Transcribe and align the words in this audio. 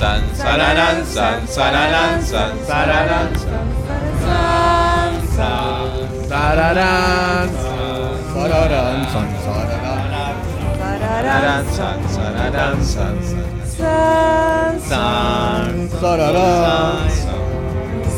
san, 0.00 0.22
sararán, 0.34 1.04
san, 1.04 1.46
sararán, 1.46 2.22
san, 2.24 2.52
sararán, 2.66 3.28
san, 3.38 3.66
san, 5.36 6.28
Sararán, 6.28 7.50
sararán, 8.32 8.98
san, 9.12 9.28
sararán, 11.04 11.64
san, 11.76 11.98
sararán, 12.14 12.78
san, 12.82 13.16
san, 13.76 14.80
San, 14.88 15.88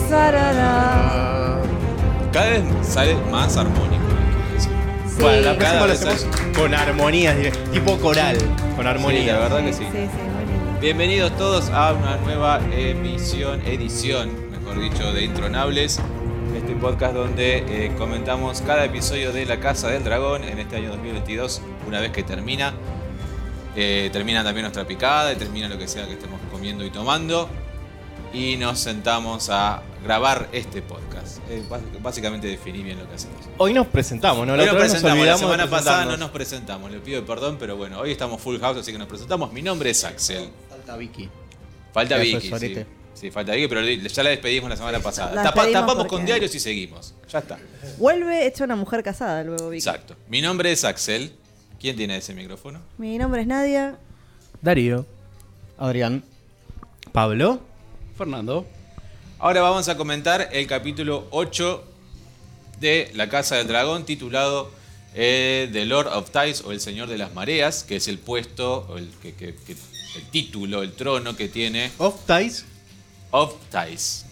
sararán. 0.08 1.62
Cada 2.32 2.46
vez 2.48 2.62
sale 2.82 3.16
más 3.32 3.56
armónico. 3.56 4.02
Bueno, 5.18 5.40
la 5.50 5.56
próxima 5.58 5.86
lo 5.86 5.92
hacemos 5.92 6.26
con 6.56 6.74
armonías, 6.74 7.36
tipo 7.72 7.96
coral, 7.98 8.36
con 8.76 8.84
Sí, 8.84 8.88
armonía. 8.88 9.32
la 9.34 9.38
verdad 9.40 9.64
que 9.64 9.72
Sí, 9.72 9.84
Bienvenidos 10.82 11.30
todos 11.38 11.70
a 11.70 11.92
una 11.92 12.16
nueva 12.16 12.60
emisión, 12.72 13.64
edición, 13.66 14.50
mejor 14.50 14.80
dicho, 14.80 15.12
de 15.12 15.24
Intronables. 15.24 16.00
Este 16.56 16.74
podcast 16.74 17.14
donde 17.14 17.58
eh, 17.86 17.92
comentamos 17.96 18.60
cada 18.62 18.84
episodio 18.84 19.32
de 19.32 19.46
La 19.46 19.60
Casa 19.60 19.88
del 19.88 20.02
Dragón 20.02 20.42
en 20.42 20.58
este 20.58 20.76
año 20.76 20.90
2022, 20.90 21.62
una 21.86 22.00
vez 22.00 22.10
que 22.10 22.24
termina. 22.24 22.74
Eh, 23.76 24.10
termina 24.12 24.42
también 24.42 24.62
nuestra 24.64 24.84
picada 24.84 25.32
y 25.32 25.36
termina 25.36 25.68
lo 25.68 25.78
que 25.78 25.86
sea 25.86 26.04
que 26.06 26.14
estemos 26.14 26.40
comiendo 26.50 26.84
y 26.84 26.90
tomando. 26.90 27.48
Y 28.34 28.56
nos 28.56 28.80
sentamos 28.80 29.50
a 29.50 29.82
grabar 30.02 30.48
este 30.52 30.82
podcast. 30.82 31.38
Eh, 31.48 31.62
bás- 31.70 31.80
básicamente 32.02 32.48
definí 32.48 32.82
bien 32.82 32.98
lo 32.98 33.08
que 33.08 33.14
hacemos. 33.14 33.36
Hoy 33.58 33.72
nos 33.72 33.86
presentamos, 33.86 34.44
¿no? 34.46 34.54
Hoy 34.54 34.58
La 34.58 34.64
nos 34.64 34.72
otra 34.74 34.82
vez 34.84 34.92
presentamos, 34.92 35.26
la 35.26 35.38
semana 35.38 35.70
pasada 35.70 36.04
no 36.06 36.16
nos 36.16 36.30
presentamos, 36.30 36.90
le 36.90 36.98
pido 36.98 37.24
perdón, 37.24 37.56
pero 37.60 37.76
bueno, 37.76 38.00
hoy 38.00 38.10
estamos 38.10 38.40
full 38.40 38.58
house, 38.58 38.78
así 38.78 38.90
que 38.90 38.98
nos 38.98 39.06
presentamos. 39.08 39.52
Mi 39.52 39.62
nombre 39.62 39.90
es 39.90 40.02
Axel. 40.04 40.48
Falta 40.84 40.96
Vicky. 40.96 41.28
Falta 41.92 42.14
Eso 42.16 42.22
Vicky, 42.24 42.36
es 42.36 42.86
sí. 43.14 43.30
falta 43.30 43.52
Vicky, 43.52 43.68
pero 43.68 43.82
ya 43.82 44.22
la 44.22 44.30
despedimos 44.30 44.68
la 44.70 44.76
semana 44.76 44.98
pasada. 45.00 45.34
La 45.34 45.42
Tapa- 45.44 45.70
tapamos 45.70 45.94
porque- 45.96 46.08
con 46.10 46.26
diarios 46.26 46.54
y 46.54 46.60
seguimos. 46.60 47.14
Ya 47.30 47.38
está. 47.38 47.58
Vuelve 47.98 48.46
hecha 48.46 48.64
una 48.64 48.74
mujer 48.76 49.02
casada 49.02 49.44
luego, 49.44 49.68
Vicky. 49.68 49.78
Exacto. 49.86 50.16
Mi 50.28 50.40
nombre 50.42 50.72
es 50.72 50.84
Axel. 50.84 51.32
¿Quién 51.78 51.96
tiene 51.96 52.16
ese 52.16 52.34
micrófono? 52.34 52.80
Mi 52.98 53.18
nombre 53.18 53.42
es 53.42 53.46
Nadia. 53.46 53.96
Darío. 54.60 55.04
Adrián. 55.78 56.24
Pablo. 57.12 57.60
Fernando. 58.16 58.66
Ahora 59.38 59.60
vamos 59.62 59.88
a 59.88 59.96
comentar 59.96 60.48
el 60.52 60.66
capítulo 60.66 61.26
8 61.30 61.84
de 62.80 63.10
La 63.14 63.28
Casa 63.28 63.56
del 63.56 63.66
Dragón, 63.66 64.04
titulado 64.04 64.70
eh, 65.14 65.68
The 65.72 65.84
Lord 65.84 66.06
of 66.08 66.30
Tides 66.30 66.62
o 66.62 66.72
El 66.72 66.80
Señor 66.80 67.08
de 67.08 67.18
las 67.18 67.34
Mareas, 67.34 67.84
que 67.84 67.96
es 67.96 68.08
el 68.08 68.18
puesto, 68.18 68.86
o 68.88 68.96
el, 68.98 69.10
que- 69.20 69.34
que- 69.34 69.54
que- 69.54 69.76
el 70.16 70.22
título, 70.30 70.82
el 70.82 70.92
trono 70.92 71.34
que 71.36 71.48
tiene 71.48 71.90
Off 71.98 72.26
Ties. 72.26 72.64
of 73.30 73.54
Tides. 73.70 74.26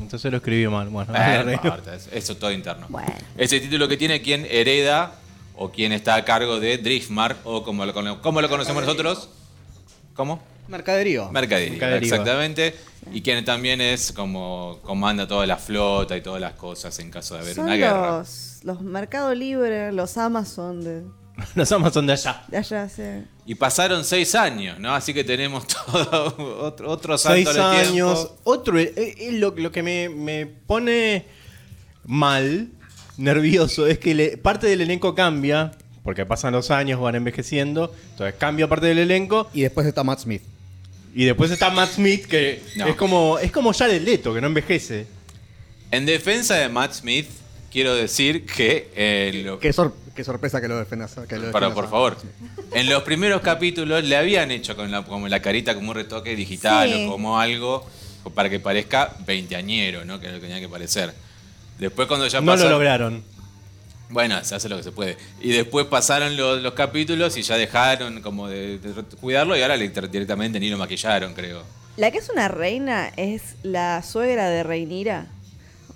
Entonces 0.00 0.30
lo 0.30 0.38
escribí 0.38 0.66
mal. 0.68 0.88
Bueno, 0.88 1.12
Eh, 1.14 1.58
no 1.62 1.92
es- 1.92 2.08
eso 2.12 2.36
todo 2.36 2.52
interno. 2.52 2.86
Bueno. 2.88 3.12
Ese 3.36 3.60
título 3.60 3.88
que 3.88 3.96
tiene 3.96 4.22
quien 4.22 4.46
hereda 4.50 5.14
o 5.56 5.70
quien 5.70 5.92
está 5.92 6.14
a 6.14 6.24
cargo 6.24 6.58
de 6.60 6.78
Driftmark 6.78 7.38
o 7.44 7.62
como 7.64 7.84
lo, 7.84 8.20
como 8.22 8.40
lo 8.40 8.48
conocemos 8.48 8.82
nosotros. 8.84 9.28
¿Cómo? 10.14 10.42
Mercaderío. 10.68 11.30
Mercadería, 11.32 11.70
Mercadería. 11.72 12.08
exactamente. 12.08 12.74
Y 13.12 13.22
quien 13.22 13.44
también 13.44 13.80
es 13.80 14.12
como 14.12 14.78
comanda 14.82 15.26
toda 15.26 15.44
la 15.46 15.56
flota 15.56 16.16
y 16.16 16.20
todas 16.20 16.40
las 16.40 16.52
cosas 16.52 16.96
en 17.00 17.10
caso 17.10 17.34
de 17.34 17.40
haber 17.40 17.54
Son 17.56 17.64
una 17.64 17.74
guerra. 17.76 18.18
los, 18.18 18.60
los 18.62 18.80
Mercado 18.82 19.34
Libre, 19.34 19.90
los 19.90 20.16
Amazon 20.16 20.84
de, 20.84 21.02
Los 21.54 21.70
Amazon 21.72 22.06
de 22.06 22.12
allá. 22.14 22.42
de 22.48 22.56
allá. 22.56 22.88
Sí. 22.88 23.02
Y 23.46 23.54
pasaron 23.54 24.04
seis 24.04 24.34
años, 24.34 24.78
¿no? 24.78 24.94
Así 24.94 25.12
que 25.14 25.24
tenemos 25.24 25.66
todo 25.92 26.34
otro, 26.60 26.90
otro 26.90 27.18
salto 27.18 27.52
Seis 27.52 27.56
el 27.56 27.62
años. 27.62 28.30
Otro. 28.44 28.78
eh, 28.78 28.92
eh, 28.96 29.30
lo, 29.32 29.50
lo 29.56 29.72
que 29.72 29.82
me, 29.82 30.08
me 30.08 30.46
pone 30.46 31.24
mal, 32.04 32.68
nervioso, 33.16 33.86
es 33.86 33.98
que 33.98 34.14
le- 34.14 34.36
parte 34.36 34.66
del 34.66 34.80
elenco 34.82 35.14
cambia. 35.14 35.72
Porque 36.02 36.24
pasan 36.24 36.52
los 36.54 36.70
años, 36.70 36.98
van 37.00 37.14
envejeciendo. 37.14 37.94
Entonces 38.12 38.34
cambia 38.38 38.68
parte 38.68 38.86
del 38.86 38.98
elenco. 38.98 39.50
Y 39.52 39.62
después 39.62 39.86
está 39.86 40.02
Matt 40.02 40.20
Smith. 40.20 40.42
Y 41.14 41.24
después 41.24 41.50
está 41.50 41.70
Matt 41.70 41.90
Smith, 41.90 42.24
que 42.26 42.62
No. 42.76 42.86
es 42.86 42.94
como 42.94 43.38
es 43.38 43.50
como 43.52 43.72
Jared 43.72 44.00
Leto, 44.02 44.32
que 44.32 44.40
no 44.40 44.46
envejece. 44.46 45.06
En 45.90 46.06
defensa 46.06 46.54
de 46.54 46.68
Matt 46.68 46.92
Smith, 46.94 47.26
quiero 47.70 47.94
decir 47.94 48.46
que 48.46 48.90
eh, 48.94 49.42
lo- 49.44 49.58
Qué, 49.58 49.72
sor- 49.72 49.94
qué 50.20 50.24
sorpresa 50.24 50.60
que 50.60 50.68
lo 50.68 50.76
defendas. 50.78 51.12
Que 51.28 51.36
lo 51.36 51.46
defendas 51.46 51.72
por 51.72 51.88
favor. 51.88 52.16
En 52.74 52.88
los 52.90 53.02
primeros 53.04 53.40
capítulos 53.40 54.04
le 54.04 54.16
habían 54.16 54.50
hecho 54.50 54.76
con 54.76 54.90
la, 54.90 55.02
como 55.02 55.28
la 55.28 55.40
carita 55.40 55.74
como 55.74 55.90
un 55.90 55.96
retoque 55.96 56.36
digital 56.36 56.92
Sí. 56.92 57.06
o 57.06 57.10
como 57.12 57.40
algo 57.40 57.86
para 58.34 58.50
que 58.50 58.60
parezca 58.60 59.14
veinteañero, 59.26 60.04
¿no? 60.04 60.20
Que 60.20 60.26
es 60.26 60.32
lo 60.34 60.40
que 60.40 60.46
tenía 60.46 60.60
que 60.60 60.68
parecer. 60.68 61.14
Después 61.78 62.06
cuando 62.06 62.26
ya 62.26 62.40
No 62.42 62.52
pasó- 62.52 62.64
lo 62.64 62.70
lograron. 62.70 63.24
Bueno, 64.10 64.44
se 64.44 64.56
hace 64.56 64.68
lo 64.68 64.76
que 64.76 64.82
se 64.82 64.92
puede. 64.92 65.16
Y 65.40 65.52
después 65.52 65.86
pasaron 65.86 66.36
los, 66.36 66.60
los 66.60 66.74
capítulos 66.74 67.36
y 67.38 67.42
ya 67.42 67.56
dejaron 67.56 68.20
como 68.20 68.46
de, 68.48 68.78
de 68.78 68.92
cuidarlo 69.20 69.56
y 69.56 69.62
ahora 69.62 69.76
le- 69.78 69.88
directamente 69.88 70.60
ni 70.60 70.68
lo 70.68 70.76
maquillaron, 70.76 71.32
creo. 71.32 71.62
La 71.96 72.10
que 72.10 72.18
es 72.18 72.28
una 72.28 72.48
reina 72.48 73.10
es 73.16 73.54
la 73.62 74.02
suegra 74.02 74.48
de 74.50 74.64
Reinira. 74.64 75.28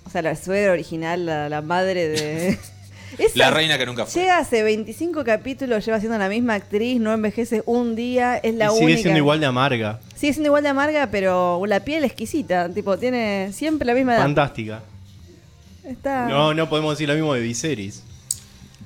O 0.05 0.09
sea, 0.09 0.21
la 0.21 0.35
suegra 0.35 0.71
original, 0.71 1.25
la, 1.27 1.47
la 1.49 1.61
madre 1.61 2.07
de. 2.07 2.59
Esa 3.17 3.31
La 3.39 3.51
reina 3.51 3.77
que 3.77 3.85
nunca 3.85 4.05
fue. 4.05 4.21
Llega 4.21 4.37
hace 4.39 4.61
25 4.63 5.23
capítulos, 5.23 5.85
lleva 5.85 5.99
siendo 5.99 6.17
la 6.17 6.27
misma 6.29 6.55
actriz, 6.55 6.99
no 6.99 7.13
envejece 7.13 7.63
un 7.65 7.95
día, 7.95 8.37
es 8.37 8.55
la 8.55 8.65
y 8.67 8.69
sigue 8.71 8.85
única. 8.85 9.01
siendo 9.01 9.17
igual 9.19 9.39
de 9.39 9.45
amarga. 9.45 9.99
Sigue 10.15 10.33
siendo 10.33 10.47
igual 10.47 10.63
de 10.63 10.69
amarga, 10.69 11.07
pero 11.11 11.61
la 11.67 11.79
piel 11.81 12.03
exquisita. 12.03 12.69
Tipo, 12.73 12.97
tiene 12.97 13.51
siempre 13.53 13.85
la 13.85 13.93
misma 13.93 14.13
edad. 14.15 14.21
Fantástica. 14.23 14.81
Está. 15.83 16.27
No, 16.27 16.53
no 16.53 16.67
podemos 16.69 16.93
decir 16.93 17.07
lo 17.07 17.13
mismo 17.15 17.33
de 17.33 17.41
Viserys. 17.41 18.03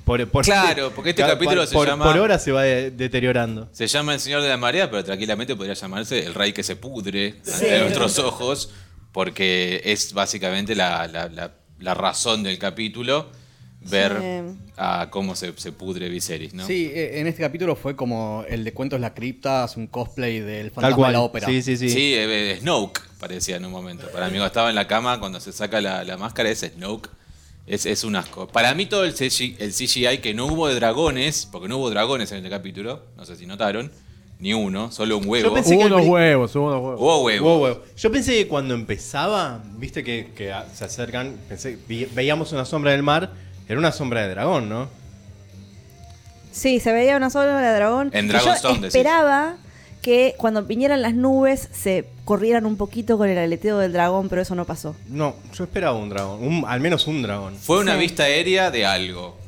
Por, 0.04 0.26
por- 0.28 0.44
Claro, 0.44 0.92
porque 0.94 1.10
este 1.10 1.22
capítulo 1.22 1.66
se 1.66 1.72
por, 1.74 1.86
llama- 1.86 2.04
Por 2.04 2.18
hora 2.18 2.38
se 2.38 2.52
va 2.52 2.62
de- 2.62 2.90
deteriorando. 2.90 3.68
Se 3.72 3.86
llama 3.86 4.14
el 4.14 4.20
Señor 4.20 4.42
de 4.42 4.48
la 4.48 4.56
Marea, 4.56 4.90
pero 4.90 5.04
tranquilamente 5.04 5.54
podría 5.54 5.74
llamarse 5.74 6.18
el 6.26 6.34
Rey 6.34 6.52
que 6.52 6.62
se 6.62 6.76
pudre 6.76 7.36
Sí. 7.42 7.52
ante 7.64 7.80
nuestros 7.80 8.18
ojos, 8.18 8.70
porque 9.12 9.80
es 9.84 10.12
básicamente 10.12 10.74
la, 10.74 11.06
la- 11.06 11.28
la- 11.28 11.52
la 11.78 11.94
razón 11.94 12.42
del 12.42 12.58
capítulo, 12.58 13.30
ver 13.88 14.16
Sí. 14.20 14.58
a 14.76 15.08
cómo 15.10 15.34
se, 15.34 15.52
se 15.56 15.72
pudre 15.72 16.08
Viserys, 16.08 16.52
¿no? 16.54 16.66
Sí, 16.66 16.90
eh, 16.92 17.20
en 17.20 17.26
este 17.26 17.40
capítulo 17.42 17.76
fue 17.76 17.96
como 17.96 18.44
el 18.48 18.62
de 18.64 18.72
Cuentos 18.72 19.00
La 19.00 19.14
Cripta, 19.14 19.64
hace 19.64 19.80
un 19.80 19.86
cosplay 19.86 20.40
del 20.40 20.70
fantasma 20.70 21.06
de 21.06 21.12
la 21.14 21.20
ópera. 21.20 21.46
Sí, 21.46 21.62
sí, 21.62 21.76
sí. 21.76 21.88
Sí, 21.88 22.12
eh, 22.14 22.56
Snoke 22.60 23.00
parecía 23.18 23.56
en 23.56 23.64
un 23.64 23.72
momento. 23.72 24.06
Para 24.12 24.26
mí, 24.26 24.32
cuando 24.32 24.46
estaba 24.46 24.68
en 24.68 24.74
la 24.74 24.86
cama, 24.86 25.18
cuando 25.20 25.40
se 25.40 25.52
saca 25.52 25.80
la, 25.80 26.04
la 26.04 26.16
máscara, 26.16 26.50
es 26.50 26.60
Snoke. 26.60 27.08
Es, 27.66 27.86
es 27.86 28.02
un 28.04 28.16
asco. 28.16 28.48
Para 28.48 28.74
mí, 28.74 28.86
todo 28.86 29.04
el 29.04 29.14
CGI, 29.14 29.56
el 29.60 29.72
CGI 29.72 30.18
que 30.18 30.34
no 30.34 30.46
hubo 30.46 30.66
de 30.66 30.74
dragones, 30.74 31.46
porque 31.52 31.68
no 31.68 31.76
hubo 31.78 31.88
dragones 31.88 32.32
en 32.32 32.38
este 32.38 32.50
capítulo, 32.50 33.04
no 33.16 33.24
sé 33.24 33.36
si 33.36 33.46
notaron, 33.46 33.92
ni 34.40 34.54
uno, 34.54 34.90
solo 34.90 35.18
un 35.18 35.28
huevo. 35.28 35.48
Yo 35.50 35.54
pensé 35.54 35.74
Hubo 35.76 35.80
que 35.82 35.86
unos 35.86 36.06
huevos, 36.06 36.56
hubo 36.56 36.64
unos 36.66 36.82
huevos. 36.82 37.00
Hubo 37.00 37.22
huevo. 37.22 37.48
Wow, 37.48 37.58
wow. 37.74 37.82
Yo 37.96 38.10
pensé 38.10 38.32
que 38.34 38.48
cuando 38.48 38.74
empezaba, 38.74 39.62
viste 39.76 40.02
que, 40.02 40.28
se 40.74 40.84
acercan, 40.84 41.36
pensé, 41.48 41.78
vi- 41.86 42.06
veíamos 42.06 42.50
una 42.52 42.64
sombra 42.64 42.90
del 42.92 43.02
mar, 43.04 43.30
era 43.70 43.78
una 43.78 43.92
sombra 43.92 44.22
de 44.22 44.28
dragón, 44.30 44.68
¿no? 44.68 44.88
Sí, 46.52 46.80
se 46.80 46.92
veía 46.92 47.16
una 47.16 47.30
sola 47.30 47.56
de 47.60 47.74
dragón. 47.74 48.10
En 48.12 48.28
Dragonstone, 48.28 48.74
Yo 48.74 48.80
decís. 48.82 48.94
esperaba 48.96 49.56
que 50.02 50.34
cuando 50.38 50.64
vinieran 50.64 51.02
las 51.02 51.14
nubes 51.14 51.68
se 51.72 52.06
corrieran 52.24 52.66
un 52.66 52.76
poquito 52.76 53.18
con 53.18 53.28
el 53.28 53.38
aleteo 53.38 53.78
del 53.78 53.92
dragón, 53.92 54.28
pero 54.28 54.42
eso 54.42 54.54
no 54.54 54.64
pasó. 54.64 54.96
No, 55.08 55.36
yo 55.54 55.64
esperaba 55.64 55.96
un 55.96 56.08
dragón, 56.08 56.42
un- 56.42 56.64
al 56.66 56.80
menos 56.80 57.06
un 57.06 57.22
dragón. 57.22 57.54
Fue 57.56 57.78
una 57.78 57.94
Sí. 57.94 58.00
vista 58.00 58.24
aérea 58.24 58.70
de 58.70 58.86
algo. 58.86 59.38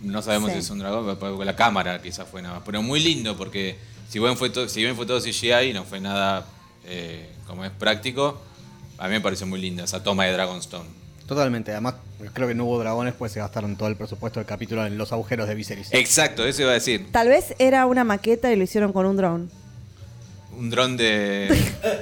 No 0.00 0.20
sabemos 0.20 0.50
Sí. 0.50 0.56
si 0.56 0.60
es 0.60 0.70
un 0.70 0.80
dragón, 0.80 1.16
porque 1.18 1.44
la 1.44 1.56
cámara 1.56 2.02
quizás 2.02 2.28
fue 2.28 2.42
nada 2.42 2.56
más. 2.56 2.64
Pero 2.66 2.82
muy 2.82 3.00
lindo 3.00 3.36
porque 3.36 3.78
si 4.10 4.18
bien 4.18 4.36
fue, 4.36 4.50
to- 4.50 4.68
si 4.68 4.82
bien 4.82 4.96
fue 4.96 5.06
todo 5.06 5.20
CGI 5.20 5.70
y 5.70 5.72
no 5.72 5.84
fue 5.84 6.00
nada 6.00 6.44
eh, 6.86 7.30
como 7.46 7.64
es 7.64 7.70
práctico, 7.70 8.42
a 8.98 9.04
mí 9.06 9.12
me 9.14 9.20
pareció 9.22 9.46
muy 9.46 9.58
linda 9.58 9.84
esa 9.84 10.02
toma 10.02 10.26
de 10.26 10.32
Dragonstone. 10.32 10.88
Totalmente. 11.26 11.72
Además, 11.72 11.94
creo 12.34 12.48
que 12.48 12.54
no 12.54 12.64
hubo 12.66 12.78
dragones, 12.78 13.14
pues 13.18 13.32
se 13.32 13.40
gastaron 13.40 13.76
todo 13.76 13.88
el 13.88 13.96
presupuesto 13.96 14.40
del 14.40 14.46
capítulo 14.46 14.84
en 14.84 14.98
los 14.98 15.12
agujeros 15.12 15.48
de 15.48 15.54
Viserys. 15.54 15.88
Exacto, 15.92 16.44
eso 16.46 16.62
iba 16.62 16.70
a 16.72 16.74
decir. 16.74 17.08
Tal 17.12 17.28
vez 17.28 17.54
era 17.58 17.86
una 17.86 18.04
maqueta 18.04 18.52
y 18.52 18.56
lo 18.56 18.64
hicieron 18.64 18.92
con 18.92 19.06
un 19.06 19.16
dron. 19.16 19.50
Un 20.58 20.70
dron 20.70 20.96
de, 20.96 21.48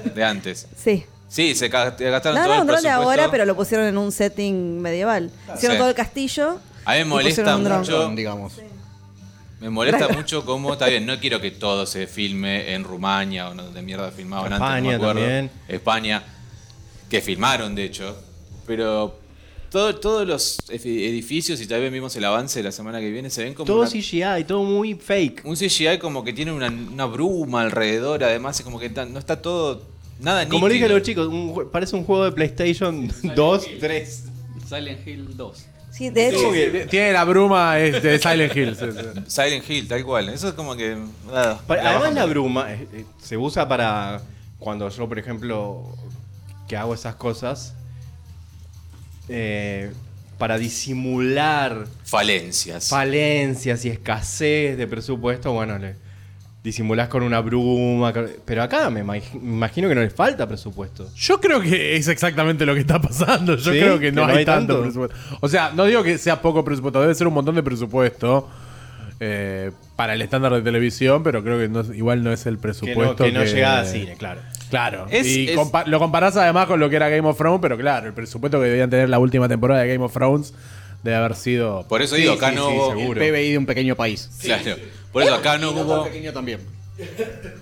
de 0.15 0.25
antes. 0.25 0.67
Sí. 0.77 1.05
Sí, 1.29 1.55
se 1.55 1.69
gastaron 1.69 2.35
No, 2.35 2.43
todo 2.45 2.49
no, 2.49 2.55
el 2.55 2.61
un 2.61 2.67
dron 2.67 2.67
de 2.67 2.67
presupuesto. 2.67 2.91
ahora, 2.91 3.31
pero 3.31 3.45
lo 3.47 3.57
pusieron 3.57 3.87
en 3.87 3.97
un 3.97 4.13
setting 4.13 4.81
medieval. 4.83 5.31
Hicieron 5.55 5.77
Sí. 5.77 5.79
todo 5.79 5.89
el 5.89 5.95
castillo. 5.95 6.59
A 6.85 6.93
mí 6.95 6.99
me 6.99 7.05
molesta 7.07 7.57
mucho. 7.57 8.09
digamos. 8.11 8.55
Me 9.61 9.71
molesta 9.71 9.99
Claro. 9.99 10.15
mucho 10.15 10.45
cómo, 10.45 10.73
está 10.73 10.87
bien, 10.89 11.07
no 11.07 11.19
quiero 11.21 11.41
que 11.41 11.53
todo 11.53 11.87
se 11.87 12.09
filme 12.09 12.75
en 12.75 12.83
Rumania 12.83 13.49
o 13.49 13.55
no, 13.55 13.71
de 13.71 13.81
mierda 13.81 14.11
filmaban 14.11 14.53
antes, 14.53 14.59
no 14.61 14.67
España 14.75 14.89
me 14.89 14.95
acuerdo. 14.97 15.21
también. 15.21 15.51
España, 15.69 16.23
que 17.09 17.21
filmaron 17.21 17.75
de 17.77 17.85
hecho, 17.85 18.21
pero 18.67 19.15
todo- 19.71 19.95
todos 19.97 20.27
los 20.29 20.59
edificios, 20.71 21.61
y 21.61 21.67
también 21.67 21.93
vimos 21.93 22.15
el 22.17 22.25
avance 22.25 22.59
de 22.59 22.65
la 22.65 22.73
semana 22.73 23.01
que 23.01 23.11
viene, 23.11 23.31
se 23.31 23.43
ven 23.45 23.55
como 23.55 23.67
Todo 23.67 23.81
una- 23.83 23.91
CGI, 23.91 24.45
todo 24.47 24.63
muy 24.65 24.95
fake. 24.95 25.43
un 25.45 25.57
CGI 25.57 25.99
como 25.99 26.23
que 26.25 26.33
tiene 26.33 26.53
una, 26.53 26.69
una 26.69 27.07
bruma 27.07 27.63
alrededor, 27.63 28.23
además 28.25 28.59
es 28.59 28.65
como 28.65 28.79
que 28.79 28.89
no 28.91 29.19
está 29.19 29.41
todo 29.41 29.91
Nada 30.21 30.49
Como 30.49 30.69
le 30.69 30.75
dije 30.75 30.87
a 30.87 30.89
los 30.89 31.03
chicos, 31.03 31.27
un 31.27 31.69
parece 31.73 31.97
un 31.97 32.05
juego 32.05 32.25
de 32.27 32.31
PlayStation 32.33 33.11
2, 33.35 33.67
3. 33.81 34.25
Silent 34.69 35.05
Hill 35.09 35.37
2. 35.37 35.65
Sí, 35.91 36.11
de 36.11 36.29
hecho, 36.29 36.89
Tiene 36.89 37.13
la 37.13 37.25
bruma 37.25 37.79
es 37.81 38.01
de 38.03 38.19
Silent 38.21 38.57
Hill. 38.57 38.77
sí, 38.77 38.85
sí. 38.93 39.21
Silent 39.27 39.69
Hill, 39.69 39.89
tal 39.89 40.05
cual. 40.05 40.29
Eso 40.29 40.49
es 40.49 40.55
como 40.55 40.77
que. 40.77 40.97
la 41.33 41.61
Además 41.69 42.15
la 42.15 42.25
bruma 42.27 42.73
eh, 42.73 42.87
eh, 42.93 43.05
se 43.21 43.37
usa 43.37 43.67
para 43.69 44.23
cuando 44.61 44.89
yo, 44.91 45.09
por 45.09 45.19
ejemplo, 45.19 45.83
que 46.69 46.77
hago 46.77 46.95
esas 46.95 47.17
cosas, 47.17 47.75
eh, 49.33 49.91
para 50.39 50.59
disimular 50.59 51.87
Falencias. 52.05 52.89
falencias 52.89 53.85
y 53.85 53.89
escasez 53.89 54.77
de 54.77 54.87
presupuesto, 54.87 55.53
bueno, 55.53 55.79
le 55.79 55.95
disimulás 56.65 57.09
con 57.09 57.23
una 57.25 57.41
bruma, 57.41 58.13
pero 58.45 58.63
acá 58.63 58.89
me 58.91 59.05
imag- 59.05 59.33
me 59.35 59.53
imagino 59.55 59.89
que 59.89 59.95
no 59.97 60.01
les 60.01 60.13
falta 60.15 60.47
presupuesto. 60.47 61.09
Yo 61.17 61.41
creo 61.41 61.61
que 61.61 61.97
es 61.97 62.07
exactamente 62.09 62.65
lo 62.67 62.75
que 62.75 62.81
está 62.81 63.01
pasando. 63.01 63.57
Yo 63.57 63.73
¿Sí? 63.73 63.79
creo 63.81 63.99
que 63.99 64.13
no, 64.13 64.23
¿Que 64.23 64.27
no 64.27 64.33
hay, 64.33 64.39
hay 64.39 64.45
tanto, 64.45 64.75
tanto? 64.75 64.83
presupuesto. 64.83 65.17
O 65.41 65.49
sea, 65.49 65.73
no 65.75 65.85
digo 65.87 66.03
que 66.05 66.19
sea 66.19 66.41
poco 66.41 66.65
presupuesto, 66.65 67.01
debe 67.01 67.15
ser 67.15 67.27
un 67.27 67.35
montón 67.35 67.55
de 67.57 67.63
presupuesto 67.65 68.49
eh, 69.21 69.71
para 69.97 70.15
el 70.15 70.23
estándar 70.23 70.53
de 70.55 70.63
televisión, 70.63 71.23
pero 71.23 71.43
creo 71.45 71.59
que 71.59 71.69
no 71.69 71.83
igual 71.95 72.23
no 72.25 72.33
es 72.33 72.47
el 72.47 72.57
Que 72.57 72.63
presupuesto 72.63 73.25
no, 73.25 73.25
que 73.25 73.33
no 73.33 73.45
llega 73.45 73.81
a 73.81 73.85
cine, 73.85 74.15
claro. 74.17 74.41
Claro. 74.73 75.07
Es- 75.11 75.27
y 75.27 75.51
es- 75.51 75.57
compa- 75.57 75.85
lo 75.87 75.99
comparás 75.99 76.35
además 76.37 76.67
con 76.67 76.81
lo 76.81 76.89
que 76.89 76.97
era 76.97 77.09
Game 77.11 77.29
of 77.29 77.37
Thrones, 77.37 77.61
pero 77.61 77.77
claro, 77.77 78.07
el 78.09 78.15
presupuesto 78.15 78.59
que 78.59 78.67
debían 78.67 78.89
tener 78.91 79.09
la 79.11 79.19
última 79.19 79.47
temporada 79.49 79.83
de 79.83 79.89
Game 79.93 80.03
of 80.05 80.13
Thrones 80.13 80.55
debe 81.03 81.17
haber 81.17 81.35
sido. 81.37 81.87
Por 81.89 82.01
eso 82.01 82.17
Sí, 82.17 82.23
digo, 82.23 82.33
acá 82.35 82.49
sí, 82.51 82.57
no 82.57 82.69
sí, 82.69 82.75
hubo. 82.75 83.13
El 83.13 83.19
PBI 83.19 83.53
de 83.53 83.59
un 83.59 83.67
pequeño 83.67 83.95
país. 83.97 84.31
Claro. 84.41 84.77
Por 85.13 85.23
eso 85.25 85.35
acá 85.35 85.59
no 85.59 85.73
no 85.73 85.83
hubo. 85.83 86.05
pequeño 86.05 86.33
también. 86.33 86.61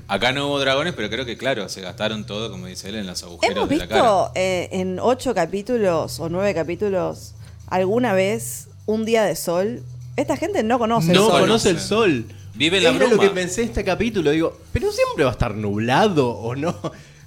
Acá 0.09 0.33
no 0.33 0.47
hubo 0.49 0.61
dragones, 0.61 0.93
pero 0.95 1.09
creo 1.09 1.25
que 1.25 1.37
claro, 1.37 1.69
se 1.69 1.81
gastaron 1.81 2.25
todo, 2.27 2.51
como 2.51 2.67
dice 2.67 2.89
él, 2.89 2.97
en 2.97 3.07
los 3.07 3.23
agujeros 3.23 3.57
hemos 3.57 3.69
de 3.69 3.77
la 3.77 3.89
cara. 3.89 4.01
visto 4.03 4.33
eh, 4.35 4.69
en 4.73 4.99
ocho 5.01 5.35
capítulos 5.35 6.21
o 6.21 6.29
nueve 6.29 6.55
capítulos 6.55 7.35
alguna 7.69 8.13
vez 8.13 8.69
un 8.87 9.05
día 9.05 9.23
de 9.25 9.37
sol. 9.37 9.83
Esta 10.17 10.37
gente 10.37 10.63
no 10.63 10.79
conoce 10.79 11.13
No 11.13 11.25
el 11.27 11.31
sol. 11.31 11.41
conoce 11.43 11.71
el 11.71 11.81
sol. 11.81 12.25
Vive 12.55 12.81
la 12.81 12.91
Era 12.91 12.99
bruma. 12.99 13.15
lo 13.15 13.21
que 13.21 13.31
pensé 13.31 13.63
este 13.63 13.85
capítulo, 13.85 14.31
digo, 14.31 14.59
pero 14.73 14.91
siempre 14.93 15.25
va 15.25 15.31
a 15.31 15.33
estar 15.33 15.55
nublado 15.55 16.29
o 16.31 16.55
no. 16.57 16.75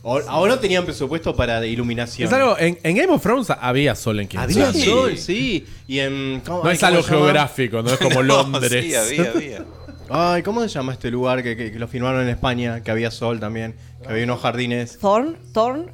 O, 0.05 0.15
o 0.17 0.47
no 0.47 0.59
tenían 0.59 0.83
presupuesto 0.83 1.33
para 1.33 1.65
iluminación. 1.65 2.27
Es 2.27 2.33
algo, 2.33 2.57
en, 2.59 2.77
en 2.83 2.95
Game 2.97 3.13
of 3.13 3.21
Thrones 3.21 3.47
había 3.49 3.95
sol 3.95 4.19
en 4.19 4.27
King's 4.27 4.43
Había 4.43 4.65
Landing. 4.65 4.83
Sol, 4.83 5.17
sí. 5.17 5.65
Y 5.87 5.99
en 5.99 6.41
¿cómo- 6.45 6.61
No 6.63 6.69
ay, 6.69 6.75
es 6.75 6.79
¿cómo 6.81 6.87
algo 6.89 7.03
se 7.03 7.09
llama? 7.11 7.21
geográfico, 7.23 7.81
no 7.81 7.89
es 7.93 7.97
como 7.99 8.15
No, 8.23 8.43
Londres. 8.43 8.83
Sí, 8.85 8.93
había, 8.95 9.31
había. 9.35 9.65
Ay, 10.09 10.43
¿cómo 10.43 10.59
se 10.61 10.67
llama 10.67 10.91
este 10.91 11.09
lugar 11.09 11.41
que, 11.41 11.55
que- 11.55 11.71
que 11.71 11.79
lo 11.79 11.87
filmaron 11.87 12.23
en 12.23 12.27
España? 12.29 12.83
Que 12.83 12.91
había 12.91 13.11
sol 13.11 13.39
también, 13.39 13.75
que 14.01 14.09
había 14.09 14.25
unos 14.25 14.41
jardines. 14.41 14.97
Thorn, 14.99 15.37
Thorn, 15.53 15.89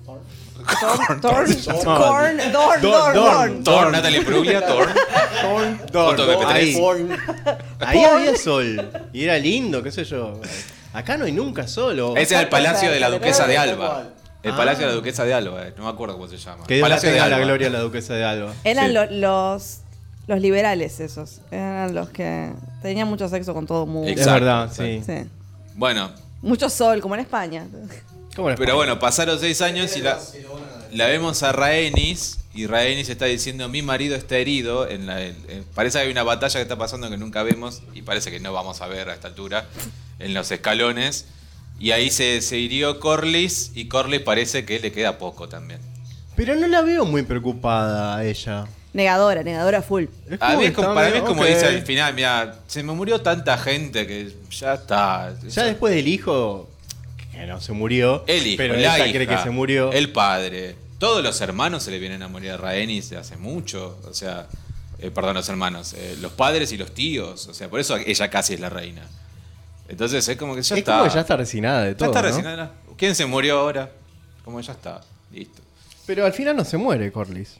Thorn, 0.79 1.21
Thorn, 1.21 1.55
Thorn. 1.55 1.83
Corn, 1.85 2.37
Dorn, 2.37 2.51
Dorn, 2.51 2.81
Dorn, 2.81 3.13
Dorn. 3.15 3.63
Dorn. 3.63 3.91
Natalie 3.91 4.19
Bruglia, 4.21 4.65
Thor. 4.65 4.87
Foto 5.91 6.25
de 6.25 6.45
Ahí, 6.45 6.75
MP3. 6.75 7.57
ahí 7.79 8.03
había 8.03 8.35
sol. 8.37 8.89
Y 9.13 9.23
era 9.23 9.37
lindo, 9.37 9.81
qué 9.83 9.91
sé 9.91 10.03
yo. 10.03 10.39
Acá 10.93 11.17
no 11.17 11.25
hay 11.25 11.31
nunca 11.31 11.67
sol. 11.67 11.99
o- 11.99 12.17
Ese 12.17 12.33
era 12.33 12.43
el 12.43 12.49
palacio 12.49 12.89
de 12.91 12.99
la 12.99 13.09
duquesa 13.09 13.47
de 13.47 13.57
Alba. 13.57 14.03
El 14.41 14.53
Ah. 14.53 14.57
palacio 14.57 14.85
de 14.85 14.91
la 14.91 14.95
duquesa 14.95 15.25
de 15.25 15.33
Alba, 15.33 15.67
eh, 15.67 15.73
no 15.77 15.83
me 15.83 15.89
acuerdo 15.89 16.15
cómo 16.15 16.27
se 16.29 16.37
llama. 16.37 16.65
Que 16.65 16.79
palacio 16.79 17.11
de 17.11 17.17
la 17.19 17.39
gloria 17.39 17.69
la 17.69 17.79
duquesa 17.79 18.13
de 18.13 18.23
Alba. 18.23 18.53
Eran 18.63 18.93
los, 19.21 19.79
los 20.27 20.39
liberales 20.39 20.99
esos. 21.01 21.41
Eran 21.51 21.93
los 21.93 22.09
que 22.09 22.51
tenían 22.81 23.07
mucho 23.09 23.27
sexo 23.27 23.53
con 23.53 23.67
todo 23.67 23.83
el 23.83 23.89
mundo. 23.89 24.09
Es 24.09 24.17
Exacto, 24.17 24.33
verdad, 24.45 24.69
sí. 24.71 24.83
exacto. 24.83 25.23
Sí. 25.23 25.29
Bueno, 25.75 26.11
Mucho 26.41 26.69
sol, 26.69 27.01
como 27.01 27.15
en 27.15 27.19
España. 27.21 27.67
¿Cómo 28.39 28.49
les 28.49 28.59
pero 28.59 28.75
bueno, 28.75 28.99
pasaron 28.99 29.39
seis 29.39 29.61
años 29.61 29.95
y 29.95 30.01
la, 30.01 30.19
la 30.91 31.05
vemos 31.07 31.43
a 31.43 31.51
Rhaenys 31.51 32.39
y 32.53 32.65
Rhaenys 32.67 33.09
está 33.09 33.25
diciendo 33.25 33.69
mi 33.69 33.81
marido 33.81 34.15
está 34.15 34.37
herido. 34.37 34.87
En 34.87 35.05
la, 35.05 35.21
en- 35.23 35.35
en- 35.47 35.63
parece 35.75 35.99
que 35.99 36.05
hay 36.05 36.11
una 36.11 36.23
batalla 36.23 36.55
que 36.55 36.63
está 36.63 36.77
pasando 36.77 37.09
que 37.09 37.17
nunca 37.17 37.43
vemos 37.43 37.81
y 37.93 38.01
parece 38.01 38.31
que 38.31 38.39
no 38.39 38.51
vamos 38.53 38.81
a 38.81 38.87
ver 38.87 39.09
a 39.09 39.13
esta 39.13 39.27
altura 39.27 39.65
en 40.19 40.33
los 40.33 40.49
escalones. 40.51 41.25
Y 41.79 41.91
ahí 41.91 42.09
se, 42.09 42.41
se 42.41 42.57
hirió 42.57 42.99
Corlys 42.99 43.71
y 43.75 43.87
Corlys 43.87 44.21
parece 44.21 44.65
que 44.65 44.79
le 44.79 44.91
queda 44.91 45.17
poco 45.17 45.47
también. 45.47 45.79
Pero 46.35 46.55
no 46.55 46.67
la 46.67 46.81
veo 46.81 47.05
muy 47.05 47.23
preocupada 47.23 48.17
a 48.17 48.25
ella. 48.25 48.65
Negadora, 48.91 49.43
negadora 49.43 49.81
full. 49.81 50.05
Es 50.29 50.41
A 50.41 50.57
mí 50.57 50.65
es 50.65 50.71
como- 50.73 50.87
está 50.89 50.93
para 50.95 51.09
mí 51.11 51.17
es 51.17 51.23
como 51.23 51.41
ok. 51.43 51.47
dice 51.47 51.65
al 51.67 51.81
final, 51.83 52.13
mira, 52.15 52.55
se 52.67 52.81
me 52.83 52.91
murió 52.93 53.21
tanta 53.21 53.57
gente 53.57 54.07
que 54.07 54.33
ya 54.51 54.73
está. 54.73 55.33
Ya 55.47 55.63
después 55.65 55.93
del 55.93 56.07
hijo, 56.07 56.67
que 57.39 57.47
no 57.47 57.61
se 57.61 57.71
murió, 57.73 58.23
El 58.27 58.45
hijo, 58.47 58.57
pero 58.57 58.73
la 58.75 58.79
ella 58.79 59.07
hija, 59.07 59.13
cree 59.15 59.27
que 59.27 59.37
se 59.37 59.49
murió. 59.49 59.91
El 59.91 60.11
padre. 60.11 60.75
Todos 60.97 61.23
los 61.23 61.39
hermanos 61.41 61.83
se 61.83 61.91
le 61.91 61.99
vienen 61.99 62.21
a 62.23 62.27
morir 62.27 62.51
a 62.51 62.57
Rhaenys 62.57 63.13
hace 63.13 63.37
mucho. 63.37 63.97
O 64.05 64.13
sea, 64.13 64.47
eh, 64.99 65.11
perdón, 65.11 65.35
los 65.35 65.47
hermanos. 65.49 65.93
eh, 65.93 66.17
los 66.19 66.31
padres 66.33 66.71
y 66.73 66.77
los 66.77 66.93
tíos. 66.93 67.47
O 67.47 67.53
sea, 67.53 67.69
por 67.69 67.79
eso 67.79 67.95
ella 67.97 68.29
casi 68.29 68.53
es 68.55 68.59
la 68.59 68.69
reina. 68.69 69.03
Entonces 69.87 70.27
es 70.27 70.37
como 70.37 70.55
que 70.55 70.61
ya 70.61 70.75
es 70.75 70.79
está. 70.79 70.97
como 70.97 71.03
que 71.09 71.15
ya 71.15 71.21
está 71.21 71.37
resignada 71.37 71.83
de 71.83 71.91
Ya 71.91 71.97
todo. 71.97 72.09
está 72.09 72.21
¿no? 72.21 72.27
resignada. 72.27 72.71
¿Quién 72.97 73.15
se 73.15 73.25
murió 73.25 73.59
ahora? 73.59 73.89
Como 74.43 74.59
ya 74.61 74.73
está. 74.73 75.01
Listo. 75.31 75.61
Pero 76.05 76.25
al 76.25 76.33
final 76.33 76.55
no 76.55 76.65
se 76.65 76.77
muere, 76.77 77.11
Corlys. 77.11 77.57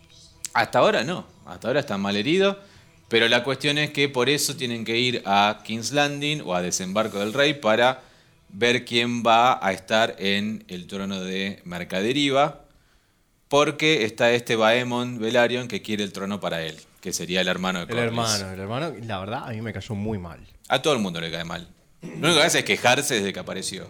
Hasta 0.54 0.80
ahora 0.80 1.04
no. 1.04 1.26
Hasta 1.46 1.68
ahora 1.70 1.80
está 1.80 1.98
mal 1.98 2.16
herido. 2.16 2.60
Pero 3.08 3.28
la 3.28 3.44
cuestión 3.44 3.78
es 3.78 3.92
que 3.92 4.10
por 4.10 4.30
eso 4.30 4.56
tienen 4.56 4.86
que 4.86 4.98
ir 4.98 5.24
a 5.26 5.62
King's 5.64 5.92
Landing 5.94 6.42
o 6.46 6.54
a 6.54 6.62
Desembarco 6.62 7.20
del 7.20 7.34
Rey 7.34 7.56
para 7.56 8.02
ver 8.52 8.86
quién 8.86 9.24
va 9.24 9.66
a 9.66 9.72
estar 9.72 10.16
en 10.20 10.64
el 10.68 10.88
trono 10.88 11.22
de 11.22 11.62
Mercaderiva. 11.66 12.62
Porque 13.48 14.06
está 14.06 14.32
este 14.32 14.56
Baemon 14.56 15.18
Velaryon 15.20 15.68
que 15.68 15.82
quiere 15.82 16.04
el 16.04 16.14
trono 16.14 16.40
para 16.40 16.62
él, 16.62 16.78
que 17.02 17.12
sería 17.14 17.42
el 17.42 17.48
hermano 17.48 17.80
de 17.80 17.86
El 17.86 17.90
Corlys. 17.90 18.06
hermano, 18.08 18.52
el 18.54 18.60
hermano, 18.60 18.94
la 19.08 19.20
verdad, 19.20 19.48
a 19.48 19.52
mí 19.52 19.62
me 19.62 19.74
cayó 19.74 19.96
muy 19.96 20.20
mal. 20.20 20.40
A 20.68 20.82
todo 20.84 20.94
el 20.94 21.00
mundo 21.00 21.20
le 21.20 21.32
cae 21.32 21.44
mal. 21.46 21.68
Lo 22.04 22.28
único 22.28 22.36
que 22.36 22.44
hace 22.46 22.60
es 22.60 22.66
quejarse 22.66 23.16
desde 23.16 23.34
que 23.34 23.40
apareció. 23.40 23.88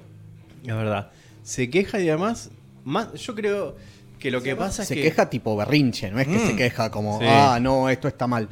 La 0.64 0.76
verdad. 0.76 1.12
Se 1.44 1.70
queja 1.70 2.00
y 2.00 2.08
además, 2.08 2.52
más, 2.86 3.14
yo 3.16 3.36
creo 3.36 3.76
que 4.18 4.32
lo 4.32 4.42
que 4.42 4.56
pasa 4.56 4.84
es 4.84 4.88
Se 4.88 4.96
que. 4.96 5.02
queja 5.02 5.30
tipo 5.30 5.56
berrinche, 5.58 6.10
no 6.10 6.20
es 6.22 6.28
que 6.28 6.36
Mm. 6.38 6.48
se 6.48 6.56
queja 6.56 6.90
como, 6.90 7.20
Sí. 7.20 7.26
ah, 7.28 7.60
no, 7.62 7.90
esto 7.90 8.08
está 8.08 8.28
mal. 8.28 8.48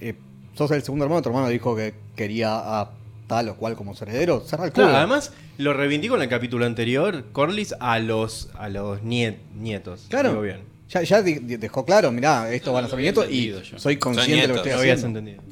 Eh, 0.00 0.14
sos 0.54 0.70
el 0.70 0.82
segundo 0.82 1.04
hermano, 1.04 1.20
tu 1.20 1.28
hermano 1.28 1.48
dijo 1.48 1.76
que 1.76 1.92
quería 2.16 2.54
a 2.80 2.90
tal 3.32 3.48
o 3.48 3.56
cual 3.56 3.76
como 3.76 3.94
su 3.94 4.04
heredero, 4.04 4.40
cerra 4.40 4.66
el 4.66 4.72
culo. 4.72 4.84
Claro, 4.88 4.98
además 4.98 5.32
lo 5.56 5.72
reivindicó 5.72 6.16
en 6.16 6.22
el 6.22 6.28
capítulo 6.28 6.66
anterior, 6.66 7.24
Corlys 7.32 7.74
a 7.80 7.98
los 7.98 8.50
a 8.54 8.68
los 8.68 9.00
niet- 9.02 9.38
nietos. 9.54 10.04
Claro. 10.10 10.28
Digo 10.30 10.42
bien. 10.42 10.60
Ya, 10.90 11.22
dejó 11.22 11.86
claro, 11.86 12.12
mirá, 12.12 12.52
esto 12.52 12.74
van 12.74 12.84
a 12.84 12.88
ser 12.88 12.98
nietos 12.98 13.26
y 13.30 13.48
yo. 13.48 13.78
soy 13.78 13.96
consciente 13.96 14.42
de 14.42 14.48
lo 14.48 14.54
que 14.62 14.68
estoy 14.68 14.72
habías 14.80 14.98
haciendo. 14.98 15.20
entendido. 15.20 15.42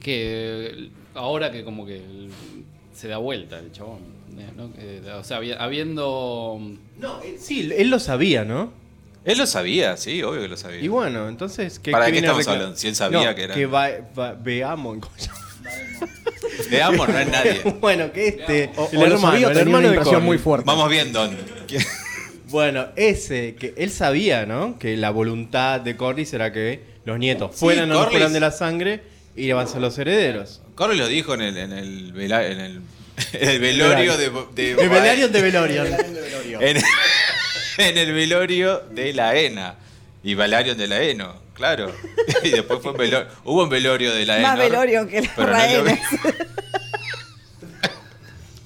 Que 0.00 0.90
ahora 1.14 1.52
que 1.52 1.62
como 1.62 1.86
que 1.86 2.02
se 2.92 3.06
da 3.06 3.18
vuelta 3.18 3.58
el 3.60 3.70
chabón. 3.70 4.00
eh, 4.36 5.00
¿no? 5.04 5.18
O 5.20 5.22
sea, 5.24 5.38
habi- 5.40 5.56
habiendo... 5.56 6.58
No, 6.98 7.22
eh, 7.22 7.36
sí, 7.38 7.70
él 7.76 7.88
lo 7.90 8.00
sabía, 8.00 8.44
¿no? 8.44 8.72
Él 9.24 9.38
lo 9.38 9.46
sabía, 9.46 9.96
sí, 9.96 10.22
obvio 10.24 10.40
que 10.42 10.48
lo 10.48 10.56
sabía. 10.56 10.80
Y 10.80 10.88
bueno, 10.88 11.28
entonces. 11.28 11.78
¿qué, 11.78 11.90
¿Para 11.92 12.10
qué 12.10 12.18
estamos 12.18 12.46
hablando? 12.48 12.76
Si 12.76 12.88
él 12.88 12.94
sabía 12.96 13.28
No, 13.30 13.34
que 13.36 13.42
era- 13.44 13.54
Que 13.54 13.66
va, 13.66 13.88
va- 14.18 14.34
veamos. 14.34 14.98
De 16.70 16.82
Amor 16.82 17.08
no 17.08 17.18
es 17.18 17.28
nadie. 17.28 17.60
bueno, 17.80 18.12
que 18.12 18.28
este. 18.28 18.70
O, 18.76 18.88
el 18.92 18.98
o 18.98 19.06
hermano, 19.06 19.50
el 19.50 19.56
hermano 19.58 19.78
una 19.78 19.88
de 19.88 19.94
impresión 19.94 20.04
Corlys. 20.14 20.24
muy 20.26 20.38
fuerte. 20.38 20.64
Vamos 20.66 20.90
bien, 20.90 21.12
Don. 21.12 21.36
Bueno, 22.48 22.86
ese, 22.94 23.56
que 23.56 23.74
él 23.76 23.90
sabía, 23.90 24.46
¿no? 24.46 24.78
Que 24.78 24.96
la 24.96 25.10
voluntad 25.10 25.80
de 25.80 25.96
Corlys 25.96 26.32
era 26.32 26.52
que 26.52 26.80
los 27.04 27.18
nietos 27.18 27.50
Sí, 27.54 27.58
fueran 27.58 27.90
o 27.90 27.94
no 27.94 28.00
Corlys- 28.06 28.10
fueran 28.10 28.32
de 28.32 28.40
la 28.40 28.52
sangre 28.52 29.00
y 29.34 29.46
iban 29.46 29.66
a 29.66 29.68
ser 29.68 29.80
los 29.80 29.98
herederos. 29.98 30.62
Corley 30.76 30.96
lo 30.96 31.08
dijo 31.08 31.34
en 31.34 31.40
el, 31.42 31.56
en 31.56 31.72
el, 31.72 32.14
vela- 32.14 32.46
en 32.48 32.60
el, 32.60 32.80
en 33.32 33.48
el 33.48 33.58
velorio 33.58 34.16
de, 34.16 34.30
de, 34.54 34.74
De 34.76 34.82
de 34.82 35.42
Velaryon. 35.42 35.86
En, 36.60 36.76
en 37.78 37.98
el 37.98 38.12
velorio 38.12 38.80
de 38.92 39.12
la 39.12 39.36
ENA. 39.36 39.74
Y 40.22 40.34
Valarion 40.34 40.76
de 40.78 40.86
la 40.86 41.02
ENO, 41.02 41.34
claro. 41.56 41.90
Y 42.44 42.50
después 42.50 42.80
fue 42.82 42.92
un 42.92 42.96
velorio. 42.98 43.28
Hubo 43.44 43.64
un 43.64 43.68
velorio 43.68 44.14
de 44.14 44.24
la. 44.26 44.38
Más 44.38 44.58
velorio 44.58 45.06
que 45.08 45.22
las 45.22 45.30
pero 45.34 45.48
no 45.52 45.56
es 45.58 45.72
lo 45.78 45.84
raenas. 45.84 46.00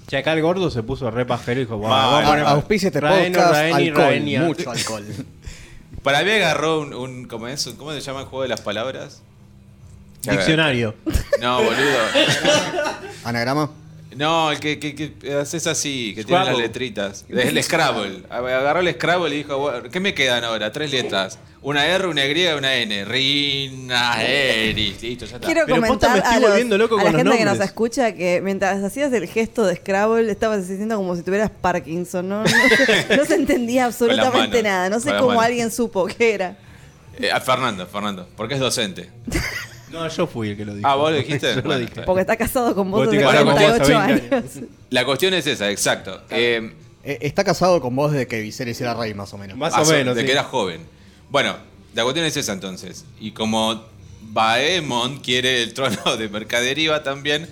Che, 0.09 0.17
acá 0.17 0.33
el 0.33 0.43
gordo 0.43 0.71
se 0.73 0.83
puso 0.83 1.09
re 1.11 1.25
pajero 1.25 1.61
y 1.61 1.65
dijo, 1.65 1.77
"Bueno, 1.77 1.95
Mal. 1.95 2.05
vamos 2.11 2.25
a 2.25 2.29
poner- 2.31 2.47
Auspicia 2.47 2.89
este 2.89 3.01
Raeno, 3.01 3.39
podcast, 3.39 3.53
Raeni, 3.55 3.89
alcohol, 3.89 4.05
Raenia". 4.07 4.41
mucho 4.43 4.71
alcohol. 4.71 5.05
Para 6.03 6.23
mí 6.25 6.31
agarró 6.33 6.81
un, 6.81 6.95
un- 6.95 7.25
¿cómo, 7.29 7.47
es? 7.47 7.65
¿Cómo 7.79 7.93
se 7.93 8.01
llama 8.01 8.21
el 8.21 8.27
juego 8.27 8.43
de 8.43 8.49
las 8.49 8.61
palabras? 8.61 9.23
Diccionario. 10.23 10.95
No, 11.41 11.63
boludo. 11.63 11.99
Anagrama. 13.25 13.71
No, 14.17 14.50
el 14.50 14.59
que, 14.59 14.79
que, 14.81 14.95
que 14.95 15.35
haces 15.35 15.67
así, 15.69 16.12
que 16.17 16.25
tiene 16.25 16.45
las 16.45 16.59
letritas. 16.59 17.25
El 17.29 17.62
Scrabble. 17.62 18.25
Agarró 18.29 18.81
el 18.81 18.93
Scrabble 18.95 19.33
y 19.35 19.38
dijo, 19.38 19.57
"Bueno, 19.59 19.88
¿qué 19.88 20.00
me 20.00 20.14
quedan 20.14 20.43
ahora? 20.43 20.73
Tres 20.73 20.90
letras. 20.90 21.38
Una 21.62 21.87
R, 21.87 22.07
una 22.09 22.25
Y 22.26 22.43
y 22.43 22.47
una 22.49 22.75
N. 22.75 23.05
Rina, 23.05 24.23
Eris. 24.23 25.00
Listo, 25.02 25.26
ya 25.26 25.37
está. 25.37 25.47
Quiero 25.47 25.67
Pero 25.67 25.76
posta, 25.83 26.09
comentar 26.09 26.12
me 26.12 26.19
estoy 26.19 26.35
a, 26.35 26.40
los- 26.40 26.50
volviendo 26.50 26.79
loco 26.79 26.95
a 26.95 27.02
con 27.02 27.05
la 27.05 27.11
los 27.12 27.23
gente 27.23 27.38
que 27.38 27.45
nos 27.45 27.61
escucha 27.61 28.12
que 28.14 28.40
mientras 28.43 28.83
hacías 28.83 29.12
el 29.12 29.29
gesto 29.29 29.64
de 29.64 29.76
Scrabble 29.76 30.33
estabas 30.33 30.67
diciendo 30.67 30.97
como 30.97 31.14
si 31.14 31.23
tuvieras 31.23 31.50
Parkinson. 31.50 32.29
No, 32.29 32.43
no, 32.43 32.49
se, 32.49 33.07
no 33.17 33.25
se 33.26 33.35
entendía 33.35 33.85
absolutamente 33.85 34.62
manos, 34.62 34.62
nada. 34.64 34.90
No 34.90 35.00
sé 35.00 35.11
cómo 35.11 35.29
manos. 35.29 35.45
alguien 35.45 35.71
supo 35.71 36.07
que 36.07 36.33
era. 36.35 36.57
Eh, 37.19 37.31
a 37.31 37.40
Fernando, 37.40 37.87
Fernando, 37.87 38.26
porque 38.37 38.55
es 38.55 38.61
docente. 38.61 39.11
No, 39.91 40.09
yo 40.09 40.27
fui 40.27 40.51
el 40.51 40.57
que 40.57 40.65
lo 40.65 40.75
dijo. 40.75 40.87
Ah, 40.89 40.95
¿vos 40.97 41.11
lo 41.11 41.17
dijiste? 41.19 41.55
Yo 41.57 41.63
lo 41.63 41.79
dije. 41.79 42.03
Porque 42.03 42.21
está 42.23 42.37
casado 42.37 42.75
con 42.75 42.91
vos 42.91 43.07
Vos 43.07 43.11
desde 43.11 43.25
casás 43.25 43.43
con 43.45 43.55
vos 43.55 43.61
48 43.63 43.99
hace 43.99 44.15
20 44.19 44.35
años. 44.37 44.51
La 44.91 45.05
cuestión 45.05 45.35
es 45.35 45.47
esa, 45.47 45.71
exacto. 45.71 46.23
Eh, 46.31 46.73
Eh, 47.03 47.19
está 47.23 47.45
casado 47.45 47.81
con 47.81 47.97
vos 47.97 48.13
desde 48.13 48.27
que 48.27 48.41
Viserys 48.41 48.81
era 48.81 48.95
rey, 48.95 49.15
más 49.15 49.33
o 49.33 49.39
menos. 49.39 49.57
Más 49.57 49.73
Ah, 49.75 49.81
o 49.83 49.85
so- 49.85 49.93
menos. 49.93 50.15
De 50.15 50.21
sí. 50.21 50.27
que 50.27 50.33
era 50.33 50.45
joven. 50.45 50.83
Bueno, 51.31 51.57
la 51.95 52.03
cuestión 52.05 52.27
es 52.27 52.37
esa 52.37 52.53
entonces. 52.53 53.05
Y 53.19 53.31
como 53.33 53.85
Baemon 54.23 55.19
quiere 55.21 55.63
el 55.63 55.75
trono 55.75 56.17
de 56.19 56.29
Mercaderiva 56.29 57.03
también, 57.03 57.49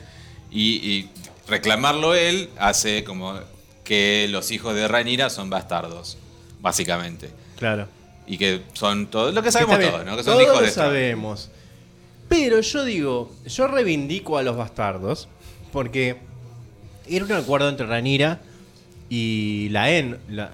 y, 0.51 0.75
y 0.87 1.11
reclamarlo 1.49 2.15
él, 2.15 2.51
hace 2.59 3.05
como 3.05 3.39
que 3.85 4.27
los 4.31 4.51
hijos 4.51 4.75
de 4.75 4.87
Rhaenyra 4.87 5.31
son 5.31 5.49
bastardos, 5.51 6.19
básicamente. 6.61 7.31
Claro. 7.59 7.89
Y 8.27 8.37
que 8.37 8.61
son 8.75 9.07
todos, 9.07 9.33
lo 9.35 9.43
que 9.43 9.51
sabemos 9.51 9.81
todos, 9.81 10.05
¿no? 10.05 10.17
Que 10.17 10.23
son 10.23 10.35
todos 10.35 10.43
hijos 10.43 10.57
lo 10.61 10.67
de 10.67 10.71
sabemos. 10.71 11.51
Pero 12.29 12.61
yo 12.61 12.85
digo, 12.85 13.33
yo 13.47 13.67
reivindico 13.69 14.37
a 14.39 14.43
los 14.43 14.57
bastardos 14.57 15.29
porque 15.73 16.17
era 17.09 17.25
un 17.25 17.33
acuerdo 17.33 17.69
entre 17.69 17.87
Ranira 17.87 18.41
y 19.09 19.69
la 19.71 19.91
En 19.91 20.19
la, 20.29 20.51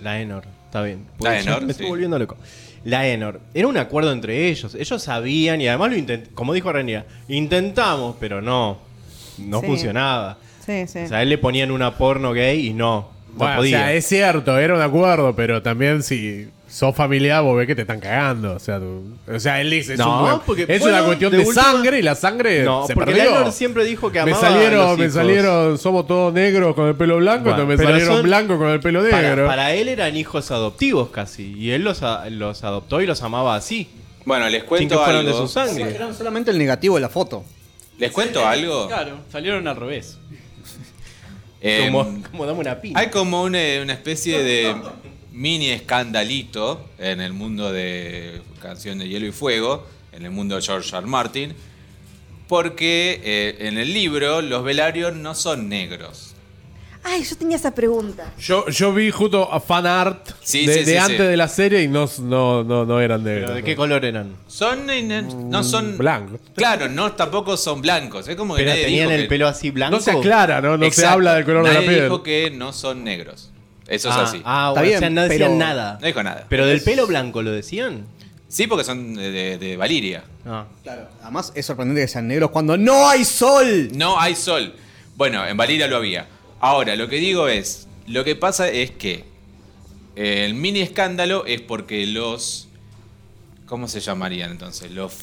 la 0.00 0.20
Enor, 0.20 0.44
está 0.66 0.82
bien. 0.82 1.06
La 1.20 1.40
Enor, 1.40 1.62
me 1.64 1.72
estoy 1.72 1.86
sí. 1.86 1.90
volviendo 1.90 2.18
loco. 2.18 2.36
La 2.84 3.06
Enor. 3.08 3.40
Era 3.52 3.66
un 3.66 3.76
acuerdo 3.76 4.12
entre 4.12 4.48
ellos. 4.48 4.74
Ellos 4.74 5.02
sabían 5.02 5.60
y 5.60 5.68
además 5.68 5.90
lo 5.90 5.96
intent 5.96 6.32
como 6.34 6.52
dijo 6.54 6.72
Ranira, 6.72 7.06
intentamos, 7.28 8.16
pero 8.20 8.40
no 8.40 8.78
no 9.38 9.60
Sí. 9.60 9.66
funcionaba. 9.66 10.38
Sí, 10.64 10.86
sí. 10.86 11.00
O 11.00 11.08
sea, 11.08 11.18
a 11.18 11.22
él 11.22 11.28
le 11.30 11.38
ponían 11.38 11.70
una 11.70 11.96
porno 11.96 12.32
gay 12.32 12.68
y 12.68 12.72
no, 12.74 13.08
no 13.32 13.34
Bueno, 13.38 13.54
o 13.54 13.56
podía. 13.58 13.78
sea, 13.78 13.92
es 13.94 14.06
cierto, 14.06 14.56
era 14.58 14.74
un 14.74 14.82
acuerdo, 14.82 15.34
pero 15.34 15.62
también 15.62 16.02
si 16.02 16.48
sos 16.70 16.94
familiar, 16.94 17.42
vos 17.42 17.56
ves 17.58 17.66
que 17.66 17.74
te 17.74 17.80
están 17.82 17.98
cagando. 18.00 18.54
O 18.54 18.58
sea, 18.60 18.78
tú- 18.78 19.16
o 19.30 19.40
sea 19.40 19.60
él 19.60 19.70
dice, 19.70 19.94
es, 19.94 19.98
No, 19.98 20.34
un- 20.36 20.40
porque, 20.46 20.66
es 20.68 20.80
bueno, 20.80 20.96
una 20.96 21.04
cuestión 21.06 21.32
de 21.32 21.38
de, 21.38 21.44
última- 21.44 21.62
sangre 21.62 21.98
y 21.98 22.02
la 22.02 22.14
sangre 22.14 22.62
no, 22.62 22.86
se 22.86 22.94
porque 22.94 23.12
perdió. 23.12 23.50
Siempre 23.52 23.84
dijo 23.84 24.10
que 24.12 24.22
me 24.22 24.30
amaba 24.30 24.46
a 24.46 24.50
salieron, 24.52 24.78
los 24.86 24.98
me 24.98 25.04
hijos. 25.06 25.14
salieron, 25.14 25.78
somos 25.78 26.06
todos 26.06 26.32
negros 26.32 26.74
con 26.74 26.86
el 26.88 26.94
pelo 26.94 27.16
blanco, 27.16 27.44
Bueno, 27.50 27.62
entonces 27.62 27.68
me 27.68 27.76
pero 27.84 27.90
salieron 27.98 28.14
son- 28.16 28.24
blancos 28.24 28.58
con 28.58 28.68
el 28.68 28.80
pelo 28.80 29.02
Para, 29.10 29.22
negro. 29.22 29.46
para 29.46 29.74
él 29.74 29.88
eran 29.88 30.16
hijos 30.16 30.50
adoptivos 30.52 31.10
casi. 31.10 31.52
Y 31.58 31.72
él 31.72 31.82
los, 31.82 32.02
a- 32.02 32.30
los 32.30 32.62
adoptó 32.64 33.00
y 33.00 33.06
los 33.06 33.22
amaba 33.22 33.56
así. 33.56 33.88
Bueno, 34.24 34.44
les 34.44 34.52
Sin 34.52 34.62
que 34.62 34.66
cuento 34.68 35.02
fueran 35.04 35.24
de 35.24 35.30
algo. 35.32 35.46
su 35.46 35.52
sangre. 35.52 35.94
Eran 35.94 36.14
solamente 36.14 36.50
el 36.50 36.58
negativo 36.58 36.94
de 36.94 37.00
la 37.00 37.08
foto. 37.08 37.42
Les 37.98 38.12
cuento 38.12 38.46
algo. 38.46 38.86
Claro, 38.86 39.18
salieron 39.30 39.66
al 39.66 39.76
revés. 39.76 40.18
Eh, 41.62 41.90
como, 41.92 42.22
como 42.30 42.46
dame 42.46 42.60
una 42.60 42.80
pina. 42.80 42.98
Hay 43.00 43.08
como 43.10 43.42
una, 43.42 43.58
una 43.82 43.92
especie 43.92 44.42
de 44.42 44.74
mini 45.40 45.70
escandalito 45.70 46.84
en 46.98 47.22
el 47.22 47.32
mundo 47.32 47.72
de 47.72 48.42
Canción 48.60 48.98
de 48.98 49.08
Hielo 49.08 49.26
y 49.26 49.32
Fuego, 49.32 49.86
en 50.12 50.26
el 50.26 50.30
mundo 50.30 50.56
de 50.56 50.60
George 50.60 50.90
R. 50.90 50.98
R. 50.98 51.06
Martin, 51.06 51.54
porque 52.46 53.20
eh, 53.24 53.56
en 53.68 53.78
el 53.78 53.94
libro 53.94 54.42
los 54.42 54.62
Velaryon 54.62 55.22
no 55.22 55.34
son 55.34 55.70
negros. 55.70 56.34
Ay, 57.02 57.24
yo 57.24 57.34
tenía 57.36 57.56
esa 57.56 57.74
pregunta. 57.74 58.34
Yo, 58.38 58.68
yo 58.68 58.92
vi 58.92 59.10
justo 59.10 59.50
a 59.50 59.58
fan 59.60 59.86
art 59.86 60.28
Sí, 60.42 60.66
de, 60.66 60.74
sí, 60.74 60.78
de 60.80 60.84
sí, 60.92 60.96
antes 60.98 61.16
sí. 61.16 61.22
de 61.22 61.36
la 61.38 61.48
serie 61.48 61.82
y 61.84 61.88
no, 61.88 62.06
no, 62.20 62.62
no, 62.62 62.84
no 62.84 63.00
eran 63.00 63.24
negros. 63.24 63.44
¿Pero 63.46 63.54
de 63.54 63.62
qué 63.64 63.74
color 63.74 64.04
eran? 64.04 64.34
Son 64.46 64.90
eh, 64.90 65.00
no 65.02 65.64
son 65.64 65.96
Blancos. 65.96 66.38
Claro, 66.54 66.90
no 66.90 67.12
tampoco 67.12 67.56
son 67.56 67.80
blancos. 67.80 68.28
Es 68.28 68.36
como 68.36 68.54
que 68.54 68.60
Pero 68.60 68.72
nadie 68.72 68.84
tenían 68.84 69.06
dijo 69.08 69.14
el 69.16 69.22
que- 69.22 69.28
pelo 69.28 69.48
así 69.48 69.70
blanco. 69.70 69.96
No 69.96 70.02
se 70.02 70.10
aclara, 70.10 70.60
¿no? 70.60 70.76
No 70.76 70.90
se 70.90 71.06
habla 71.06 71.36
del 71.36 71.46
color 71.46 71.62
de 71.62 71.68
la 71.70 71.74
Nadie 71.76 71.88
piel. 71.88 72.02
dijo 72.02 72.22
que 72.22 72.50
no 72.50 72.74
son 72.74 73.02
negros. 73.02 73.50
Eso 73.90 74.08
ah, 74.10 74.22
es 74.22 74.28
así. 74.30 74.42
Ah, 74.44 74.68
Está 74.70 74.80
bueno, 74.80 74.82
bien, 74.86 74.96
o 74.96 75.00
sea, 75.00 75.10
no 75.10 75.22
decían 75.24 75.38
pero- 75.50 75.58
nada. 75.58 75.98
No 76.00 76.06
dijo 76.06 76.22
nada. 76.22 76.46
Pero 76.48 76.64
del 76.66 76.80
pelo 76.80 77.06
blanco 77.06 77.42
lo 77.42 77.50
decían. 77.50 78.06
Sí, 78.48 78.66
porque 78.66 78.84
son 78.84 79.14
de, 79.14 79.30
de- 79.30 79.58
de 79.58 79.76
Valiria. 79.76 80.24
Ah. 80.46 80.64
Claro. 80.82 81.08
Además, 81.22 81.52
es 81.54 81.66
sorprendente 81.66 82.00
que 82.02 82.08
sean 82.08 82.26
negros 82.28 82.50
cuando 82.50 82.76
no 82.78 83.08
hay 83.08 83.24
sol. 83.24 83.90
No 83.94 84.18
hay 84.18 84.34
sol. 84.34 84.74
Bueno, 85.16 85.46
en 85.46 85.56
Valiria 85.56 85.86
lo 85.88 85.96
había. 85.96 86.26
Ahora, 86.60 86.96
lo 86.96 87.08
que 87.08 87.16
digo 87.16 87.48
es, 87.48 87.86
lo 88.06 88.24
que 88.24 88.36
pasa 88.36 88.68
es 88.68 88.90
que 88.92 89.24
el 90.16 90.54
mini 90.54 90.80
escándalo 90.80 91.44
es 91.46 91.60
porque 91.60 92.06
los... 92.06 92.68
¿Cómo 93.70 93.86
se 93.86 94.00
llamarían 94.00 94.50
entonces? 94.50 94.90
Los, 94.90 95.14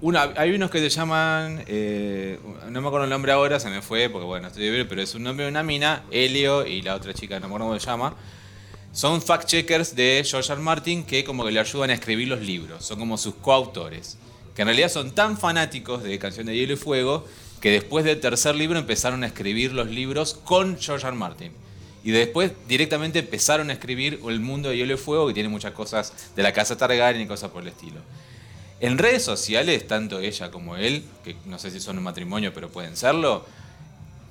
una, 0.00 0.32
hay 0.36 0.52
unos 0.52 0.70
que 0.70 0.78
se 0.78 0.88
llaman... 0.88 1.64
eh, 1.66 2.38
no 2.70 2.80
me 2.80 2.86
acuerdo 2.86 3.02
el 3.02 3.10
nombre 3.10 3.32
ahora, 3.32 3.58
se 3.58 3.68
me 3.70 3.82
fue, 3.82 4.08
porque 4.08 4.24
bueno, 4.24 4.46
estoy 4.46 4.66
de 4.66 4.70
ver, 4.70 4.86
pero 4.88 5.02
es 5.02 5.16
un 5.16 5.24
nombre 5.24 5.46
de 5.46 5.50
una 5.50 5.64
mina, 5.64 6.04
Helio 6.12 6.64
y 6.64 6.80
la 6.80 6.94
otra 6.94 7.12
chica, 7.12 7.40
no 7.40 7.48
me 7.48 7.54
acuerdo 7.56 7.66
cómo 7.66 7.80
se 7.80 7.84
llama. 7.84 8.14
Son 8.92 9.20
fact-checkers 9.20 9.94
de 9.94 10.24
George 10.24 10.52
R. 10.52 10.62
Martin 10.62 11.02
que 11.02 11.24
como 11.24 11.44
que 11.44 11.50
le 11.50 11.58
ayudan 11.58 11.90
a 11.90 11.94
escribir 11.94 12.28
los 12.28 12.40
libros. 12.40 12.84
Son 12.84 13.00
como 13.00 13.18
sus 13.18 13.34
coautores. 13.34 14.16
Que 14.54 14.62
en 14.62 14.68
realidad 14.68 14.90
son 14.90 15.10
tan 15.10 15.36
fanáticos 15.36 16.04
de 16.04 16.20
Canción 16.20 16.46
de 16.46 16.54
Hielo 16.54 16.74
y 16.74 16.76
Fuego 16.76 17.26
que 17.60 17.72
después 17.72 18.04
del 18.04 18.20
tercer 18.20 18.54
libro 18.54 18.78
empezaron 18.78 19.24
a 19.24 19.26
escribir 19.26 19.72
los 19.72 19.88
libros 19.88 20.34
con 20.44 20.78
George. 20.78 21.04
R. 21.04 21.16
Martin. 21.16 21.50
Y 22.04 22.10
después 22.12 22.52
directamente 22.68 23.18
empezaron 23.18 23.70
a 23.70 23.72
escribir 23.72 24.20
El 24.26 24.40
Mundo 24.40 24.68
de 24.70 24.76
Hielo 24.76 24.94
y 24.94 24.96
Fuego, 24.96 25.26
que 25.28 25.34
tiene 25.34 25.48
muchas 25.48 25.72
cosas 25.72 26.12
de 26.36 26.42
la 26.42 26.52
casa 26.52 26.76
Targaryen 26.76 27.22
y 27.22 27.26
cosas 27.26 27.50
por 27.50 27.62
el 27.62 27.68
estilo. 27.68 28.00
En 28.80 28.96
redes 28.98 29.24
sociales, 29.24 29.86
tanto 29.88 30.20
ella 30.20 30.50
como 30.52 30.76
él, 30.76 31.02
que 31.24 31.34
no 31.46 31.58
sé 31.58 31.70
si 31.72 31.80
son 31.80 31.98
un 31.98 32.04
matrimonio, 32.04 32.52
pero 32.54 32.68
pueden 32.68 32.96
serlo, 32.96 33.44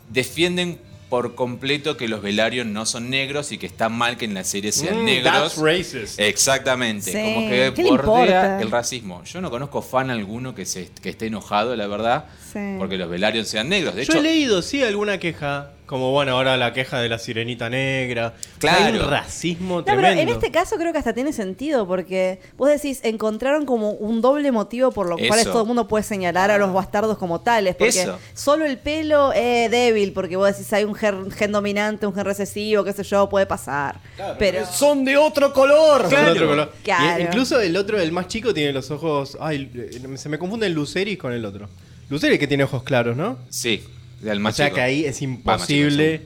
defienden 0.09 0.79
por 1.09 1.35
completo 1.35 1.95
que 1.95 2.07
los 2.09 2.21
Velaryon 2.21 2.73
no 2.73 2.85
son 2.85 3.09
negros 3.09 3.53
y 3.53 3.57
que 3.57 3.65
está 3.65 3.87
mal 3.87 4.17
que 4.17 4.25
en 4.25 4.33
la 4.33 4.43
serie 4.43 4.73
sean 4.73 5.01
Mm, 5.03 5.05
negros. 5.05 5.33
that's 5.33 5.57
racist. 5.57 6.19
Exactamente, 6.19 7.11
Sí, 7.13 7.17
como 7.33 7.49
que 7.49 7.71
¿qué 7.75 7.83
le 7.83 7.89
bordea 7.91 8.61
el 8.61 8.69
racismo. 8.71 9.23
Yo 9.23 9.39
no 9.39 9.49
conozco 9.49 9.81
fan 9.81 10.09
alguno 10.09 10.53
que, 10.53 10.65
se, 10.65 10.89
que 11.01 11.09
esté 11.09 11.27
enojado, 11.27 11.75
la 11.77 11.87
verdad, 11.87 12.25
Sí. 12.51 12.59
porque 12.77 12.97
los 12.97 13.09
Velaryon 13.09 13.45
sean 13.45 13.69
negros. 13.69 13.95
De 13.95 14.03
Yo 14.03 14.11
hecho, 14.13 14.19
he 14.19 14.23
leído, 14.23 14.61
sí, 14.61 14.83
alguna 14.83 15.17
queja. 15.17 15.71
Como 15.87 16.11
bueno, 16.11 16.33
ahora 16.33 16.57
la 16.57 16.73
queja 16.73 16.99
de 16.99 17.07
la 17.09 17.17
sirenita 17.17 17.69
negra. 17.69 18.33
Claro. 18.59 18.85
Hay 18.85 18.93
un 18.99 19.09
racismo 19.09 19.77
No, 19.79 19.85
pero 19.85 19.99
tremendo. 20.01 20.21
en 20.21 20.29
este 20.29 20.51
caso 20.51 20.75
creo 20.75 20.91
que 20.91 20.99
hasta 20.99 21.13
tiene 21.13 21.31
sentido 21.31 21.87
porque 21.87 22.39
vos 22.57 22.69
decís, 22.69 22.99
encontraron 23.03 23.65
como 23.65 23.91
un 23.91 24.21
doble 24.21 24.51
motivo 24.51 24.91
por 24.91 25.07
los 25.07 25.17
Eso. 25.17 25.27
cuales 25.29 25.45
todo 25.45 25.61
el 25.61 25.67
mundo 25.67 25.87
puede 25.87 26.03
señalar 26.03 26.51
a 26.51 26.57
los 26.57 26.73
bastardos 26.73 27.17
como 27.17 27.39
tales. 27.39 27.75
Porque 27.75 28.01
Eso. 28.01 28.19
solo 28.33 28.65
el 28.65 28.77
pelo 28.77 29.31
es 29.33 29.71
débil, 29.71 30.11
porque 30.11 30.35
vos 30.35 30.47
decís 30.51 30.71
hay 30.73 30.83
un 30.83 30.93
gen, 30.93 31.31
gen 31.31 31.53
dominante, 31.53 32.05
un 32.05 32.13
gen 32.13 32.25
recesivo, 32.25 32.83
qué 32.83 32.91
sé 32.91 33.03
yo, 33.03 33.29
puede 33.29 33.45
pasar. 33.45 33.95
pero 34.37 34.65
Son 34.65 35.05
de 35.05 35.15
otro 35.15 35.53
color. 35.53 36.09
Son 36.09 36.25
de 36.25 36.31
otro 36.31 36.47
color. 36.49 36.73
Claro. 36.83 37.23
Y- 37.23 37.27
incluso 37.27 37.61
el 37.61 37.77
otro, 37.77 37.97
el 37.97 38.11
más 38.11 38.27
chico, 38.27 38.53
tiene 38.53 38.73
los 38.73 38.91
ojos. 38.91 39.37
Ay, 39.39 39.71
eh, 39.73 40.17
se 40.17 40.27
me 40.27 40.37
confunde 40.37 40.67
el 40.67 40.73
Luceris 40.73 41.17
con 41.17 41.31
el 41.31 41.45
otro. 41.45 41.69
Luceris 42.09 42.39
que 42.39 42.47
tiene 42.47 42.65
ojos 42.65 42.83
claros, 42.83 43.15
¿no? 43.15 43.37
sí, 43.49 43.81
del 44.21 44.37
O 44.37 44.41
más 44.41 44.55
sea 44.55 44.67
chico. 44.67 44.75
que 44.75 44.81
ahí 44.81 45.05
es 45.05 45.15
más 45.15 45.21
imposible 45.21 46.21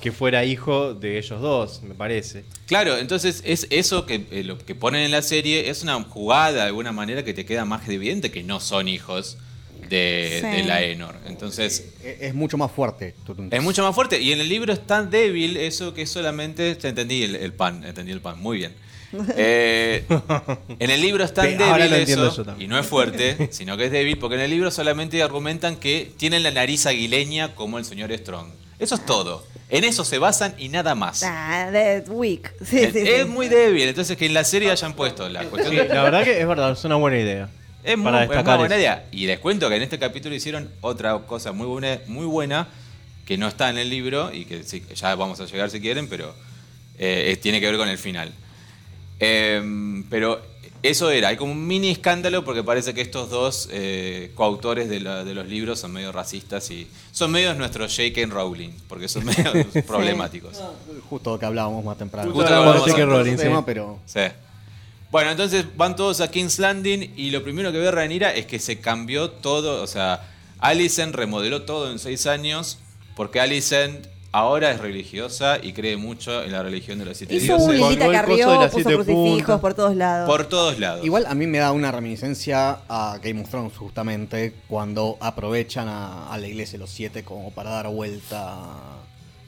que 0.00 0.12
fuera 0.12 0.44
hijo 0.44 0.94
de 0.94 1.18
ellos 1.18 1.40
dos, 1.40 1.82
me 1.82 1.94
parece. 1.94 2.44
Claro, 2.66 2.98
entonces 2.98 3.42
es 3.44 3.66
eso 3.70 4.04
que 4.06 4.26
eh, 4.30 4.44
lo 4.44 4.58
que 4.58 4.74
ponen 4.74 5.02
en 5.02 5.10
la 5.10 5.22
serie 5.22 5.68
es 5.70 5.82
una 5.82 6.00
jugada 6.02 6.52
de 6.52 6.60
alguna 6.62 6.92
manera 6.92 7.24
que 7.24 7.32
te 7.34 7.44
queda 7.46 7.64
más 7.64 7.88
evidente 7.88 8.30
que 8.30 8.42
no 8.42 8.60
son 8.60 8.88
hijos 8.88 9.38
de, 9.88 10.38
Sí. 10.42 10.46
de 10.56 10.64
la 10.64 10.82
Enor. 10.82 11.14
Entonces 11.26 11.86
Es, 12.04 12.20
es 12.22 12.34
mucho 12.34 12.58
más 12.58 12.70
fuerte. 12.72 13.14
es 13.50 13.62
mucho 13.62 13.82
más 13.82 13.94
fuerte 13.94 14.20
y 14.20 14.32
en 14.32 14.40
el 14.40 14.48
libro 14.48 14.72
es 14.72 14.86
tan 14.86 15.10
débil 15.10 15.56
eso 15.56 15.94
que 15.94 16.06
solamente 16.06 16.74
te 16.76 16.88
entendí 16.88 17.22
el, 17.22 17.36
el 17.36 17.52
pan, 17.52 17.84
entendí 17.84 18.12
el 18.12 18.20
pan, 18.20 18.38
muy 18.40 18.58
bien. 18.58 18.74
Eh, 19.36 20.04
en 20.78 20.90
el 20.90 21.00
libro 21.00 21.24
es 21.24 21.32
tan 21.32 21.56
débil 21.56 21.92
eso 21.92 22.44
y 22.58 22.66
no 22.66 22.78
es 22.78 22.86
fuerte, 22.86 23.48
sino 23.52 23.76
que 23.76 23.86
es 23.86 23.90
débil 23.92 24.18
porque 24.18 24.34
en 24.36 24.42
el 24.42 24.50
libro 24.50 24.70
solamente 24.70 25.22
argumentan 25.22 25.76
que 25.76 26.10
tienen 26.16 26.42
la 26.42 26.50
nariz 26.50 26.86
aguileña 26.86 27.54
como 27.54 27.78
el 27.78 27.84
señor 27.84 28.12
Strong. 28.16 28.48
Eso 28.78 28.94
es 28.96 29.06
todo. 29.06 29.46
En 29.68 29.84
eso 29.84 30.04
se 30.04 30.18
basan 30.18 30.54
y 30.58 30.68
nada 30.68 30.94
más. 30.94 31.22
Ah, 31.24 31.70
weak. 32.08 32.52
Sí, 32.64 32.78
es 32.78 32.92
sí, 32.92 33.00
sí. 33.00 33.08
es 33.08 33.26
muy 33.26 33.48
débil, 33.48 33.88
entonces 33.88 34.16
que 34.16 34.26
en 34.26 34.34
la 34.34 34.44
serie 34.44 34.70
hayan 34.70 34.92
puesto 34.94 35.28
la 35.28 35.44
cuestión 35.44 35.72
Sí, 35.74 35.80
de- 35.80 35.88
la 35.88 36.02
verdad 36.02 36.24
que 36.24 36.40
es 36.40 36.46
verdad, 36.46 36.72
es 36.72 36.84
una 36.84 36.96
buena 36.96 37.18
idea. 37.18 37.48
es 37.82 37.96
muy, 37.98 38.12
es 38.16 38.28
buena 38.44 38.76
idea. 38.76 39.06
Y 39.12 39.26
les 39.26 39.38
cuento 39.38 39.68
que 39.68 39.76
en 39.76 39.82
este 39.82 39.98
capítulo 39.98 40.34
hicieron 40.34 40.70
otra 40.82 41.18
cosa 41.20 41.52
muy 41.52 41.66
buena, 41.66 41.98
muy 42.06 42.26
buena 42.26 42.68
que 43.24 43.36
no 43.38 43.48
está 43.48 43.70
en 43.70 43.78
el 43.78 43.88
libro 43.90 44.32
y 44.32 44.44
que 44.44 44.62
sí, 44.62 44.84
ya 44.94 45.14
vamos 45.14 45.40
a 45.40 45.46
llegar 45.46 45.70
si 45.70 45.80
quieren, 45.80 46.08
pero 46.08 46.32
eh, 46.98 47.36
tiene 47.42 47.60
que 47.60 47.66
ver 47.66 47.76
con 47.76 47.88
el 47.88 47.98
final. 47.98 48.32
Em, 49.18 50.02
pero 50.10 50.40
eso 50.82 51.10
era, 51.10 51.28
hay 51.28 51.36
como 51.36 51.52
un 51.52 51.66
mini 51.66 51.88
escándalo 51.90 52.44
porque 52.44 52.62
parece 52.62 52.94
que 52.94 53.00
estos 53.00 53.30
dos 53.30 53.68
eh, 53.72 54.30
coautores 54.34 54.88
de, 54.88 55.00
la- 55.00 55.24
de 55.24 55.34
los 55.34 55.46
libros 55.48 55.80
son 55.80 55.92
medio 55.92 56.12
racistas 56.12 56.70
y 56.70 56.86
son 57.12 57.32
medio 57.32 57.54
nuestros 57.54 57.96
J.K. 57.96 58.26
Rowling, 58.26 58.70
porque 58.88 59.08
son 59.08 59.24
medio 59.24 59.52
problemáticos. 59.86 60.60
Justo 61.08 61.30
lo 61.30 61.38
que 61.38 61.46
hablábamos 61.46 61.84
más 61.84 61.96
temprano. 61.98 62.30
Justo 62.30 62.46
hablábamos 62.54 62.84
de 62.86 62.92
J.K. 62.92 63.04
Rowling, 63.06 63.36
tema, 63.36 63.58
sí. 63.58 63.62
pero 63.66 63.98
Sí. 64.06 64.20
Bueno, 65.10 65.30
entonces 65.30 65.64
van 65.76 65.96
todos 65.96 66.20
a 66.20 66.30
King's 66.30 66.58
Landing 66.58 67.14
y 67.16 67.30
lo 67.30 67.42
primero 67.42 67.72
que 67.72 67.78
ve 67.78 67.90
Rhaenyra 67.90 68.34
es 68.34 68.44
que 68.46 68.58
se 68.58 68.80
cambió 68.80 69.30
todo, 69.30 69.82
o 69.82 69.86
sea, 69.86 70.28
Alicent 70.58 71.14
remodeló 71.14 71.62
todo 71.62 71.90
en 71.90 71.98
seis 71.98 72.26
años 72.26 72.78
porque 73.14 73.40
Alicent 73.40 74.06
ahora 74.32 74.70
es 74.72 74.80
religiosa 74.80 75.58
y 75.62 75.72
cree 75.72 75.96
mucho 75.96 76.42
en 76.42 76.52
la 76.52 76.62
religión 76.62 76.98
de 76.98 77.04
los 77.06 77.16
siete 77.16 77.34
Hizo 77.36 77.56
un 77.56 77.74
dioses 77.76 77.98
de 77.98 78.12
Carrió, 78.12 78.46
puso 78.46 78.70
siete 78.74 78.94
crucifijos 78.94 79.36
puntas. 79.38 79.60
por 79.60 79.74
todos 79.74 79.96
lados. 79.96 80.28
por 80.28 80.44
todos 80.46 80.78
lados. 80.78 81.04
igual 81.04 81.26
a 81.26 81.34
mí 81.34 81.46
me 81.46 81.58
da 81.58 81.72
una 81.72 81.90
reminiscencia 81.92 82.80
a 82.88 83.18
Game 83.22 83.40
of 83.40 83.48
Thrones 83.48 83.76
justamente 83.76 84.54
cuando 84.68 85.16
aprovechan 85.20 85.88
a, 85.88 86.32
a 86.32 86.38
la 86.38 86.46
iglesia 86.46 86.72
de 86.72 86.78
los 86.78 86.90
siete 86.90 87.24
como 87.24 87.50
para 87.50 87.70
dar 87.70 87.88
vuelta 87.88 88.58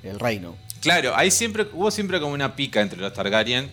el 0.02 0.18
reino. 0.18 0.56
Claro, 0.80 1.12
hay 1.16 1.30
siempre, 1.30 1.66
hubo 1.72 1.90
siempre 1.90 2.20
como 2.20 2.32
una 2.32 2.54
pica 2.54 2.80
entre 2.80 3.00
los 3.00 3.12
Targaryen 3.12 3.70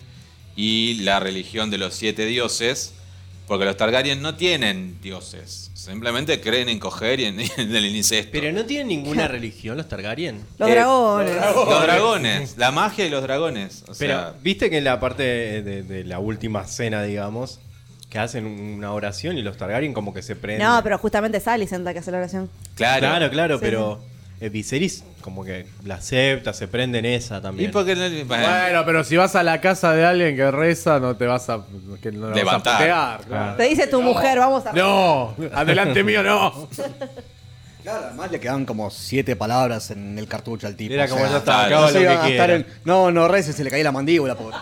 y 0.56 0.96
la 1.04 1.20
religión 1.20 1.70
de 1.70 1.78
los 1.78 1.94
siete 1.94 2.26
dioses, 2.26 2.94
porque 3.48 3.66
los 3.66 3.78
Targaryen 3.78 4.22
no 4.22 4.36
tienen 4.36 5.00
dioses, 5.02 5.65
simplemente 5.86 6.42
creen 6.42 6.70
en 6.70 6.80
coger 6.80 7.20
y 7.20 7.26
en, 7.26 7.40
en 7.58 7.76
el 7.76 7.86
incesto. 7.96 8.30
Pero 8.32 8.52
no 8.52 8.66
tienen 8.66 8.88
ninguna 8.88 9.28
religión 9.28 9.78
los 9.78 9.88
Targaryen. 9.88 10.42
Los 10.58 10.70
Eh, 10.70 10.74
dragones. 10.74 11.36
Los 11.56 11.82
dragones, 11.84 12.58
la 12.58 12.72
magia 12.72 13.04
de 13.06 13.10
los 13.10 13.22
dragones. 13.24 13.84
O 13.88 13.94
Pero, 13.98 14.14
sea, 14.20 14.34
viste 14.42 14.70
que 14.70 14.78
en 14.80 14.84
la 14.84 15.00
parte 15.00 15.24
de, 15.24 15.62
de- 15.62 15.84
de 15.84 16.04
la 16.04 16.20
última 16.20 16.66
cena, 16.66 17.04
digamos, 17.04 17.60
que 18.10 18.20
hacen 18.20 18.46
una 18.46 18.94
oración 18.94 19.38
y 19.38 19.42
los 19.42 19.58
Targaryen 19.58 19.94
como 19.94 20.14
que 20.14 20.22
se 20.22 20.36
prenden. 20.36 20.66
No, 20.68 20.82
pero 20.84 20.98
justamente 20.98 21.38
es 21.40 21.48
Alicent 21.48 21.84
la 21.84 21.94
que 21.94 22.00
hace 22.00 22.12
la 22.12 22.18
oración. 22.18 22.50
claro. 22.76 23.00
Claro, 23.00 23.30
claro, 23.30 23.56
Sí. 23.58 23.62
pero 23.66 24.00
eh, 24.02 24.15
Viserys 24.40 25.04
como 25.22 25.44
que 25.44 25.66
la 25.84 25.96
acepta, 25.96 26.54
se 26.54 26.68
prende 26.68 27.00
en 27.00 27.06
esa 27.06 27.38
¿Y 27.38 27.42
también. 27.42 27.72
por 27.72 27.84
qué 27.86 27.96
no- 27.96 28.26
bueno, 28.26 28.48
Bueno, 28.48 28.84
pero 28.86 29.04
si 29.04 29.16
vas 29.18 29.36
a 29.36 29.42
la 29.44 29.60
casa 29.62 29.94
de 29.94 30.06
alguien 30.06 30.36
que 30.36 30.52
reza, 30.52 31.00
no 31.00 31.16
te 31.16 31.26
vas 31.26 31.50
a, 31.50 31.66
que 32.02 32.12
no 32.12 32.30
la 32.30 32.36
Levantar. 32.36 32.74
vas 32.74 32.74
a 32.74 33.18
putear, 33.18 33.22
claro. 33.28 33.58
Te 33.58 33.64
dice 33.64 33.88
tu 33.88 34.02
mujer, 34.02 34.38
vamos 34.38 34.66
a. 34.68 34.74
No, 34.74 35.34
adelante 35.54 36.04
mío 36.04 36.22
no. 36.22 36.70
Claro, 37.82 38.06
además 38.08 38.32
le 38.32 38.40
quedaban 38.40 38.66
como 38.66 38.90
siete 38.90 39.36
palabras 39.36 39.92
en 39.92 40.18
el 40.18 40.28
cartucho 40.28 40.66
al 40.68 40.76
tipo. 40.76 40.94
Era 40.94 41.06
o 41.06 41.10
como 41.10 41.22
sea, 41.22 41.32
ya 41.32 41.38
acaba 41.38 41.70
no 41.82 41.88
se 41.88 41.94
lo 41.94 42.02
iba 42.02 42.14
gastar 42.16 42.50
en- 42.52 42.68
No, 42.84 43.12
no, 43.12 43.28
reces, 43.28 43.56
se 43.56 43.64
le 43.64 43.70
caía 43.70 43.84
la 43.84 43.92
mandíbula, 43.92 44.36
pobre. 44.36 44.58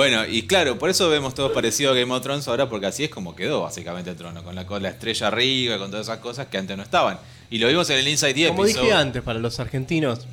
Bueno, 0.00 0.24
y 0.24 0.46
claro, 0.46 0.78
por 0.78 0.88
eso 0.88 1.10
vemos 1.10 1.34
todo 1.34 1.52
parecido 1.52 1.90
a 1.90 1.94
Game 1.94 2.10
of 2.10 2.22
Thrones 2.22 2.48
ahora, 2.48 2.70
porque 2.70 2.86
así 2.86 3.04
es 3.04 3.10
como 3.10 3.36
quedó 3.36 3.60
básicamente 3.60 4.08
el 4.08 4.16
trono, 4.16 4.42
con 4.42 4.54
la, 4.54 4.64
con 4.66 4.82
la 4.82 4.88
estrella 4.88 5.26
arriba, 5.26 5.76
con 5.76 5.90
todas 5.90 6.06
esas 6.06 6.20
cosas 6.20 6.46
que 6.46 6.56
antes 6.56 6.74
no 6.74 6.82
estaban. 6.82 7.18
Y 7.50 7.58
lo 7.58 7.68
vimos 7.68 7.90
en 7.90 7.98
el 7.98 8.08
Inside 8.08 8.32
the 8.32 8.48
Como 8.48 8.64
Episode. 8.64 8.82
dije 8.86 8.96
antes, 8.96 9.22
para 9.22 9.38
los 9.38 9.60
argentinos, 9.60 10.26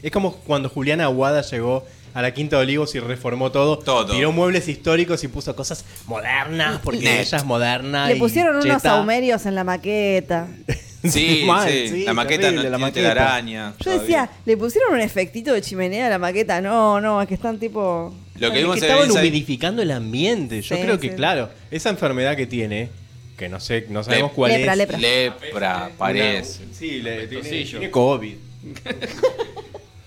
es 0.00 0.12
como 0.12 0.36
cuando 0.36 0.68
Juliana 0.68 1.06
Aguada 1.06 1.42
llegó 1.42 1.84
a 2.14 2.22
la 2.22 2.32
Quinta 2.32 2.54
de 2.54 2.62
Olivos 2.62 2.94
y 2.94 3.00
reformó 3.00 3.50
todo. 3.50 3.80
Todo. 3.80 4.14
Tiró 4.14 4.30
muebles 4.30 4.68
históricos 4.68 5.24
y 5.24 5.26
puso 5.26 5.56
cosas 5.56 5.84
modernas, 6.06 6.78
porque 6.84 7.00
Net. 7.00 7.22
ella 7.22 7.38
es 7.38 7.44
moderna. 7.44 8.06
Le 8.06 8.14
y 8.14 8.18
pusieron 8.20 8.54
unos 8.54 8.64
cheta. 8.64 8.78
saumerios 8.78 9.44
en 9.44 9.56
la 9.56 9.64
maqueta. 9.64 10.46
Sí, 11.04 11.42
Mal, 11.46 11.68
sí, 11.68 11.88
sí, 11.88 12.04
la 12.04 12.14
maqueta 12.14 12.42
terrible, 12.42 12.64
no 12.64 12.70
la 12.70 12.76
tiene 12.76 13.08
maqueta. 13.08 13.08
telaraña. 13.14 13.74
Yo 13.84 13.98
decía, 13.98 14.30
¿le 14.46 14.56
pusieron 14.56 14.94
un 14.94 15.00
efectito 15.00 15.52
de 15.52 15.60
chimenea 15.62 16.06
a 16.06 16.10
la 16.10 16.18
maqueta? 16.18 16.60
No, 16.60 17.00
no, 17.00 17.20
es 17.22 17.28
que 17.28 17.34
están 17.34 17.58
tipo. 17.58 18.14
Lo 18.38 18.50
que 18.50 18.56
Es 18.58 18.62
vimos 18.62 18.78
que 18.78 18.86
en 18.86 18.92
el 18.92 18.98
estaban 19.00 19.10
humidificando 19.20 19.82
el 19.82 19.90
ambiente. 19.90 20.62
Yo 20.62 20.76
Sí, 20.76 20.82
creo 20.82 20.98
que, 21.00 21.10
sí. 21.10 21.14
claro, 21.16 21.50
esa 21.70 21.90
enfermedad 21.90 22.36
que 22.36 22.46
tiene, 22.46 22.88
que 23.36 23.48
no 23.48 23.60
sé, 23.60 23.86
no 23.90 24.02
sabemos 24.04 24.30
Lep- 24.30 24.34
cuál 24.34 24.52
Lepra, 24.52 24.72
es. 24.72 24.78
lepra. 24.78 24.98
Lepra, 24.98 25.90
parece. 25.98 26.62
Una- 26.64 26.74
sí, 26.74 27.02
le, 27.02 27.26
tiene, 27.26 27.48
tiene 27.64 27.90
COVID. 27.90 28.34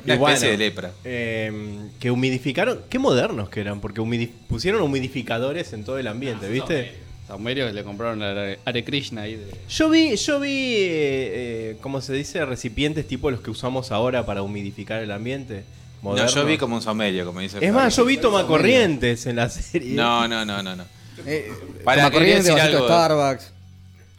Una 0.05 0.13
Y 0.13 0.17
bueno, 0.17 0.35
especie 0.35 0.51
de 0.51 0.57
lepra. 0.57 0.91
eh, 1.03 1.51
que 1.99 2.11
humidificaron, 2.11 2.81
qué 2.89 2.99
modernos 2.99 3.49
que 3.49 3.59
eran, 3.61 3.81
porque 3.81 4.01
humidi- 4.01 4.29
pusieron 4.47 4.81
humidificadores 4.83 5.73
en 5.73 5.83
todo 5.83 5.97
el 5.97 6.07
ambiente, 6.07 6.47
¿viste? 6.47 6.93
Saumerio 7.27 7.65
que 7.65 7.73
le 7.73 7.83
compraron 7.83 8.21
a 8.21 8.55
Hare 8.65 8.83
Krishna 8.83 9.23
ahí 9.23 9.35
de. 9.35 9.47
Yo 9.67 9.89
vi, 9.89 10.15
yo 10.15 10.39
vi, 10.39 10.49
eh, 10.51 11.71
eh, 11.71 11.77
¿cómo 11.81 11.99
se 12.01 12.13
dice? 12.13 12.45
Recipientes 12.45 13.07
tipo 13.07 13.31
los 13.31 13.41
que 13.41 13.49
usamos 13.49 13.91
ahora 13.91 14.25
para 14.25 14.43
humidificar 14.43 15.01
el 15.01 15.11
ambiente. 15.11 15.63
No, 16.03 16.27
yo 16.27 16.45
vi 16.45 16.57
como 16.57 16.75
un 16.75 16.83
saumerio, 16.83 17.25
como 17.25 17.39
dice 17.39 17.57
Es 17.65 17.73
más, 17.73 17.95
yo 17.95 18.05
vi 18.05 18.17
tomacorrientes 18.17 19.25
en 19.25 19.37
la 19.37 19.49
serie. 19.49 19.95
No, 19.95 20.27
no, 20.27 20.45
no, 20.45 20.61
no, 20.61 20.75
no. 20.75 20.83
Eh, 21.25 21.51
Para, 21.83 22.03
toma 22.03 22.11
quería 22.11 22.11
corriente, 22.11 22.49
decir 22.49 22.53
vasito 22.53 22.71
de 22.71 22.75
algo. 22.75 22.87
Starbucks. 22.87 23.51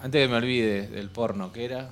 Antes 0.00 0.22
que 0.22 0.28
me 0.28 0.36
olvide 0.36 0.88
del 0.88 1.08
porno, 1.08 1.52
¿qué 1.52 1.64
era? 1.64 1.90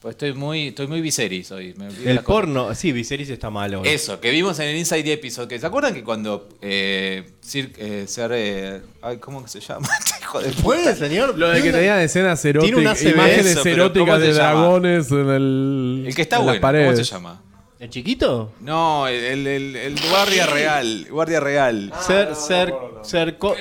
Pues 0.00 0.12
estoy 0.12 0.32
muy, 0.32 0.68
estoy 0.68 0.86
muy 0.86 1.00
Viserys 1.00 1.50
hoy. 1.50 1.74
me 1.76 1.88
El 2.08 2.20
porno, 2.20 2.72
sí, 2.72 2.92
Viserys 2.92 3.30
está 3.30 3.50
malo. 3.50 3.82
Eso, 3.84 4.20
que 4.20 4.30
vimos 4.30 4.56
en 4.60 4.68
el 4.68 4.76
Inside 4.76 5.02
the 5.02 5.12
Episode. 5.14 5.48
Que, 5.48 5.58
¿Se 5.58 5.66
acuerdan 5.66 5.92
que 5.92 6.04
cuando 6.04 6.48
eh, 6.62 7.32
Sir, 7.40 7.72
eh, 7.78 8.04
Ser, 8.06 8.30
eh, 8.32 8.80
ay, 9.02 9.16
¿Cómo 9.16 9.42
que 9.42 9.48
se 9.48 9.58
llama? 9.58 9.88
Este 9.98 10.20
Hijo 10.22 10.40
de 10.40 10.50
¿Puede, 10.62 10.82
puta. 10.84 10.94
señor? 10.96 11.36
Lo 11.36 11.48
de 11.48 11.62
que 11.62 11.72
tenían 11.72 11.98
escenas 11.98 12.44
eróticas, 12.44 13.02
imágenes 13.02 13.46
Eso, 13.46 13.62
pero 13.64 13.92
¿cómo 13.92 13.94
eróticas 14.14 14.20
de 14.20 14.32
llama? 14.32 14.38
dragones 14.52 15.10
en 15.10 15.28
el. 15.30 16.04
El 16.06 16.14
que 16.14 16.22
está 16.22 16.36
en 16.36 16.46
las 16.46 16.60
bueno, 16.60 16.84
¿cómo 16.84 16.96
se 16.96 17.02
llama? 17.04 17.42
¿El 17.80 17.90
chiquito? 17.90 18.52
No, 18.60 19.08
el, 19.08 19.46
el, 19.48 19.74
el 19.76 19.96
guardia 20.10 20.46
real. 20.46 21.06
Guardia 21.10 21.40
real. 21.40 21.92
ser, 22.06 22.34
ser, 22.36 22.72
ser... 23.02 23.36
co- 23.38 23.56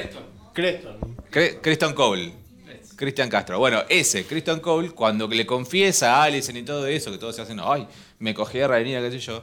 Creston. 0.53 0.97
Cre- 1.31 1.59
Christian 1.61 1.93
Cole. 1.93 2.33
Cristian 2.97 3.29
Castro. 3.29 3.59
Bueno, 3.59 3.83
ese, 3.87 4.25
Christian 4.25 4.59
Cole, 4.59 4.89
cuando 4.89 5.27
le 5.29 5.45
confiesa 5.45 6.17
a 6.17 6.23
Alison 6.23 6.57
y 6.57 6.63
todo 6.63 6.85
eso, 6.87 7.11
que 7.11 7.17
todos 7.17 7.35
se 7.35 7.41
hacen, 7.43 7.59
ay, 7.63 7.87
me 8.19 8.33
cogí 8.33 8.59
a 8.59 8.67
Rhaenyra, 8.67 9.01
qué 9.01 9.11
sé 9.11 9.19
yo. 9.19 9.41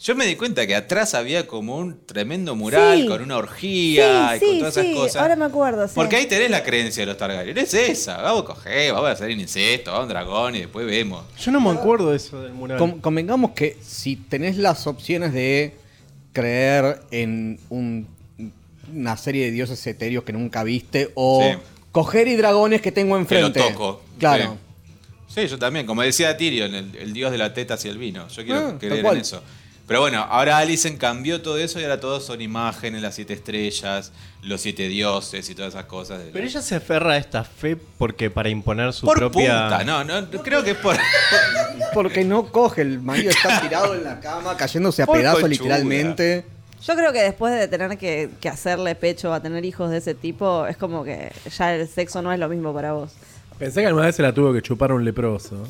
Yo 0.00 0.14
me 0.14 0.26
di 0.26 0.36
cuenta 0.36 0.64
que 0.64 0.76
atrás 0.76 1.14
había 1.14 1.46
como 1.48 1.76
un 1.76 2.06
tremendo 2.06 2.54
mural 2.54 3.00
Sí. 3.02 3.06
con 3.08 3.20
una 3.20 3.36
orgía 3.36 4.36
y 4.36 4.38
con 4.38 4.48
sí, 4.48 4.58
todas 4.60 4.74
sí, 4.74 4.80
esas 4.80 4.94
cosas. 4.94 5.16
ahora 5.22 5.34
me 5.36 5.44
acuerdo, 5.44 5.86
sí. 5.88 5.92
Porque 5.96 6.14
ahí 6.16 6.26
tenés 6.26 6.50
la 6.50 6.62
creencia 6.62 7.02
de 7.02 7.06
los 7.06 7.16
Targaryen. 7.16 7.58
Es 7.58 7.74
esa. 7.74 8.22
Vamos 8.22 8.42
a 8.42 8.46
coger, 8.46 8.92
vamos 8.92 9.08
a 9.08 9.12
hacer 9.12 9.30
un 9.32 9.40
incesto, 9.40 9.90
vamos 9.90 10.02
a 10.02 10.06
un 10.06 10.08
dragón 10.10 10.54
y 10.54 10.60
después 10.60 10.86
vemos. 10.86 11.24
Yo 11.40 11.50
no 11.50 11.60
me 11.60 11.70
acuerdo 11.70 12.10
de 12.10 12.16
eso 12.16 12.40
del 12.40 12.52
mural. 12.52 12.78
Con- 12.78 13.00
convengamos 13.00 13.50
que 13.50 13.76
si 13.82 14.14
tenés 14.14 14.56
las 14.56 14.86
opciones 14.86 15.32
de 15.32 15.74
creer 16.32 17.00
en 17.10 17.58
un- 17.68 18.06
una 18.94 19.16
serie 19.16 19.46
de 19.46 19.50
dioses 19.50 19.84
etéreos 19.86 20.22
que 20.24 20.32
nunca 20.32 20.62
viste 20.62 21.10
o 21.16 21.42
Sí. 21.42 21.58
Coger 21.92 22.28
y 22.28 22.36
dragones 22.36 22.80
que 22.82 22.92
tengo 22.92 23.14
Que 23.26 23.40
lo 23.40 23.46
enfrente. 23.46 23.60
toco. 23.72 24.02
Claro. 24.18 24.56
Sí. 25.28 25.42
Sí, 25.42 25.46
yo 25.48 25.58
también. 25.58 25.86
Como 25.86 26.02
decía 26.02 26.36
Tyrion, 26.36 26.74
el, 26.74 26.96
el 26.96 27.12
dios 27.12 27.30
de 27.30 27.38
la 27.38 27.52
teta 27.54 27.74
hacia 27.74 27.90
el 27.90 27.98
vino. 27.98 28.26
Yo 28.28 28.44
quiero 28.44 28.68
Ah, 28.68 28.74
creer 28.78 29.02
cual. 29.02 29.16
en 29.16 29.22
eso. 29.22 29.42
Pero 29.86 30.00
bueno, 30.00 30.18
ahora 30.28 30.58
Alicent 30.58 30.98
cambió 30.98 31.40
todo 31.40 31.56
eso 31.56 31.80
y 31.80 31.82
ahora 31.82 31.98
todos 31.98 32.22
son 32.24 32.42
imágenes, 32.42 33.00
las 33.00 33.14
siete 33.14 33.32
estrellas, 33.32 34.12
los 34.42 34.60
siete 34.60 34.86
dioses 34.88 35.48
y 35.48 35.54
todas 35.54 35.72
esas 35.72 35.86
cosas. 35.86 36.20
Pero 36.30 36.44
ella 36.46 36.60
se 36.60 36.74
aferra 36.74 37.12
a 37.14 37.16
esta 37.16 37.42
fe 37.42 37.74
porque 37.96 38.28
para 38.28 38.50
imponer 38.50 38.92
su 38.92 39.06
por 39.06 39.16
propia... 39.16 39.68
punta, 39.70 39.84
no, 39.84 40.04
no, 40.04 40.28
creo 40.42 40.62
que 40.62 40.72
es 40.72 40.76
por... 40.76 40.94
Porque 41.94 42.22
no 42.22 42.52
coge, 42.52 42.82
el 42.82 43.00
marido 43.00 43.30
está 43.30 43.62
tirado 43.62 43.94
en 43.94 44.04
la 44.04 44.20
cama, 44.20 44.56
cayéndose 44.58 45.02
a 45.02 45.06
pedazos 45.06 45.48
literalmente. 45.48 46.44
Yo 46.86 46.94
creo 46.94 47.12
que 47.12 47.20
después 47.22 47.54
de 47.54 47.68
tener 47.68 47.98
que, 47.98 48.30
que 48.40 48.48
hacerle 48.48 48.94
pecho 48.94 49.32
a 49.32 49.40
tener 49.40 49.64
hijos 49.64 49.90
de 49.90 49.98
ese 49.98 50.14
tipo, 50.14 50.66
es 50.66 50.76
como 50.76 51.04
que 51.04 51.32
ya 51.56 51.74
el 51.74 51.88
sexo 51.88 52.22
no 52.22 52.32
es 52.32 52.38
lo 52.38 52.48
mismo 52.48 52.72
para 52.72 52.92
vos. 52.92 53.12
Pensé 53.58 53.80
que 53.80 53.88
alguna 53.88 54.06
vez 54.06 54.14
se 54.16 54.22
la 54.22 54.32
tuvo 54.32 54.52
que 54.52 54.62
chupar 54.62 54.92
un 54.92 55.04
leproso. 55.04 55.64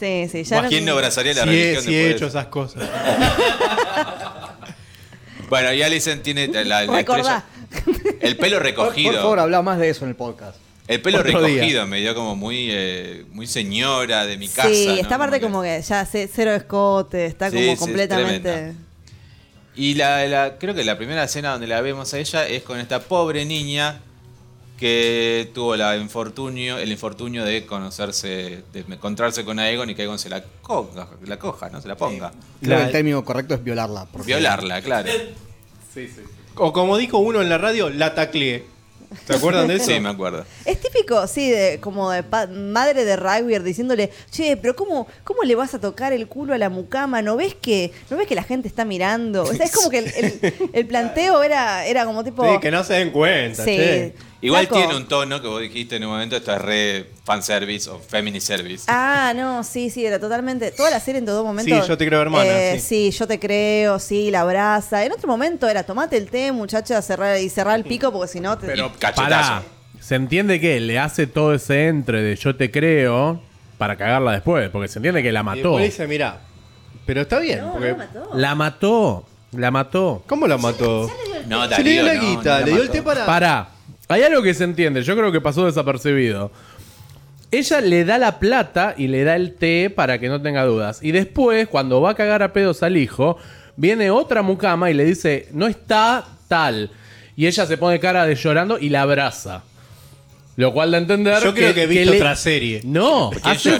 Sí, 0.00 0.28
sí, 0.30 0.42
ya 0.44 0.66
¿Quién 0.66 0.84
no 0.86 0.92
abrazaría 0.92 1.34
la 1.34 1.42
Sí, 1.44 1.48
religión 1.48 1.82
sí 1.84 1.94
he 1.94 1.98
después 1.98 2.04
de 2.08 2.10
hecho 2.16 2.26
esas 2.26 2.46
cosas. 2.46 2.82
Bueno, 5.48 5.72
y 5.72 5.82
Alicent 5.82 6.22
tiene 6.22 6.46
la, 6.46 6.84
la 6.84 7.00
estrella... 7.00 7.42
El 8.20 8.36
pelo 8.36 8.58
Por, 8.58 8.66
recogido. 8.66 9.10
por 9.12 9.20
favor, 9.20 9.40
habla 9.40 9.62
más 9.62 9.78
de 9.80 9.90
eso 9.90 10.04
en 10.04 10.10
el 10.10 10.14
podcast. 10.14 10.56
El 10.90 11.00
pelo 11.02 11.20
Otro 11.20 11.42
día. 11.44 11.54
recogido 11.56 11.86
me 11.86 12.00
dio 12.00 12.14
como 12.16 12.34
muy, 12.34 12.68
eh, 12.70 13.24
muy 13.32 13.46
señora 13.46 14.26
de 14.26 14.36
mi 14.36 14.48
casa. 14.48 14.68
Sí, 14.68 14.86
¿no? 14.88 14.94
esta 14.94 15.16
parte 15.18 15.40
como 15.40 15.62
que 15.62 15.80
ya 15.82 16.04
ce- 16.04 16.28
cero 16.32 16.52
escote, 16.52 17.26
está 17.26 17.48
Sí, 17.50 17.56
como 17.58 17.72
sí, 17.72 17.76
completamente... 17.78 18.74
Y 19.76 19.94
la, 19.94 20.26
la- 20.26 20.58
creo 20.58 20.74
que 20.74 20.82
la 20.84 20.98
primera 20.98 21.22
escena 21.24 21.52
donde 21.52 21.68
la 21.68 21.80
vemos 21.80 22.12
a 22.12 22.18
ella 22.18 22.46
es 22.48 22.62
con 22.64 22.80
esta 22.80 22.98
pobre 23.00 23.44
niña 23.44 24.00
que 24.78 25.48
tuvo 25.54 25.76
la 25.76 25.96
infortunio, 25.96 26.76
el 26.78 26.90
infortunio 26.90 27.44
de 27.44 27.64
conocerse, 27.66 28.64
de 28.72 28.80
encontrarse 28.88 29.44
con 29.44 29.58
Aegon 29.60 29.90
y 29.90 29.94
que 29.94 30.02
Aegon 30.02 30.18
se 30.18 30.28
la 30.28 30.42
coja, 30.62 31.06
la 31.24 31.38
coja, 31.38 31.70
¿no? 31.70 31.80
Se 31.80 31.86
la 31.86 31.96
ponga. 31.96 32.30
Creo 32.60 32.60
que 32.60 32.66
La- 32.82 32.86
el 32.86 32.92
término 32.92 33.24
correcto 33.24 33.54
es 33.54 33.62
violarla. 33.62 34.06
por 34.06 34.22
favor. 34.22 34.26
Violarla, 34.26 34.82
claro. 34.82 35.08
O 36.56 36.72
como 36.72 36.96
dijo 36.96 37.18
uno 37.18 37.40
en 37.40 37.48
la 37.48 37.58
radio, 37.58 37.90
la 37.90 38.14
tacleé. 38.14 38.64
¿Se 39.26 39.34
acuerdan 39.34 39.66
de 39.66 39.76
eso? 39.76 39.86
Sí, 39.86 39.98
me 40.00 40.08
acuerdo. 40.08 40.44
Es 40.64 40.80
típico, 40.80 41.26
sí, 41.26 41.50
de, 41.50 41.80
como 41.80 42.10
de 42.10 42.22
madre 42.48 43.04
de 43.04 43.16
rugby 43.16 43.58
diciéndole, 43.58 44.10
che, 44.30 44.56
pero 44.56 44.76
¿cómo, 44.76 45.08
¿cómo 45.24 45.42
le 45.42 45.54
vas 45.56 45.74
a 45.74 45.80
tocar 45.80 46.12
el 46.12 46.28
culo 46.28 46.54
a 46.54 46.58
la 46.58 46.68
mucama? 46.68 47.20
¿No 47.22 47.36
ves 47.36 47.54
que, 47.54 47.90
¿no 48.08 48.16
ves 48.16 48.26
que 48.28 48.34
la 48.36 48.44
gente 48.44 48.68
está 48.68 48.84
mirando? 48.84 49.42
O 49.42 49.52
sea, 49.54 49.66
es 49.66 49.72
como 49.72 49.90
que 49.90 49.98
el, 49.98 50.12
el- 50.16 50.70
el 50.72 50.86
planteo 50.86 51.42
era, 51.42 51.84
era 51.86 52.04
como 52.04 52.22
tipo... 52.22 52.44
Sí, 52.44 52.60
que 52.60 52.70
no 52.70 52.84
se 52.84 52.94
den 52.94 53.10
cuenta, 53.10 53.64
Sí. 53.64 53.76
che. 53.76 54.14
Igual 54.42 54.66
Flaco. 54.66 54.80
tiene 54.80 54.96
un 54.96 55.06
tono 55.06 55.42
que 55.42 55.48
vos 55.48 55.60
dijiste 55.60 55.96
en 55.96 56.04
un 56.04 56.10
momento, 56.12 56.34
esto 56.36 56.52
es 56.54 56.62
re 56.62 57.10
fanservice 57.24 57.90
o 57.90 57.98
feminist 57.98 58.46
service. 58.46 58.84
Ah, 58.88 59.32
no, 59.36 59.62
sí, 59.62 59.90
sí, 59.90 60.04
era 60.06 60.18
totalmente. 60.18 60.70
Toda 60.70 60.90
la 60.90 60.98
serie 61.00 61.18
en 61.18 61.26
todo 61.26 61.44
momento. 61.44 61.82
Sí, 61.82 61.88
yo 61.88 61.98
te 61.98 62.06
creo, 62.06 62.22
hermana, 62.22 62.46
eh, 62.50 62.80
sí. 62.80 63.10
sí. 63.12 63.18
yo 63.18 63.26
te 63.26 63.38
creo, 63.38 63.98
sí, 63.98 64.30
la 64.30 64.40
abraza. 64.40 65.04
En 65.04 65.12
otro 65.12 65.28
momento 65.28 65.68
era 65.68 65.82
tomate 65.82 66.16
el 66.16 66.30
té, 66.30 66.52
muchacha, 66.52 67.02
cerrar 67.02 67.38
y 67.38 67.50
cerrar 67.50 67.76
el 67.78 67.84
pico 67.84 68.10
porque 68.12 68.28
si 68.32 68.40
no 68.40 68.56
te. 68.56 68.66
Pero- 68.68 68.90
cachetazo. 68.98 69.22
Pará, 69.28 69.62
se 70.00 70.14
entiende 70.14 70.58
que 70.58 70.80
le 70.80 70.98
hace 70.98 71.26
todo 71.26 71.52
ese 71.52 71.88
entre 71.88 72.22
de 72.22 72.34
yo 72.36 72.56
te 72.56 72.70
creo 72.70 73.42
para 73.76 73.96
cagarla 73.96 74.32
después, 74.32 74.70
porque 74.70 74.88
se 74.88 74.98
entiende 75.00 75.22
que 75.22 75.32
la 75.32 75.40
Y 75.40 75.44
mató. 75.44 75.56
después 75.76 75.84
dice, 75.84 76.06
mira, 76.06 76.40
pero 77.04 77.20
está 77.20 77.38
bien. 77.40 77.60
no, 77.60 77.72
porque- 77.72 77.90
no 77.92 77.96
mató. 77.98 78.30
La 78.34 78.54
mató, 78.54 79.26
la 79.52 79.70
mató. 79.70 80.22
¿Cómo 80.26 80.46
la 80.46 80.56
mató? 80.56 81.10
No, 81.46 81.68
Se 81.68 81.82
le 81.84 81.90
dio 81.90 82.02
la 82.04 82.14
Darío, 82.14 82.22
no, 82.22 82.36
guita, 82.36 82.60
no 82.60 82.66
le 82.66 82.72
dio 82.72 82.82
el 82.82 82.90
té 82.90 83.02
para... 83.02 83.26
Pará, 83.26 83.68
hay 84.10 84.22
algo 84.22 84.42
que 84.42 84.52
se 84.54 84.64
entiende, 84.64 85.02
yo 85.02 85.16
creo 85.16 85.32
que 85.32 85.40
pasó 85.40 85.64
desapercibido. 85.66 86.50
Ella 87.52 87.80
le 87.80 88.04
da 88.04 88.18
la 88.18 88.38
plata 88.38 88.94
y 88.96 89.08
le 89.08 89.24
da 89.24 89.34
el 89.36 89.54
té 89.54 89.90
para 89.90 90.18
que 90.18 90.28
no 90.28 90.40
tenga 90.40 90.64
dudas. 90.64 91.00
Y 91.02 91.10
después, 91.12 91.66
cuando 91.68 92.00
va 92.00 92.10
a 92.10 92.14
cagar 92.14 92.42
a 92.42 92.52
pedos 92.52 92.82
al 92.82 92.96
hijo, 92.96 93.38
viene 93.76 94.10
otra 94.10 94.42
mucama 94.42 94.90
y 94.90 94.94
le 94.94 95.04
dice, 95.04 95.48
no 95.52 95.66
está 95.66 96.24
tal. 96.48 96.90
Y 97.36 97.46
ella 97.46 97.66
se 97.66 97.76
pone 97.76 97.98
cara 97.98 98.26
de 98.26 98.34
llorando 98.34 98.78
y 98.78 98.88
la 98.90 99.02
abraza. 99.02 99.64
Lo 100.56 100.72
cual 100.72 100.90
da 100.90 100.98
a 100.98 101.00
entender 101.00 101.42
Yo 101.42 101.54
creo 101.54 101.72
que 101.74 101.84
he 101.84 101.86
visto 101.86 102.10
le- 102.10 102.18
otra 102.18 102.36
serie. 102.36 102.82
No, 102.84 103.30
eso. 103.32 103.70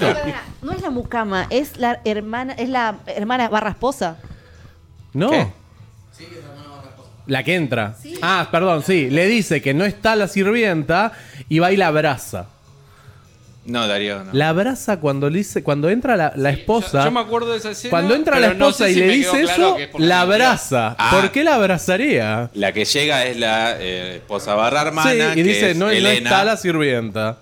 No 0.63 0.73
es 0.73 0.81
la 0.83 0.91
mucama, 0.91 1.47
es 1.51 1.77
la 1.77 2.01
hermana, 2.05 2.55
es 2.55 2.69
la 2.69 3.01
hermana 3.07 3.49
barra 3.49 3.71
esposa. 3.71 4.17
No. 5.13 5.31
¿Qué? 5.31 5.47
La 7.31 7.45
que 7.45 7.55
entra. 7.55 7.95
Ah, 8.23 8.49
perdón, 8.51 8.83
sí. 8.83 9.09
Le 9.09 9.27
dice 9.27 9.63
que 9.63 9.73
no 9.73 9.85
está 9.85 10.17
la 10.17 10.27
sirvienta 10.27 11.13
y 11.49 11.61
va 11.61 11.71
y 11.71 11.77
la 11.77 11.87
abraza. 11.87 12.47
No, 13.67 13.87
Darío, 13.87 14.25
no. 14.25 14.31
La 14.33 14.49
abraza 14.49 14.99
cuando 14.99 15.31
le 15.31 15.39
dice, 15.39 15.63
cuando 15.63 15.91
entra 15.91 16.17
la, 16.17 16.33
la 16.35 16.51
esposa. 16.51 16.99
Yo, 17.01 17.05
yo 17.05 17.11
me 17.13 17.21
acuerdo 17.21 17.53
de 17.53 17.59
esa 17.59 17.71
escena. 17.71 17.91
Cuando 17.91 18.15
entra 18.17 18.35
pero 18.37 18.49
la 18.49 18.55
no 18.55 18.69
esposa 18.71 18.85
sé 18.87 18.91
y 18.91 18.95
si 18.95 19.01
le 19.01 19.07
me 19.07 19.13
quedó 19.21 19.33
dice 19.33 19.45
claro 19.45 19.63
eso, 19.69 19.77
que 19.77 19.83
es 19.85 19.89
porque 19.91 20.07
la 20.09 20.21
abraza. 20.23 20.97
Ah. 20.99 21.11
¿Por 21.21 21.31
qué 21.31 21.45
la 21.45 21.55
abrazaría? 21.55 22.51
La 22.55 22.73
que 22.73 22.85
llega 22.85 23.25
es 23.27 23.37
la 23.37 23.77
eh, 23.79 24.17
esposa 24.17 24.55
barra 24.55 24.83
hermana. 24.83 25.11
sí, 25.11 25.19
y 25.21 25.35
que 25.37 25.43
dice, 25.45 25.71
es 25.71 25.77
no, 25.77 25.85
no 25.87 25.91
Elena. 25.93 26.31
está 26.31 26.45
la 26.45 26.57
sirvienta. 26.57 27.37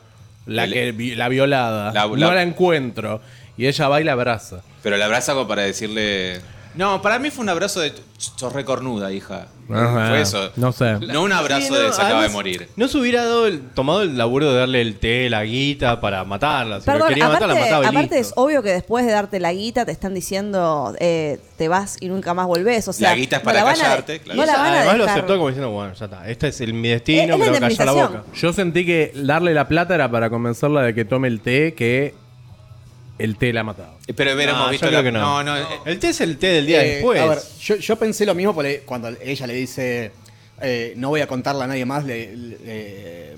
La 0.44 0.68
que 0.68 0.92
vi- 0.92 1.14
la 1.14 1.28
violada. 1.28 1.92
La- 1.92 2.06
no 2.06 2.34
la 2.34 2.42
encuentro. 2.42 3.22
Y 3.56 3.66
ella 3.66 3.88
va 3.88 4.00
y 4.00 4.04
la 4.04 4.12
abraza. 4.12 4.60
Pero 4.82 4.96
la 4.98 5.06
abraza 5.06 5.32
como 5.34 5.48
para 5.48 5.62
decirle. 5.62 6.40
No, 6.78 7.02
para 7.02 7.18
mí 7.18 7.30
fue 7.30 7.42
un 7.42 7.48
abrazo 7.48 7.80
de. 7.80 7.92
Sos 8.18 8.52
recornuda, 8.52 9.10
hija. 9.12 9.48
Ajá, 9.68 10.08
Fue 10.10 10.20
eso. 10.22 10.50
no 10.56 10.70
sé. 10.72 10.92
No 11.00 11.22
un 11.24 11.32
abrazo 11.32 11.60
Sí, 11.66 11.72
no, 11.72 11.78
de 11.80 11.92
se 11.92 12.00
acaba 12.00 12.22
de 12.22 12.28
morir. 12.28 12.68
No 12.76 12.86
se 12.86 12.96
hubiera 12.98 13.24
dado 13.24 13.48
el- 13.48 13.60
tomado 13.70 14.02
el 14.02 14.16
laburo 14.16 14.50
de 14.52 14.60
darle 14.60 14.80
el 14.80 14.96
té, 14.98 15.28
la 15.28 15.42
guita 15.44 16.00
para 16.00 16.24
matarla. 16.24 16.80
Si 16.80 16.86
lo 16.86 16.92
Perdón, 16.92 17.08
quería 17.08 17.26
aparte, 17.26 17.46
matar, 17.46 17.56
la 17.58 17.64
mataba 17.64 17.84
y 17.84 17.86
aparte 17.88 18.18
es 18.20 18.32
obvio 18.36 18.62
que 18.62 18.70
después 18.70 19.04
de 19.04 19.10
darte 19.12 19.40
la 19.40 19.52
guita 19.52 19.84
te 19.84 19.90
están 19.92 20.14
diciendo 20.14 20.94
eh, 21.00 21.40
te 21.56 21.66
vas 21.66 21.96
y 22.00 22.08
nunca 22.08 22.32
más 22.32 22.46
volvés. 22.46 22.86
O 22.86 22.92
sea, 22.92 23.10
La 23.10 23.16
guita 23.16 23.36
es 23.38 23.42
no 23.42 23.44
para 23.44 23.58
la 23.58 23.64
van 23.64 23.74
a- 23.76 23.82
callarte, 23.82 24.20
claro. 24.20 24.40
No 24.40 24.46
la 24.46 24.56
van 24.56 24.66
a 24.72 24.76
Además 24.78 24.98
lo 24.98 25.04
aceptó 25.04 25.34
como 25.36 25.48
diciendo, 25.48 25.70
bueno, 25.72 25.92
ya 25.94 26.04
está. 26.04 26.28
Este 26.30 26.48
es 26.48 26.60
el, 26.60 26.74
mi 26.74 26.88
Es- 26.88 26.94
destino, 26.94 27.34
es 27.34 27.40
me 27.40 27.46
lo 27.46 27.52
callar 27.60 27.86
la 27.86 27.92
boca. 27.92 28.24
Yo 28.36 28.52
sentí 28.52 28.86
que 28.86 29.12
darle 29.16 29.52
la 29.52 29.66
plata 29.66 29.96
era 29.96 30.08
para 30.10 30.30
convencerla 30.30 30.82
de 30.82 30.94
que 30.94 31.04
tome 31.04 31.26
el 31.26 31.40
té, 31.40 31.74
que 31.74 32.14
el 33.18 33.36
té 33.36 33.52
la 33.52 33.60
ha 33.60 33.64
matado. 33.64 33.97
Pero 34.16 34.34
hubiéramos 34.34 34.64
No, 34.66 34.70
visto 34.70 34.86
yo 34.86 34.90
creo 34.90 35.02
que 35.02 35.12
no. 35.12 35.20
no, 35.20 35.44
no, 35.44 35.56
eh, 35.56 35.66
El 35.84 35.98
té 35.98 36.08
es 36.08 36.20
el 36.20 36.38
té 36.38 36.46
del 36.48 36.66
día 36.66 36.82
Eh, 36.84 36.88
después. 36.94 37.20
A 37.20 37.26
ver, 37.26 37.38
yo, 37.60 37.76
yo 37.76 37.96
pensé 37.96 38.24
lo 38.26 38.34
mismo 38.34 38.54
porque 38.54 38.82
cuando 38.86 39.08
ella 39.22 39.46
le 39.46 39.54
dice, 39.54 40.12
eh, 40.62 40.94
no 40.96 41.10
voy 41.10 41.20
a 41.20 41.26
contarle 41.26 41.64
a 41.64 41.66
nadie 41.66 41.84
más, 41.84 42.04
le, 42.04 42.34
le- 42.36 42.58
eh, 42.64 43.36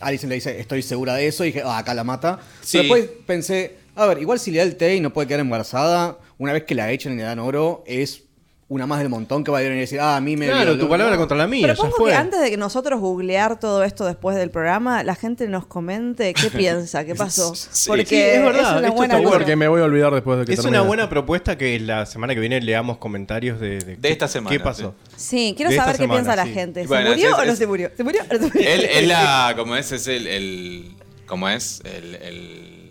Alison 0.00 0.28
le 0.28 0.34
dice, 0.36 0.60
estoy 0.60 0.82
segura 0.82 1.14
de 1.14 1.26
eso, 1.26 1.44
y 1.44 1.48
dije, 1.48 1.62
ah, 1.64 1.78
acá 1.78 1.94
la 1.94 2.04
mata. 2.04 2.38
Sí. 2.60 2.78
Pero 2.78 2.94
después 2.94 3.10
pensé, 3.26 3.76
a 3.96 4.06
ver, 4.06 4.18
igual 4.18 4.38
si 4.38 4.50
le 4.50 4.58
da 4.58 4.64
el 4.64 4.76
té 4.76 4.94
y 4.96 5.00
no 5.00 5.12
puede 5.12 5.26
quedar 5.28 5.40
embarazada, 5.40 6.18
una 6.36 6.52
vez 6.52 6.64
que 6.64 6.74
la 6.74 6.90
echen 6.92 7.14
y 7.14 7.16
le 7.16 7.22
dan 7.22 7.38
oro, 7.38 7.82
es 7.86 8.22
una 8.66 8.86
más 8.86 8.98
del 9.00 9.10
montón 9.10 9.44
que 9.44 9.50
va 9.50 9.58
a 9.58 9.60
venir 9.60 9.76
y 9.76 9.80
decir, 9.82 10.00
ah, 10.00 10.16
a 10.16 10.20
mí 10.22 10.36
me... 10.38 10.46
claro, 10.46 10.64
violó". 10.72 10.78
tu 10.80 10.88
palabra 10.88 11.12
No. 11.14 11.20
contra 11.20 11.36
la 11.36 11.46
mía, 11.46 11.66
ya 11.66 11.74
Propongo 11.74 11.96
fue. 11.98 12.10
que 12.10 12.16
antes 12.16 12.40
de 12.40 12.50
que 12.50 12.56
nosotros 12.56 12.98
googlear 12.98 13.60
todo 13.60 13.84
esto 13.84 14.06
después 14.06 14.36
del 14.36 14.50
programa, 14.50 15.02
la 15.04 15.14
gente 15.14 15.46
nos 15.48 15.66
comente 15.66 16.32
qué 16.32 16.48
piensa, 16.56 17.04
qué 17.04 17.14
pasó. 17.14 17.54
Sí. 17.54 17.88
Porque 17.88 18.06
Sí, 18.06 18.16
es 18.16 18.42
verdad, 18.42 18.78
una 18.78 18.88
esto 18.88 18.96
buena 18.96 19.14
está 19.14 19.26
bueno. 19.28 19.30
Porque 19.38 19.54
me 19.56 19.68
voy 19.68 19.82
a 19.82 19.84
olvidar 19.84 20.14
después 20.14 20.38
de 20.38 20.44
que 20.46 20.52
Es 20.54 20.60
termine. 20.60 20.78
una 20.78 20.86
buena 20.88 21.08
propuesta 21.10 21.58
que 21.58 21.78
la 21.78 22.06
semana 22.06 22.32
que 22.34 22.40
viene 22.40 22.60
leamos 22.62 22.96
comentarios 22.96 23.60
de, 23.60 23.78
De 23.96 24.08
esta 24.08 24.28
semana, 24.28 24.56
¿Qué 24.56 24.60
pasó? 24.62 24.94
Sí, 25.16 25.52
quiero 25.56 25.70
De 25.70 25.76
saber 25.76 25.96
qué 25.96 26.02
semana, 26.04 26.20
piensa 26.22 26.36
la 26.36 26.46
gente. 26.46 26.82
¿Se 26.82 26.88
Bueno, 26.88 27.10
murió 27.10 27.28
es- 27.28 27.34
o 27.34 27.44
no 27.44 27.52
es- 27.52 27.58
se 27.58 27.66
murió? 27.66 27.90
¿Se 27.96 28.02
murió 28.02 28.22
o 28.22 28.32
no 28.32 28.38
se 28.38 28.46
murió? 28.46 28.68
Él, 28.70 28.84
él 28.90 29.08
la, 29.08 29.54
como 29.56 29.76
es, 29.76 29.92
es 29.92 30.06
el, 30.08 30.26
el 30.26 30.94
como 31.26 31.48
es, 31.50 31.80
el, 31.84 32.14
el, 32.16 32.83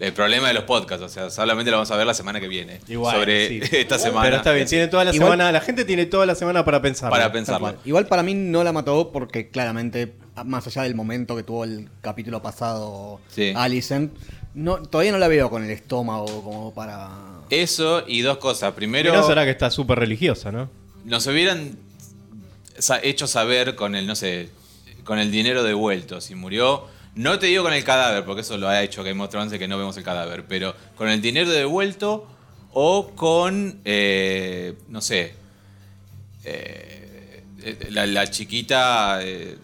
el 0.00 0.12
problema 0.12 0.48
de 0.48 0.54
los 0.54 0.64
podcasts. 0.64 1.04
O 1.04 1.08
sea, 1.08 1.30
solamente 1.30 1.70
lo 1.70 1.76
vamos 1.76 1.90
a 1.90 1.96
ver 1.96 2.06
la 2.06 2.14
semana 2.14 2.40
que 2.40 2.48
viene. 2.48 2.80
Igual, 2.88 3.16
sobre 3.16 3.48
sí. 3.48 3.60
esta 3.76 3.98
semana. 3.98 4.22
Pero 4.24 4.36
está 4.38 4.52
bien, 4.52 4.66
tiene 4.66 4.88
toda 4.88 5.04
la 5.04 5.14
Igual- 5.14 5.32
semana, 5.32 5.52
la 5.52 5.60
gente 5.60 5.84
tiene 5.84 6.06
toda 6.06 6.26
la 6.26 6.34
semana 6.34 6.64
para 6.64 6.82
pensar. 6.82 7.10
Para 7.10 7.30
pensarlo. 7.30 7.74
Igual 7.84 8.06
para 8.06 8.22
mí 8.22 8.34
no 8.34 8.64
la 8.64 8.72
mató 8.72 9.12
porque 9.12 9.50
claramente, 9.50 10.14
más 10.44 10.66
allá 10.66 10.82
del 10.82 10.94
momento 10.94 11.36
que 11.36 11.42
tuvo 11.42 11.64
el 11.64 11.88
capítulo 12.00 12.42
pasado 12.42 13.20
Sí. 13.28 13.52
Alicent, 13.54 14.12
no, 14.54 14.78
todavía 14.82 15.12
no 15.12 15.18
la 15.18 15.28
veo 15.28 15.48
con 15.50 15.62
el 15.62 15.70
estómago 15.70 16.42
como 16.42 16.74
para... 16.74 17.10
Eso 17.50 18.02
y 18.06 18.22
dos 18.22 18.38
cosas. 18.38 18.72
Primero, 18.74 19.10
Pero 19.12 19.26
será 19.26 19.44
que 19.44 19.50
está 19.50 19.70
súper 19.70 19.98
religiosa, 19.98 20.50
¿no? 20.50 20.68
nos 21.04 21.26
hubieran 21.26 21.76
hecho 23.02 23.26
saber 23.26 23.74
con 23.74 23.94
el, 23.94 24.06
no 24.06 24.14
sé, 24.14 24.48
con 25.04 25.18
el 25.18 25.30
dinero 25.30 25.62
devuelto, 25.62 26.20
si 26.20 26.34
murió. 26.34 26.84
No 27.20 27.38
te 27.38 27.46
digo 27.46 27.62
con 27.64 27.72
el 27.74 27.84
cadáver, 27.84 28.24
porque 28.24 28.40
eso 28.40 28.56
lo 28.56 28.66
ha 28.68 28.82
hecho 28.82 29.04
Game 29.04 29.22
of 29.22 29.28
Thrones, 29.30 29.52
que 29.58 29.68
no 29.68 29.76
vemos 29.76 29.94
el 29.98 30.04
cadáver, 30.04 30.44
pero 30.48 30.74
con 30.96 31.08
el 31.08 31.20
dinero 31.20 31.50
devuelto 31.50 32.26
o 32.72 33.10
con, 33.14 33.78
eh, 33.84 34.74
no 34.88 35.00
sé, 35.02 35.34
eh, 36.44 37.42
eh, 37.62 37.88
la, 37.90 38.26
chiquita... 38.30 39.18
eh, 39.22 39.56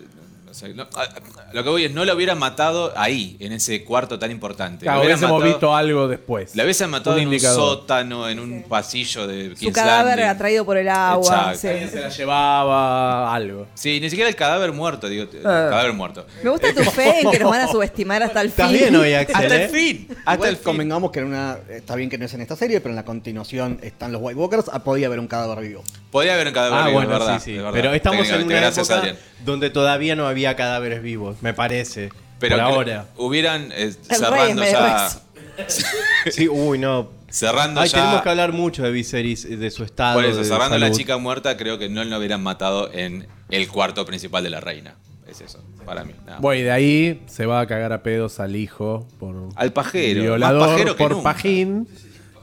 no 0.45 0.53
sé, 0.55 0.75
no, 0.75 0.83
a- 0.95 1.03
a- 1.03 1.46
lo 1.53 1.63
que 1.65 1.71
voy 1.71 1.85
es, 1.85 1.93
no 1.93 2.05
la 2.05 2.15
hubieran 2.15 2.39
matado 2.39 2.93
ahí, 2.97 3.37
en 3.41 3.53
ese 3.53 3.85
cuarto 3.85 4.19
tan 4.19 4.31
importante. 4.31 4.85
Claro, 4.85 5.01
hubiésemos 5.03 5.39
matado- 5.41 5.45
visto 5.53 5.75
algo 5.77 6.09
después. 6.09 6.55
La 6.57 6.65
hubiesen 6.65 6.91
matado 6.91 7.17
Un 7.17 7.23
en 7.23 7.29
un 7.29 7.41
sótano, 7.41 8.29
en 8.29 8.39
un 8.41 8.63
pasillo 8.65 9.27
de 9.27 9.51
Su 9.51 9.57
King's 9.57 9.75
cadáver 9.75 10.19
Landing. 10.19 10.27
atraído 10.35 10.65
por 10.65 10.77
el 10.77 10.89
agua. 10.89 11.27
Exacto. 11.53 11.59
sí. 11.61 11.69
Alguien 11.69 11.91
se 11.91 12.01
la 12.01 12.09
llevaba, 12.09 13.35
algo. 13.35 13.67
Sí, 13.75 14.01
ni 14.01 14.11
siquiera 14.11 14.29
el 14.29 14.37
cadáver 14.37 14.73
muerto, 14.73 15.09
digo, 15.09 15.25
el 15.25 15.39
Ah. 15.47 15.69
cadáver 15.71 15.93
muerto. 15.93 16.27
Me 16.43 16.51
gusta 16.51 16.73
tu 16.75 16.83
fe 16.85 17.21
en 17.21 17.31
que 17.31 17.39
nos 17.39 17.51
van 17.51 17.61
a 17.63 17.69
subestimar 17.69 18.23
hasta 18.23 18.41
el 18.41 18.51
fin. 18.51 18.69
Bien 18.73 18.95
hoy, 18.97 19.13
Axel. 19.15 19.37
Hasta 19.37 19.55
el 19.57 19.63
¿eh? 19.63 19.69
fin, 19.69 20.07
hasta 20.11 20.35
Igual 20.35 20.49
el 20.51 20.57
fin. 20.57 20.65
convengamos 20.65 21.11
que 21.11 21.21
en 21.21 21.27
una 21.27 21.59
está 21.71 21.95
bien 21.97 22.11
que 22.11 22.19
no 22.19 22.25
es 22.27 22.35
en 22.35 22.41
esta 22.41 22.57
serie, 22.57 22.81
pero 22.81 22.91
en 22.91 22.97
la 22.97 23.05
continuación 23.05 23.79
están 23.83 24.13
los 24.13 24.21
White 24.23 24.39
Walkers, 24.39 24.71
ah, 24.73 24.83
podía 24.85 25.07
haber 25.07 25.21
un 25.21 25.27
cadáver 25.29 25.65
vivo. 25.67 25.83
Podía 26.11 26.35
haber 26.35 26.47
un 26.49 26.53
cadáver 26.55 26.79
Ah, 26.79 26.87
vivo, 26.87 26.99
bueno, 26.99 27.13
es 27.13 27.19
verdad, 27.19 27.39
sí, 27.39 27.45
sí. 27.45 27.51
es 27.53 27.57
verdad. 27.59 27.73
Pero 27.73 27.93
estamos 27.95 28.19
en 28.19 28.25
Técnicamente, 28.25 28.55
una 28.55 28.61
gracias, 28.61 28.87
época 28.91 29.01
Adrián. 29.01 29.17
donde 29.45 29.71
todavía 29.71 30.17
no 30.17 30.27
había 30.27 30.57
cadáveres 30.57 31.03
vivos, 31.03 31.36
me 31.41 31.55
parece. 31.55 32.11
Pero 32.39 32.57
por 32.57 32.65
ahora. 32.65 33.07
hubieran 33.17 33.73
eh, 33.75 33.93
cerrando 34.03 34.63
ya, 34.63 35.09
Sí, 36.31 36.49
uy, 36.49 36.79
no. 36.79 37.11
cerrando 37.31 37.81
Ay, 37.81 37.89
ya. 37.89 37.99
tenemos 37.99 38.23
que 38.23 38.29
hablar 38.29 38.53
mucho 38.53 38.83
de 38.83 38.91
Viserys, 38.91 39.49
de 39.59 39.71
su 39.71 39.85
estado. 39.85 40.17
por 40.17 40.25
eso, 40.25 40.39
de 40.39 40.45
cerrando 40.45 40.79
la 40.79 40.91
chica 40.91 41.17
muerta, 41.17 41.57
creo 41.57 41.79
que 41.79 41.89
no 41.89 42.05
lo 42.05 42.19
hubieran 42.19 42.43
matado 42.43 42.91
en 42.93 43.27
el 43.49 43.69
cuarto 43.69 44.05
principal 44.05 44.43
de 44.45 44.51
la 44.51 44.61
reina. 44.61 44.97
Es 45.27 45.41
eso, 45.41 45.65
para 45.85 46.05
mí. 46.05 46.13
nada. 46.25 46.39
Bueno, 46.41 46.61
y 46.61 46.65
de 46.65 46.71
ahí 46.71 47.23
se 47.27 47.47
va 47.47 47.61
a 47.61 47.67
cagar 47.67 47.93
a 47.93 48.03
pedos 48.03 48.39
al 48.39 48.55
hijo 48.55 49.09
por 49.19 49.35
Al 49.57 49.73
pajero, 49.73 50.23
violador 50.23 50.61
más 50.61 50.69
pajero 50.71 50.95
que 50.97 51.03
por 51.03 51.13
nunca. 51.13 51.23
pajín, 51.33 51.89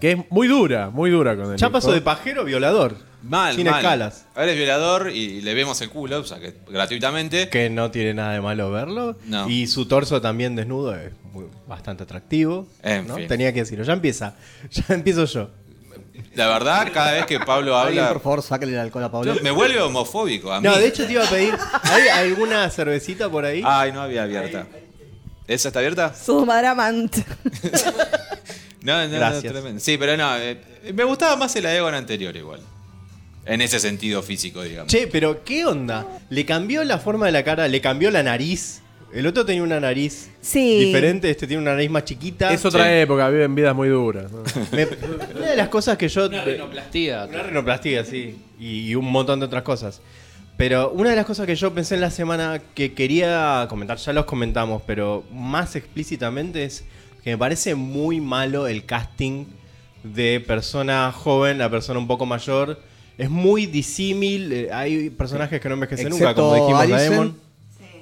que 0.01 0.11
es 0.11 0.17
muy 0.29 0.47
dura, 0.47 0.89
muy 0.89 1.09
dura 1.11 1.35
con 1.37 1.51
el 1.51 1.57
Ya 1.57 1.67
hijo. 1.67 1.71
pasó 1.71 1.91
de 1.93 2.01
pajero 2.01 2.41
a 2.41 2.43
violador. 2.43 2.97
Mal, 3.23 3.55
Sin 3.55 3.65
mal. 3.65 3.75
escalas. 3.79 4.25
Ahora 4.35 4.51
es 4.51 4.57
violador 4.57 5.09
y 5.11 5.41
le 5.41 5.53
vemos 5.53 5.79
el 5.81 5.89
culo, 5.89 6.19
o 6.19 6.23
sea, 6.25 6.39
que 6.39 6.53
gratuitamente. 6.69 7.47
Que 7.49 7.69
no 7.69 7.89
tiene 7.89 8.13
nada 8.13 8.33
de 8.33 8.41
malo 8.41 8.69
verlo. 8.69 9.17
No. 9.25 9.49
Y 9.49 9.67
su 9.67 9.87
torso 9.87 10.21
también 10.21 10.55
desnudo 10.55 10.93
es 10.95 11.11
muy- 11.31 11.45
bastante 11.67 12.03
atractivo. 12.03 12.67
En 12.81 13.07
¿no? 13.07 13.15
fin. 13.15 13.27
Tenía 13.27 13.53
que 13.53 13.61
decirlo. 13.61 13.85
Ya 13.85 13.93
empieza. 13.93 14.35
Ya 14.71 14.93
empiezo 14.93 15.25
yo. 15.25 15.49
La 16.35 16.47
verdad, 16.47 16.89
cada 16.93 17.13
vez 17.13 17.25
que 17.25 17.39
Pablo 17.39 17.77
Alguien, 17.79 18.03
habla, 18.03 18.13
por 18.13 18.21
favor, 18.21 18.41
sáquenle 18.43 18.75
el 18.75 18.81
alcohol 18.81 19.03
a 19.05 19.11
Pablo. 19.11 19.35
me 19.41 19.51
vuelve 19.51 19.79
homofóbico. 19.81 20.51
A 20.51 20.59
mí. 20.59 20.67
No, 20.67 20.75
de 20.77 20.87
hecho 20.87 21.05
te 21.05 21.13
iba 21.13 21.23
a 21.25 21.29
pedir. 21.29 21.55
¿Hay 21.83 22.07
alguna 22.09 22.69
cervecita 22.69 23.29
por 23.29 23.45
ahí? 23.45 23.63
Ay, 23.65 23.91
no 23.93 24.01
había 24.01 24.23
abierta. 24.23 24.67
¿Esa 25.47 25.69
está 25.69 25.79
abierta? 25.79 26.13
Su 26.13 26.45
madramant. 26.45 27.15
No, 28.81 28.97
no, 28.97 29.07
no, 29.07 29.15
Gracias. 29.17 29.53
tremendo. 29.53 29.79
Sí, 29.79 29.97
pero 29.97 30.17
no, 30.17 30.37
eh, 30.37 30.59
me 30.93 31.05
gustaba 31.05 31.37
más 31.37 31.55
el 31.55 31.65
Aegon 31.65 31.93
anterior 31.95 32.35
igual. 32.35 32.59
En 33.45 33.61
ese 33.61 33.79
sentido 33.79 34.21
físico, 34.23 34.61
digamos. 34.63 34.91
Che, 34.91 35.07
pero 35.07 35.43
¿qué 35.43 35.65
onda? 35.65 36.07
Le 36.29 36.45
cambió 36.45 36.83
la 36.83 36.97
forma 36.97 37.25
de 37.25 37.31
la 37.33 37.43
cara, 37.43 37.67
le 37.67 37.81
cambió 37.81 38.09
la 38.11 38.23
nariz. 38.23 38.81
El 39.13 39.27
otro 39.27 39.45
tenía 39.45 39.61
una 39.61 39.79
nariz 39.79 40.29
Sí. 40.41 40.85
diferente, 40.85 41.29
este 41.29 41.45
tiene 41.45 41.61
una 41.61 41.71
nariz 41.73 41.89
más 41.91 42.03
chiquita. 42.05 42.51
Es 42.51 42.65
otra 42.65 42.85
Sí. 42.85 42.91
época, 42.93 43.29
viven 43.29 43.53
vidas 43.53 43.75
muy 43.75 43.89
duras. 43.89 44.31
¿no? 44.31 44.43
Me- 44.71 44.87
una 45.37 45.47
de 45.51 45.55
las 45.55 45.67
cosas 45.67 45.97
que 45.97 46.07
yo... 46.07 46.27
Una 46.27 46.43
rinoplastía. 46.43 47.25
Una 47.29 47.43
rinoplastia, 47.43 48.05
sí. 48.05 48.37
Y, 48.59 48.87
y 48.89 48.95
un 48.95 49.05
montón 49.11 49.39
de 49.39 49.45
otras 49.45 49.61
cosas. 49.63 50.01
Pero 50.57 50.91
una 50.91 51.09
de 51.11 51.15
las 51.15 51.25
cosas 51.25 51.45
que 51.45 51.55
yo 51.55 51.73
pensé 51.73 51.95
en 51.95 52.01
la 52.01 52.11
semana 52.11 52.61
que 52.73 52.93
quería 52.93 53.65
comentar, 53.69 53.97
ya 53.97 54.13
los 54.13 54.25
comentamos, 54.25 54.81
pero 54.87 55.23
más 55.31 55.75
explícitamente 55.75 56.63
es 56.63 56.83
que 57.23 57.31
me 57.31 57.37
parece 57.37 57.75
muy 57.75 58.19
malo 58.21 58.67
el 58.67 58.85
casting 58.85 59.45
de 60.03 60.39
persona 60.45 61.11
joven 61.11 61.61
a 61.61 61.69
persona 61.69 61.99
un 61.99 62.07
poco 62.07 62.25
mayor. 62.25 62.79
Es 63.17 63.29
muy 63.29 63.65
disímil, 63.67 64.51
eh, 64.51 64.69
hay 64.73 65.09
personajes 65.11 65.59
que 65.61 65.67
no 65.69 65.75
envejecen 65.75 66.09
nunca, 66.09 66.33
como 66.33 66.55
dijimos 66.55 66.81
Alicent. 66.81 67.09
Daemon. 67.09 67.43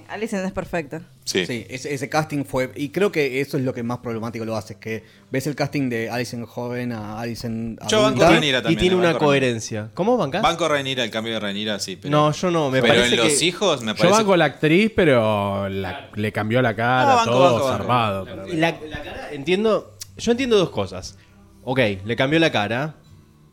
Alicent 0.08 0.45
es 0.45 0.52
perfecta. 0.52 1.02
Sí. 1.24 1.45
Sí, 1.45 1.65
ese, 1.69 1.93
ese 1.93 2.10
casting 2.10 2.43
fue. 2.43 2.69
Y 2.76 2.89
creo 2.89 3.13
que 3.13 3.39
eso 3.39 3.58
es 3.58 3.63
lo 3.63 3.74
que 3.74 3.82
más 3.84 4.00
problemático 4.00 4.43
lo 4.43 4.58
hace. 4.58 4.74
Es 4.74 4.80
que 4.80 5.04
ves 5.32 5.47
el 5.47 5.56
casting 5.56 5.88
de 5.89 6.10
Alison 6.10 6.45
joven 6.45 6.91
a 6.91 7.17
Alison 7.19 7.78
Yo 7.88 8.00
adulta. 8.06 8.26
banco 8.26 8.34
Rhaenyra 8.34 8.60
Y 8.60 8.62
también, 8.62 8.80
tiene 8.80 8.95
eh, 8.95 9.00
una 9.00 9.17
coherencia. 9.17 9.89
¿Cómo 9.93 10.17
bancás? 10.17 10.41
Banco 10.41 10.67
Rhaenyra, 10.67 11.06
el 11.06 11.12
cambio 11.12 11.34
de 11.36 11.39
Rhaenyra, 11.39 11.80
sí. 11.80 11.95
Pero, 11.95 12.12
No, 12.12 12.32
yo 12.34 12.52
no, 12.52 12.69
me 12.69 12.82
pero 12.82 12.93
parece 12.95 13.15
en 13.15 13.21
los 13.21 13.34
que- 13.39 13.45
hijos 13.45 13.82
me 13.84 13.91
Yo 13.93 13.97
parece... 13.97 14.17
banco 14.17 14.36
la 14.36 14.45
actriz, 14.45 14.91
pero 14.93 15.69
la- 15.69 16.10
le 16.13 16.32
cambió 16.34 16.62
la 16.62 16.76
cara, 16.76 17.10
No, 17.12 17.15
banco, 17.15 17.32
todo 17.32 17.43
banco, 17.54 17.65
banco. 17.65 17.78
zarpado. 17.78 18.26
La, 18.47 18.71
la 18.89 19.04
cara, 19.04 19.30
entiendo. 19.32 19.95
Yo 20.17 20.32
entiendo 20.32 20.58
dos 20.58 20.71
cosas. 20.71 21.17
Ok, 21.63 21.80
le 22.04 22.15
cambió 22.17 22.38
la 22.39 22.52
cara. 22.52 22.95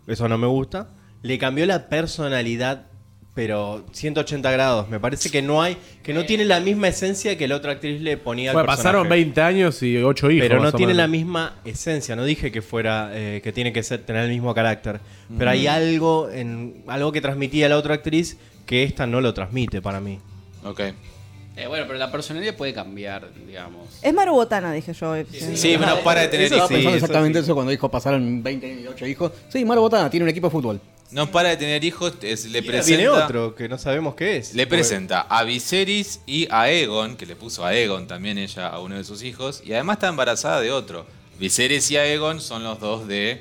Eso 0.09 0.29
no 0.29 0.37
me 0.39 0.49
gusta. 0.49 0.89
Le 1.29 1.39
cambió 1.39 1.67
la 1.67 1.89
personalidad, 1.89 2.87
pero 3.35 3.85
180 3.93 4.51
grados. 4.51 4.89
Me 4.89 4.99
parece 4.99 5.31
que 5.31 5.43
no 5.43 5.61
hay. 5.63 5.77
que 6.03 6.13
no 6.15 6.25
tiene 6.25 6.45
la 6.47 6.59
misma 6.59 6.89
esencia 6.89 7.37
que 7.37 7.47
la 7.47 7.57
otra 7.57 7.73
actriz 7.73 8.01
le 8.01 8.17
ponía 8.17 8.51
al 8.51 8.55
Bueno, 8.55 8.67
personaje. 8.67 8.89
pasaron 8.95 9.09
20 9.11 9.41
años 9.43 9.83
y 9.83 9.99
8 9.99 10.31
hijos. 10.31 10.43
Pero 10.49 10.57
no 10.57 10.63
más 10.65 10.75
o 10.75 10.77
tiene 10.77 10.95
menos. 10.95 11.03
la 11.05 11.09
misma 11.09 11.57
esencia. 11.65 12.17
No 12.17 12.25
dije 12.25 12.51
que 12.51 12.63
fuera. 12.63 13.11
eh, 13.13 13.41
que 13.45 13.53
tiene 13.53 13.73
que 13.73 13.83
ser, 13.83 14.01
tener 14.07 14.25
el 14.25 14.31
mismo 14.31 14.55
carácter. 14.55 15.01
Pero 15.37 15.51
hay 15.51 15.67
algo 15.67 16.31
en. 16.31 16.83
algo 16.87 17.13
que 17.13 17.21
transmitía 17.21 17.69
la 17.69 17.77
otra 17.77 17.95
actriz 17.95 18.39
que 18.65 18.83
esta 18.85 19.07
no 19.07 19.21
lo 19.21 19.35
transmite 19.35 19.83
para 19.83 20.01
mí. 20.01 20.19
Ok. 20.65 20.81
Eh, 20.81 21.67
bueno, 21.67 21.85
pero 21.89 21.99
la 21.99 22.11
personalidad 22.13 22.55
puede 22.57 22.73
cambiar, 22.73 23.29
digamos. 23.47 23.99
Es 24.01 24.15
Maru 24.15 24.33
Botana, 24.33 24.73
dije 24.73 24.93
yo. 24.93 25.15
Sí, 25.55 25.77
no 25.77 25.99
para 26.05 26.21
de 26.23 26.29
tener 26.29 26.45
Estaba 26.45 26.61
hijos. 26.61 26.69
sí, 26.69 26.75
pensando 26.75 26.97
exactamente 26.97 27.39
sí. 27.41 27.43
eso 27.45 27.55
cuando 27.55 27.71
dijo 27.73 27.91
pasaron 27.91 28.43
28 28.43 29.07
hijos. 29.07 29.33
Sí, 29.49 29.65
Maro 29.65 29.81
Botana 29.81 30.09
tiene 30.09 30.23
un 30.25 30.31
equipo 30.31 30.47
de 30.47 30.51
fútbol. 30.53 30.81
No 31.11 31.31
para 31.31 31.49
de 31.51 31.57
tener 31.57 31.85
hijos, 31.85 32.15
es- 32.23 32.45
le 32.47 32.63
presenta... 32.63 32.87
viene 32.99 33.09
otro 33.09 33.55
que 33.55 33.69
no 33.69 33.79
sabemos 33.79 34.15
qué 34.15 34.37
es. 34.37 34.55
Le 34.55 34.67
presenta 34.67 35.23
a 35.23 35.43
Viserys 35.45 36.21
y 36.27 36.47
a 36.51 36.63
Aegon, 36.63 37.17
que 37.17 37.25
le 37.27 37.35
puso 37.35 37.65
a 37.65 37.69
Aegon 37.69 38.07
también 38.07 38.37
ella 38.39 38.69
a 38.69 38.79
uno 38.81 38.97
de 38.97 39.05
sus 39.05 39.23
hijos, 39.23 39.63
y 39.65 39.73
además 39.73 39.97
está 39.97 40.09
embarazada 40.09 40.61
de 40.61 40.71
otro. 40.71 41.07
Viserys 41.39 41.91
y 41.91 41.97
Aegon 41.97 42.41
son 42.41 42.63
los 42.65 42.79
dos 42.81 43.07
de 43.09 43.41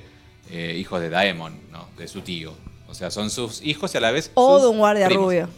eh, 0.50 0.76
hijos 0.80 1.02
de 1.02 1.10
Daemon, 1.10 1.60
¿no? 1.72 1.88
De 1.98 2.08
su 2.08 2.22
tío. 2.22 2.54
O 2.88 2.94
sea, 2.94 3.12
son 3.12 3.30
sus 3.30 3.62
hijos 3.64 3.94
y 3.94 3.98
a 3.98 4.02
la 4.02 4.12
vez. 4.12 4.32
O 4.34 4.54
sus 4.56 4.62
de 4.64 4.68
un 4.70 4.78
guardia 4.78 5.08
primos. 5.08 5.26
rubio. 5.26 5.50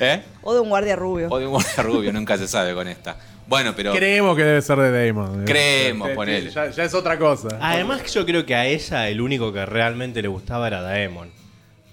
¿Eh? 0.00 0.22
O 0.42 0.54
de 0.54 0.60
un 0.60 0.68
guardia 0.70 0.96
rubio. 0.96 1.28
O 1.30 1.38
de 1.38 1.44
un 1.46 1.52
guardia 1.52 1.82
rubio, 1.82 2.12
nunca 2.12 2.36
se 2.38 2.48
sabe 2.48 2.74
con 2.74 2.88
esta. 2.88 3.16
Bueno, 3.48 3.72
pero. 3.74 3.92
Creemos 3.94 4.36
que 4.36 4.44
debe 4.44 4.62
ser 4.62 4.78
de 4.78 5.06
Damon. 5.08 5.44
Creemos, 5.46 6.10
Eh, 6.10 6.14
ponele. 6.14 6.50
Ya, 6.50 6.70
ya 6.70 6.84
es 6.84 6.94
otra 6.94 7.18
cosa. 7.18 7.48
Además, 7.60 8.02
yo 8.12 8.24
creo 8.26 8.44
que 8.44 8.54
a 8.54 8.66
ella 8.66 9.08
el 9.08 9.20
único 9.20 9.52
que 9.52 9.64
realmente 9.66 10.20
le 10.22 10.28
gustaba 10.28 10.66
era 10.68 10.82
Daemon. 10.82 11.30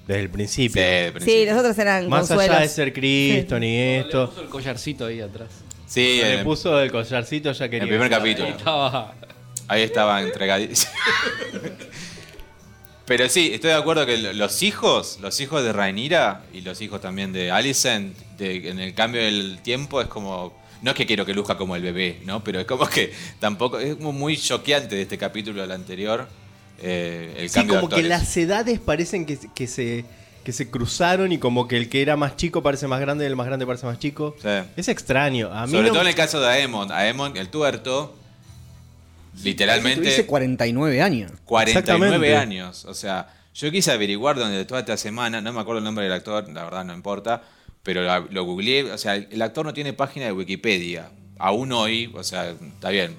Desde 0.05 0.21
el 0.21 0.27
Sí, 0.27 0.33
principio. 0.33 0.81
Sí, 0.83 1.11
principio. 1.13 1.45
los 1.53 1.59
otros 1.61 1.77
eran 1.79 2.09
Más 2.09 2.27
consuelos. 2.27 2.55
allá 2.55 2.61
de 2.63 2.69
ser 2.69 2.93
Criston 2.93 3.63
y 3.63 3.67
Le 3.67 3.99
esto. 4.01 4.29
puso 4.29 4.41
el 4.41 4.49
collarcito 4.49 5.05
ahí 5.07 5.21
atrás. 5.21 5.49
Sí, 5.87 6.19
le 6.21 6.39
en- 6.39 6.43
puso 6.43 6.79
el 6.79 6.91
collarcito 6.91 7.51
ya 7.53 7.65
en 7.65 7.71
quería. 7.71 7.83
el 7.83 7.89
primer 7.89 8.09
capítulo. 8.09 8.49
Estaba. 8.49 9.13
Ahí 9.67 9.81
estaba 9.81 10.21
entregadísimo. 10.21 10.91
Pero 13.05 13.29
sí, 13.29 13.51
estoy 13.53 13.69
de 13.69 13.75
acuerdo 13.77 14.05
que 14.05 14.17
los 14.17 14.63
hijos, 14.63 15.19
los 15.21 15.39
hijos 15.39 15.63
de 15.63 15.71
Rhaenyra 15.71 16.41
y 16.53 16.61
los 16.61 16.81
hijos 16.81 17.01
también 17.01 17.33
de 17.33 17.51
Alicent, 17.51 18.17
de- 18.37 18.69
en 18.69 18.79
el 18.79 18.93
cambio 18.95 19.21
del 19.21 19.59
tiempo 19.61 20.01
es 20.01 20.07
como... 20.07 20.53
No 20.85 20.91
es 20.91 20.97
que 20.97 21.07
quiero 21.07 21.25
que 21.25 21.33
luzca 21.33 21.57
como 21.57 21.75
el 21.75 21.81
bebé, 21.81 22.19
¿no? 22.25 22.43
Pero 22.43 22.59
es 22.59 22.65
como 22.67 22.85
que 22.87 23.11
tampoco... 23.39 23.79
Es 23.79 23.95
como 23.95 24.11
muy 24.13 24.37
choqueante 24.37 24.95
de 24.95 25.01
este 25.01 25.17
capítulo 25.17 25.63
al 25.63 25.71
anterior. 25.71 26.27
eh, 26.79 27.33
el 27.39 27.49
Sí, 27.49 27.55
cambio 27.55 27.81
como 27.81 27.87
de 27.89 28.03
que 28.03 28.07
las 28.07 28.37
edades 28.37 28.79
parecen 28.79 29.25
que, 29.25 29.37
que 29.55 29.65
se 29.67 30.05
que 30.43 30.53
se 30.53 30.69
cruzaron 30.69 31.31
y 31.31 31.39
como 31.39 31.67
que 31.67 31.75
el 31.75 31.89
que 31.89 32.03
era 32.03 32.15
más 32.17 32.37
chico 32.37 32.61
parece 32.61 32.87
más 32.87 32.99
grande 33.01 33.23
y 33.25 33.27
el 33.27 33.35
más 33.35 33.47
grande 33.47 33.65
parece 33.65 33.87
más 33.87 33.97
chico. 33.97 34.35
Sí. 34.39 34.47
Es 34.77 34.87
extraño. 34.89 35.51
A 35.51 35.65
mí 35.65 35.71
Sobre 35.71 35.87
no- 35.87 35.93
todo 35.93 36.03
en 36.03 36.09
el 36.09 36.13
caso 36.15 36.39
de 36.39 36.47
Aemon. 36.47 36.91
Aemon, 36.91 37.35
el 37.35 37.49
tuerto, 37.49 38.13
literalmente... 39.43 40.01
Tuviese 40.01 40.25
49 40.27 41.01
años. 41.01 41.31
49 41.45 41.79
Exactamente. 41.79 42.35
años. 42.37 42.85
O 42.85 42.93
sea, 42.93 43.27
yo 43.53 43.71
quise 43.71 43.91
averiguar 43.91 44.35
durante 44.35 44.63
toda 44.65 44.81
esta 44.81 44.97
semana, 44.97 45.41
no 45.41 45.51
me 45.51 45.61
acuerdo 45.61 45.79
el 45.79 45.83
nombre 45.83 46.03
del 46.05 46.13
actor, 46.13 46.47
la 46.53 46.63
verdad 46.65 46.85
no 46.85 46.93
importa, 46.93 47.41
pero 47.85 48.03
la- 48.03 48.25
lo 48.29 48.43
googleé. 48.43 48.91
O 48.91 48.97
sea, 48.97 49.15
el 49.15 49.41
actor 49.41 49.65
no 49.65 49.73
tiene 49.73 49.93
página 49.93 50.25
de 50.25 50.33
Wikipedia. 50.33 51.09
Aún 51.37 51.71
hoy, 51.71 52.11
o 52.13 52.23
sea, 52.23 52.49
está 52.49 52.89
bien, 52.89 53.15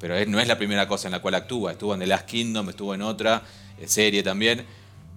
pero 0.00 0.16
es- 0.16 0.26
no 0.26 0.40
es 0.40 0.48
la 0.48 0.58
primera 0.58 0.88
cosa 0.88 1.06
en 1.06 1.12
la 1.12 1.20
cual 1.20 1.34
actúa. 1.36 1.70
Estuvo 1.72 1.94
en 1.94 2.00
The 2.00 2.06
Last 2.08 2.26
Kingdom, 2.26 2.68
estuvo 2.70 2.94
en 2.94 3.02
otra 3.02 3.42
eh, 3.80 3.86
serie 3.86 4.22
también. 4.24 4.64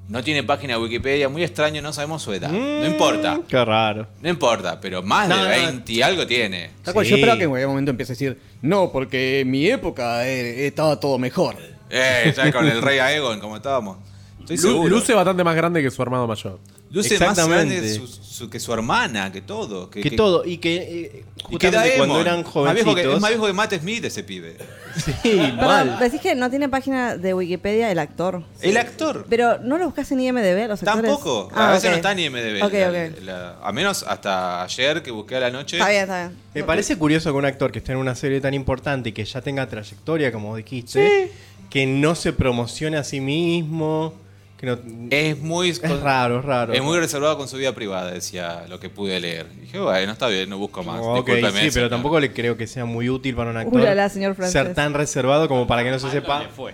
No 0.10 0.24
tiene 0.24 0.42
página 0.44 0.74
de 0.74 0.80
Wikipedia, 0.82 1.30
muy 1.30 1.44
extraño, 1.44 1.82
no 1.84 1.94
sabemos 1.94 2.24
su 2.24 2.34
edad. 2.34 2.50
No 2.52 2.86
importa, 2.86 3.40
Qué 3.48 3.64
raro. 3.64 4.08
no 4.22 4.28
importa, 4.28 4.82
pero 4.82 5.04
más 5.04 5.30
No, 5.30 5.38
de 5.38 5.44
no. 5.44 5.50
20 5.68 5.94
y 5.94 6.02
algo 6.02 6.26
tiene. 6.28 6.72
Sí. 6.84 6.92
Yo 6.94 7.02
esperaba 7.16 7.38
que 7.38 7.44
en 7.44 7.52
algún 7.56 7.68
momento 7.70 7.92
empiece 7.92 8.14
a 8.14 8.16
decir, 8.16 8.40
no, 8.64 8.92
porque 8.92 9.42
en 9.42 9.52
mi 9.52 9.68
época 9.68 10.28
eh, 10.28 10.66
estaba 10.66 11.00
todo 11.00 11.18
mejor. 11.20 11.56
Eh, 11.92 12.34
ya 12.36 12.52
con 12.52 12.68
el 12.68 12.82
rey 12.82 12.98
Aegon, 13.00 13.40
como 13.40 13.56
estábamos. 13.58 13.98
Estoy 14.48 14.58
Lu-. 14.74 14.88
Luce 14.88 15.14
bastante 15.14 15.44
más 15.44 15.56
grande 15.56 15.82
que 15.82 15.92
su 15.92 16.02
hermano 16.02 16.26
mayor. 16.28 16.60
Luce 16.92 17.20
más 17.20 17.30
Exactamente. 17.38 17.76
grande 17.76 17.94
su- 17.96 18.08
su- 18.08 18.50
que 18.50 18.60
su 18.60 18.74
hermana, 18.74 19.32
que 19.32 19.42
todo. 19.42 19.90
Que, 19.92 20.02
Que, 20.02 20.10
que- 20.10 20.16
todo. 20.18 20.44
Y 20.44 20.58
que 20.58 20.76
eh, 20.78 21.24
Y 21.52 21.58
que 21.58 21.68
justamente 21.68 21.98
cuando 21.98 22.16
Daemon. 22.16 22.22
eran 22.22 22.36
Más 22.66 22.74
viejo 22.74 22.96
que- 22.96 23.04
jovencitos. 23.04 23.16
es 23.16 23.22
más 23.22 23.30
viejo 23.30 23.46
que 23.46 23.54
Matt 23.54 23.74
Smith 23.80 24.06
ese 24.06 24.24
pibe. 24.24 24.58
Sí, 24.96 25.12
Perdón, 25.24 25.58
mal. 25.66 26.00
decís 26.00 26.20
que 26.20 26.34
no 26.34 26.50
tiene 26.50 26.68
página 26.68 27.16
de 27.16 27.34
Wikipedia 27.36 27.92
el 27.92 28.00
actor. 28.00 28.42
El 28.62 28.76
actor. 28.78 29.28
Pero 29.30 29.60
no 29.60 29.78
lo 29.78 29.86
buscas 29.86 30.12
en 30.12 30.20
IMDB, 30.22 30.68
los 30.68 30.82
actores. 30.82 31.12
Tampoco. 31.12 31.50
Ah, 31.54 31.70
a 31.70 31.72
veces 31.74 31.86
ok. 31.86 31.92
no 31.92 31.96
está 31.98 32.16
ni 32.16 32.24
IMDb. 32.26 32.64
Ok, 32.64 32.74
La- 32.74 32.90
ok. 32.90 33.22
la- 33.24 33.56
a 33.62 33.72
menos 33.72 34.04
hasta 34.08 34.64
ayer 34.64 35.04
que 35.04 35.12
busqué 35.12 35.36
a 35.36 35.42
la 35.42 35.52
noche. 35.52 35.78
Está 35.78 35.90
bien, 35.90 36.02
está 36.02 36.28
bien. 36.28 36.38
Me 36.56 36.64
parece 36.64 36.98
curioso 36.98 37.32
que 37.32 37.38
un 37.38 37.46
actor 37.46 37.72
que 37.72 37.80
esté 37.80 37.92
en 37.92 38.00
una 38.00 38.16
serie 38.16 38.42
tan 38.42 38.56
importante 38.56 39.10
y 39.10 39.12
que 39.12 39.24
ya 39.26 39.42
tenga 39.42 39.68
trayectoria, 39.70 40.32
como 40.32 40.56
dijiste, 40.56 41.32
que 41.70 41.86
no 41.86 42.16
se 42.16 42.34
promocione 42.34 42.98
a 42.98 43.04
sí 43.04 43.20
mismo. 43.22 44.16
Que 44.60 44.66
no, 44.66 44.78
Es 45.10 45.40
muy. 45.40 45.70
es 45.70 45.82
raro, 46.02 46.40
es 46.40 46.46
raro. 46.46 46.74
Es 46.74 46.82
muy 46.84 47.00
reservado 47.00 47.38
con 47.38 47.48
su 47.48 47.56
vida 47.56 47.74
privada, 47.74 48.12
decía 48.12 48.66
lo 48.68 48.78
que 48.78 48.90
pude 48.90 49.18
leer. 49.20 49.48
Y 49.58 49.62
dije, 49.62 49.80
bueno, 49.80 50.12
está 50.12 50.28
bien, 50.28 50.50
no 50.50 50.58
busco 50.58 50.84
más. 50.84 51.00
Ok, 51.02 51.28
Discúlpeme, 51.28 51.52
sí, 51.52 51.58
pero 51.60 51.72
señor. 51.72 51.90
tampoco 51.90 52.20
le 52.20 52.34
creo 52.34 52.58
que 52.58 52.68
sea 52.68 52.84
muy 52.84 53.10
útil 53.10 53.36
para 53.36 53.52
un 53.52 53.58
actor 53.58 53.80
Ulala, 53.80 54.10
señor 54.10 54.36
ser 54.50 54.74
tan 54.74 54.94
reservado 54.94 55.48
como 55.48 55.66
para 55.66 55.84
que 55.84 55.92
no 55.92 56.00
se 56.00 56.12
sepa. 56.12 56.44
fue. 56.54 56.74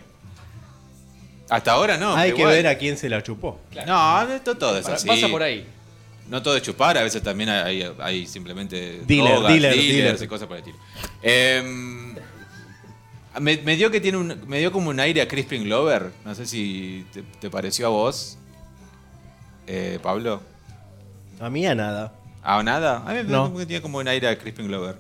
Hasta 1.48 1.74
ahora 1.74 1.98
no. 1.98 2.16
Hay 2.16 2.32
que 2.32 2.40
igual. 2.40 2.54
ver 2.56 2.68
a 2.68 2.76
quién 2.78 2.98
se 2.98 3.08
la 3.08 3.22
chupó. 3.22 3.60
No, 3.86 4.22
esto 4.34 4.56
todo 4.58 4.78
es 4.80 4.88
así. 4.88 5.08
Pasa 5.08 5.28
por 5.28 5.44
ahí. 5.44 5.66
No 6.28 6.42
todo 6.42 6.58
es 6.58 6.64
chupar, 6.64 6.98
a 6.98 7.04
veces 7.04 7.22
también 7.22 7.50
hay, 7.52 7.88
hay- 8.00 8.26
simplemente 8.26 9.02
Dealer, 9.06 9.34
drogas, 9.34 9.52
dealer, 9.54 9.76
dealers 9.76 9.96
dealer. 9.96 10.24
y 10.24 10.28
cosas 10.28 10.48
por 10.48 10.58
el 10.58 10.64
estilo. 10.64 10.78
Em, 11.22 12.05
me, 13.40 13.58
me 13.58 13.76
dio 13.76 13.92
que 13.92 14.00
tiene 14.02 14.18
un, 14.18 14.42
me 14.48 14.60
dio 14.60 14.72
como 14.72 14.90
un 14.90 15.00
aire 15.00 15.22
a 15.22 15.28
Crispin 15.28 15.64
Glover. 15.64 16.12
No 16.24 16.34
sé 16.36 16.46
si 16.46 17.06
te, 17.14 17.22
te 17.24 17.50
pareció 17.50 17.88
a 17.88 17.90
vos, 17.90 18.38
eh, 19.68 20.00
Pablo. 20.02 20.42
A 21.40 21.50
mí 21.50 21.66
a 21.66 21.76
nada. 21.76 22.14
¿Ah, 22.44 22.58
o 22.60 22.64
nada? 22.64 22.98
A 23.06 23.10
mí 23.14 23.16
me 23.16 23.24
No. 23.24 23.46
como 23.46 23.58
que 23.60 23.66
tiene 23.66 23.82
como 23.82 23.98
un 23.98 24.08
aire 24.08 24.28
a 24.28 24.38
Crispin 24.38 24.68
Glover. 24.68 24.98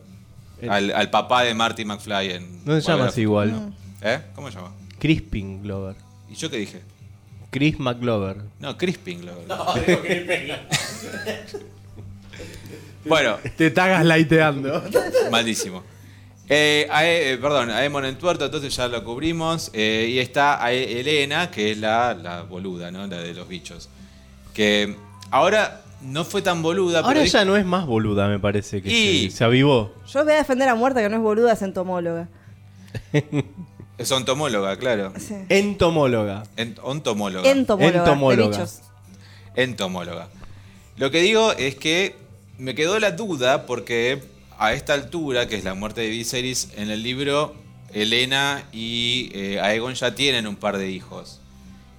El- 0.61 0.69
Al, 0.69 0.91
al 0.91 1.09
papá 1.09 1.43
de 1.43 1.53
Marty 1.53 1.85
McFly 1.85 2.31
en. 2.31 2.65
No 2.65 2.73
se 2.79 2.81
llama 2.91 3.05
así 3.07 3.21
a- 3.21 3.23
igual. 3.23 3.73
¿Eh? 4.01 4.21
¿Cómo 4.35 4.49
se 4.49 4.55
llama? 4.57 4.71
Crispin 4.99 5.61
Glover. 5.63 5.95
¿Y 6.29 6.35
yo 6.35 6.49
qué 6.49 6.57
dije? 6.57 6.81
Chris 7.51 7.79
McGlover. 7.79 8.37
No, 8.59 8.77
Crispin 8.77 9.21
Glover. 9.21 9.45
bueno, 13.05 13.37
Te 13.55 13.67
estás 13.67 13.87
gaslighteando. 13.89 14.83
Malísimo. 15.31 15.83
Eh, 16.47 16.87
Ae- 16.91 17.33
eh, 17.33 17.37
perdón, 17.37 17.71
Aemon 17.71 18.05
en 18.05 18.17
tuerto, 18.17 18.45
entonces 18.45 18.75
ya 18.75 18.87
lo 18.87 19.03
cubrimos. 19.03 19.71
Eh, 19.73 20.07
y 20.11 20.19
está 20.19 20.63
Ae- 20.63 20.99
Elena, 20.99 21.49
que 21.49 21.71
es 21.71 21.77
la, 21.77 22.13
la 22.13 22.41
boluda, 22.43 22.91
¿no? 22.91 23.07
La 23.07 23.17
de 23.17 23.33
los 23.33 23.47
bichos. 23.47 23.89
Que 24.53 24.95
ahora 25.31 25.81
no 26.01 26.23
fue 26.23 26.41
tan 26.43 26.61
boluda, 26.61 26.99
Ahora 26.99 27.13
pero 27.21 27.25
ya 27.25 27.45
no 27.45 27.57
es 27.57 27.65
más 27.65 27.85
boluda, 27.87 28.27
me 28.27 28.39
parece. 28.39 28.81
Que 28.81 28.89
Y- 28.89 29.29
se, 29.31 29.37
se 29.37 29.43
avivó. 29.43 29.93
Yo 30.07 30.23
voy 30.23 30.33
a 30.33 30.37
defender 30.37 30.69
a 30.69 30.75
muerta 30.75 31.01
que 31.01 31.09
no 31.09 31.15
es 31.15 31.21
boluda, 31.21 31.53
es 31.53 31.61
entomóloga. 31.63 32.27
es 33.97 34.11
ontomóloga, 34.11 34.77
claro. 34.77 35.13
Sí. 35.17 35.35
Entomóloga. 35.49 36.43
Ent-. 36.57 36.79
Entomóloga. 36.85 37.49
Entomóloga. 37.49 38.49
Bichos. 38.49 38.81
entomóloga. 39.55 40.27
Lo 40.97 41.11
que 41.11 41.21
digo 41.21 41.51
es 41.53 41.75
que 41.75 42.15
me 42.57 42.75
quedó 42.75 42.99
la 42.99 43.11
duda 43.11 43.65
porque 43.65 44.21
a 44.59 44.73
esta 44.73 44.93
altura, 44.93 45.47
que 45.47 45.55
es 45.55 45.63
la 45.63 45.73
muerte 45.73 46.01
de 46.01 46.09
Viserys, 46.09 46.69
en 46.75 46.89
el 46.89 47.03
libro 47.03 47.55
Elena 47.93 48.63
y 48.71 49.29
eh, 49.33 49.59
Aegon 49.61 49.93
ya 49.95 50.15
tienen 50.15 50.47
un 50.47 50.55
par 50.55 50.77
de 50.77 50.89
hijos. 50.89 51.39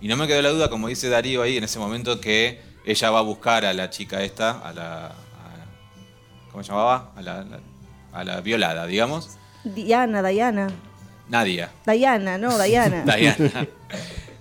Y 0.01 0.09
no 0.09 0.16
me 0.16 0.27
quedó 0.27 0.42
la 0.42 0.51
duda, 0.51 0.69
como 0.71 0.88
dice 0.88 1.09
Darío 1.09 1.42
ahí 1.42 1.57
en 1.57 1.64
ese 1.64 1.79
momento, 1.79 2.21
que 2.21 2.61
ella 2.85 3.11
va 3.11 3.19
a 3.21 3.23
buscar 3.23 3.64
a 3.64 3.73
la 3.73 3.90
chica 3.90 4.23
esta, 4.23 4.51
a 4.61 4.73
la... 4.73 5.07
a- 5.07 5.14
¿Cómo 6.53 6.62
se 6.62 6.71
llamaba? 6.71 7.12
A 7.16 7.23
la, 7.23 7.45
a 8.12 8.25
la 8.25 8.40
violada, 8.40 8.87
digamos. 8.87 9.31
Diana, 9.64 10.23
Diana. 10.23 10.69
Nadia. 11.29 11.71
Diana, 11.87 12.38
no, 12.38 12.57
Diana. 12.62 13.03
Diana. 13.16 13.66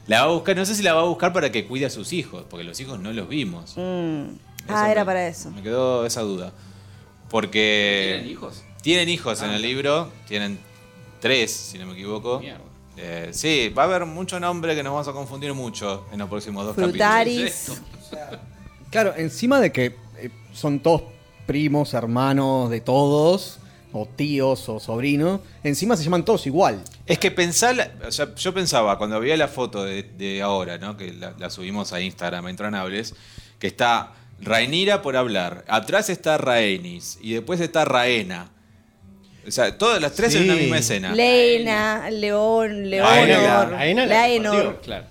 La 0.08 0.20
va 0.26 0.32
a 0.32 0.34
buscar, 0.36 0.56
no 0.56 0.66
sé 0.66 0.76
si 0.76 0.84
la 0.84 0.94
va 0.94 1.02
a 1.02 1.06
buscar 1.06 1.34
para 1.34 1.52
que 1.52 1.66
cuide 1.66 1.86
a 1.88 1.90
sus 1.90 2.14
hijos, 2.14 2.46
porque 2.50 2.64
los 2.64 2.80
hijos 2.80 3.00
no 3.00 3.12
los 3.12 3.28
vimos. 3.28 3.74
Mm. 3.76 4.36
Ah, 4.68 4.92
era 4.92 5.02
me- 5.02 5.06
para 5.06 5.28
eso. 5.28 5.50
Me 5.52 5.64
quedó 5.64 6.06
esa 6.06 6.22
duda. 6.22 6.52
Porque. 7.30 8.20
¿Tienen 8.20 8.32
hijos? 8.32 8.64
Tienen 8.82 9.10
hijos 9.10 9.42
en 9.42 9.52
el 9.52 9.62
libro, 9.62 10.12
tienen 10.28 10.60
tres, 11.20 11.52
si 11.52 11.80
no 11.80 11.88
me 11.88 11.94
equivoco. 11.94 12.40
Mierda. 12.40 12.62
Eh, 12.98 13.30
sí, 13.32 13.70
va 13.70 13.84
a 13.84 13.86
haber 13.86 14.06
mucho 14.06 14.40
nombre 14.40 14.76
que 14.76 14.84
nos 14.84 14.94
vamos 14.94 15.08
a 15.08 15.12
confundir 15.12 15.54
mucho 15.54 16.06
en 16.12 16.20
los 16.20 16.30
próximos 16.30 16.66
dos 16.66 16.76
Frutaris. 16.76 17.72
Claro, 18.92 19.14
encima 19.18 19.60
de 19.60 19.74
que 19.74 19.98
eh, 20.18 20.30
son 20.54 20.80
todos 20.80 21.02
primos, 21.46 21.94
hermanos 21.94 22.70
de 22.70 22.80
todos, 22.80 23.60
o 23.92 24.06
tíos 24.06 24.70
o 24.70 24.80
sobrinos, 24.80 25.42
encima 25.64 25.98
se 25.98 26.04
llaman 26.04 26.24
todos 26.24 26.48
igual. 26.48 26.82
Es 27.06 27.20
que 27.20 27.32
pensar, 27.32 27.98
o 28.08 28.12
sea, 28.12 28.34
yo 28.36 28.54
pensaba 28.54 28.98
cuando 28.98 29.20
veía 29.20 29.36
la 29.36 29.50
foto 29.50 29.84
de, 29.84 30.04
de 30.04 30.42
ahora, 30.42 30.78
¿no? 30.78 30.96
Que 30.96 31.12
la, 31.12 31.34
la 31.38 31.50
subimos 31.50 31.92
a 31.92 32.00
Instagram, 32.00 32.46
a 32.46 32.50
Intronables, 32.52 33.16
que 33.60 33.68
está 33.68 34.14
Rainira 34.42 35.02
por 35.02 35.16
hablar, 35.16 35.64
atrás 35.68 36.10
está 36.10 36.38
Rhaenys 36.38 37.18
y 37.22 37.34
después 37.34 37.60
está 37.62 37.86
Raena. 37.86 38.50
O 39.48 39.52
sea, 39.52 39.78
todas 39.78 40.02
las 40.02 40.14
tres 40.14 40.34
en 40.36 40.44
una 40.44 40.56
misma 40.56 40.78
escena. 40.80 41.14
Leina, 41.14 42.10
León, 42.10 42.90
Leonor, 42.90 43.72
Laenor. 43.72 44.82
Claro. 44.82 45.06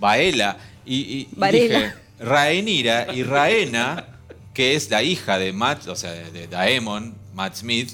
Baela. 0.00 0.56
Y, 0.86 0.96
y- 0.96 1.28
dije, 1.52 1.92
Rhaenyra 2.18 3.12
y 3.14 3.22
Raena, 3.22 4.06
que 4.54 4.74
es 4.74 4.90
la 4.90 5.02
hija 5.02 5.38
de 5.38 5.52
Matt, 5.52 5.86
o 5.88 5.96
sea, 5.96 6.12
de, 6.12 6.30
de 6.30 6.46
Daemon, 6.46 7.14
Matt 7.34 7.56
Smith, 7.56 7.92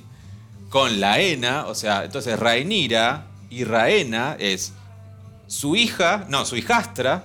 con 0.69 1.01
Laena, 1.01 1.67
o 1.67 1.75
sea, 1.75 2.05
entonces 2.05 2.39
Rhaenyra 2.39 3.27
y 3.51 3.65
Raena 3.65 4.37
es 4.39 4.73
su 5.49 5.75
hija, 5.75 6.27
no, 6.29 6.45
su 6.45 6.57
hijastra, 6.57 7.25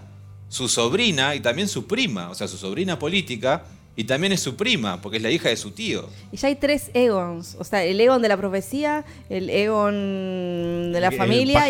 su 0.56 0.70
sobrina 0.70 1.36
y 1.36 1.42
también 1.42 1.68
su 1.68 1.86
prima, 1.86 2.30
o 2.30 2.36
sea, 2.36 2.48
su 2.48 2.58
sobrina 2.58 2.98
política, 2.98 3.64
y 3.98 4.06
también 4.06 4.32
es 4.32 4.40
su 4.42 4.56
prima, 4.56 5.02
porque 5.02 5.18
es 5.18 5.24
la 5.24 5.30
hija 5.30 5.50
de 5.50 5.58
su 5.58 5.72
tío. 5.72 6.08
Y 6.32 6.38
ya 6.38 6.48
hay 6.48 6.56
tres 6.56 6.92
Egons. 6.94 7.58
O 7.60 7.66
sea, 7.66 7.84
el 7.84 8.00
Egon 8.00 8.22
de 8.22 8.30
la 8.30 8.38
profecía, 8.38 9.04
el 9.30 9.50
Egon 9.50 10.94
de 10.94 11.00
la 11.02 11.10
El 11.10 11.18
familia 11.18 11.70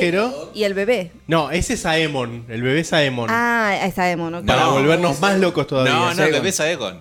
y- 0.53 0.63
el 0.63 0.73
bebé. 0.75 1.11
No, 1.25 1.49
ese 1.49 1.73
es 1.73 1.85
Aemon. 1.87 2.45
El 2.47 2.61
bebé 2.61 2.81
es 2.81 2.93
Aemon. 2.93 3.27
Ah, 3.31 3.69
ahí 3.81 3.89
está 3.89 4.11
Emon, 4.11 4.35
ok. 4.35 4.45
Para 4.45 4.65
No. 4.65 4.73
volvernos 4.73 5.19
más 5.19 5.39
locos 5.39 5.65
todavía. 5.65 5.91
no, 5.93 6.05
no, 6.05 6.11
es 6.11 6.19
Aegon. 6.19 6.31
bebé 6.33 6.49
es 6.49 6.59
Aegon. 6.59 6.99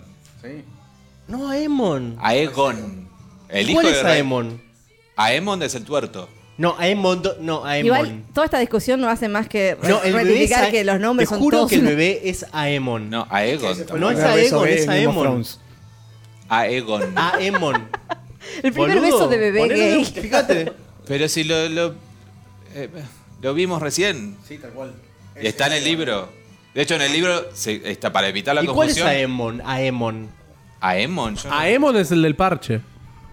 No, 1.29 1.49
Aemon. 1.51 2.17
Aegon. 2.21 3.09
El 3.51 3.69
hijo 3.71 3.81
¿Cuál 3.81 3.93
de 3.93 3.99
es 3.99 4.03
Ra- 4.03 4.11
Aemon? 4.13 4.63
Aemon 5.17 5.63
es 5.63 5.75
el 5.75 5.85
tuerto. 5.85 6.29
No, 6.57 6.77
Aemon. 6.79 7.21
do- 7.23 7.37
No, 7.41 7.65
Aemon. 7.65 7.87
Igual, 7.87 8.23
toda 8.33 8.45
esta 8.45 8.59
discusión 8.59 9.01
no 9.01 9.09
hace 9.09 9.29
más 9.29 9.49
que 9.49 9.77
no, 9.83 10.03
el 10.03 10.13
bebé 10.13 10.23
es 10.45 10.51
ratificar 10.51 10.65
A- 10.65 10.71
que 10.71 10.85
los 10.85 11.01
nombres 11.01 11.29
Te 11.29 11.35
son 11.35 11.43
juro 11.43 11.59
todos 11.59 11.71
que 11.71 11.77
el 11.77 11.83
bebé 11.87 12.21
es 12.25 12.47
Aemon. 12.53 13.11
No, 13.11 13.27
Aegon. 13.31 13.77
No 13.99 14.11
es 14.11 14.21
Aegon, 14.21 14.69
es 14.69 14.87
Game 14.87 15.07
of 15.07 15.09
Aemon. 15.15 15.25
Thrones. 15.25 15.61
Aegon. 16.49 17.13
Aemon. 17.17 17.89
El 18.63 18.73
primer 18.73 18.99
Boludo, 19.01 19.03
beso 19.03 19.29
de 19.29 19.39
bebé 19.39 19.69
gay. 19.69 20.05
Fíjate. 20.05 20.73
Pero 21.09 21.29
si 21.29 21.45
lo, 21.45 21.69
lo, 21.71 21.95
eh, 22.75 22.89
lo 23.43 23.55
vimos 23.55 23.81
recién. 23.83 24.37
Sí, 24.47 24.59
tal 24.59 24.71
cual. 24.71 24.93
Y 25.41 25.47
está 25.47 25.67
en 25.67 25.73
el 25.75 25.85
libro. 25.85 26.29
De 26.75 26.83
hecho, 26.83 26.95
en 26.95 27.03
el 27.03 27.13
libro 27.13 27.47
se- 27.55 27.91
está 27.91 28.13
para 28.13 28.29
evitar 28.29 28.55
la 28.55 28.63
¿Y 28.63 28.67
cuál 28.67 28.89
es 28.91 28.95
confusión. 28.97 29.09
Aemon? 29.09 29.63
Aemon. 29.65 30.29
Aemon. 30.81 31.37
yo 31.37 31.49
no- 31.49 31.55
Aemon 31.59 31.97
es 31.97 32.11
el 32.13 32.23
del 32.23 32.37
parche. 32.37 32.81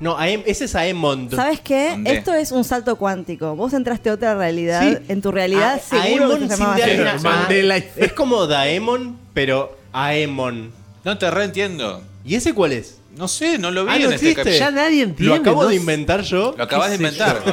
No, 0.02 0.18
Aem- 0.18 0.44
ese 0.46 0.66
es 0.66 0.76
Aemon. 0.76 1.30
¿Sabes 1.32 1.62
qué? 1.62 1.92
¿Dónde? 1.92 2.12
Esto 2.14 2.34
es 2.34 2.52
un 2.52 2.64
salto 2.64 2.96
cuántico. 2.98 3.56
Vos 3.56 3.72
entraste 3.74 4.10
a 4.10 4.14
otra 4.16 4.36
realidad. 4.36 4.82
Sí. 4.82 4.98
En 5.08 5.22
tu 5.22 5.32
realidad, 5.32 5.76
A- 5.76 5.80
seguro 5.80 6.24
Aemon 6.26 6.40
que 6.40 6.48
se 6.50 6.56
sin 6.58 6.66
darle 6.66 7.74
A. 7.74 7.78
Es 7.98 8.12
como 8.14 8.48
Daemon, 8.48 9.18
pero 9.34 9.78
Aemon. 9.94 10.72
No 11.04 11.18
te 11.18 11.30
reentiendo. 11.32 12.02
¿Y 12.26 12.36
ese 12.36 12.54
cuál 12.54 12.74
es? 12.74 12.98
No 13.16 13.28
sé, 13.28 13.58
no 13.60 13.72
lo 13.72 13.84
vi 13.86 13.92
Ah, 13.92 13.96
en 13.98 14.04
no 14.04 14.10
este 14.12 14.30
existe. 14.32 14.36
capítulo. 14.44 14.60
Ya 14.60 14.72
nadie 14.72 15.04
entiende. 15.04 15.36
Lo 15.36 15.42
acabo 15.42 15.64
¿no? 15.64 15.70
de 15.70 15.76
inventar 15.76 16.22
yo. 16.22 16.56
Lo 16.58 16.64
acabas 16.64 16.92
de 16.92 16.98
¿Qué 16.98 17.04
sé 17.12 17.14
inventar. 17.14 17.44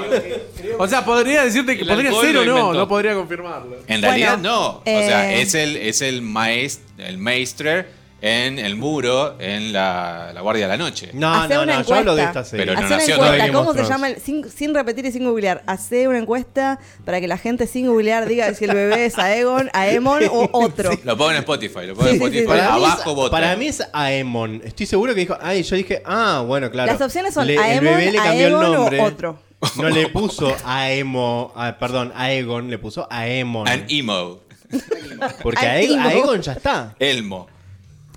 O 0.79 0.87
sea, 0.87 1.05
podría 1.05 1.43
decirte 1.45 1.75
que 1.77 1.83
El 1.83 1.89
podría 1.89 2.11
ser 2.13 2.37
o 2.37 2.45
no, 2.45 2.51
inventó. 2.51 2.75
no 2.75 2.89
podría 2.89 3.15
confirmarlo. 3.15 3.77
En 3.89 4.01
Bueno, 4.01 4.07
realidad 4.07 4.39
no. 4.39 4.69
O 4.79 4.83
sea, 4.85 5.33
eh, 5.35 5.43
es 5.43 5.55
el, 5.55 5.77
es 5.77 6.01
el 6.01 6.23
maest, 6.23 6.81
el 6.99 7.19
maestro 7.19 7.85
en 8.21 8.59
el 8.59 8.75
muro 8.77 9.37
en 9.41 9.73
la, 9.73 10.33
la 10.35 10.41
Guardia 10.41 10.65
de 10.67 10.77
la 10.77 10.77
Noche. 10.77 11.11
No, 11.13 11.33
Hacé 11.33 11.55
no, 11.55 11.63
una 11.63 11.67
no, 11.67 11.79
yo 11.79 11.81
encuesta. 11.83 11.99
hablo 11.99 12.15
de 12.17 12.23
esta 12.25 12.45
serie. 12.45 12.67
Pero 12.67 12.79
no 12.81 12.85
Hacé 12.85 12.95
una 12.95 12.97
nació 12.99 13.15
encuesta. 13.15 13.35
todavía. 13.37 13.53
¿Cómo 13.55 13.75
se 13.75 13.85
llama? 13.85 14.09
el- 14.09 14.21
sin, 14.21 14.51
sin 14.51 14.75
repetir 14.75 15.07
y 15.07 15.13
sin 15.13 15.25
googlear. 15.25 15.63
Hacé 15.67 16.09
una 16.09 16.19
encuesta 16.19 16.81
para 17.05 17.21
que 17.21 17.29
la 17.29 17.39
gente 17.39 17.67
sin 17.69 17.87
googlear 17.87 18.27
diga 18.27 18.53
si 18.55 18.65
el 18.65 18.73
bebé 18.75 19.07
es 19.07 19.19
Aegon, 19.19 19.71
Aemon 19.73 20.23
o 20.33 20.49
otro. 20.53 20.91
Lo 21.05 21.17
pongo 21.17 21.31
en 21.31 21.37
Spotify, 21.39 21.87
lo 21.87 21.95
pongo 21.95 22.09
Sí, 22.11 22.17
en 22.17 22.19
sí, 22.21 22.25
Spotify. 22.25 22.41
sí. 22.41 22.47
Para 22.49 22.63
mí, 22.77 22.85
Abajo 22.85 23.15
vota. 23.15 23.31
para 23.31 23.57
mí 23.57 23.67
es 23.69 23.83
Aemon. 23.93 24.63
Estoy 24.65 24.87
seguro 24.87 25.15
que 25.15 25.21
dijo. 25.21 25.37
Ay, 25.41 25.63
yo 25.63 25.77
dije, 25.77 26.03
ah, 26.05 26.43
bueno, 26.47 26.71
claro. 26.71 26.91
Las 26.93 27.01
opciones 27.01 27.35
son 27.35 27.47
Le- 27.47 27.57
Aemon, 27.59 27.87
el 27.87 27.95
bebé 27.99 28.13
le 28.13 28.19
cambió 28.19 28.47
el 28.49 28.55
o 28.55 28.63
nombre. 28.63 29.01
otro. 29.01 29.39
No 29.77 29.89
le 29.91 30.09
puso 30.09 30.57
Aemo, 30.65 31.53
ah, 31.57 31.77
perdón, 31.81 32.13
Aegon, 32.17 32.71
le 32.71 32.79
puso 32.79 33.07
Aemon. 33.11 33.67
An 33.69 33.85
emo. 33.89 34.41
Porque. 35.43 35.67
Aegon 35.67 36.41
ya 36.43 36.53
está. 36.53 36.95
Elmo. 36.99 37.49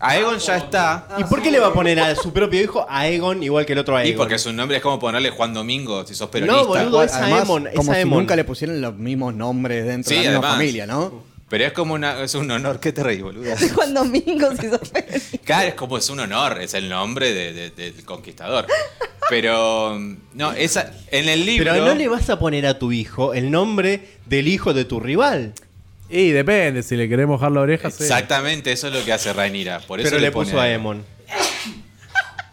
Aegon 0.02 0.40
ya 0.40 0.58
está. 0.58 1.08
¿Y 1.18 1.24
por 1.26 1.42
qué 1.42 1.52
le 1.52 1.60
va 1.60 1.68
a 1.68 1.74
poner 1.74 2.00
a 2.00 2.16
su 2.16 2.34
propio 2.34 2.62
hijo 2.62 2.86
Aegon 2.90 3.44
igual 3.44 3.66
que 3.66 3.74
el 3.74 3.80
otro 3.80 3.96
Aegon? 3.98 4.14
Y 4.14 4.18
porque 4.18 4.38
su 4.40 4.52
nombre 4.52 4.78
es 4.78 4.84
como 4.84 5.00
ponerle 5.00 5.30
Juan 5.30 5.54
Domingo 5.54 6.06
si 6.06 6.16
sos 6.16 6.30
peronista. 6.30 6.62
No, 6.62 6.68
boludo, 6.68 7.04
es 7.04 7.14
Además, 7.14 7.40
Aemon, 7.42 7.68
es 7.68 7.76
como 7.76 7.94
si 7.94 8.00
Aemon. 8.00 8.20
nunca 8.20 8.36
le 8.36 8.44
pusieran 8.44 8.82
los 8.82 8.96
mismos 8.96 9.34
nombres 9.36 9.86
dentro 9.86 10.10
Sí, 10.10 10.16
de 10.16 10.24
la 10.26 10.30
misma 10.32 10.40
además. 10.48 10.58
familia, 10.58 10.88
¿no? 10.88 11.32
Pero 11.50 11.66
es 11.66 11.74
como 11.74 11.94
una, 11.96 12.24
es 12.24 12.34
un 12.34 12.50
honor. 12.50 12.80
¿Qué 12.80 12.94
te 12.94 13.04
reí, 13.04 13.22
boludo? 13.22 13.44
Juan 13.76 13.94
Domingo, 13.94 14.50
si 14.60 14.70
sos 14.70 14.90
feliz. 14.90 15.32
Claro, 15.44 15.68
es 15.68 15.74
como 15.76 15.98
es 15.98 16.10
un 16.10 16.22
honor, 16.22 16.62
es 16.62 16.74
el 16.74 16.88
nombre 16.88 17.34
de- 17.34 17.52
de- 17.54 17.70
del 17.72 18.06
conquistador. 18.06 18.66
Pero, 19.30 20.00
no, 20.34 20.52
esa, 20.54 20.92
en 21.10 21.30
el 21.30 21.46
libro... 21.46 21.72
Pero 21.72 21.86
no 21.86 21.94
le 21.94 22.08
vas 22.08 22.30
a 22.30 22.40
poner 22.40 22.66
a 22.66 22.80
tu 22.80 22.92
hijo 22.92 23.34
el 23.34 23.52
nombre 23.52 24.08
del 24.26 24.48
hijo 24.48 24.74
de 24.74 24.86
tu 24.86 25.00
rival. 25.00 25.54
Y 26.12 26.32
depende, 26.32 26.84
si 26.84 26.96
le 26.98 27.08
queremos 27.08 27.40
mojar 27.40 27.52
la 27.54 27.62
oreja, 27.62 27.90
sí. 27.90 28.04
Exactamente, 28.04 28.72
eso 28.72 28.88
es 28.88 28.94
lo 28.94 29.04
que 29.06 29.14
hace 29.14 29.32
Rhaenyra. 29.34 29.80
Por 29.80 30.00
eso 30.02 30.10
Pero 30.10 30.22
le 30.22 30.32
pone- 30.32 30.46
puso 30.52 30.60
Aemon. 30.62 31.06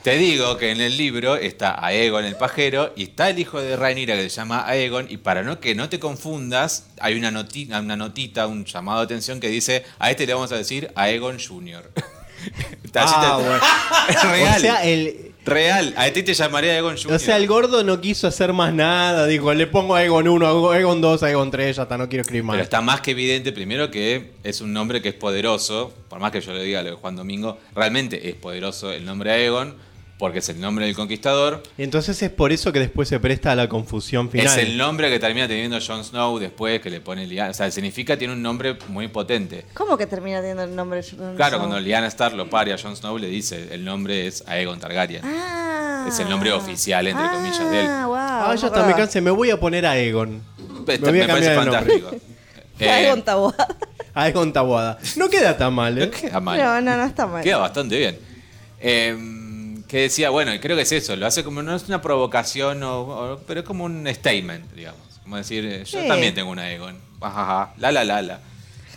Te 0.02 0.16
digo 0.16 0.56
que 0.56 0.70
en 0.70 0.80
el 0.80 0.96
libro 0.96 1.34
está 1.36 1.84
Aegon 1.84 2.24
el 2.24 2.36
pajero 2.36 2.92
y 2.96 3.02
está 3.02 3.28
el 3.30 3.38
hijo 3.40 3.60
de 3.60 3.76
Rhaenyra 3.76 4.14
que 4.14 4.22
se 4.22 4.36
llama 4.36 4.64
Aegon 4.66 5.06
y 5.10 5.16
para 5.18 5.42
no 5.42 5.58
que 5.60 5.74
no 5.74 5.88
te 5.88 5.98
confundas, 5.98 6.86
hay 7.00 7.16
una, 7.16 7.30
noti- 7.32 7.66
una 7.68 7.96
notita, 7.96 8.46
un 8.46 8.64
llamado 8.64 9.00
de 9.00 9.04
atención 9.06 9.40
que 9.40 9.48
dice, 9.48 9.84
a 9.98 10.10
este 10.10 10.24
le 10.26 10.34
vamos 10.34 10.52
a 10.52 10.56
decir 10.56 10.90
Aegon 10.94 11.38
Jr. 11.40 11.90
Ah, 12.94 13.38
bueno. 13.38 14.32
Real. 14.32 14.56
O 14.56 14.60
sea, 14.60 14.82
el, 14.84 15.28
real. 15.48 15.94
A 15.96 16.10
ti 16.10 16.22
te 16.22 16.34
llamaré 16.34 16.72
Aegon 16.72 16.96
Jr. 16.96 17.12
o 17.12 17.18
sea, 17.18 17.36
el 17.36 17.46
gordo 17.46 17.82
no 17.82 18.00
quiso 18.00 18.26
hacer 18.26 18.52
más 18.52 18.72
nada. 18.72 19.26
Dijo, 19.26 19.52
le 19.54 19.66
pongo 19.66 19.94
Aegon 19.94 20.28
1, 20.28 20.70
Aegon 20.70 21.00
2, 21.00 21.22
Aegon 21.22 21.50
3, 21.50 21.76
ya 21.76 21.82
está, 21.82 21.98
no 21.98 22.08
quiero 22.08 22.22
escribir 22.22 22.44
más. 22.44 22.54
Pero 22.54 22.64
está 22.64 22.80
más 22.80 23.00
que 23.00 23.12
evidente, 23.12 23.52
primero, 23.52 23.90
que 23.90 24.32
es 24.44 24.60
un 24.60 24.72
nombre 24.72 25.02
que 25.02 25.10
es 25.10 25.14
poderoso. 25.14 25.92
Por 26.08 26.20
más 26.20 26.30
que 26.30 26.40
yo 26.40 26.52
le 26.52 26.62
diga 26.62 26.82
lo 26.82 26.90
de 26.90 26.96
Juan 26.96 27.16
Domingo, 27.16 27.58
realmente 27.74 28.28
es 28.28 28.34
poderoso 28.34 28.92
el 28.92 29.04
nombre 29.04 29.32
Aegon, 29.32 29.76
porque 30.18 30.40
es 30.40 30.48
el 30.48 30.60
nombre 30.60 30.84
del 30.86 30.96
conquistador. 30.96 31.62
Y 31.78 31.84
entonces 31.84 32.20
es 32.22 32.30
por 32.30 32.52
eso 32.52 32.72
que 32.72 32.80
después 32.80 33.08
se 33.08 33.20
presta 33.20 33.52
a 33.52 33.54
la 33.56 33.68
confusión 33.68 34.28
final. 34.30 34.46
Es 34.46 34.56
el 34.56 34.76
nombre 34.76 35.08
que 35.10 35.18
termina 35.18 35.46
teniendo 35.46 35.78
Jon 35.80 36.04
Snow 36.04 36.38
después, 36.38 36.80
que 36.80 36.90
le 36.90 37.00
pone 37.00 37.26
Lyanna. 37.26 37.50
O 37.50 37.54
sea, 37.54 37.70
significa 37.70 38.16
tiene 38.18 38.32
un 38.34 38.42
nombre 38.42 38.76
muy 38.88 39.08
potente. 39.08 39.64
¿Cómo 39.74 39.96
que 39.96 40.06
termina 40.06 40.38
teniendo 40.40 40.64
el 40.64 40.74
nombre? 40.74 41.02
Jon 41.02 41.36
Claro, 41.36 41.56
Snow? 41.56 41.68
cuando 41.68 41.80
Lyanna 41.80 42.08
Stark 42.08 42.34
lo 42.34 42.50
pare 42.50 42.72
a 42.72 42.78
Jon 42.78 42.96
Snow, 42.96 43.16
le 43.16 43.28
dice 43.28 43.68
el 43.72 43.84
nombre 43.84 44.26
es 44.26 44.42
Aegon 44.46 44.80
Targaryen. 44.80 45.22
Ah. 45.24 46.06
Es 46.08 46.18
el 46.18 46.28
nombre 46.28 46.52
oficial, 46.52 47.06
entre 47.06 47.28
comillas, 47.28 47.70
de 47.70 47.80
él. 47.80 47.86
Ah, 47.88 48.06
wow. 48.06 48.16
Ah, 48.16 48.54
ya 48.56 48.66
está, 48.66 48.84
me 48.86 48.94
cansé, 48.94 49.20
me 49.20 49.30
voy 49.30 49.50
a 49.50 49.60
poner 49.60 49.86
a 49.86 49.92
Aegon. 49.92 50.42
Este, 50.86 50.98
me 50.98 51.10
voy 51.10 51.20
a 51.20 51.26
me 51.26 51.32
parece 51.32 51.54
fantástico. 51.54 52.10
Eh, 52.80 52.88
Aegon 52.88 53.22
Taboada. 53.22 53.66
Aegon 54.14 54.52
Tabuada. 54.52 54.98
No 55.16 55.28
queda 55.28 55.56
tan 55.56 55.74
mal, 55.74 56.00
¿eh? 56.00 56.10
queda 56.10 56.38
mal. 56.38 56.56
No, 56.56 56.80
no, 56.80 56.96
no 56.96 57.04
está 57.04 57.26
mal. 57.26 57.42
Queda 57.42 57.56
bastante 57.58 57.98
bien. 57.98 58.16
Eh, 58.80 59.16
que 59.88 60.02
decía, 60.02 60.30
bueno, 60.30 60.54
y 60.54 60.58
creo 60.60 60.76
que 60.76 60.82
es 60.82 60.92
eso, 60.92 61.16
lo 61.16 61.26
hace 61.26 61.42
como, 61.42 61.62
no 61.62 61.74
es 61.74 61.88
una 61.88 62.00
provocación, 62.02 62.82
o, 62.82 63.00
o- 63.00 63.38
pero 63.46 63.60
es 63.60 63.66
como 63.66 63.84
un 63.84 64.06
statement, 64.06 64.70
digamos. 64.74 65.00
Como 65.22 65.36
decir, 65.36 65.64
eh, 65.64 65.84
yo 65.84 66.00
Sí. 66.02 66.06
también 66.08 66.34
tengo 66.34 66.50
una 66.50 66.70
Egon. 66.70 66.96
Ajaja, 67.20 67.72
la 67.78 67.90
la 67.90 68.04
la 68.04 68.22
la. 68.22 68.40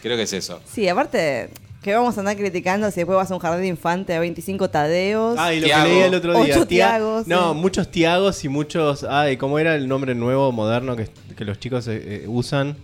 Creo 0.02 0.16
que 0.18 0.24
es 0.24 0.34
eso. 0.34 0.62
Sí, 0.72 0.88
aparte, 0.88 1.50
Que 1.82 1.96
vamos 1.96 2.16
a 2.16 2.20
andar 2.20 2.38
criticando 2.38 2.92
si 2.92 2.98
después 2.98 3.16
vas 3.16 3.32
a 3.32 3.34
un 3.34 3.40
jardín 3.40 3.62
de 3.64 3.68
infante 3.70 4.14
a 4.14 4.20
25 4.20 4.70
tadeos. 4.70 5.36
Ah, 5.40 5.52
y 5.52 5.62
lo 5.62 5.66
Tiago. 5.66 5.84
que 5.84 5.90
leí 5.90 6.00
el 6.02 6.14
otro 6.14 6.34
día. 6.44 6.54
Ocho 6.56 6.68
Tia- 6.68 6.90
Tiagos, 6.90 7.26
No, 7.28 7.54
sí. 7.54 7.60
muchos 7.60 7.90
Tiagos 7.90 8.44
y 8.46 8.50
muchos. 8.50 9.04
Ay, 9.04 9.38
¿cómo 9.38 9.58
era 9.58 9.74
el 9.74 9.88
nombre 9.88 10.14
nuevo, 10.14 10.52
moderno 10.52 10.96
que, 10.96 11.10
que 11.36 11.44
los 11.44 11.58
chicos 11.60 11.88
eh, 11.88 12.00
eh, 12.06 12.26
usan? 12.28 12.78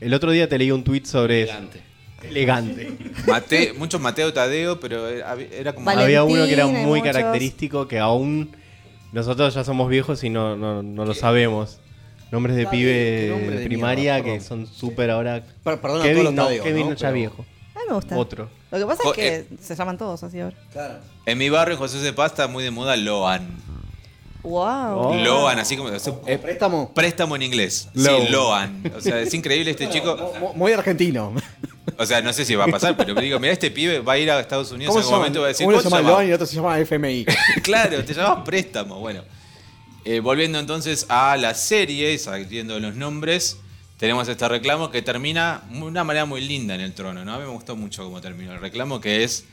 El 0.00 0.12
otro 0.12 0.30
día 0.30 0.46
te 0.46 0.58
leí 0.58 0.70
un 0.70 0.84
tweet 0.84 1.06
sobre. 1.06 1.44
Elegante. 1.44 1.80
Elegante. 2.28 2.96
Mate- 3.26 3.72
muchos 3.74 4.00
Mateo 4.00 4.32
Tadeo, 4.32 4.80
pero 4.80 5.08
era 5.08 5.72
como. 5.74 5.86
Vale. 5.86 6.02
Había 6.02 6.24
uno 6.24 6.46
que 6.46 6.52
era 6.52 6.64
Valentín, 6.64 6.88
muy 6.88 7.00
muchos. 7.00 7.12
característico 7.14 7.88
que 7.88 7.98
aún 7.98 8.50
nosotros 9.12 9.54
ya 9.54 9.64
somos 9.64 9.88
viejos 9.88 10.22
y 10.24 10.30
no, 10.30 10.56
no, 10.56 10.82
no 10.82 11.04
lo 11.04 11.14
sabemos. 11.14 11.78
Nombres 12.32 12.56
de 12.56 12.66
pibe 12.66 13.28
nombre 13.30 13.58
de 13.60 13.64
primaria 13.66 14.14
mierda, 14.14 14.24
que 14.38 14.40
son 14.40 14.66
súper 14.66 15.10
ahora. 15.10 15.44
Per- 15.62 15.80
perdona 15.80 16.00
a 16.00 16.06
Kevin 16.06 16.22
todos 16.24 16.34
los 16.50 16.56
no, 16.58 16.64
Kevin 16.64 16.88
¿no? 16.88 16.94
ya 16.94 16.98
Pero- 17.08 17.12
viejo. 17.14 17.44
A 17.74 17.78
mí 17.78 17.84
me 17.88 17.94
gusta. 17.94 18.16
Otro. 18.16 18.48
Lo 18.72 18.78
que 18.78 18.86
pasa 18.86 19.02
Jo- 19.04 19.10
es 19.10 19.16
que 19.16 19.34
eh. 19.36 19.46
se 19.60 19.76
llaman 19.76 19.98
todos 19.98 20.22
así 20.24 20.40
ahora. 20.40 20.56
Claro. 20.72 20.94
En 21.26 21.38
mi 21.38 21.48
barrio, 21.50 21.74
en 21.74 21.78
José 21.78 21.98
de 21.98 22.12
Paz, 22.12 22.32
está 22.32 22.48
muy 22.48 22.64
de 22.64 22.70
moda 22.70 22.96
Loan. 22.96 23.46
Wow. 24.42 24.62
Oh. 24.98 25.14
Loan, 25.24 25.58
así 25.58 25.76
como. 25.76 25.90
es 25.90 26.06
un- 26.06 26.18
Eh, 26.26 26.38
préstamo. 26.38 26.92
préstamo 26.92 27.36
en 27.36 27.42
inglés. 27.42 27.88
Loan. 27.94 28.22
Sí, 28.26 28.28
Loan. 28.32 28.92
O 28.96 29.00
sea, 29.00 29.20
es 29.20 29.32
increíble 29.32 29.70
este 29.70 29.88
chico. 29.88 30.16
Mu- 30.40 30.54
Muy 30.54 30.72
argentino. 30.72 31.32
O 31.98 32.06
sea, 32.06 32.20
no 32.22 32.32
sé 32.32 32.44
si 32.44 32.54
va 32.54 32.64
a 32.64 32.68
pasar, 32.68 32.96
pero 32.96 33.14
digo, 33.14 33.38
mira, 33.38 33.52
este 33.52 33.70
pibe 33.70 34.00
va 34.00 34.14
a 34.14 34.18
ir 34.18 34.30
a 34.30 34.40
Estados 34.40 34.72
Unidos 34.72 34.94
¿Cómo 34.94 35.00
en 35.00 35.04
algún 35.04 35.18
momento 35.18 35.38
y 35.38 35.40
va 35.40 35.46
a 35.46 35.48
decir, 35.48 35.66
Uno 35.66 35.76
¿cómo 35.78 35.90
se 35.90 35.96
llama? 35.96 36.08
Loan 36.08 36.24
y 36.24 36.28
el 36.28 36.34
otro 36.34 36.46
se 36.46 36.56
llama 36.56 36.78
FMI. 36.80 37.26
claro, 37.62 38.04
te 38.04 38.14
llamas 38.14 38.44
préstamo. 38.44 39.00
Bueno, 39.00 39.22
Eh, 40.06 40.20
volviendo 40.20 40.58
entonces 40.58 41.06
a 41.08 41.34
la 41.36 41.54
serie, 41.54 42.18
saliendo 42.18 42.78
los 42.78 42.94
nombres, 42.94 43.56
tenemos 43.98 44.28
este 44.28 44.46
reclamo 44.48 44.90
que 44.90 45.00
termina 45.00 45.62
de 45.70 45.82
una 45.82 46.04
manera 46.04 46.26
muy 46.26 46.42
linda 46.42 46.74
en 46.74 46.82
el 46.82 46.92
trono. 46.92 47.24
¿no? 47.24 47.34
A 47.34 47.38
mí 47.38 47.44
me 47.44 47.50
gustó 47.50 47.74
mucho 47.74 48.04
cómo 48.04 48.20
terminó 48.20 48.52
el 48.52 48.60
reclamo, 48.60 49.00
que 49.00 49.24
es 49.24 49.44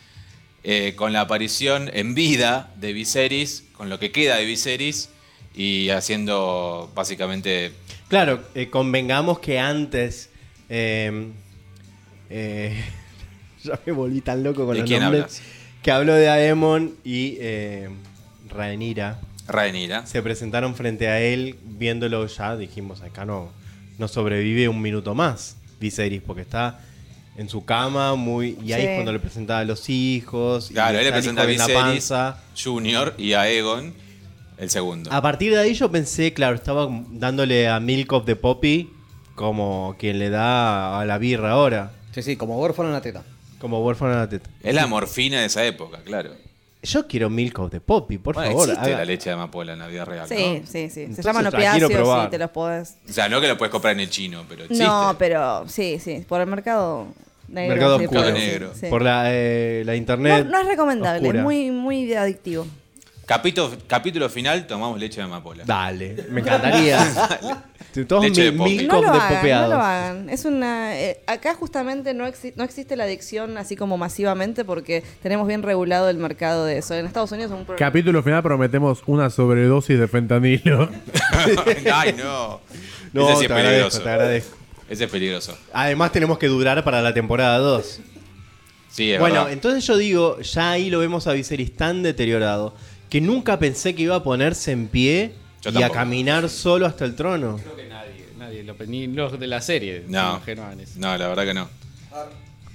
eh, 0.64 0.94
con 0.98 1.14
la 1.14 1.22
aparición 1.22 1.90
en 1.94 2.14
vida 2.16 2.72
de 2.76 2.92
Viserys, 2.92 3.64
con 3.74 3.90
lo 3.90 3.98
que 3.98 4.12
queda 4.12 4.36
de 4.38 4.46
Viserys, 4.46 5.10
y 5.56 5.90
haciendo 5.90 6.92
básicamente. 6.96 7.72
Claro, 8.10 8.42
eh, 8.56 8.70
convengamos 8.70 9.40
que 9.40 9.58
antes. 9.60 10.30
Eh, 12.32 12.84
ya 13.64 13.80
me 13.86 13.92
volví 13.92 14.22
tan 14.22 14.42
loco 14.44 14.66
con 14.66 14.74
¿De 14.74 14.82
los 14.82 14.88
quién 14.90 15.02
nombres. 15.02 15.24
hablas? 15.24 15.42
Que 15.84 15.92
habló 15.92 16.14
de 16.14 16.30
Aemon 16.30 16.94
y 17.04 17.38
eh, 17.40 17.90
Rhaenyra. 18.50 19.20
Rhaenyra. 19.48 20.06
Se 20.06 20.22
presentaron 20.22 20.76
frente 20.76 21.08
a 21.08 21.20
él, 21.20 21.58
viéndolo 21.64 22.26
ya, 22.28 22.56
dijimos, 22.56 23.02
acá 23.02 23.26
no, 23.26 23.50
no 23.98 24.08
sobrevive 24.08 24.70
un 24.70 24.82
minuto 24.82 25.14
más 25.16 25.58
Viserys, 25.80 26.22
porque 26.22 26.42
está 26.44 26.80
en 27.38 27.50
su 27.50 27.66
cama, 27.66 28.14
muy 28.16 28.58
y 28.64 28.74
ahí 28.74 28.82
Sí. 28.84 28.88
es 28.88 28.94
cuando 28.96 29.12
le 29.14 29.20
presentaba 29.20 29.60
a 29.62 29.66
los 29.66 29.90
hijos. 29.90 30.70
y 30.70 30.74
Claro, 30.76 31.00
él 31.00 31.06
le 31.06 31.12
presenta 31.12 31.42
a 31.42 31.46
Viserys 31.46 31.74
panza. 31.74 32.38
Junior 32.62 33.16
y 33.18 33.34
a 33.34 33.42
Aegon, 33.42 33.94
el 34.60 34.70
segundo. 34.70 35.12
A 35.12 35.22
partir 35.22 35.52
de 35.54 35.60
ahí 35.60 35.74
yo 35.74 35.92
pensé, 35.92 36.34
claro, 36.34 36.56
estaba 36.56 36.88
dándole 37.12 37.68
a 37.68 37.80
Milk 37.80 38.12
of 38.14 38.26
the 38.26 38.36
Poppy 38.36 38.92
como 39.34 39.96
quien 39.98 40.20
le 40.20 40.30
da 40.30 41.00
a 41.00 41.06
la 41.06 41.18
birra 41.18 41.52
ahora, 41.52 41.94
Sí, 42.14 42.22
sí, 42.22 42.36
como 42.36 42.60
huérfano 42.60 42.90
en 42.90 42.94
la 42.94 43.02
teta. 43.02 43.24
como 43.60 43.84
huérfano 43.86 44.14
a 44.14 44.18
la 44.18 44.30
teta. 44.30 44.50
Es 44.64 44.74
la 44.76 44.88
morfina 44.88 45.40
de 45.42 45.46
esa 45.46 45.64
época, 45.66 46.00
claro. 46.04 46.32
Yo 46.84 47.08
quiero 47.08 47.30
Milk 47.30 47.60
of 47.60 47.70
the 47.70 47.80
Poppy, 47.80 48.18
por 48.18 48.34
Bueno, 48.34 48.50
favor. 48.52 48.70
existe 48.70 48.90
haga- 48.90 48.98
la 48.98 49.06
leche 49.06 49.30
de 49.30 49.34
amapola 49.36 49.74
en 49.74 49.80
la 49.80 49.86
vida 49.88 50.04
real, 50.04 50.28
Sí, 50.28 50.62
¿no? 50.62 50.66
sí, 50.68 50.90
sí. 50.90 50.90
Se 50.90 51.02
Entonces 51.04 51.26
llaman 51.26 51.46
opiáceos 51.46 51.92
y 51.92 52.30
te 52.32 52.38
los 52.40 52.50
podés. 52.50 52.98
O 53.08 53.14
sea, 53.14 53.30
no 53.30 53.40
que 53.40 53.48
lo 53.48 53.56
puedes 53.58 53.72
comprar 53.72 53.94
en 53.94 54.00
el 54.00 54.10
chino, 54.10 54.44
pero 54.50 54.64
existe. 54.64 54.84
No, 54.84 55.16
pero 55.20 55.68
sí, 55.70 56.00
sí. 56.00 56.26
Por 56.28 56.42
el 56.42 56.48
mercado 56.48 57.06
negro. 57.50 57.76
Mercado 57.76 58.00
sí, 58.00 58.06
oscuro. 58.06 58.24
por- 58.24 58.34
Negro. 58.34 58.72
sí. 58.74 58.88
Por 58.90 59.02
la, 59.04 59.24
eh, 59.28 59.84
la 59.86 59.96
internet. 59.96 60.44
No, 60.46 60.52
no 60.54 60.60
es 60.62 60.68
recomendable, 60.70 61.20
oscura. 61.22 61.40
es 61.42 61.44
muy, 61.44 61.70
muy 61.70 62.14
adictivo. 62.16 62.66
Capítulo, 63.32 63.72
capítulo 63.88 64.28
final, 64.30 64.68
tomamos 64.68 65.00
leche 65.00 65.22
de 65.22 65.24
amapola. 65.24 65.64
Dale, 65.66 66.26
me 66.30 66.42
encantaría. 66.42 67.00
Todos 68.08 68.26
Leche 68.26 68.44
de 68.44 68.52
mi- 68.52 68.58
popi. 68.58 68.88
No 68.88 69.02
lo 69.02 69.08
hagan, 69.10 69.30
no 69.32 69.36
popeados. 69.38 69.70
lo 69.70 69.76
hagan. 69.82 70.30
Es 70.30 70.44
una. 70.44 71.00
eh, 71.00 71.22
acá 71.28 71.56
justamente 71.56 72.14
no, 72.14 72.28
exi- 72.28 72.52
no 72.58 72.66
existe 72.66 72.98
la 72.98 73.06
adicción 73.06 73.58
así 73.58 73.78
como 73.78 73.98
masivamente 73.98 74.66
porque 74.66 75.04
tenemos 75.24 75.48
bien 75.48 75.64
regulado 75.64 76.10
el 76.10 76.18
mercado 76.18 76.66
de 76.66 76.80
eso. 76.80 76.94
En 76.94 77.06
Estados 77.06 77.32
Unidos 77.32 77.52
es 77.54 77.58
un 77.58 77.66
problema. 77.66 77.88
Capítulo 77.88 78.22
final 78.22 78.44
prometemos 78.44 79.02
una 79.06 79.30
sobredosis 79.30 79.98
de 79.98 80.08
fentanilo. 80.10 80.90
Ay, 81.94 82.14
no. 82.18 82.60
No, 83.14 83.30
Ese 83.30 83.36
sí 83.38 83.42
es 83.44 83.48
te 83.48 83.54
agradezco, 83.54 83.60
peligroso. 83.60 84.02
te 84.02 84.10
agradezco. 84.10 84.58
Ese 84.90 85.04
es 85.06 85.10
peligroso. 85.10 85.58
Además 85.72 86.12
tenemos 86.12 86.38
que 86.38 86.48
durar 86.48 86.84
para 86.84 87.02
la 87.02 87.14
temporada 87.14 87.58
2. 87.60 88.00
Sí, 88.90 89.10
es 89.14 89.20
Bueno, 89.22 89.36
verdad. 89.36 89.54
entonces 89.54 89.86
yo 89.88 89.96
digo, 89.96 90.40
ya 90.42 90.72
ahí 90.72 90.90
lo 90.90 91.00
vemos 91.00 91.26
a 91.28 91.32
Viserys 91.32 91.74
tan 91.78 92.04
deteriorado 92.04 92.76
que 93.12 93.20
nunca 93.22 93.60
pensé 93.60 93.94
que 93.94 94.04
iba 94.04 94.16
a 94.16 94.24
ponerse 94.24 94.72
en 94.72 94.88
pie 94.88 95.34
Yo 95.62 95.70
y 95.70 95.76
a 95.76 95.80
tampoco. 95.82 95.94
caminar 95.94 96.50
solo 96.50 96.86
hasta 96.88 97.04
el 97.06 97.14
trono. 97.16 97.58
Creo 97.62 97.76
que 97.76 97.88
nadie, 97.90 98.26
nadie, 98.40 98.64
lo- 98.64 98.76
ni 98.88 99.06
los 99.08 99.38
de 99.38 99.48
la 99.48 99.62
serie 99.62 100.04
se 100.06 100.08
No, 100.12 100.42
no, 100.98 101.18
la 101.18 101.28
verdad 101.28 101.44
que 101.46 101.54
no. 101.54 101.68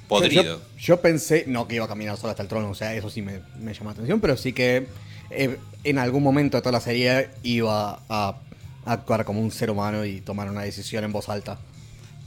Podrido. 0.08 0.42
yo- 0.44 0.60
yo 0.78 1.00
pensé, 1.00 1.44
no 1.48 1.66
que 1.66 1.76
iba 1.76 1.86
a 1.86 1.88
caminar 1.88 2.16
solo 2.16 2.30
hasta 2.30 2.42
el 2.42 2.48
trono, 2.48 2.70
o 2.70 2.74
sea, 2.74 2.94
eso 2.94 3.10
sí 3.10 3.22
me, 3.22 3.40
me 3.58 3.72
llama 3.74 3.86
la 3.86 3.92
atención, 3.92 4.20
pero 4.20 4.36
sí 4.36 4.52
que 4.52 4.86
eh, 5.30 5.58
en 5.82 5.98
algún 5.98 6.22
momento 6.22 6.56
de 6.58 6.60
toda 6.62 6.72
la 6.72 6.80
serie 6.80 7.30
iba 7.42 8.00
a 8.08 8.36
actuar 8.84 9.24
como 9.24 9.40
un 9.40 9.50
ser 9.50 9.70
humano 9.70 10.04
y 10.04 10.20
tomar 10.20 10.48
una 10.50 10.62
decisión 10.62 11.02
en 11.02 11.12
voz 11.12 11.28
alta. 11.28 11.58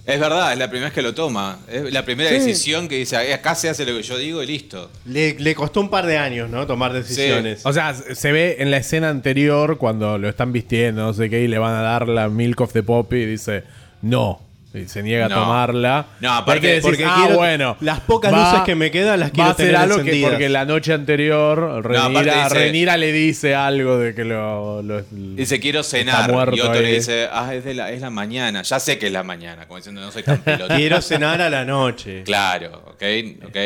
Es 0.05 0.19
verdad, 0.19 0.51
es 0.53 0.57
la 0.57 0.69
primera 0.69 0.87
vez 0.87 0.93
que 0.95 1.01
lo 1.03 1.13
toma. 1.13 1.59
Es 1.67 1.91
la 1.93 2.03
primera 2.03 2.29
Sí. 2.31 2.35
decisión 2.37 2.87
que 2.87 2.95
dice, 2.97 3.15
"Eh, 3.29 3.33
acá 3.33 3.53
se 3.53 3.69
hace 3.69 3.85
lo 3.85 3.95
que 3.95 4.01
yo 4.01 4.17
digo 4.17 4.41
y 4.41 4.47
listo. 4.47 4.89
Le, 5.05 5.35
le 5.37 5.53
costó 5.53 5.81
un 5.81 5.89
par 5.89 6.05
de 6.07 6.17
años, 6.17 6.49
¿no? 6.49 6.65
Tomar 6.65 6.93
decisiones. 6.93 7.63
O 7.63 7.73
sea, 7.73 7.93
se 7.93 8.31
ve 8.31 8.57
en 8.59 8.71
la 8.71 8.77
escena 8.77 9.09
anterior 9.09 9.77
cuando 9.77 10.17
lo 10.17 10.27
están 10.27 10.51
vistiendo, 10.51 11.03
no 11.03 11.13
sé 11.13 11.29
qué, 11.29 11.41
y 11.43 11.47
le 11.47 11.59
van 11.59 11.75
a 11.75 11.81
dar 11.81 12.07
la 12.07 12.27
Milk 12.27 12.59
of 12.61 12.73
the 12.73 12.81
Poppy 12.81 13.17
y 13.17 13.25
dice, 13.27 13.63
no. 14.01 14.41
Y 14.71 14.87
se 14.87 15.01
niega 15.01 15.27
No. 15.27 15.35
a 15.35 15.39
tomarla. 15.39 16.05
No, 16.19 16.31
aparte- 16.31 16.51
Porque 16.53 16.67
decís, 16.67 16.81
porque 16.83 17.03
ah, 17.05 17.15
quiero- 17.21 17.37
bueno. 17.37 17.77
las 17.81 18.01
pocas 18.01 18.31
va- 18.31 18.51
luces 18.51 18.65
que 18.65 18.75
me 18.75 18.91
quedan 18.91 19.19
las 19.19 19.29
va 19.29 19.33
quiero 19.33 19.49
a 19.49 19.53
hacer 19.53 19.65
tener 19.65 19.81
algo 19.81 20.03
que 20.03 20.21
porque 20.21 20.47
la 20.49 20.65
noche 20.65 20.93
anterior 20.93 21.83
Renira, 21.83 22.43
dice- 22.43 22.55
Renira 22.55 22.95
le 22.97 23.11
dice 23.11 23.55
algo 23.55 23.97
de 23.97 24.13
que 24.13 24.25
lo, 24.25 24.83
lo- 24.83 25.01
Dice, 25.09 25.59
quiero 25.59 25.81
cenar. 25.81 26.31
muerto 26.31 26.55
Y 26.55 26.59
otro 26.61 26.81
le 26.81 26.93
dice, 26.93 27.27
ah, 27.31 27.55
es, 27.55 27.63
de 27.65 27.73
la, 27.73 27.91
es 27.91 28.01
la 28.01 28.11
mañana. 28.11 28.61
Ya 28.61 28.79
sé 28.79 28.99
que 28.99 29.07
es 29.07 29.11
la 29.11 29.23
mañana. 29.23 29.65
Como 29.67 29.77
diciendo, 29.77 30.01
no 30.01 30.11
soy 30.11 30.21
tan 30.21 30.37
pelotudo. 30.43 30.77
Quiero 30.77 31.01
cenar 31.01 31.41
a 31.41 31.49
la 31.49 31.65
noche. 31.65 32.21
Claro, 32.23 32.83
ok, 32.93 33.03
ok. 33.47 33.57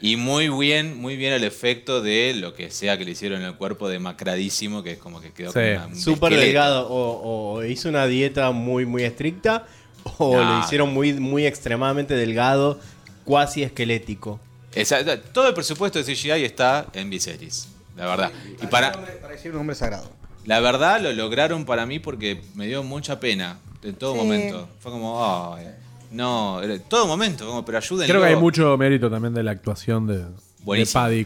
Y 0.00 0.14
muy 0.16 0.48
bien, 0.48 0.96
muy 0.96 1.16
bien 1.16 1.32
el 1.32 1.42
efecto 1.44 2.00
de 2.00 2.32
lo 2.34 2.54
que 2.54 2.70
sea 2.70 2.96
que 2.96 3.04
le 3.04 3.10
hicieron 3.10 3.40
en 3.42 3.48
el 3.48 3.54
cuerpo 3.56 3.88
demacradísimo, 3.88 4.82
que 4.84 4.92
es 4.92 4.98
como 4.98 5.20
que 5.20 5.32
quedó 5.32 5.52
Sí. 5.52 6.00
Súper 6.00 6.36
delgado. 6.36 6.88
O, 6.88 7.56
o 7.56 7.64
hizo 7.64 7.88
una 7.88 8.06
dieta 8.06 8.50
muy, 8.52 8.86
muy 8.86 9.02
estricta. 9.02 9.66
O 10.18 10.36
No. 10.36 10.58
lo 10.58 10.64
hicieron 10.64 10.92
muy, 10.92 11.12
muy 11.14 11.46
extremadamente 11.46 12.14
delgado, 12.14 12.78
cuasi 13.24 13.62
esquelético. 13.62 14.40
Esa- 14.74 15.20
todo 15.20 15.48
el 15.48 15.54
presupuesto 15.54 15.98
de 15.98 16.04
CGI 16.04 16.44
está 16.44 16.86
en 16.92 17.10
Viserys, 17.10 17.68
la 17.96 18.06
verdad. 18.06 18.30
Y 18.62 18.66
para, 18.66 18.92
Parecía 19.20 19.50
un 19.50 19.58
hombre 19.58 19.74
sagrado. 19.76 20.10
la 20.44 20.60
verdad 20.60 21.00
lo 21.00 21.12
lograron 21.12 21.64
para 21.64 21.86
mí 21.86 21.98
porque 21.98 22.40
me 22.54 22.66
dio 22.66 22.82
mucha 22.82 23.18
pena 23.20 23.58
en 23.82 23.94
todo 23.94 24.12
Sí. 24.12 24.18
momento. 24.18 24.68
Fue 24.80 24.92
como, 24.92 25.54
ay, 25.54 25.66
no, 26.10 26.62
en 26.62 26.80
todo 26.82 27.06
momento, 27.06 27.46
como, 27.46 27.64
pero 27.64 27.78
ayúdenlo. 27.78 28.12
Creo 28.12 28.22
que 28.22 28.28
hay 28.28 28.36
mucho 28.36 28.76
mérito 28.76 29.10
también 29.10 29.34
de 29.34 29.42
la 29.42 29.50
actuación 29.52 30.06
de, 30.06 30.24
de. 30.64 30.86
Paddy 30.92 31.24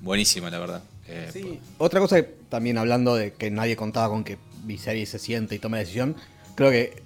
Buenísima, 0.00 0.50
la 0.50 0.58
verdad. 0.58 0.82
Eh, 1.08 1.60
Otra 1.78 2.00
cosa 2.00 2.16
que 2.16 2.22
también 2.48 2.78
hablando 2.78 3.14
de 3.14 3.32
que 3.32 3.50
nadie 3.50 3.76
contaba 3.76 4.08
con 4.08 4.24
que 4.24 4.38
Viserys 4.64 5.08
se 5.10 5.18
siente 5.18 5.54
y 5.54 5.58
tome 5.58 5.78
decisión, 5.78 6.16
creo 6.56 6.70
que 6.70 7.02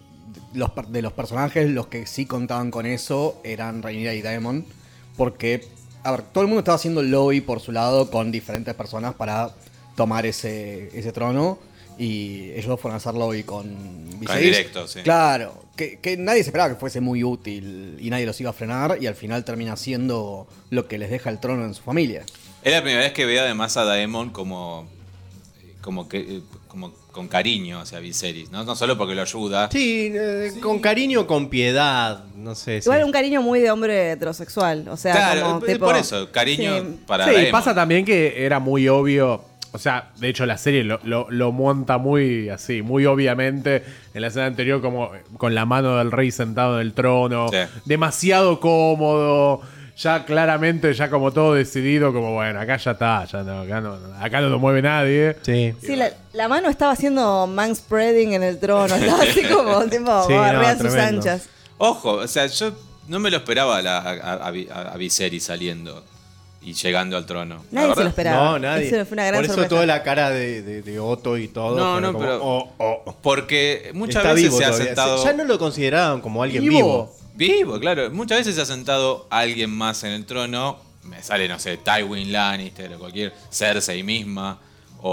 los, 0.54 0.70
de 0.88 1.02
los 1.02 1.12
personajes 1.12 1.68
los 1.70 1.86
que 1.86 2.06
sí 2.06 2.26
contaban 2.26 2.70
con 2.70 2.86
eso 2.86 3.40
eran 3.44 3.82
Rhaenyra 3.82 4.14
y 4.14 4.22
Daemon, 4.22 4.64
porque 5.16 5.66
a 6.02 6.12
ver, 6.12 6.22
todo 6.22 6.42
el 6.42 6.48
mundo 6.48 6.60
estaba 6.60 6.76
haciendo 6.76 7.02
lobby 7.02 7.40
por 7.40 7.60
su 7.60 7.72
lado 7.72 8.10
con 8.10 8.32
diferentes 8.32 8.74
personas 8.74 9.14
para 9.14 9.50
tomar 9.96 10.26
ese, 10.26 10.90
ese 10.98 11.12
trono 11.12 11.58
y 11.98 12.52
ellos 12.52 12.80
fueron 12.80 12.94
a 12.94 12.96
hacer 12.96 13.14
lobby 13.14 13.42
con 13.42 14.18
Viserys. 14.18 14.42
directo, 14.42 14.88
sí. 14.88 15.00
Claro, 15.02 15.64
que, 15.76 15.98
que 15.98 16.16
nadie 16.16 16.42
se 16.42 16.48
esperaba 16.48 16.72
que 16.72 16.80
fuese 16.80 17.00
muy 17.00 17.22
útil 17.22 17.98
y 18.00 18.08
nadie 18.08 18.24
los 18.24 18.40
iba 18.40 18.50
a 18.50 18.54
frenar 18.54 18.96
y 19.00 19.06
al 19.06 19.14
final 19.14 19.44
termina 19.44 19.76
siendo 19.76 20.48
lo 20.70 20.88
que 20.88 20.96
les 20.96 21.10
deja 21.10 21.28
el 21.28 21.38
trono 21.38 21.64
en 21.64 21.74
su 21.74 21.82
familia. 21.82 22.24
Es 22.62 22.72
la 22.72 22.82
primera 22.82 23.02
vez 23.02 23.12
que 23.12 23.26
veo 23.26 23.42
además 23.42 23.76
a 23.76 23.84
Daemon 23.84 24.30
como, 24.30 24.88
como, 25.82 26.08
que, 26.08 26.18
eh, 26.18 26.42
como 26.70 26.92
con 27.12 27.26
cariño 27.28 27.80
hacia 27.80 27.98
Viserys, 27.98 28.50
¿no? 28.50 28.62
No 28.64 28.76
solo 28.76 28.96
porque 28.96 29.14
lo 29.14 29.22
ayuda. 29.22 29.68
Sí, 29.70 30.12
eh, 30.14 30.52
con 30.62 30.78
cariño, 30.78 31.26
con 31.26 31.48
piedad. 31.50 32.24
No 32.36 32.54
sé. 32.54 32.78
Igual 32.78 33.00
sí. 33.00 33.04
un 33.04 33.12
cariño 33.12 33.42
muy 33.42 33.60
de 33.60 33.70
hombre 33.70 34.12
heterosexual. 34.12 34.86
O 34.88 34.96
sea, 34.96 35.12
Claro, 35.12 35.42
como 35.42 35.60
tipo- 35.60 35.86
por 35.86 35.96
eso, 35.96 36.30
cariño 36.30 36.78
Sí. 36.80 37.00
para 37.06 37.24
sí, 37.26 37.32
Daemon. 37.32 37.50
pasa 37.52 37.74
también 37.74 38.04
que 38.04 38.44
era 38.46 38.60
muy 38.60 38.88
obvio. 38.88 39.44
O 39.72 39.78
sea, 39.78 40.10
de 40.18 40.28
hecho 40.28 40.46
la 40.46 40.58
serie 40.58 40.82
lo, 40.82 40.98
lo- 41.04 41.26
lo 41.30 41.52
monta 41.52 41.98
muy 41.98 42.48
así, 42.48 42.82
muy 42.82 43.06
obviamente. 43.06 43.84
En 44.14 44.22
la 44.22 44.28
escena 44.28 44.46
anterior, 44.46 44.80
como 44.80 45.10
con 45.36 45.54
la 45.54 45.64
mano 45.66 45.96
del 45.98 46.10
rey 46.10 46.30
sentado 46.30 46.80
en 46.80 46.86
el 46.86 46.92
trono. 46.92 47.48
Sí. 47.50 47.58
Demasiado 47.84 48.58
cómodo. 48.60 49.60
Ya 50.02 50.24
claramente, 50.24 50.94
ya 50.94 51.10
como 51.10 51.30
todo 51.30 51.54
decidido, 51.54 52.12
como 52.12 52.32
bueno, 52.32 52.58
acá 52.58 52.78
ya 52.78 52.92
está, 52.92 53.24
ya 53.26 53.42
no, 53.42 53.60
acá 53.60 53.80
no, 53.82 53.98
acá 54.18 54.40
no 54.40 54.48
lo 54.48 54.58
mueve 54.58 54.80
nadie. 54.80 55.36
Sí. 55.42 55.74
Sí, 55.82 55.94
la, 55.94 56.10
la 56.32 56.48
mano 56.48 56.70
estaba 56.70 56.92
haciendo 56.92 57.46
manspreading 57.46 58.32
en 58.32 58.42
el 58.42 58.58
trono. 58.58 58.94
Estaba 58.94 59.22
así 59.30 59.42
como, 59.44 59.84
tipo, 59.84 60.26
Sí, 60.26 60.32
no, 60.32 60.38
barría 60.38 60.78
sus 60.78 60.94
anchas. 60.94 61.48
Ojo, 61.76 62.12
o 62.12 62.26
sea, 62.28 62.46
yo 62.46 62.72
no 63.08 63.18
me 63.20 63.30
lo 63.30 63.36
esperaba 63.38 63.76
a, 63.76 63.82
la, 63.82 63.98
a, 63.98 64.92
a, 64.92 64.96
Viserys 64.96 65.44
saliendo 65.44 66.02
y 66.62 66.72
llegando 66.72 67.18
al 67.18 67.26
trono. 67.26 67.62
Nadie 67.70 67.94
se 67.94 68.02
lo 68.02 68.08
esperaba. 68.08 68.44
No, 68.44 68.58
nadie. 68.58 68.86
Eso 68.86 69.04
fue 69.04 69.14
una 69.16 69.26
gran 69.26 69.36
Por 69.40 69.44
eso 69.44 69.54
sorpresa. 69.54 69.68
toda 69.68 69.84
la 69.86 70.02
cara 70.02 70.30
de, 70.30 70.62
de, 70.62 70.80
de 70.80 70.98
Otto 70.98 71.36
y 71.36 71.48
todo. 71.48 71.76
No, 71.76 72.00
no, 72.00 72.12
como, 72.14 72.24
pero- 72.24 72.40
oh, 72.42 72.72
oh. 72.78 73.16
Porque 73.20 73.90
muchas 73.92 74.22
Está 74.22 74.32
veces 74.32 74.56
se 74.56 74.64
ha 74.64 74.72
sentado. 74.72 75.22
Ya 75.22 75.34
no 75.34 75.44
lo 75.44 75.58
consideraban 75.58 76.22
como 76.22 76.42
alguien 76.42 76.62
Vivo. 76.62 76.74
vivo. 76.74 77.16
Vivo, 77.40 77.80
claro. 77.80 78.10
Muchas 78.10 78.38
veces 78.38 78.54
se 78.54 78.60
ha 78.60 78.66
sentado 78.66 79.26
alguien 79.30 79.70
más 79.70 80.04
en 80.04 80.12
el 80.12 80.26
trono. 80.26 80.78
Me 81.04 81.22
sale, 81.22 81.48
no 81.48 81.58
sé, 81.58 81.78
Tywin 81.78 82.30
Lannister 82.30 82.92
o 82.94 82.98
cualquier 82.98 83.32
Cersei 83.50 84.02
misma. 84.02 84.58
O, 85.02 85.10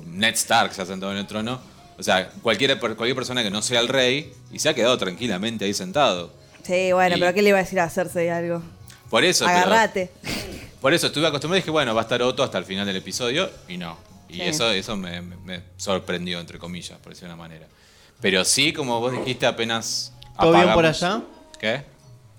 o 0.00 0.04
Ned 0.06 0.34
Stark 0.34 0.74
se 0.74 0.82
ha 0.82 0.86
sentado 0.86 1.10
en 1.12 1.18
el 1.18 1.26
trono. 1.26 1.58
O 1.98 2.02
sea, 2.02 2.28
cualquier, 2.42 2.78
cualquier 2.78 3.14
persona 3.14 3.42
que 3.42 3.50
no 3.50 3.62
sea 3.62 3.80
el 3.80 3.88
rey 3.88 4.32
y 4.52 4.58
se 4.58 4.68
ha 4.68 4.74
quedado 4.74 4.98
tranquilamente 4.98 5.64
ahí 5.64 5.72
sentado. 5.72 6.30
Sí, 6.62 6.92
bueno, 6.92 7.16
Y- 7.16 7.20
pero 7.20 7.32
¿qué 7.32 7.40
le 7.40 7.48
iba 7.48 7.58
a 7.58 7.62
decir 7.62 7.80
a 7.80 7.84
hacerse 7.84 8.30
algo? 8.30 8.62
Por 9.08 9.24
eso, 9.24 9.46
pero- 9.46 9.56
Agarrate. 9.58 10.10
por 10.82 10.92
eso 10.92 11.06
estuve 11.06 11.26
acostumbrado 11.26 11.56
y 11.56 11.62
dije, 11.62 11.70
bueno, 11.70 11.94
va 11.94 12.02
a 12.02 12.04
estar 12.04 12.20
Otto 12.20 12.42
hasta 12.42 12.58
el 12.58 12.66
final 12.66 12.84
del 12.86 12.96
episodio. 12.96 13.48
Y 13.68 13.78
no. 13.78 13.96
Y 14.28 14.34
Sí. 14.34 14.42
eso, 14.42 14.70
eso 14.70 14.94
me, 14.98 15.22
me- 15.22 15.36
me 15.38 15.62
sorprendió, 15.78 16.38
entre 16.40 16.58
comillas, 16.58 16.98
por 16.98 17.14
decirlo 17.14 17.28
de 17.30 17.34
una 17.36 17.42
manera. 17.42 17.66
Pero 18.20 18.44
sí, 18.44 18.74
como 18.74 19.00
vos 19.00 19.12
dijiste, 19.12 19.46
apenas. 19.46 20.12
¿Todo 20.38 20.52
bien 20.52 20.72
por 20.74 20.84
allá? 20.84 21.22
¿Qué? 21.58 21.82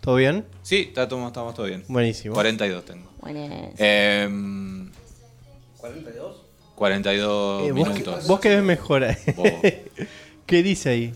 ¿Todo 0.02 0.16
bien? 0.16 0.46
Sí, 0.64 0.86
está 0.90 1.04
estamos 1.04 1.54
todo 1.54 1.66
bien. 1.66 1.84
Buenísimo. 1.88 2.34
42 2.34 2.86
tengo. 2.86 3.10
Bueno. 3.20 3.72
Em, 3.78 4.90
42 6.76 7.68
Eh, 7.68 7.72
vos, 7.72 7.90
minutos. 7.90 8.28
vos 8.28 8.40
que 8.40 8.50
ves 8.50 8.64
mejor. 8.64 9.06
Vos. 9.36 9.48
¿Qué 10.46 10.64
dice 10.64 10.90
ahí? 10.90 11.14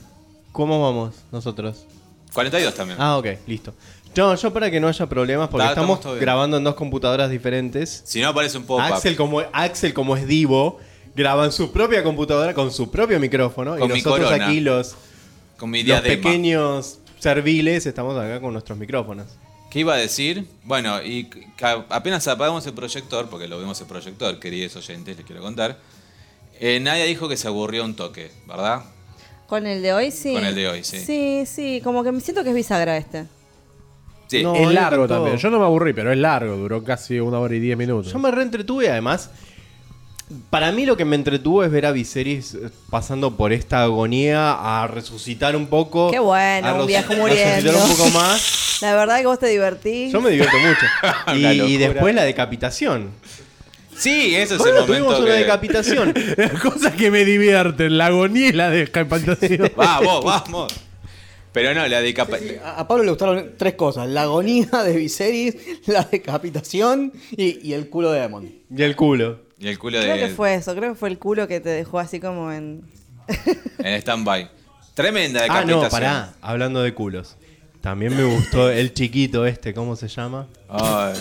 ¿Cómo 0.51 0.81
vamos 0.81 1.15
nosotros? 1.31 1.85
42 2.33 2.73
también. 2.75 2.97
Ah, 3.01 3.17
ok, 3.17 3.27
listo. 3.47 3.73
No, 4.15 4.35
yo 4.35 4.53
para 4.53 4.69
que 4.69 4.79
no 4.79 4.87
haya 4.87 5.07
problemas, 5.07 5.47
porque 5.49 5.65
Está- 5.67 5.81
estamos 5.81 6.19
grabando 6.19 6.57
en 6.57 6.63
dos 6.63 6.75
computadoras 6.75 7.31
diferentes. 7.31 8.03
Si 8.05 8.21
no 8.21 8.27
aparece 8.29 8.57
un 8.57 8.65
pop-up. 8.65 8.93
Axel 8.93 9.15
como, 9.15 9.39
Axel, 9.53 9.93
como 9.93 10.15
es 10.17 10.27
divo, 10.27 10.77
graba 11.15 11.45
en 11.45 11.51
su 11.51 11.71
propia 11.71 12.03
computadora 12.03 12.53
con 12.53 12.71
su 12.71 12.91
propio 12.91 13.19
micrófono. 13.19 13.71
Con 13.77 13.89
y 13.89 13.93
mi 13.93 13.99
nosotros 14.01 14.25
corona. 14.27 14.45
aquí, 14.47 14.59
los, 14.59 14.95
con 15.57 15.71
mi 15.71 15.81
los 15.83 16.01
pequeños 16.01 16.99
serviles, 17.23 17.85
estamos 17.85 18.17
acá 18.17 18.41
con 18.41 18.51
nuestros 18.51 18.77
micrófonos. 18.77 19.27
¿Qué 19.71 19.79
iba 19.79 19.93
a 19.93 19.97
decir? 19.97 20.45
Bueno, 20.65 21.01
y 21.01 21.29
apenas 21.89 22.27
apagamos 22.27 22.67
el 22.67 22.73
proyector, 22.73 23.29
porque 23.29 23.47
lo 23.47 23.57
vemos 23.57 23.79
el 23.79 23.87
proyector, 23.87 24.39
queridos 24.39 24.75
oyentes, 24.75 25.15
les 25.15 25.25
quiero 25.25 25.41
contar. 25.41 25.79
Eh, 26.59 26.81
nadie 26.81 27.05
dijo 27.05 27.29
que 27.29 27.37
se 27.37 27.47
aburrió 27.47 27.85
un 27.85 27.95
toque, 27.95 28.29
¿verdad? 28.45 28.83
Con 29.47 29.65
el 29.65 29.81
de 29.81 29.93
hoy, 29.93 30.11
sí. 30.11 30.33
Con 30.33 30.43
el 30.43 30.53
de 30.53 30.67
hoy, 30.67 30.83
sí. 30.83 30.99
Sí, 30.99 31.43
sí, 31.45 31.79
como 31.81 32.03
que 32.03 32.11
me 32.11 32.19
siento 32.19 32.43
que 32.43 32.49
es 32.49 32.55
bisagra 32.55 32.97
este. 32.97 33.25
Sí. 34.27 34.43
No, 34.43 34.55
es 34.55 34.73
largo 34.73 35.07
también. 35.07 35.37
Yo 35.37 35.49
no 35.49 35.59
me 35.59 35.65
aburrí, 35.65 35.93
pero 35.93 36.11
es 36.11 36.17
largo. 36.17 36.57
Duró 36.57 36.83
casi 36.83 37.19
una 37.21 37.39
hora 37.39 37.55
y 37.55 37.59
diez 37.59 37.77
minutos. 37.77 38.11
Yo 38.11 38.19
me 38.19 38.31
reentretuve, 38.31 38.89
además. 38.89 39.29
Para 40.49 40.71
mí 40.71 40.85
lo 40.85 40.97
que 40.97 41.05
me 41.05 41.15
entretuvo 41.15 41.63
es 41.63 41.71
ver 41.71 41.85
a 41.85 41.91
Viserys 41.91 42.55
eh, 42.55 42.69
pasando 42.89 43.35
por 43.35 43.53
esta 43.53 43.83
agonía 43.83 44.53
a 44.53 44.87
resucitar 44.87 45.55
un 45.55 45.67
poco. 45.67 46.11
Qué 46.11 46.19
bueno, 46.19 46.67
a 46.67 46.73
un 46.73 46.87
viejo 46.87 47.13
a 47.13 47.17
muriendo. 47.17 47.71
Resucitar 47.71 47.75
un 47.75 47.97
poco 47.97 48.09
más. 48.11 48.77
La 48.81 48.95
verdad 48.95 49.19
que 49.19 49.27
vos 49.27 49.39
te 49.39 49.47
divertís. 49.47 50.11
Yo 50.11 50.21
me 50.21 50.29
divierto 50.29 50.57
mucho. 50.57 50.85
Y, 51.67 51.77
después 51.77 52.13
la 52.13 52.23
decapitación. 52.23 53.11
Sí, 53.95 54.35
ese 54.35 54.55
es 54.55 54.59
Bueno, 54.59 54.79
el 54.79 54.81
momento 54.83 55.05
tuvimos 55.05 55.19
una 55.19 55.33
decapitación. 55.33 56.13
Las 56.37 56.59
cosas 56.59 56.93
que 56.93 57.11
me 57.11 57.23
divierten, 57.25 57.97
la 57.97 58.07
agonía 58.07 58.49
y 58.49 58.51
la 58.53 58.69
decapitación. 58.69 59.71
Vamos, 59.75 60.23
vamos. 60.25 60.73
Pero 61.51 61.73
no, 61.75 61.87
la 61.87 62.01
decapitación... 62.01 62.59
A, 62.63 62.79
a 62.79 62.87
Pablo 62.87 63.03
le 63.03 63.11
gustaron 63.11 63.51
tres 63.57 63.75
cosas: 63.75 64.09
la 64.09 64.23
agonía 64.23 64.67
de 64.83 64.97
Viserys, 64.97 65.55
la 65.85 66.03
decapitación 66.03 67.13
y, 67.31 67.67
y 67.67 67.73
el 67.73 67.89
culo 67.89 68.11
de 68.11 68.21
Demon. 68.21 68.51
y 68.75 68.81
el 68.81 68.95
culo. 68.95 69.39
Y 69.63 69.69
el 69.69 69.79
culo 69.79 69.99
Creo 69.99 70.15
de... 70.15 70.19
que 70.19 70.27
fue 70.29 70.55
eso, 70.55 70.75
creo 70.75 70.91
que 70.93 70.99
fue 70.99 71.07
el 71.09 71.17
culo 71.17 71.47
que 71.47 71.59
te 71.61 71.69
dejó 71.69 71.99
así 71.99 72.19
como 72.19 72.51
en... 72.51 72.83
En 73.79 73.93
stand-by. 74.01 74.51
Tremenda 74.93 75.39
Ah, 75.39 75.43
decapitación. 75.43 75.83
no, 75.83 75.89
pará. 75.89 76.33
Hablando 76.41 76.81
de 76.83 76.93
culos. 76.93 77.37
También 77.83 78.15
me 78.15 78.23
gustó 78.23 78.69
el 78.71 78.93
chiquito 78.93 79.45
este, 79.45 79.73
¿cómo 79.73 79.97
se 79.97 80.07
llama? 80.07 80.47
Ay. 80.69 81.13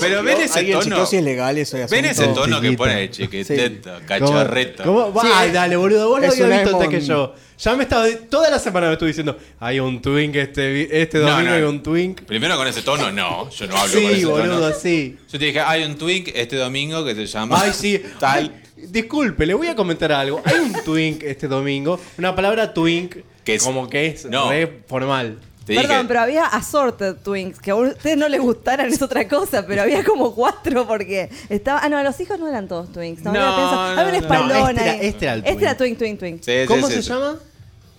Pero 0.00 0.22
ven 0.22 0.40
ese 0.40 0.64
tono. 0.64 0.82
chequeó 0.82 1.04
si 1.06 1.16
es 1.18 1.22
legal 1.22 1.58
eso 1.58 1.76
de 1.76 1.86
Ven 1.86 2.06
ese 2.06 2.28
tono 2.28 2.62
que 2.62 2.72
pone 2.72 3.10
chiquitito, 3.10 3.90
cachorrito. 4.06 4.84
¿Cómo? 4.84 5.12
¿Cómo? 5.12 5.20
Sí, 5.20 5.28
Ay, 5.34 5.48
es- 5.48 5.54
dale, 5.54 5.76
boludo. 5.76 6.08
Vos 6.08 6.20
lo 6.22 6.28
habías 6.32 6.48
visto 6.62 6.76
antes 6.80 6.88
que 6.88 7.00
yo. 7.06 7.34
Ya 7.58 7.76
me 7.76 7.82
estaba. 7.82 8.06
Toda 8.30 8.48
la 8.48 8.58
semana 8.58 8.86
me 8.86 8.94
estuve 8.94 9.08
diciendo. 9.08 9.36
Hay 9.58 9.80
un 9.80 10.00
twink 10.00 10.34
este, 10.36 11.02
este 11.02 11.18
domingo, 11.18 11.50
no. 11.50 11.54
hay 11.56 11.62
un 11.62 11.82
twink. 11.82 12.22
Primero 12.22 12.56
con 12.56 12.66
ese 12.66 12.80
tono, 12.80 13.12
no. 13.12 13.50
Yo 13.50 13.66
no 13.66 13.76
hablo 13.76 13.92
con 13.92 14.00
Sí, 14.00 14.06
ese 14.16 14.24
boludo, 14.24 14.60
tono. 14.70 14.74
sí. 14.74 15.18
Yo 15.30 15.38
te 15.38 15.44
dije, 15.44 15.60
hay 15.60 15.84
un 15.84 15.96
twink 15.98 16.28
este 16.34 16.56
domingo 16.56 17.04
que 17.04 17.14
se 17.14 17.26
llama. 17.26 17.60
Ay, 17.60 17.72
sí. 17.74 18.00
Tal. 18.18 18.50
Ay, 18.54 18.86
disculpe, 18.88 19.44
le 19.44 19.52
voy 19.52 19.66
a 19.66 19.76
comentar 19.76 20.10
algo. 20.10 20.40
Hay 20.46 20.58
un 20.58 20.72
twink 20.84 21.22
este 21.22 21.46
domingo. 21.48 22.00
Una 22.16 22.34
palabra 22.34 22.72
twink 22.72 23.16
Que 23.44 23.56
es- 23.56 23.62
como 23.62 23.90
que 23.90 24.06
es 24.06 24.24
No. 24.24 24.48
re 24.48 24.80
formal. 24.88 25.38
Te 25.70 25.76
Perdón, 25.76 25.96
dije, 25.98 26.04
pero 26.08 26.20
había 26.20 26.44
assorted 26.46 27.16
twins, 27.22 27.58
que 27.60 27.70
a 27.70 27.76
ustedes 27.76 28.16
no 28.16 28.28
les 28.28 28.40
gustaran 28.40 28.88
es 28.88 29.00
otra 29.00 29.26
cosa, 29.28 29.66
pero 29.66 29.82
había 29.82 30.02
como 30.04 30.34
cuatro 30.34 30.86
porque 30.86 31.30
estaba... 31.48 31.80
Ah, 31.82 31.88
no, 31.88 32.02
los 32.02 32.18
hijos 32.20 32.38
no 32.38 32.48
eran 32.48 32.66
todos 32.68 32.92
twinks. 32.92 33.22
No, 33.22 33.32
No, 33.32 33.40
no, 33.40 33.80
había 33.80 34.04
un 34.06 34.10
no. 34.12 34.16
espaldón 34.18 34.48
No, 34.58 34.68
este 34.68 34.82
era- 34.82 34.92
ahí. 34.92 34.98
este 35.02 35.24
era 35.26 35.34
el 35.34 35.44
Este 35.46 35.62
era 35.64 35.76
twink. 35.76 35.98
twink, 35.98 36.18
twink, 36.18 36.40
twink. 36.40 36.42
Sí, 36.42 36.66
¿Cómo 36.66 36.86
sí, 36.88 36.94
se 36.94 37.02
sí. 37.02 37.08
llama? 37.08 37.36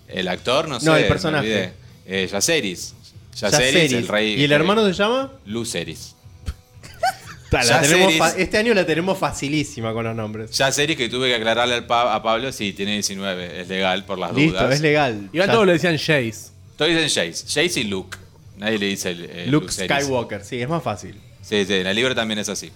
El 0.08 0.28
actor, 0.28 0.68
no 0.68 0.78
sé. 0.78 0.86
No, 0.86 0.96
el 0.96 1.08
personaje. 1.08 1.72
Eh, 2.06 2.28
Yaceris. 2.30 2.94
Yaceris. 3.34 3.72
Yaceris, 3.72 3.92
el 3.94 4.08
rey. 4.08 4.34
¿Y 4.40 4.44
el 4.44 4.52
hermano 4.52 4.84
se 4.86 4.92
llama? 4.92 5.32
Luceris. 5.46 6.14
La 7.50 7.82
tenemos 7.82 8.34
este 8.38 8.56
año 8.56 8.72
la 8.72 8.86
tenemos 8.86 9.18
facilísima 9.18 9.92
con 9.92 10.04
los 10.04 10.16
nombres. 10.16 10.50
Yaceris 10.52 10.96
que 10.96 11.10
tuve 11.10 11.28
que 11.28 11.34
aclararle 11.34 11.74
al 11.74 11.84
Pa- 11.86 12.14
a 12.14 12.22
Pablo, 12.22 12.50
sí, 12.50 12.72
tiene 12.72 12.92
19. 12.92 13.60
Es 13.60 13.68
legal 13.68 14.06
por 14.06 14.18
las 14.18 14.32
Listo, 14.32 14.58
dudas. 14.58 14.72
es 14.74 14.80
legal. 14.80 15.28
Igual 15.34 15.48
Ya- 15.48 15.52
todos 15.52 15.66
le 15.66 15.72
decían 15.74 15.98
Jace. 15.98 16.51
Todos 16.84 17.02
dicen 17.02 17.08
Jace. 17.32 17.44
Jace 17.46 17.80
y 17.80 17.84
Luke. 17.84 18.18
Nadie 18.56 18.78
le 18.78 18.86
dice 18.86 19.10
el, 19.10 19.24
el 19.24 19.50
Luke. 19.50 19.72
Skywalker, 19.72 20.44
sí, 20.44 20.60
es 20.60 20.68
más 20.68 20.82
fácil. 20.82 21.20
Sí, 21.40 21.64
sí, 21.64 21.74
en 21.74 21.86
el 21.86 21.96
libro 21.96 22.14
también 22.14 22.38
es 22.38 22.48
así. 22.48 22.70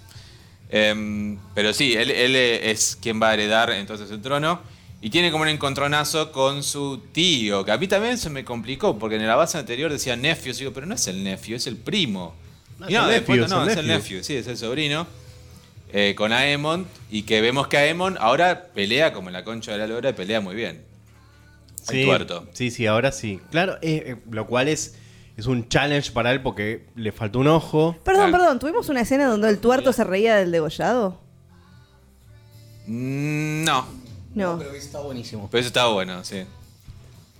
Em, 0.68 1.38
pero 1.54 1.72
sí, 1.72 1.94
él, 1.94 2.10
él 2.10 2.34
es 2.36 2.96
quien 3.00 3.20
va 3.20 3.30
a 3.30 3.34
heredar 3.34 3.70
entonces 3.70 4.10
el 4.10 4.20
trono. 4.20 4.60
Y 5.00 5.10
tiene 5.10 5.30
como 5.30 5.42
un 5.42 5.48
encontronazo 5.48 6.32
con 6.32 6.62
su 6.62 6.98
tío, 7.12 7.64
que 7.64 7.70
a 7.70 7.76
mí 7.78 7.86
también 7.86 8.16
se 8.18 8.30
me 8.30 8.44
complicó, 8.44 8.98
porque 8.98 9.16
en 9.16 9.26
la 9.26 9.36
base 9.36 9.58
anterior 9.58 9.92
decía 9.92 10.16
nephew, 10.16 10.54
digo, 10.54 10.72
pero 10.72 10.86
no 10.86 10.94
es 10.94 11.06
el 11.06 11.22
nephew, 11.22 11.56
es 11.56 11.66
el 11.66 11.76
primo. 11.76 12.34
No, 12.78 12.88
y 12.88 12.94
es 12.94 13.00
no, 13.00 13.04
el 13.04 13.10
después 13.10 13.38
nephew, 13.38 13.48
no, 13.48 13.66
es 13.66 13.72
es 13.72 13.76
el 13.76 13.78
el 13.78 13.86
nephew. 13.86 14.18
nephew, 14.18 14.24
sí, 14.24 14.34
es 14.36 14.46
el 14.46 14.56
sobrino. 14.56 15.06
eh, 15.92 16.14
con 16.16 16.32
Aemon, 16.32 16.86
y 17.10 17.22
que 17.22 17.40
vemos 17.40 17.68
que 17.68 17.76
Aemon 17.76 18.16
ahora 18.20 18.68
pelea 18.74 19.12
como 19.12 19.28
en 19.28 19.34
la 19.34 19.44
concha 19.44 19.72
de 19.72 19.78
la 19.78 19.86
lora 19.86 20.10
y 20.10 20.12
pelea 20.14 20.40
muy 20.40 20.54
bien. 20.56 20.82
El 21.88 21.94
Sí, 21.94 22.04
tuerto. 22.04 22.46
sí, 22.52 22.70
sí, 22.70 22.86
ahora 22.86 23.12
sí. 23.12 23.40
Claro, 23.50 23.74
eh, 23.82 24.02
eh, 24.06 24.16
lo 24.30 24.46
cual 24.46 24.68
es, 24.68 24.96
es 25.36 25.46
un 25.46 25.68
challenge 25.68 26.10
para 26.12 26.32
él 26.32 26.42
porque 26.42 26.86
le 26.96 27.12
faltó 27.12 27.38
un 27.38 27.48
ojo. 27.48 27.96
Perdón, 28.04 28.30
Claro. 28.30 28.42
perdón, 28.44 28.58
¿tuvimos 28.58 28.88
una 28.88 29.02
escena 29.02 29.26
donde 29.26 29.48
el 29.48 29.58
tuerto 29.58 29.92
se 29.92 30.02
reía 30.04 30.36
del 30.36 30.50
degollado? 30.50 31.20
Mm, 32.86 33.64
no, 33.64 33.86
No. 34.34 34.58
Pero 34.58 34.72
está 34.72 35.00
buenísimo. 35.00 35.48
pero 35.50 35.60
eso 35.60 35.68
estaba 35.68 35.92
bueno, 35.92 36.22
sí. 36.24 36.44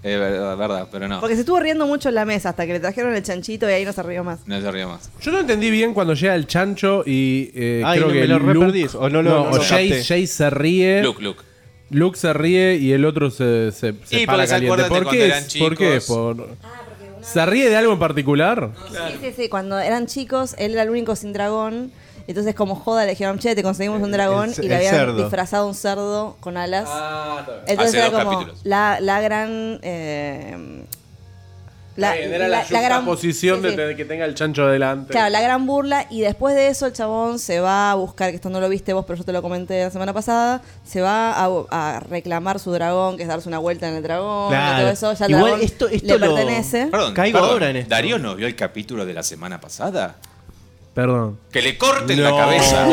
Es 0.02 0.18
verdad, 0.20 0.56
verdad, 0.56 0.88
pero 0.92 1.08
no. 1.08 1.20
Porque 1.20 1.34
se 1.34 1.40
estuvo 1.40 1.58
riendo 1.58 1.86
mucho 1.86 2.08
en 2.10 2.14
la 2.14 2.24
mesa 2.24 2.50
hasta 2.50 2.64
que 2.66 2.72
le 2.74 2.80
trajeron 2.80 3.14
el 3.14 3.22
chanchito 3.22 3.68
y 3.68 3.72
ahí 3.72 3.84
no 3.84 3.92
se 3.92 4.02
rió 4.02 4.22
más. 4.22 4.40
No 4.46 4.60
se 4.60 4.70
ríe 4.70 4.86
más. 4.86 5.10
Yo 5.20 5.32
no 5.32 5.40
entendí 5.40 5.70
bien 5.70 5.94
cuando 5.94 6.14
llega 6.14 6.34
el 6.34 6.46
chancho 6.46 7.02
y 7.04 7.50
eh, 7.54 7.82
Ay, 7.84 7.98
creo 7.98 8.08
no, 8.08 8.12
que 8.14 8.20
me 8.20 8.26
lo 8.28 8.38
Luke, 8.38 8.82
eso, 8.82 9.00
o 9.00 9.08
no 9.08 9.22
lo- 9.22 9.30
no 9.30 9.42
o 9.50 9.56
lo 9.56 9.62
Jace, 9.62 9.88
capté. 9.88 9.98
Jace 10.04 10.26
se 10.26 10.50
ríe. 10.50 11.02
Luke, 11.02 11.22
Luke. 11.22 11.42
Luke 11.90 12.18
se 12.18 12.32
ríe 12.32 12.76
y 12.76 12.92
el 12.92 13.04
otro 13.04 13.30
se, 13.30 13.70
se, 13.72 13.94
se 14.04 14.20
Y 14.20 14.26
para 14.26 14.46
caliente. 14.46 14.84
¿Por 14.88 15.08
qué, 15.08 15.26
eran 15.26 15.44
es? 15.44 15.56
¿Por 15.56 15.76
qué? 15.76 16.00
chicos. 16.00 16.04
Por- 16.06 16.48
¿Se 17.22 17.44
ríe 17.46 17.68
de 17.68 17.76
algo 17.76 17.92
en 17.92 17.98
particular? 17.98 18.70
Sí, 18.88 19.18
sí, 19.20 19.32
sí. 19.36 19.48
Cuando 19.48 19.78
eran 19.78 20.06
chicos, 20.06 20.54
él 20.58 20.72
era 20.72 20.82
el 20.82 20.90
único 20.90 21.16
sin 21.16 21.32
dragón. 21.32 21.90
Entonces, 22.28 22.54
como 22.56 22.74
joda, 22.74 23.04
le 23.04 23.10
dijeron, 23.10 23.38
che, 23.38 23.54
te 23.54 23.62
conseguimos 23.62 24.02
un 24.02 24.10
dragón. 24.12 24.52
el- 24.56 24.64
y 24.64 24.68
le 24.68 24.76
habían 24.76 24.94
cerdo. 24.94 25.16
disfrazado 25.22 25.66
un 25.68 25.74
cerdo 25.74 26.36
con 26.40 26.56
alas. 26.56 26.88
Hace 26.88 27.72
Entonces 27.72 27.94
era 27.94 28.10
dos 28.10 28.24
como 28.24 28.46
la, 28.64 28.98
la 29.00 29.20
gran. 29.20 29.78
eh, 29.82 30.82
La, 31.96 32.14
Era 32.16 32.46
la, 32.48 33.00
posición 33.04 33.62
sí, 33.62 33.70
sí. 33.70 33.76
de 33.76 33.96
que 33.96 34.04
tenga 34.04 34.24
el 34.26 34.34
chancho 34.34 34.66
delante. 34.66 35.12
Claro, 35.12 35.30
la 35.30 35.40
gran 35.40 35.66
burla. 35.66 36.06
Y 36.10 36.20
después 36.20 36.54
de 36.54 36.68
eso, 36.68 36.86
el 36.86 36.92
chabón 36.92 37.38
se 37.38 37.60
va 37.60 37.90
a 37.90 37.94
buscar, 37.94 38.30
que 38.30 38.36
esto 38.36 38.50
no 38.50 38.60
lo 38.60 38.68
viste 38.68 38.92
vos, 38.92 39.04
pero 39.06 39.16
yo 39.18 39.24
te 39.24 39.32
lo 39.32 39.40
comenté 39.42 39.82
la 39.84 39.90
semana 39.90 40.12
pasada. 40.12 40.60
Se 40.84 41.00
va 41.00 41.32
a, 41.32 41.48
a 41.70 42.00
reclamar 42.00 42.58
su 42.58 42.70
dragón, 42.72 43.16
que 43.16 43.22
es 43.22 43.28
darse 43.28 43.48
una 43.48 43.58
vuelta 43.58 43.88
en 43.88 43.94
el 43.96 44.02
dragón. 44.02 44.50
Claro. 44.50 44.76
Y 44.78 44.80
todo 44.82 44.90
eso. 44.92 45.12
Ya 45.14 45.24
el 45.26 45.30
Igual 45.32 45.44
dragón 45.52 45.64
esto- 45.64 45.88
esto 45.88 46.18
le 46.18 46.26
lo- 46.26 46.34
pertenece. 46.34 46.86
Perdón, 46.88 47.14
Caigo 47.14 47.38
perdón, 47.38 47.52
ahora 47.52 47.70
en 47.70 47.76
esto. 47.76 47.90
¿Darío 47.90 48.18
no 48.18 48.36
vio 48.36 48.46
el 48.46 48.56
capítulo 48.56 49.06
de 49.06 49.14
la 49.14 49.22
semana 49.22 49.60
pasada? 49.60 50.16
Perdón. 50.96 51.38
Que 51.52 51.60
le 51.62 51.76
corten 51.78 52.20
la 52.22 52.30
No. 52.30 52.36
cabeza. 52.38 52.86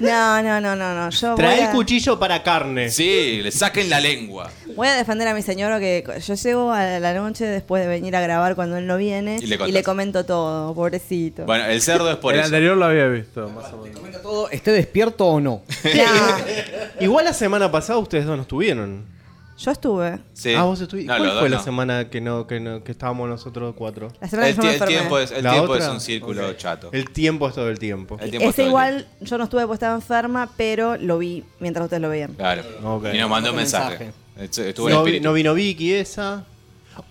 No, 0.00 0.42
no, 0.42 0.60
no, 0.60 0.74
no, 0.76 0.94
no. 0.94 1.10
Yo 1.10 1.28
voy 1.28 1.36
Trae 1.36 1.60
a, 1.62 1.66
el 1.70 1.74
cuchillo 1.76 2.18
para 2.18 2.42
carne. 2.42 2.90
Sí, 2.90 3.40
le 3.42 3.50
saquen 3.52 3.88
la 3.88 4.00
lengua. 4.00 4.50
voy 4.74 4.88
a 4.88 4.94
defender 4.94 5.28
a 5.28 5.34
mi 5.34 5.40
señor 5.42 5.78
que 5.80 6.02
yo 6.26 6.34
llego 6.34 6.70
a 6.72 6.98
la 6.98 7.14
noche 7.14 7.44
después 7.46 7.82
de 7.82 7.88
venir 7.88 8.14
a 8.16 8.20
grabar 8.20 8.54
cuando 8.56 8.76
él 8.78 8.86
no 8.86 8.96
viene 8.98 9.36
Y 9.40 9.46
le 9.46 9.54
y 9.54 9.58
contás. 9.58 9.72
le 9.74 9.82
comento 9.82 10.24
todo, 10.26 10.74
pobrecito. 10.74 11.44
Bueno, 11.46 11.64
el 11.66 11.80
cerdo 11.80 12.10
es 12.10 12.16
por 12.16 12.32
el 12.34 12.40
eso. 12.40 12.46
anterior 12.46 12.76
lo 12.76 12.86
había 12.86 13.06
visto, 13.06 13.48
más 13.50 13.72
o 13.72 13.78
menos. 13.82 13.98
Comenta 14.00 14.20
todo, 14.22 14.50
esté 14.50 14.72
despierto 14.72 15.26
o 15.26 15.40
no. 15.40 15.62
No, 15.84 16.02
Igual 17.00 17.24
la 17.26 17.32
semana 17.34 17.70
pasada 17.70 17.98
ustedes 17.98 18.24
dos 18.26 18.36
no 18.36 18.42
estuvieron. 18.42 19.15
Yo 19.58 19.70
estuve. 19.70 20.18
Sí. 20.34 20.54
Ah, 20.54 20.62
vos 20.64 20.80
estuviste. 20.80 21.10
No, 21.10 21.18
¿Cuál 21.18 21.30
fue 21.30 21.40
dos 21.42 21.50
la 21.50 21.56
no. 21.58 21.62
semana 21.62 22.10
que 22.10 22.20
no, 22.20 22.46
que 22.46 22.60
no, 22.60 22.84
que 22.84 22.92
estábamos 22.92 23.28
nosotros 23.28 23.74
cuatro? 23.76 24.08
La 24.20 24.28
semana 24.28 24.48
El, 24.48 24.56
que 24.56 24.62
yo 24.62 24.68
me 24.68 24.78
tie- 24.78 24.82
el 24.82 24.88
tiempo, 24.88 25.18
es, 25.18 25.30
el 25.32 25.44
¿La 25.44 25.52
tiempo 25.52 25.74
es 25.76 25.80
otra? 25.82 25.92
un 25.94 26.00
círculo 26.00 26.52
chato. 26.54 26.90
El 26.92 27.10
tiempo 27.10 27.48
es 27.48 27.54
todo 27.54 27.68
el 27.70 27.78
tiempo. 27.78 28.18
El 28.20 28.30
tiempo 28.30 28.48
es 28.48 28.54
Ese 28.54 28.62
todo 28.62 28.66
el 28.66 28.70
igual 28.70 29.08
yo 29.20 29.38
no 29.38 29.44
estuve 29.44 29.62
porque 29.62 29.74
estaba 29.74 29.94
enferma, 29.94 30.50
pero 30.56 30.96
lo 30.96 31.18
vi 31.18 31.44
mientras 31.60 31.84
ustedes 31.84 32.02
lo 32.02 32.08
veían. 32.10 32.34
Claro. 32.34 32.62
Y 33.12 33.18
nos 33.18 33.30
mandó 33.30 33.50
un 33.50 33.56
mensaje. 33.56 34.12
Mensaje. 34.36 34.62
Estu- 34.62 34.64
Estuvo 34.68 34.88
en 34.88 34.94
No, 34.94 35.02
vi- 35.02 35.10
espíritu. 35.10 35.24
no 35.28 35.32
vino 35.32 35.54
Vicky 35.54 35.92
esa. 35.94 36.44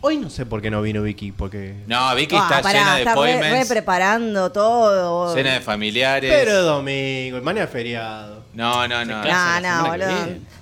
Hoy 0.01 0.17
no 0.17 0.31
sé 0.31 0.47
por 0.47 0.63
qué 0.63 0.71
no 0.71 0.81
vino 0.81 1.03
Vicky, 1.03 1.31
porque... 1.31 1.75
No, 1.85 2.15
Vicky 2.15 2.35
Ah, 2.35 2.47
está 2.49 2.61
pará, 2.63 2.79
llena 2.79 2.95
de 2.95 3.01
está 3.01 3.13
re, 3.15 3.21
re 3.21 3.33
appointments, 3.35 3.69
preparando 3.69 4.51
todo. 4.51 5.35
llena 5.35 5.53
de 5.53 5.61
familiares. 5.61 6.33
Pero 6.33 6.51
es 6.59 6.65
domingo, 6.65 7.39
mañana 7.43 7.65
es 7.65 7.69
feriado. 7.71 8.43
No, 8.53 8.87
no, 8.87 9.05
no. 9.05 9.23
No, 9.23 9.59
no, 9.61 9.87
boludo. 9.89 10.07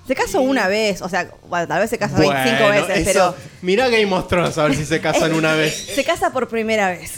Se 0.08 0.16
casó 0.16 0.42
una 0.42 0.68
vez, 0.68 1.02
o 1.02 1.08
sea, 1.08 1.32
bueno, 1.48 1.66
tal 1.68 1.80
vez 1.80 1.90
se 1.90 1.98
casa 1.98 2.18
25 2.20 2.64
Bueno, 2.64 2.88
veces, 2.88 3.08
eso- 3.08 3.36
pero 3.36 3.36
Mirá 3.62 3.88
Game 3.90 4.14
of 4.14 4.28
Thrones 4.28 4.58
a 4.58 4.64
ver 4.66 4.76
si 4.76 4.86
se 4.86 5.00
casan 5.00 5.34
una 5.36 5.54
vez. 5.54 5.74
se 5.96 6.04
casa 6.04 6.32
por 6.34 6.48
primera 6.50 6.90
vez. 6.90 7.14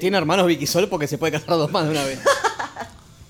Tiene 0.00 0.16
hermanos 0.16 0.46
Vicky 0.46 0.66
Sol 0.66 0.88
porque 0.88 1.06
se 1.06 1.18
puede 1.18 1.32
casar 1.32 1.48
dos 1.50 1.70
más 1.70 1.84
de 1.84 1.90
una 1.90 2.04
vez. 2.04 2.18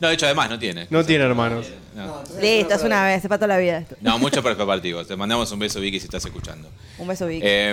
No, 0.01 0.09
de 0.09 0.15
hecho, 0.15 0.27
además 0.27 0.51
no 0.51 0.59
tiene. 0.59 0.89
No 0.91 1.05
tiene 1.05 1.23
hermanos. 1.23 1.69
No, 1.95 2.25
Listo, 2.41 2.75
es 2.75 2.83
una 2.83 3.05
vez, 3.05 3.23
se 3.23 3.29
para 3.29 3.39
toda 3.39 3.47
la 3.55 3.59
vida 3.59 3.79
esto. 3.79 3.95
no 4.01 4.19
mucho 4.19 4.43
preparativo. 4.43 5.05
Te 5.07 5.15
mandamos 5.15 5.53
un 5.53 5.61
beso, 5.61 5.79
Vicky, 5.79 6.01
si 6.01 6.07
estás 6.07 6.25
escuchando. 6.25 6.69
Un 6.99 7.07
beso, 7.07 7.25
Vic. 7.29 7.41
Eh, 7.45 7.73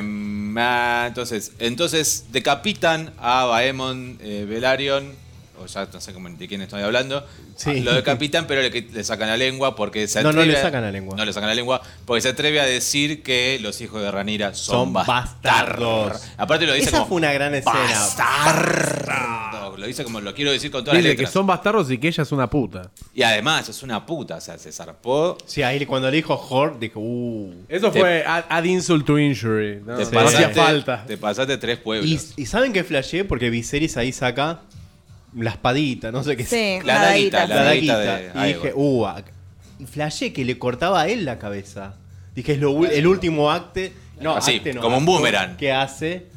ah, 0.58 1.06
entonces, 1.08 1.54
entonces 1.58 2.26
decapitan 2.30 3.12
a 3.18 3.46
Baemon 3.46 4.20
eh, 4.22 4.46
Velaryon, 4.48 5.12
o 5.60 5.66
ya 5.66 5.88
no 5.92 6.02
sé 6.02 6.14
cómo- 6.14 6.30
de 6.30 6.48
quién 6.48 6.62
estoy 6.62 6.82
hablando. 6.82 7.26
Sí. 7.56 7.82
Lo 7.82 7.94
decapitan, 7.94 8.48
pero 8.48 8.62
le, 8.62 8.70
le 8.70 9.04
sacan 9.04 9.28
la 9.28 9.38
lengua 9.38 9.76
porque 9.76 10.08
se 10.08 10.20
No, 10.24 10.32
no 10.32 10.40
atreve 10.42 10.54
le 10.54 10.58
a- 10.60 10.62
sacan 10.62 10.82
la 10.82 10.92
lengua. 10.92 11.16
No 11.18 11.26
le 11.26 11.34
sacan 11.34 11.50
la 11.50 11.56
lengua 11.56 11.82
porque 12.06 12.22
se 12.22 12.30
atreve 12.30 12.60
a 12.62 12.66
decir 12.66 13.22
que 13.24 13.60
los 13.62 13.80
hijos 13.82 14.02
de 14.02 14.10
Ranira 14.12 14.54
son, 14.54 14.76
Son 14.86 14.94
bastardos. 14.94 16.08
bastardos. 16.10 16.22
Aparte 16.38 16.66
lo 16.66 16.74
dice 16.74 16.88
Esa 16.90 16.98
como 16.98 17.08
fue 17.10 17.18
una 17.18 17.34
gran 17.34 17.54
escena. 17.56 17.74
bastardo. 17.80 19.78
Lo 19.78 19.86
dice 19.88 20.04
como 20.04 20.20
lo 20.20 20.34
quiero 20.34 20.52
decir 20.52 20.72
con 20.72 20.84
todas 20.84 20.96
las 20.96 21.04
Dice 21.04 21.16
que 21.16 21.22
letras. 21.22 21.34
son 21.34 21.48
bastardos 21.48 21.90
y 21.92 21.98
que 21.98 22.10
ella 22.10 22.24
es 22.24 22.32
una 22.32 22.50
puta. 22.50 22.92
Y 23.14 23.24
además 23.24 23.70
es 23.70 23.82
una 23.84 24.06
puta, 24.06 24.36
o 24.36 24.42
sea, 24.42 24.58
se 24.58 24.72
zarpó. 24.72 25.38
Sí, 25.46 25.62
ahí 25.64 25.86
cuando 25.86 26.10
le 26.10 26.18
dijo 26.18 26.34
Horde, 26.50 26.78
dijo, 26.80 27.00
uh. 27.00 27.54
Eso 27.70 27.92
Te- 27.92 28.00
fue 28.00 28.24
add, 28.26 28.44
add 28.50 28.66
insult 28.66 29.06
to 29.06 29.18
injury. 29.18 29.80
No, 29.86 29.96
Te, 29.96 30.04
no 30.06 30.12
pasaste, 30.12 30.46
hacía 30.46 30.50
falta. 30.64 31.06
te 31.06 31.18
pasaste 31.18 31.58
tres 31.58 31.78
pueblos. 31.80 32.10
Y, 32.36 32.42
y 32.42 32.46
¿saben 32.46 32.74
qué 32.74 32.84
flasheé? 32.84 33.24
Porque 33.24 33.50
Viserys 33.50 33.96
ahí 33.96 34.12
saca 34.12 34.62
la 35.36 35.52
espadita, 35.52 36.12
no 36.12 36.24
sé 36.24 36.36
qué. 36.36 36.46
sí, 36.46 36.80
la 36.86 36.96
una 36.96 37.06
daguita, 37.06 37.48
la 37.48 37.56
la 37.56 37.64
daguita. 37.64 37.98
daguita. 37.98 38.34
de 38.34 38.50
Y 38.50 38.54
dije, 38.54 38.74
uh, 38.76 39.08
y 39.80 39.86
flasheé 39.86 40.34
que 40.34 40.44
le 40.46 40.58
cortaba 40.58 41.02
a 41.02 41.08
él 41.08 41.26
la 41.26 41.40
cabeza. 41.40 41.96
Dije, 42.36 42.54
es 42.54 42.60
lo 42.60 42.86
el 42.86 43.08
último 43.08 43.52
acte. 43.52 43.94
No, 44.20 44.36
Así, 44.36 44.58
acte 44.58 44.74
no, 44.74 44.82
como 44.82 44.98
un 44.98 45.06
boomerang. 45.06 45.56
Que 45.58 45.72
hace. 45.72 46.28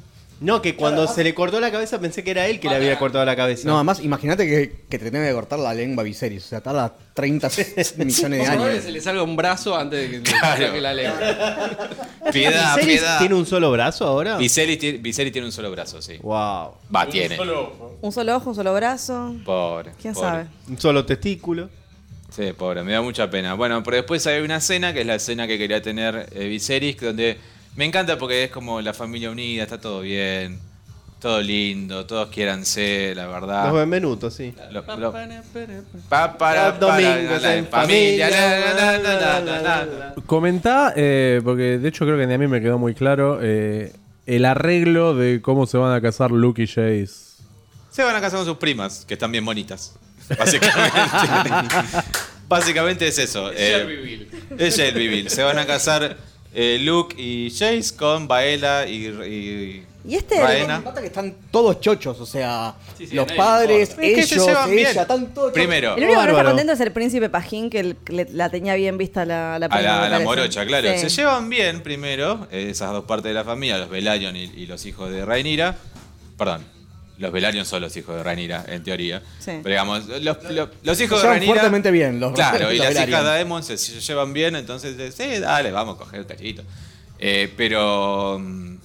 No, 0.42 0.60
que 0.60 0.74
cuando 0.76 1.06
se 1.06 1.22
le 1.24 1.34
cortó 1.34 1.60
la 1.60 1.70
cabeza 1.70 2.00
pensé 2.00 2.24
que 2.24 2.32
era 2.32 2.46
él 2.48 2.58
que 2.60 2.68
le 2.68 2.74
había 2.74 2.98
cortado 2.98 3.24
la 3.24 3.36
cabeza. 3.36 3.66
No, 3.68 3.76
además, 3.76 4.00
imagínate 4.02 4.46
que, 4.46 4.84
que 4.88 4.98
te 4.98 5.10
tenga 5.10 5.26
que 5.26 5.32
cortar 5.32 5.58
la 5.60 5.72
lengua 5.72 6.02
Viserys. 6.04 6.44
O 6.44 6.48
sea, 6.48 6.60
tarda 6.60 6.94
30 7.14 7.48
millones 7.98 8.40
de 8.40 8.46
años. 8.46 8.82
se 8.82 8.90
le 8.90 9.00
salga 9.00 9.22
un 9.22 9.36
brazo 9.36 9.76
antes 9.76 10.00
de 10.00 10.10
que 10.10 10.16
le 10.18 10.22
Claro. 10.24 10.66
saque 10.66 10.80
la 10.80 10.94
lengua. 10.94 11.18
Piedad, 12.32 12.76
¿Viserys 12.76 12.98
piedad. 13.00 13.18
tiene 13.18 13.34
un 13.34 13.46
solo 13.46 13.70
brazo 13.70 14.06
ahora? 14.06 14.36
Viserys 14.36 14.78
tiene, 14.78 14.98
Viserys 14.98 15.32
tiene 15.32 15.46
un 15.46 15.52
solo 15.52 15.70
brazo, 15.70 16.02
sí. 16.02 16.18
Wow. 16.22 16.72
Va, 16.94 17.06
tiene. 17.10 17.34
Un 18.00 18.12
solo 18.12 18.36
ojo, 18.36 18.50
un 18.50 18.54
solo 18.56 18.74
brazo. 18.74 19.34
Pobre. 19.44 19.92
¿Quién 20.00 20.14
pobre. 20.14 20.28
sabe? 20.28 20.46
Un 20.68 20.78
solo 20.78 21.04
testículo. 21.06 21.68
Sí, 22.30 22.52
pobre, 22.56 22.82
me 22.82 22.92
da 22.92 23.02
mucha 23.02 23.28
pena. 23.28 23.54
Bueno, 23.54 23.82
pero 23.82 23.98
después 23.98 24.26
hay 24.26 24.40
una 24.40 24.56
escena 24.56 24.92
que 24.94 25.02
es 25.02 25.06
la 25.06 25.16
escena 25.16 25.46
que 25.46 25.58
quería 25.58 25.82
tener 25.82 26.28
eh, 26.32 26.46
Viserys, 26.48 26.98
donde 26.98 27.36
me 27.76 27.84
encanta 27.84 28.18
porque 28.18 28.44
es 28.44 28.50
como 28.50 28.80
la 28.80 28.92
familia 28.92 29.30
unida, 29.30 29.62
está 29.62 29.80
todo 29.80 30.02
bien, 30.02 30.60
todo 31.20 31.40
lindo, 31.40 32.04
todos 32.04 32.28
quieran 32.28 32.66
ser, 32.66 33.16
la 33.16 33.26
verdad. 33.28 33.66
Los 33.66 33.74
benvenutos, 33.76 34.34
sí. 34.34 34.54
Lo, 34.70 34.82
lo, 34.96 35.12
para, 36.36 36.72
Domingos 36.72 37.44
en 37.44 37.66
familia. 37.68 38.28
Comentá, 40.26 40.92
porque 41.44 41.78
de 41.78 41.88
hecho 41.88 42.04
creo 42.04 42.18
que 42.18 42.26
ni 42.26 42.34
a 42.34 42.38
mí 42.38 42.46
me 42.46 42.60
quedó 42.60 42.78
muy 42.78 42.94
claro, 42.94 43.38
eh, 43.40 43.92
el 44.26 44.44
arreglo 44.44 45.14
de 45.14 45.40
cómo 45.40 45.66
se 45.66 45.78
van 45.78 45.94
a 45.94 46.00
casar 46.00 46.30
Luke 46.30 46.62
y 46.62 46.66
Jace. 46.66 47.32
Se 47.90 48.02
van 48.02 48.16
a 48.16 48.20
casar 48.20 48.38
con 48.38 48.46
sus 48.46 48.56
primas, 48.56 49.04
que 49.06 49.14
están 49.14 49.32
bien 49.32 49.44
bonitas. 49.44 49.94
Básicamente. 50.38 50.98
Básicamente 52.48 53.08
es 53.08 53.18
eso. 53.18 53.50
Es 53.50 53.58
eh. 53.58 54.28
Es 54.58 54.78
el 54.78 54.94
vivir. 54.94 55.30
Se 55.30 55.42
van 55.42 55.58
a 55.58 55.66
casar 55.66 56.16
eh, 56.54 56.78
Luke 56.80 57.14
y 57.20 57.50
Jace 57.50 57.96
con 57.96 58.28
Baela 58.28 58.86
y, 58.86 59.06
y 59.06 59.86
Y 60.04 60.14
este- 60.16 60.40
Raena. 60.42 60.80
Nota 60.80 61.00
que 61.00 61.06
están 61.06 61.34
todos 61.50 61.80
chochos, 61.80 62.18
o 62.20 62.26
sea, 62.26 62.74
Sí, 62.98 63.06
sí, 63.06 63.14
los 63.14 63.30
padres, 63.32 63.90
que 63.94 64.24
se 64.26 64.34
ellos, 64.34 64.46
llevan 64.48 64.70
bien. 64.70 64.88
ella, 64.88 65.02
están 65.02 65.26
todos 65.32 65.48
chochos. 65.48 65.52
Primero, 65.54 65.96
El 65.96 66.02
único 66.04 66.08
que 66.08 66.14
no 66.14 66.20
está 66.20 66.26
Bárbaro. 66.32 66.48
contento 66.50 66.72
es 66.72 66.80
el 66.80 66.92
príncipe 66.92 67.28
Pajín, 67.30 67.70
que 67.70 67.80
el- 67.80 67.96
le- 68.08 68.28
la 68.32 68.50
tenía 68.50 68.74
bien 68.74 68.98
vista 68.98 69.24
la, 69.24 69.58
la 69.60 69.66
a 69.66 69.68
la, 69.68 69.68
me 69.68 69.88
a 69.88 69.94
la 70.02 70.08
parece. 70.10 70.24
morocha, 70.24 70.66
claro. 70.66 70.88
Sí. 70.92 70.98
Se 70.98 71.08
llevan 71.08 71.48
bien 71.48 71.82
primero, 71.82 72.48
eh, 72.50 72.68
esas 72.70 72.90
dos 72.92 73.04
partes 73.04 73.30
de 73.30 73.34
la 73.34 73.44
familia, 73.44 73.78
los 73.78 73.90
Velaryon 73.90 74.34
y, 74.36 74.42
y 74.44 74.66
los 74.66 74.84
hijos 74.86 75.10
de 75.10 75.24
Rhaenyra. 75.24 75.76
Perdón, 76.36 76.64
los 77.22 77.32
Velaryon 77.32 77.64
son 77.64 77.80
los 77.80 77.96
hijos 77.96 78.16
de 78.16 78.22
Rhaenyra, 78.22 78.64
en 78.68 78.82
teoría. 78.82 79.22
Sí. 79.38 79.52
Pero 79.62 79.68
digamos, 79.70 80.06
los, 80.08 80.22
los- 80.50 80.68
los 80.82 81.00
hijos 81.00 81.20
Se 81.20 81.26
de 81.28 81.32
llevan 81.32 81.38
Rhaenyra... 81.38 81.46
fuertemente 81.46 81.90
bien 81.90 82.20
los- 82.20 82.32
Claro, 82.34 82.70
y 82.72 82.76
los 82.76 82.84
las 82.84 82.88
Velaryon. 82.94 83.08
hijas 83.08 83.24
de 83.24 83.30
Aemon 83.38 83.62
se, 83.62 83.78
se 83.78 84.00
llevan 84.00 84.32
bien, 84.34 84.56
entonces, 84.56 84.98
eh, 84.98 85.10
sí, 85.12 85.40
dale, 85.40 85.70
vamos 85.70 85.96
a 85.96 85.98
coger 85.98 86.20
el 86.20 86.26
cachito. 86.26 86.62
Eh, 87.18 87.50
pero... 87.56 88.38
mm, 88.38 88.76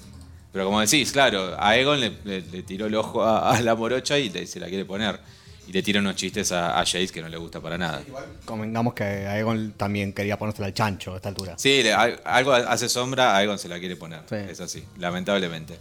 Pero 0.54 0.66
como 0.66 0.80
decís, 0.82 1.12
claro, 1.12 1.56
a 1.60 1.70
Aegon 1.70 2.00
le, 2.00 2.14
le- 2.24 2.42
le 2.42 2.64
tiró 2.64 2.86
el 2.88 2.96
ojo 2.96 3.24
a, 3.24 3.52
a 3.56 3.62
la 3.62 3.76
morocha 3.76 4.18
y 4.18 4.30
le- 4.30 4.48
se 4.48 4.60
la 4.60 4.68
quiere 4.68 4.86
poner. 4.86 5.20
Y 5.68 5.74
le 5.74 5.84
tira 5.84 6.00
unos 6.00 6.16
chistes 6.16 6.54
a, 6.54 6.80
a 6.80 6.86
Jace 6.86 7.10
que 7.10 7.22
no 7.22 7.28
le 7.28 7.36
gusta 7.36 7.60
para 7.60 7.78
nada. 7.78 8.02
Convengamos 8.46 8.94
que 8.94 9.04
Aegon 9.04 9.74
también 9.76 10.14
quería 10.14 10.38
ponérsela 10.38 10.68
al 10.68 10.74
chancho 10.74 11.14
a 11.14 11.18
esta 11.18 11.28
altura. 11.28 11.56
Sí, 11.58 11.84
le- 11.84 11.94
al- 11.94 12.22
algo 12.24 12.54
hace 12.54 12.88
sombra, 12.88 13.34
a 13.34 13.38
Aegon 13.40 13.60
se 13.60 13.68
la 13.68 13.78
quiere 13.78 13.98
poner. 13.98 14.22
Sí. 14.30 14.36
Es 14.50 14.62
así, 14.62 14.84
lamentablemente. 14.98 15.78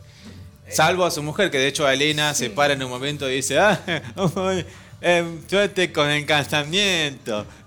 Salvo 0.70 1.04
a 1.04 1.10
su 1.10 1.22
mujer, 1.22 1.50
que 1.50 1.58
de 1.58 1.68
hecho 1.68 1.86
a 1.86 1.94
Elena 1.94 2.34
se 2.34 2.50
para 2.50 2.74
en 2.74 2.82
un 2.82 2.90
momento 2.90 3.28
y 3.30 3.36
dice, 3.36 3.58
ah, 3.58 3.80
uy, 4.16 4.64
em, 5.00 5.40
suerte 5.48 5.92
con 5.92 6.08
el 6.10 6.26
casamiento. 6.26 7.46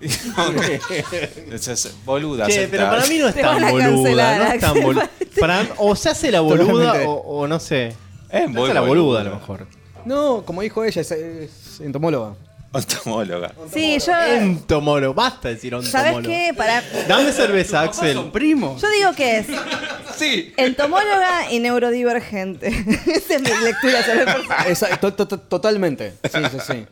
Es 1.50 1.96
boluda. 2.04 2.46
Che, 2.46 2.68
pero 2.68 2.90
para 2.90 3.06
mí 3.06 3.18
no 3.18 3.28
es 3.28 3.34
tan 3.34 3.70
boluda. 3.70 4.38
No 4.38 4.52
es 4.52 4.60
tan 4.60 4.80
boluda. 4.80 5.10
Para- 5.38 5.66
o 5.78 5.96
se 5.96 6.08
hace 6.10 6.30
la 6.30 6.40
boluda 6.40 7.02
o, 7.08 7.12
o 7.42 7.46
no 7.46 7.58
sé. 7.58 7.94
Es 8.30 8.48
hace 8.56 8.74
la 8.74 8.80
boluda 8.80 9.20
a 9.20 9.24
lo 9.24 9.34
mejor. 9.36 9.66
No, 10.04 10.42
como 10.44 10.62
dijo 10.62 10.84
ella, 10.84 11.00
es, 11.02 11.10
es 11.10 11.80
entomóloga. 11.80 12.34
Entomóloga. 12.72 13.52
Sí, 13.72 13.98
yo. 14.04 14.12
Entomólogo. 14.16 15.12
Basta 15.14 15.48
decir 15.48 15.74
¿Sabes 15.82 16.16
qué? 16.24 16.52
Para, 16.56 16.82
Dame 17.08 17.32
cerveza, 17.32 17.82
Axel. 17.82 18.30
primo. 18.32 18.76
yo 18.80 18.88
digo 18.90 19.12
que 19.14 19.38
es 19.38 19.46
Sí. 20.16 20.52
entomóloga 20.56 21.50
y 21.50 21.58
neurodivergente. 21.58 22.68
Esa 23.06 23.34
es 23.34 23.42
mi 23.42 23.48
lectura 23.64 24.02
sobre 24.04 24.20
el 24.20 24.24
personaje. 24.26 24.70
Esa- 24.72 24.96
to- 24.98 25.14
to- 25.14 25.26
to- 25.26 25.38
totalmente. 25.40 26.14
Sí, 26.30 26.38
sí, 26.50 26.58
sí. 26.66 26.86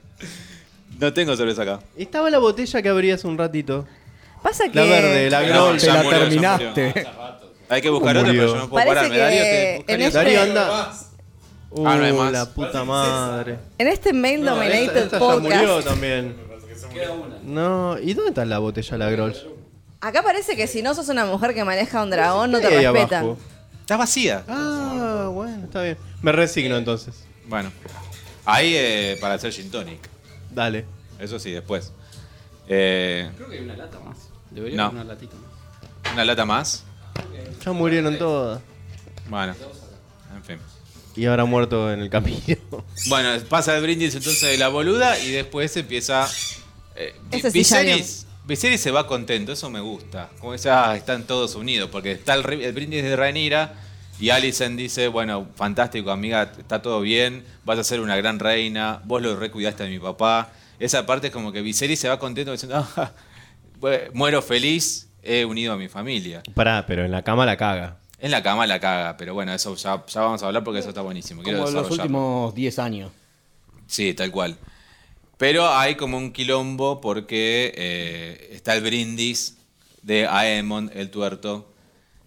No 0.99 1.12
tengo 1.12 1.37
cerveza 1.37 1.62
acá. 1.62 1.79
Estaba 1.97 2.29
la 2.31 2.39
botella 2.39 2.83
que 2.83 2.89
abrí 2.89 3.11
hace 3.12 3.26
un 3.29 3.39
ratito. 3.39 3.87
Pasa 4.43 4.64
que. 4.68 4.74
La 4.79 4.85
verde, 4.85 5.31
la 5.31 5.43
No. 5.43 5.72
Te 5.72 5.79
ya 5.79 5.95
la 5.95 6.03
murió, 6.03 6.18
ya 6.18 6.59
terminaste. 6.59 7.07
Hay 7.68 7.83
que 7.83 7.91
buscar 7.91 8.16
¿Cómo 8.16 8.20
otra, 8.29 8.33
pero 8.33 8.47
yo 8.47 8.57
no 8.57 8.68
puedo 8.70 8.85
Parece 8.87 8.95
pararme. 8.95 9.14
que 9.14 9.20
Darío, 9.20 9.43
¿te 9.85 9.93
en 9.95 10.01
este- 10.03 10.18
Darío, 10.18 10.43
anda. 10.43 10.93
Uh, 11.71 11.87
Ah, 11.87 11.97
no 11.97 12.05
hay 12.05 12.12
más. 12.12 12.33
la 12.33 12.47
puta 12.47 12.85
madre. 12.85 13.59
En 13.79 13.89
este 13.89 14.12
Mail 14.12 14.43
No, 14.43 14.55
Dominated 14.55 14.85
esta, 14.87 14.99
esta 15.01 15.19
ya 15.19 15.25
Podcast. 15.25 15.43
murió 15.45 15.83
también. 15.83 16.37
No, 17.45 17.99
¿y 17.99 18.14
dónde 18.14 18.31
está 18.31 18.45
la 18.45 18.59
botella 18.59 18.97
la 18.99 19.11
Grolsch? 19.11 19.45
Acá 20.01 20.23
parece 20.23 20.57
que 20.57 20.66
si 20.66 20.81
no 20.83 20.95
sos 20.95 21.09
una 21.09 21.25
mujer 21.27 21.55
que 21.55 21.64
maneja 21.64 22.03
un 22.03 22.11
dragón, 22.11 22.51
no 22.53 22.61
¿Qué 22.61 22.69
te 22.69 22.81
respetan. 22.91 23.25
abajo? 23.25 23.39
Está 23.81 23.97
vacía. 23.97 24.45
Ah, 24.49 25.31
bueno. 25.33 25.64
está 25.64 25.83
bien. 25.83 25.97
Me 26.23 26.33
resigno 26.33 26.77
entonces. 26.77 27.25
Bueno, 27.47 27.71
ahí 28.45 28.73
eh, 28.77 29.16
para 29.21 29.35
hacer 29.35 29.53
gin 29.53 29.71
tonic. 29.71 29.99
Dale. 30.51 30.85
Eso 31.19 31.39
sí, 31.39 31.51
después. 31.51 31.93
Eh, 32.69 33.31
Creo 33.37 33.49
que 33.49 33.57
hay 33.59 33.64
una 33.64 33.77
lata 33.77 33.99
más. 34.01 34.29
Debería 34.51 34.77
No. 34.77 34.83
haber 34.85 34.95
una 34.97 35.05
latita 35.05 35.35
más. 35.37 36.12
una 36.12 36.25
lata 36.25 36.45
más. 36.45 36.85
Ya 37.64 37.73
murieron 37.73 38.16
todas. 38.19 38.61
Bueno. 39.29 39.55
Y 41.19 41.27
ahora 41.27 41.45
muerto 41.45 41.93
en 41.93 42.01
el 42.01 42.11
camino. 42.11 42.39
Bueno, 43.09 43.31
pasa 43.49 43.77
el 43.77 43.83
brindis 43.83 44.14
entonces 44.14 44.43
de 44.43 44.57
la 44.57 44.69
boluda 44.69 45.19
y 45.19 45.33
después 45.33 45.77
empieza. 45.77 46.29
Eh, 46.95 47.14
Ese 47.33 47.51
sí 47.51 47.64
ya 47.64 47.81
Viserys, 47.81 48.27
Viserys 48.45 48.81
se 48.81 48.93
va 48.93 49.07
contento, 49.07 49.53
eso 49.53 49.69
me 49.69 49.81
gusta. 49.81 50.31
Como 50.39 50.53
dice, 50.53 50.71
ah, 50.71 50.95
están 50.97 51.27
todos 51.27 51.57
unidos, 51.57 51.91
porque 51.91 52.12
está 52.12 52.35
el, 52.35 52.43
brindis 52.73 53.03
de 53.03 53.16
Rhaenyra 53.16 53.75
y 54.21 54.31
Alicent 54.31 54.79
dice, 54.79 55.09
bueno, 55.09 55.49
fantástico, 55.57 56.11
amiga, 56.12 56.53
está 56.57 56.83
todo 56.83 57.01
bien, 57.01 57.45
vas 57.64 57.79
a 57.79 57.85
ser 57.85 58.01
una 58.01 58.16
gran 58.16 58.39
reina, 58.39 59.01
vos 59.05 59.21
lo 59.21 59.35
recuidaste 59.37 59.85
de 59.85 59.91
mi 59.91 59.99
papá. 59.99 60.53
Esa 60.79 61.05
parte 61.05 61.29
es 61.29 61.33
como 61.33 61.51
que 61.51 61.62
Viserys 61.62 61.99
se 61.99 62.09
va 62.09 62.19
contento 62.19 62.53
diciendo, 62.53 62.87
ah, 62.97 63.12
muero 64.12 64.41
feliz, 64.41 65.09
he 65.23 65.45
unido 65.45 65.73
a 65.73 65.77
mi 65.77 65.89
familia. 65.89 66.43
Pará, 66.55 66.85
pero 66.87 67.05
en 67.05 67.11
la 67.11 67.23
cama 67.23 67.45
la 67.45 67.57
caga. 67.57 67.99
En 68.21 68.31
la 68.31 68.43
cama 68.43 68.66
la 68.66 68.81
caga, 68.81 69.16
pero 69.16 69.35
bueno, 69.35 69.53
eso 69.53 69.75
ya, 69.77 70.05
ya 70.07 70.21
vamos 70.21 70.43
a 70.43 70.47
hablar 70.47 70.64
porque 70.64 70.81
eso 70.81 70.89
está 70.89 71.03
buenísimo. 71.03 71.43
Quiero 71.43 71.64
Como 71.64 71.71
los 71.71 71.91
últimos 71.91 72.55
10 72.55 72.79
años. 72.81 73.12
Sí, 73.87 74.12
tal 74.14 74.31
cual. 74.33 74.59
Pero 75.37 75.69
hay 75.73 75.95
como 75.95 76.19
un 76.19 76.33
quilombo 76.33 77.01
porque 77.01 77.73
eh, 77.77 78.51
está 78.53 78.75
el 78.75 78.83
brindis 78.83 79.57
de 80.03 80.27
Aemon 80.27 80.91
el 80.95 81.11
tuerto, 81.11 81.73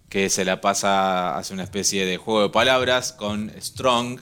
que 0.08 0.30
se 0.30 0.46
la 0.46 0.62
pasa, 0.62 1.36
hace 1.36 1.52
una 1.52 1.64
especie 1.64 2.06
de 2.06 2.16
juego 2.16 2.42
de 2.42 2.48
palabras 2.48 3.12
con 3.12 3.52
Strong. 3.60 4.20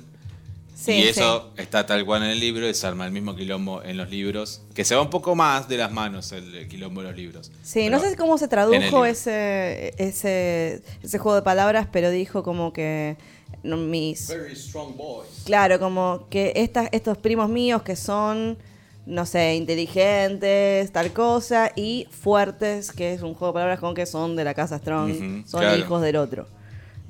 Sí, 0.81 0.93
y 0.93 1.03
eso 1.09 1.53
está 1.59 1.85
tal 1.85 2.07
cual 2.07 2.23
en 2.23 2.31
el 2.31 2.41
libro 2.41 2.67
y 2.67 2.73
se 2.73 2.87
arma 2.87 3.05
el 3.05 3.13
mismo 3.13 3.37
quilombo 3.37 3.83
en 3.83 3.99
los 3.99 4.09
libros, 4.09 4.63
que 4.73 4.87
se 4.87 4.95
va 4.95 5.03
un 5.03 5.11
poco 5.11 5.35
más 5.35 5.69
de 5.69 5.77
las 5.77 5.93
manos 5.93 6.33
el, 6.33 6.69
quilombo 6.69 7.03
de 7.03 7.09
los 7.09 7.17
libros. 7.19 7.53
Sí, 7.63 7.91
no 7.91 8.01
sé 8.01 8.17
cómo 8.17 8.39
se 8.39 8.49
tradujo 8.49 9.05
ese, 9.05 9.93
ese, 9.99 10.83
ese 11.03 11.19
juego 11.19 11.37
de 11.37 11.43
palabras, 11.43 11.87
pero 11.93 12.11
dijo 12.11 12.43
como 12.43 12.73
que 12.73 13.19
no, 13.63 13.77
mis... 13.77 14.29
Claro, 15.45 15.79
como 15.79 16.27
que 16.31 16.55
estas, 16.57 16.89
estos 16.93 17.19
primos 17.19 17.51
míos 17.51 17.83
que 17.83 17.95
son, 17.95 18.57
no 19.05 19.27
sé, 19.27 19.57
inteligentes, 19.57 20.91
tal 20.93 21.13
cosa, 21.13 21.73
y 21.77 22.07
fuertes, 22.11 22.91
que 22.91 23.13
es 23.13 23.21
un 23.21 23.35
juego 23.35 23.49
de 23.49 23.57
palabras 23.57 23.81
con 23.81 23.95
que 23.95 24.07
son 24.07 24.35
de 24.35 24.45
la 24.45 24.55
casa 24.55 24.79
Strong, 24.79 25.47
son 25.47 25.61
claro. 25.61 25.79
hijos 25.79 26.01
del 26.01 26.17
otro. 26.17 26.47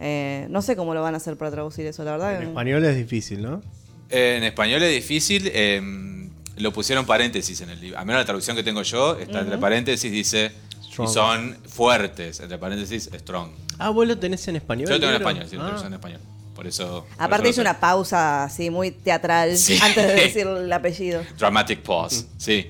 Eh, 0.01 0.47
no 0.51 0.63
sé 0.63 0.77
cómo 0.77 0.95
lo 0.95 1.03
van 1.03 1.15
a 1.15 1.19
hacer 1.19 1.37
para 1.37 1.51
traducir 1.51 1.87
eso, 1.87 2.03
la 2.05 2.13
verdad. 2.13 2.41
En 2.43 2.49
español 2.49 2.85
es 2.85 2.97
difícil, 2.97 3.43
¿no? 3.43 3.61
En 4.09 4.43
español 4.45 4.83
es 4.83 4.93
difícil. 4.95 5.51
eh, 5.53 6.27
lo 6.57 6.73
pusieron 6.75 7.07
paréntesis 7.07 7.61
en 7.63 7.71
el 7.71 7.81
libro. 7.81 7.99
A 7.99 8.05
menos 8.05 8.21
la 8.21 8.25
traducción 8.27 8.55
que 8.55 8.63
tengo 8.63 8.83
yo, 8.83 9.19
está 9.19 9.41
entre 9.41 9.57
paréntesis, 9.59 10.11
dice. 10.13 10.53
Strong. 10.91 11.09
Y 11.09 11.13
son 11.13 11.57
fuertes, 11.69 12.41
entre 12.41 12.59
paréntesis, 12.59 13.09
strong. 13.15 13.51
Ah, 13.79 13.89
vos 13.91 14.07
lo 14.07 14.19
tenés 14.19 14.47
en 14.49 14.57
español. 14.57 14.87
Yo 14.89 14.95
lo 14.95 15.01
tengo 15.01 15.13
en 15.13 15.17
español, 15.23 15.47
sí, 15.49 15.57
lo 15.57 15.63
Ah. 15.65 15.75
tengo 15.75 15.87
en 15.87 15.95
español. 15.95 16.21
Por 16.55 16.67
eso. 16.67 17.07
por 17.17 17.25
Aparte 17.25 17.49
eso 17.49 17.61
hizo 17.61 17.61
una 17.63 17.81
pausa 17.81 18.45
así 18.45 18.69
muy 18.69 18.91
teatral 18.91 19.57
Sí. 19.57 19.79
antes 19.81 20.07
de 20.07 20.15
decir 20.27 20.47
el 20.47 20.71
apellido. 20.71 21.23
Dramatic 21.39 21.81
pause, 21.81 22.27
sí. 22.37 22.67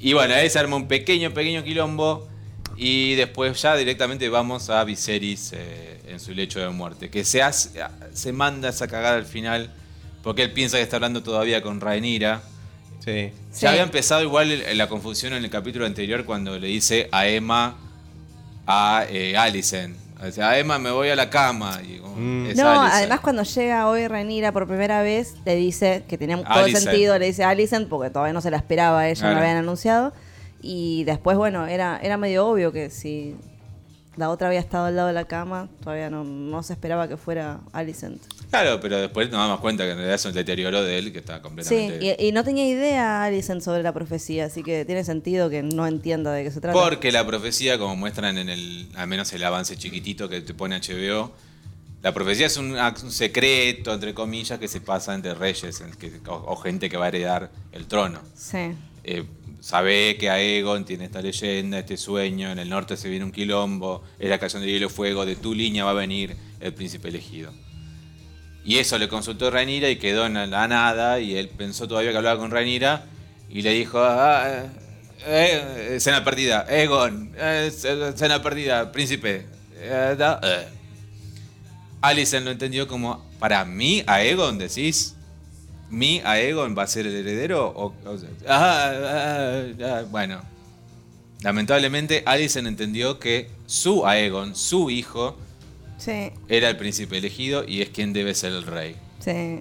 Y 0.00 0.12
bueno, 0.14 0.34
ahí 0.34 0.48
se 0.48 0.58
arma 0.58 0.76
un 0.76 0.86
pequeño, 0.88 1.34
pequeño 1.34 1.62
quilombo. 1.64 2.26
Y 2.76 3.14
después 3.14 3.60
ya 3.60 3.74
directamente 3.76 4.28
vamos 4.28 4.68
a 4.70 4.84
Viserys 4.84 5.52
eh, 5.54 6.00
en 6.08 6.20
su 6.20 6.32
lecho 6.32 6.60
de 6.60 6.68
muerte. 6.68 7.08
Que 7.10 7.24
se, 7.24 7.42
hace, 7.42 7.70
se 8.12 8.32
manda 8.32 8.68
esa 8.68 8.86
cagada 8.86 9.16
al 9.16 9.24
final. 9.26 9.72
Porque 10.22 10.42
él 10.42 10.52
piensa 10.52 10.76
que 10.76 10.82
está 10.82 10.96
hablando 10.96 11.22
todavía 11.22 11.62
con 11.62 11.80
Rhaenyra. 11.80 12.42
Sí. 13.04 13.30
Sí. 13.52 13.60
Ya 13.62 13.70
había 13.70 13.82
empezado 13.82 14.22
igual 14.22 14.62
la 14.76 14.88
confusión 14.88 15.32
en 15.32 15.44
el 15.44 15.50
capítulo 15.50 15.86
anterior 15.86 16.24
cuando 16.24 16.58
le 16.58 16.66
dice 16.66 17.08
a 17.12 17.26
Emma 17.28 17.76
a 18.66 19.06
eh, 19.08 19.36
Alicent. 19.36 19.96
O 20.20 20.30
sea, 20.30 20.50
a 20.50 20.58
Emma 20.58 20.78
me 20.78 20.90
voy 20.90 21.08
a 21.10 21.16
la 21.16 21.30
cama. 21.30 21.80
Y, 21.86 21.96
Mm. 22.16 22.54
No, 22.56 22.70
Alicent. 22.70 22.94
además 22.94 23.20
cuando 23.20 23.42
llega 23.42 23.88
hoy 23.88 24.08
Renira 24.08 24.50
por 24.50 24.66
primera 24.66 25.02
vez, 25.02 25.34
le 25.44 25.54
dice 25.54 26.04
que 26.08 26.16
tenía 26.16 26.42
todo 26.42 26.66
sentido, 26.68 27.18
le 27.18 27.26
dice 27.26 27.44
Alicent, 27.44 27.88
porque 27.88 28.10
todavía 28.10 28.32
no 28.32 28.40
se 28.40 28.50
la 28.50 28.56
esperaba 28.56 29.00
a 29.00 29.08
ella, 29.08 29.26
no 29.28 29.34
la 29.34 29.40
habían 29.40 29.56
anunciado. 29.58 30.14
Y 30.68 31.04
después, 31.04 31.36
bueno, 31.36 31.66
era, 31.68 31.98
era 32.02 32.16
medio 32.16 32.46
obvio 32.46 32.72
que 32.72 32.90
si 32.90 33.36
la 34.16 34.30
otra 34.30 34.48
había 34.48 34.58
estado 34.60 34.86
al 34.86 34.96
lado 34.96 35.08
de 35.08 35.14
la 35.14 35.26
cama, 35.26 35.68
todavía 35.84 36.10
no, 36.10 36.24
no 36.24 36.62
se 36.64 36.72
esperaba 36.72 37.06
que 37.06 37.16
fuera 37.16 37.60
Alicent. 37.72 38.20
Claro, 38.50 38.80
pero 38.80 38.98
después 38.98 39.30
nos 39.30 39.38
damos 39.38 39.60
cuenta 39.60 39.84
que 39.84 39.90
en 39.90 39.96
realidad 39.98 40.16
es 40.16 40.24
un 40.24 40.32
deterioro 40.32 40.82
de 40.82 40.98
él 40.98 41.12
que 41.12 41.18
está 41.18 41.36
Sí, 41.36 41.42
completamente. 41.42 42.16
y, 42.18 42.28
y 42.28 42.32
no 42.32 42.42
tenía 42.42 42.66
idea 42.66 43.22
Alicent 43.24 43.60
sobre 43.62 43.82
la 43.84 43.92
profecía, 43.92 44.46
así 44.46 44.62
que 44.64 44.84
tiene 44.84 45.04
sentido 45.04 45.48
que 45.50 45.62
no 45.62 45.86
entienda 45.86 46.32
de 46.32 46.42
qué 46.44 46.50
se 46.50 46.60
trata. 46.60 46.76
Porque 46.80 47.12
la 47.12 47.24
profecía, 47.26 47.78
como 47.78 47.94
muestran 47.94 48.38
en 48.38 48.48
el, 48.48 48.88
al 48.96 49.06
menos 49.06 49.32
el 49.34 49.44
avance 49.44 49.76
chiquitito 49.76 50.28
que 50.28 50.40
te 50.40 50.54
pone 50.54 50.80
HBO, 50.80 51.30
la 52.02 52.12
profecía 52.14 52.46
es 52.46 52.56
un, 52.56 52.72
un 52.78 53.10
secreto, 53.12 53.92
entre 53.92 54.14
comillas, 54.14 54.58
que 54.58 54.68
se 54.68 54.80
pasa 54.80 55.14
entre 55.14 55.34
reyes 55.34 55.80
en- 55.80 55.92
que- 55.92 56.20
o, 56.28 56.34
o 56.52 56.56
gente 56.56 56.88
que 56.88 56.96
va 56.96 57.04
a 57.04 57.08
heredar 57.08 57.50
el 57.72 57.86
trono. 57.86 58.20
Sí. 58.34 58.72
Eh, 59.04 59.24
sabe 59.60 60.16
que 60.16 60.30
Aegon 60.30 60.84
tiene 60.84 61.04
esta 61.06 61.20
leyenda, 61.20 61.78
este 61.78 61.96
sueño, 61.96 62.50
en 62.52 62.58
el 62.58 62.68
norte 62.68 62.96
se 62.96 63.08
viene 63.08 63.24
un 63.24 63.32
quilombo, 63.32 64.02
es 64.18 64.30
la 64.30 64.38
canción 64.38 64.62
de 64.62 64.68
hielo 64.68 64.86
y 64.86 64.90
fuego, 64.90 65.26
de 65.26 65.36
tu 65.36 65.54
línea 65.54 65.84
va 65.84 65.90
a 65.90 65.94
venir 65.94 66.36
el 66.60 66.72
príncipe 66.72 67.08
elegido. 67.08 67.52
Y 68.64 68.78
eso 68.78 68.98
le 68.98 69.08
consultó 69.08 69.50
Rhaenyra 69.50 69.90
y 69.90 69.96
quedó 69.96 70.26
en 70.26 70.34
la 70.50 70.68
nada, 70.68 71.20
y 71.20 71.36
él 71.36 71.48
pensó 71.48 71.86
todavía 71.88 72.10
que 72.10 72.16
hablaba 72.16 72.40
con 72.40 72.50
Rhaenyra, 72.50 73.04
y 73.48 73.62
le 73.62 73.70
dijo, 73.72 73.98
ah, 74.00 74.44
eh, 74.48 74.70
eh, 75.26 75.96
escena 75.96 76.22
perdida, 76.24 76.66
Aegon, 76.68 77.32
eh, 77.36 77.70
escena 77.72 78.42
perdida, 78.42 78.92
príncipe. 78.92 79.46
eh, 79.78 80.14
da, 80.16 80.40
eh". 80.42 80.68
Alicent 82.02 82.44
lo 82.44 82.50
entendió 82.52 82.86
como, 82.86 83.28
para 83.38 83.64
mí, 83.64 84.02
Aegon, 84.06 84.58
decís, 84.58 85.15
mi 85.90 86.20
Aegon 86.24 86.76
va 86.76 86.82
a 86.84 86.86
ser 86.86 87.06
el 87.06 87.14
heredero. 87.16 87.68
O, 87.68 87.94
o 88.04 88.18
sea, 88.18 88.28
ah, 88.48 88.92
ah, 88.94 89.62
ah, 89.84 90.04
bueno, 90.10 90.40
lamentablemente 91.42 92.22
Alicent 92.26 92.66
entendió 92.66 93.18
que 93.18 93.48
su 93.66 94.06
Aegon, 94.06 94.54
su 94.56 94.90
hijo, 94.90 95.36
Sí, 95.98 96.30
era 96.48 96.68
el 96.68 96.76
príncipe 96.76 97.16
elegido 97.18 97.64
y 97.66 97.80
es 97.80 97.88
quien 97.88 98.12
debe 98.12 98.34
ser 98.34 98.52
el 98.52 98.64
rey. 98.64 98.96
sí. 99.20 99.60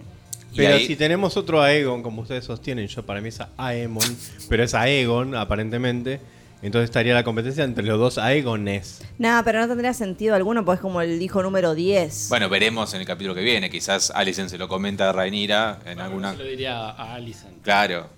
Pero 0.55 0.75
ahí- 0.75 0.87
si 0.87 0.95
tenemos 0.95 1.35
otro 1.35 1.61
Aegon, 1.61 2.01
como 2.01 2.21
ustedes 2.21 2.45
sostienen, 2.45 2.87
yo 2.87 3.05
para 3.05 3.19
mí 3.19 3.27
es 3.27 3.39
Aemon, 3.57 4.05
pero 4.47 4.63
es 4.63 4.73
Aegon, 4.73 5.35
aparentemente. 5.35 6.21
Entonces 6.61 6.85
estaría 6.89 7.13
la 7.13 7.23
competencia 7.23 7.63
entre 7.63 7.83
los 7.85 7.99
dos 7.99 8.17
Aegones. 8.17 9.01
Nada, 9.19 9.43
pero 9.43 9.59
no 9.59 9.67
tendría 9.67 9.93
sentido 9.93 10.33
alguno, 10.35 10.65
porque 10.65 10.77
es 10.77 10.81
como 10.81 11.01
el 11.01 11.21
hijo 11.21 11.43
número 11.43 11.75
10. 11.75 12.27
Bueno, 12.29 12.49
veremos 12.49 12.93
en 12.95 13.01
el 13.01 13.05
capítulo 13.07 13.35
que 13.35 13.41
viene. 13.41 13.69
Quizás 13.69 14.09
Alicent 14.11 14.49
se 14.49 14.57
lo 14.57 14.67
comenta 14.67 15.09
a 15.09 15.13
Rhaenyra 15.13 15.79
en 15.85 15.99
alguna. 15.99 16.31
Se 16.31 16.37
lo 16.39 16.43
diría 16.45 16.89
a 16.89 17.13
Alicent. 17.15 17.61
Claro. 17.61 18.09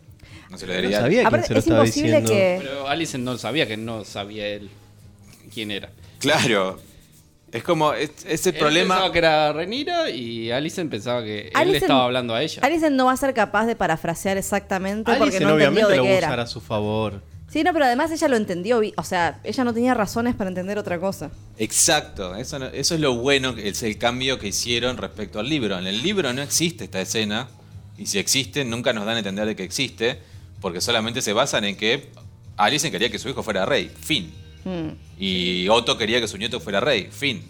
No 0.50 0.58
se 0.58 0.66
lo 0.66 0.74
No 0.74 0.80
diría. 0.82 1.02
sabía 1.02 1.18
quién 1.18 1.28
Aparte, 1.28 1.48
se 1.48 1.54
lo 1.54 1.60
es 1.60 1.66
estaba 1.66 1.84
imposible 1.86 2.22
diciendo. 2.22 2.32
que... 2.32 2.58
Pero 2.64 2.88
Alicent 2.88 3.24
no 3.26 3.38
sabía 3.38 3.68
que 3.68 3.76
no 3.76 4.06
sabía 4.06 4.48
él 4.48 4.70
quién 5.54 5.72
era. 5.72 5.90
Claro. 6.20 6.80
Es 7.52 7.64
como 7.64 7.94
es- 7.94 8.12
ese 8.26 8.50
Él 8.52 8.56
problema. 8.58 8.96
pensaba 8.96 9.12
que 9.12 9.18
era 9.20 9.52
Renira 9.54 10.10
y 10.10 10.52
Alicent 10.52 10.90
pensaba 10.90 11.22
que 11.24 11.52
él 11.54 11.72
le 11.72 11.78
estaba 11.80 12.06
hablando 12.06 12.34
a 12.34 12.42
ella. 12.44 12.62
Alicent 12.64 12.96
no 12.96 13.06
va 13.08 13.12
a 13.14 13.18
ser 13.18 13.34
capaz 13.34 13.66
de 13.66 13.76
parafrasear 13.76 14.38
exactamente 14.38 15.12
porque 15.18 15.40
no 15.42 15.50
entendió 15.52 15.56
obviamente 15.56 15.92
de 15.92 15.98
lo 15.98 16.04
va 16.04 16.08
qué 16.10 16.14
a 16.14 16.18
era. 16.18 16.28
usar 16.28 16.40
a 16.42 16.48
su 16.48 16.62
favor. 16.62 17.22
Sí, 17.50 17.64
no, 17.64 17.72
pero 17.74 17.86
además 17.86 18.12
ella 18.12 18.28
lo 18.28 18.36
entendió. 18.36 18.82
O 18.98 19.04
sea, 19.04 19.40
ella 19.44 19.64
no 19.64 19.74
tenía 19.74 19.94
razones 19.94 20.36
para 20.36 20.50
entender 20.50 20.78
otra 20.78 21.00
cosa. 21.00 21.32
Exacto, 21.58 22.36
eso, 22.36 22.60
no- 22.60 22.66
eso 22.68 22.96
es 22.96 23.02
lo 23.02 23.16
bueno, 23.16 23.56
es 23.58 23.84
el 23.84 23.98
cambio 23.98 24.38
que 24.38 24.48
hicieron 24.50 24.98
respecto 24.98 25.40
al 25.40 25.48
libro. 25.50 25.78
En 25.80 25.88
el 25.88 26.04
libro 26.04 26.32
no 26.34 26.42
existe 26.42 26.84
esta 26.84 27.00
escena, 27.02 27.48
y 27.98 28.06
si 28.08 28.20
existe, 28.20 28.64
nunca 28.66 28.94
nos 28.94 29.06
dan 29.06 29.16
a 29.16 29.20
entender 29.20 29.46
de 29.48 29.56
que 29.56 29.64
existe, 29.64 30.20
porque 30.62 30.82
solamente 30.82 31.22
se 31.22 31.34
basan 31.34 31.64
en 31.64 31.78
que 31.78 32.10
Alicent 32.58 32.92
quería 32.92 33.10
que 33.10 33.18
su 33.20 33.30
hijo 33.30 33.44
fuera 33.44 33.66
rey, 33.66 33.90
fin. 34.00 34.32
Mm. 34.66 34.90
Y 35.18 35.68
Otto 35.70 35.98
quería 35.98 36.20
que 36.20 36.28
su 36.28 36.38
nieto 36.38 36.60
fuera 36.60 36.80
rey, 36.80 37.08
fin. 37.12 37.42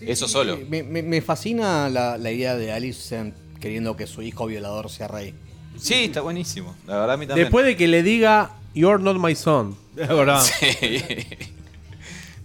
Eso 0.00 0.28
solo. 0.28 0.58
Me, 0.68 0.82
me- 0.82 1.02
me 1.02 1.20
fascina 1.22 1.88
la, 1.88 2.18
la 2.18 2.30
idea 2.30 2.56
de 2.56 2.72
Alicent 2.72 3.34
queriendo 3.60 3.96
que 3.96 4.06
su 4.06 4.22
hijo 4.22 4.46
violador 4.46 4.90
sea 4.90 5.08
rey. 5.08 5.34
Sí, 5.78 6.04
está 6.04 6.20
buenísimo, 6.20 6.76
la 6.86 6.94
verdad 6.98 7.12
a 7.12 7.16
mí 7.16 7.26
también. 7.26 7.46
Después 7.46 7.64
de 7.66 7.76
que 7.76 7.88
le 7.88 8.02
diga, 8.02 8.52
You're 8.74 9.02
not 9.02 9.16
my 9.16 9.34
son. 9.34 9.76
Es 9.96 10.08
verdad. 10.08 10.42
Sí. 10.42 11.02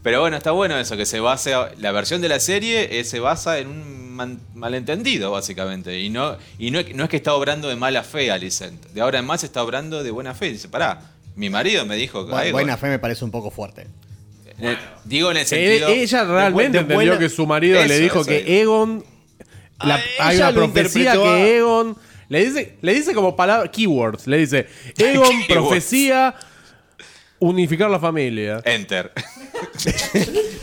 Pero 0.03 0.21
bueno, 0.21 0.37
está 0.37 0.51
bueno 0.51 0.77
eso, 0.77 0.95
que 0.97 1.05
se 1.05 1.19
base. 1.19 1.53
La 1.79 1.91
versión 1.91 2.21
de 2.21 2.29
la 2.29 2.39
serie 2.39 2.99
eh, 2.99 3.03
se 3.03 3.19
basa 3.19 3.57
en 3.59 3.67
un 3.69 4.11
man- 4.13 4.39
malentendido, 4.53 5.31
básicamente. 5.31 5.99
Y 5.99 6.09
no, 6.09 6.37
y 6.59 6.69
no, 6.71 6.79
no 6.93 7.03
es 7.05 7.09
que 7.09 7.17
está 7.17 7.33
obrando 7.33 7.67
de 7.69 7.75
mala 7.75 8.03
fe, 8.03 8.29
Alicent. 8.31 8.85
De 8.87 9.01
ahora 9.01 9.19
en 9.19 9.25
más 9.25 9.43
está 9.43 9.63
obrando 9.63 10.03
de 10.03 10.11
buena 10.11 10.35
fe. 10.35 10.51
Dice, 10.51 10.67
pará, 10.69 11.01
mi 11.35 11.49
marido 11.49 11.85
me 11.87 11.95
dijo 11.95 12.25
que. 12.25 12.31
Bu- 12.33 12.37
Aegon". 12.37 12.51
buena 12.53 12.77
fe 12.77 12.87
me 12.87 12.99
parece 12.99 13.25
un 13.25 13.31
poco 13.31 13.49
fuerte. 13.49 13.87
Eh, 14.59 14.77
digo 15.03 15.31
en 15.31 15.37
el 15.37 15.43
Eh, 15.43 15.47
sentido. 15.47 15.89
ella 15.89 16.23
realmente 16.23 16.77
entendió 16.79 16.95
buena- 16.95 17.17
que 17.19 17.29
su 17.29 17.45
marido 17.47 17.83
le 17.83 17.99
dijo 17.99 18.21
eso 18.21 18.29
que. 18.29 18.61
Egon 18.61 19.03
la- 19.83 19.99
hay 20.19 20.37
una 20.37 20.53
profecía 20.53 21.13
que 21.13 21.57
Egon. 21.57 21.97
Le 22.29 22.45
dice, 22.45 22.77
le 22.81 22.93
dice 22.93 23.13
como 23.13 23.35
palabras, 23.35 23.69
keywords. 23.71 24.27
Le 24.27 24.37
dice: 24.37 24.67
Egon, 24.97 25.35
profecía, 25.47 26.35
unificar 27.39 27.89
la 27.89 27.99
familia. 27.99 28.61
Enter. 28.65 29.11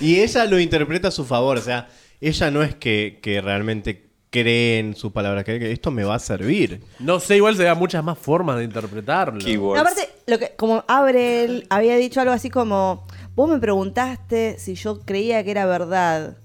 Y 0.01 0.21
ella 0.21 0.45
lo 0.47 0.59
interpreta 0.59 1.09
a 1.09 1.11
su 1.13 1.25
favor, 1.25 1.59
o 1.59 1.61
sea, 1.61 1.89
ella 2.21 2.51
no 2.51 2.63
es 2.65 2.75
que, 2.75 3.21
que 3.23 3.41
realmente 3.41 4.11
cree 4.31 4.79
en 4.81 4.97
sus 4.97 5.13
palabras, 5.13 5.45
cree 5.45 5.61
que 5.61 5.71
esto 5.71 5.93
me 5.93 6.03
va 6.03 6.17
a 6.17 6.19
servir. 6.19 6.81
No 6.99 7.21
sé, 7.21 7.37
igual 7.37 7.55
se 7.55 7.63
da 7.63 7.75
muchas 7.77 8.03
más 8.03 8.19
formas 8.19 8.57
de 8.57 8.65
interpretarlo. 8.65 9.39
Keywords. 9.39 9.81
Aparte, 9.81 10.09
lo 10.27 10.39
que, 10.39 10.55
como 10.57 10.85
Abrel 10.89 11.67
había 11.71 11.97
dicho 11.97 12.21
algo 12.21 12.33
así 12.33 12.51
como, 12.51 13.07
vos 13.37 13.49
me 13.49 13.61
preguntaste 13.61 14.57
si 14.59 14.75
yo 14.75 15.01
creía 15.01 15.45
que 15.45 15.53
era 15.53 15.67
verdad. 15.67 16.39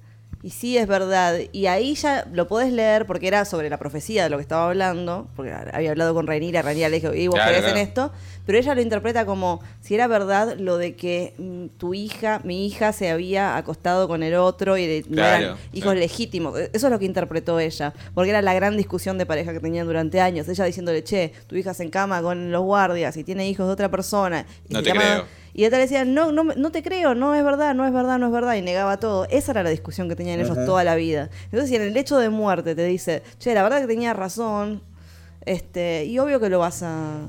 Y 0.44 0.52
sí 0.52 0.78
es 0.78 0.88
verdad. 0.88 1.40
Y 1.52 1.66
ahí 1.66 1.96
ya 1.96 2.28
lo 2.32 2.48
podés 2.48 2.72
leer 2.72 3.06
porque 3.06 3.28
era 3.28 3.44
sobre 3.46 3.70
la 3.70 3.78
profecía 3.78 4.24
de 4.24 4.30
lo 4.30 4.38
que 4.38 4.44
estaba 4.44 4.68
hablando. 4.70 5.28
Porque 5.36 5.52
había 5.52 5.92
hablado 5.92 6.14
con 6.14 6.28
Reinira. 6.28 6.62
Reinira 6.62 6.90
le 6.90 7.00
dijo, 7.00 7.14
¿y 7.14 7.28
vos 7.28 7.36
Claro, 7.36 7.58
crees 7.58 7.72
en 7.72 7.78
esto? 7.78 8.12
Pero 8.48 8.58
ella 8.58 8.74
lo 8.74 8.82
interpreta 8.82 9.26
como 9.28 9.60
si 9.82 9.94
era 9.94 10.08
verdad 10.08 10.56
lo 10.58 10.78
de 10.80 10.96
que 10.96 11.36
mm, 11.38 11.78
tu 11.78 11.94
hija, 11.94 12.42
mi 12.44 12.66
hija, 12.66 12.92
se 12.94 13.12
había 13.12 13.58
acostado 13.58 14.08
con 14.08 14.24
el 14.24 14.34
otro 14.34 14.78
y 14.78 14.88
de- 14.88 15.04
Claro, 15.04 15.44
eran 15.46 15.58
hijos 15.74 15.84
claro. 15.84 16.00
legítimos. 16.00 16.58
Eso 16.74 16.88
es 16.88 16.92
lo 16.92 16.98
que 16.98 17.06
interpretó 17.06 17.60
ella. 17.60 17.94
Porque 18.16 18.32
era 18.32 18.42
la 18.42 18.56
gran 18.56 18.76
discusión 18.78 19.20
de 19.20 19.28
pareja 19.28 19.54
que 19.54 19.60
tenían 19.60 19.86
durante 19.86 20.20
años. 20.20 20.48
Ella 20.50 20.66
diciéndole, 20.66 21.04
che, 21.04 21.34
tu 21.46 21.56
hija 21.56 21.76
se 21.76 21.84
encama 21.84 22.24
con 22.24 22.52
los 22.52 22.64
guardias 22.64 23.16
y 23.18 23.24
tiene 23.24 23.48
hijos 23.48 23.68
de 23.68 23.74
otra 23.74 23.92
persona. 23.92 24.46
Y 24.68 24.74
No 24.74 24.82
te 24.82 24.90
llama- 24.90 25.02
creo. 25.02 25.26
Y 25.54 25.66
ella 25.66 25.78
le 25.78 25.84
decía, 25.84 26.06
no, 26.06 26.32
no, 26.32 26.44
me- 26.44 26.56
no 26.56 26.72
te 26.72 26.84
creo, 26.84 27.16
no 27.16 27.36
es 27.36 27.44
verdad, 27.44 27.76
no 27.76 27.86
es 27.86 27.92
verdad, 27.92 28.18
no 28.20 28.28
es 28.28 28.32
verdad. 28.32 28.56
Y 28.56 28.62
negaba 28.62 28.98
todo. 28.98 29.26
Esa 29.30 29.52
era 29.52 29.64
la 29.64 29.72
discusión 29.72 30.08
que 30.08 30.16
tenían 30.16 30.40
ellos 30.40 30.56
toda 30.66 30.84
la 30.84 30.96
vida. 30.96 31.30
Entonces, 31.46 31.70
si 31.70 31.76
en 31.76 31.82
el 31.82 31.98
hecho 31.98 32.18
de 32.18 32.30
muerte 32.30 32.76
te 32.76 32.86
dice, 32.86 33.24
che, 33.40 33.54
la 33.54 33.64
verdad 33.64 33.82
que 33.82 33.88
tenía 33.88 34.14
razón, 34.14 34.82
este, 35.46 36.06
y 36.06 36.18
obvio 36.20 36.40
que 36.40 36.50
lo 36.50 36.60
vas 36.60 36.84
a, 36.84 37.28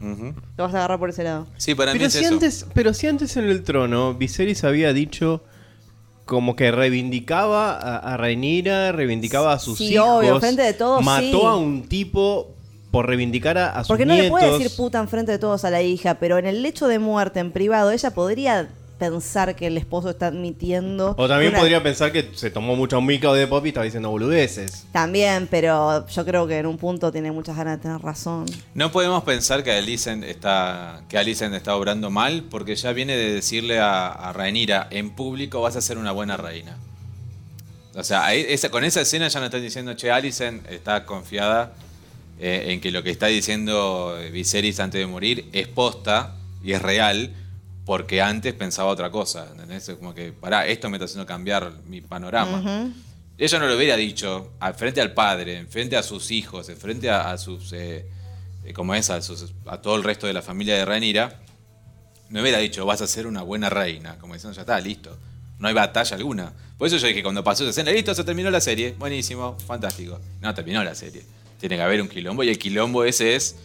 Ujú. 0.00 0.32
lo 0.56 0.64
vas 0.64 0.74
a 0.74 0.78
agarrar 0.78 0.98
por 0.98 1.10
ese 1.10 1.24
lado. 1.24 1.46
Sí, 1.56 1.74
para 1.74 1.92
mí 1.92 1.98
Pero 1.98 2.06
es 2.08 2.12
si, 2.14 2.24
eso. 2.24 2.34
antes, 2.34 2.66
pero 2.74 2.94
si 2.94 3.06
antes 3.08 3.36
en 3.36 3.44
el 3.46 3.62
trono 3.64 4.14
Viserys 4.14 4.62
había 4.64 4.92
dicho 4.92 5.42
como 6.24 6.56
que 6.56 6.70
reivindicaba 6.70 7.72
a, 7.72 7.96
a 8.14 8.16
Rhaenyra, 8.16 8.92
reivindicaba 8.92 9.52
a 9.54 9.58
sus 9.58 9.78
Sí, 9.78 9.94
hijos. 9.94 10.06
obvio, 10.08 10.38
frente 10.40 10.62
de 10.62 10.74
todos, 10.74 11.02
Mató 11.04 11.40
sí. 11.40 11.46
a 11.46 11.54
un 11.54 11.88
tipo 11.88 12.54
por 12.90 13.06
reivindicar 13.06 13.56
a, 13.58 13.70
a 13.72 13.80
sus 13.84 13.88
Porque 13.88 14.06
no 14.06 14.14
le 14.14 14.28
puede 14.30 14.50
decir 14.52 14.70
puta 14.76 14.98
enfrente 14.98 15.32
de 15.32 15.38
todos 15.38 15.64
a 15.64 15.70
la 15.70 15.82
hija, 15.82 16.14
pero 16.20 16.38
en 16.38 16.46
el 16.46 16.64
hecho 16.64 16.86
de 16.86 16.98
muerte 16.98 17.40
en 17.40 17.50
privado, 17.52 17.90
ella 17.90 18.10
podría 18.12 18.68
pensar 18.98 19.54
que 19.56 19.66
el 19.68 19.76
esposo 19.78 20.10
está 20.10 20.26
admitiendo. 20.26 21.14
O 21.16 21.28
también 21.28 21.50
una- 21.52 21.60
podría 21.60 21.82
pensar 21.82 22.12
que 22.12 22.30
se 22.34 22.50
tomó 22.50 22.76
mucho 22.76 23.00
mico 23.00 23.32
de 23.32 23.46
pop 23.46 23.64
y 23.64 23.68
estaba 23.68 23.84
diciendo 23.84 24.10
boludeces. 24.10 24.86
También, 24.92 25.46
pero 25.50 26.06
yo 26.08 26.24
creo 26.24 26.46
que 26.46 26.58
en 26.58 26.66
un 26.66 26.76
punto 26.78 27.10
tiene 27.12 27.30
muchas 27.32 27.56
ganas 27.56 27.78
de 27.78 27.82
tener 27.82 28.00
razón. 28.00 28.46
No 28.74 28.90
podemos 28.92 29.22
pensar 29.24 29.62
que 29.64 29.72
Alicent 29.72 30.24
está, 30.24 31.02
que 31.08 31.16
Alicent 31.18 31.54
está 31.54 31.76
obrando 31.76 32.10
mal 32.10 32.44
porque 32.50 32.74
ya 32.76 32.92
viene 32.92 33.16
de 33.16 33.32
decirle 33.34 33.78
a, 33.78 34.08
a 34.08 34.32
Rhaenyra 34.32 34.88
en 34.90 35.10
público 35.10 35.60
vas 35.60 35.76
a 35.76 35.80
ser 35.80 35.98
una 35.98 36.12
buena 36.12 36.36
reina. 36.36 36.76
O 37.94 38.04
sea, 38.04 38.24
ahí- 38.26 38.44
esa- 38.48 38.68
con 38.70 38.84
esa 38.84 39.00
escena 39.00 39.28
ya 39.28 39.40
no 39.40 39.46
están 39.46 39.62
diciendo, 39.62 39.94
che, 39.94 40.10
Alicent 40.10 40.68
está 40.70 41.04
confiada 41.04 41.72
eh, 42.40 42.66
en 42.72 42.80
que 42.80 42.92
lo 42.92 43.02
que 43.02 43.10
está 43.10 43.26
diciendo 43.26 44.16
Viserys 44.32 44.78
antes 44.78 45.00
de 45.00 45.06
morir 45.08 45.48
es 45.52 45.66
posta 45.66 46.34
y 46.62 46.70
es 46.72 46.80
real 46.80 47.32
porque 47.88 48.20
antes 48.20 48.52
pensaba 48.52 48.90
otra 48.90 49.10
cosa. 49.10 49.48
¿entendés? 49.50 49.88
Es 49.88 49.96
como 49.96 50.12
que, 50.14 50.30
pará, 50.30 50.66
esto 50.66 50.90
me 50.90 50.98
está 50.98 51.06
haciendo 51.06 51.24
cambiar 51.24 51.72
mi 51.86 52.02
panorama. 52.02 52.92
Ella 53.38 53.58
no 53.58 53.66
lo 53.66 53.76
hubiera 53.76 53.96
dicho 53.96 54.50
al 54.60 54.74
frente 54.74 55.00
al 55.00 55.14
padre, 55.14 55.64
frente 55.70 55.96
a 55.96 56.02
sus 56.02 56.30
hijos, 56.30 56.70
frente 56.78 57.08
a, 57.08 57.30
a 57.30 57.38
sus, 57.38 57.72
eh, 57.72 58.04
eh, 58.66 58.74
como 58.74 58.94
es, 58.94 59.08
a, 59.08 59.22
sus- 59.22 59.54
a 59.64 59.80
todo 59.80 59.96
el 59.96 60.04
resto 60.04 60.26
de 60.26 60.34
la 60.34 60.42
familia 60.42 60.74
de 60.76 60.84
Rhaenyra, 60.84 61.40
no 62.28 62.42
hubiera 62.42 62.58
dicho 62.58 62.84
vas 62.84 63.00
a 63.00 63.06
ser 63.06 63.26
una 63.26 63.40
buena 63.40 63.70
reina, 63.70 64.18
como 64.18 64.34
diciendo 64.34 64.54
ya 64.54 64.62
está, 64.62 64.78
listo, 64.80 65.16
no 65.58 65.66
hay 65.68 65.72
batalla 65.72 66.14
alguna. 66.14 66.52
Por 66.76 66.88
eso 66.88 66.98
yo 66.98 67.06
dije 67.06 67.22
cuando 67.22 67.42
pasó 67.42 67.62
esa 67.64 67.70
escena, 67.70 67.90
listo, 67.90 68.14
se 68.14 68.22
terminó 68.22 68.50
la 68.50 68.60
serie, 68.60 68.94
buenísimo, 68.98 69.56
fantástico. 69.66 70.20
No, 70.42 70.52
terminó 70.52 70.84
la 70.84 70.94
serie. 70.94 71.22
Tiene 71.58 71.76
que 71.76 71.82
haber 71.82 72.02
un 72.02 72.08
quilombo 72.08 72.42
y 72.44 72.50
el 72.50 72.58
quilombo 72.58 73.02
ese 73.04 73.34
es 73.34 73.56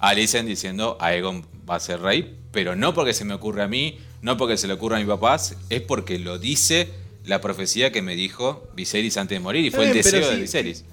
Alicent 0.00 0.48
diciendo 0.48 0.96
Aegon 1.00 1.46
va 1.68 1.76
a 1.76 1.80
ser 1.80 2.00
rey, 2.00 2.36
pero 2.52 2.76
no 2.76 2.94
porque 2.94 3.14
se 3.14 3.24
me 3.24 3.34
ocurre 3.34 3.62
a 3.62 3.68
mí, 3.68 3.98
no 4.22 4.36
porque 4.36 4.56
se 4.56 4.66
le 4.66 4.74
ocurra 4.74 4.96
a 4.96 5.00
mi 5.00 5.06
papá, 5.06 5.36
es 5.36 5.80
porque 5.82 6.18
lo 6.18 6.38
dice 6.38 6.88
la 7.24 7.40
profecía 7.40 7.92
que 7.92 8.02
me 8.02 8.16
dijo 8.16 8.68
Viserys 8.74 9.16
antes 9.16 9.36
de 9.36 9.40
morir 9.40 9.64
y 9.64 9.70
fue 9.70 9.86
el 9.86 9.92
bien, 9.92 10.04
pero 10.04 10.18
deseo 10.18 10.34
de 10.34 10.40
Viserys. 10.40 10.84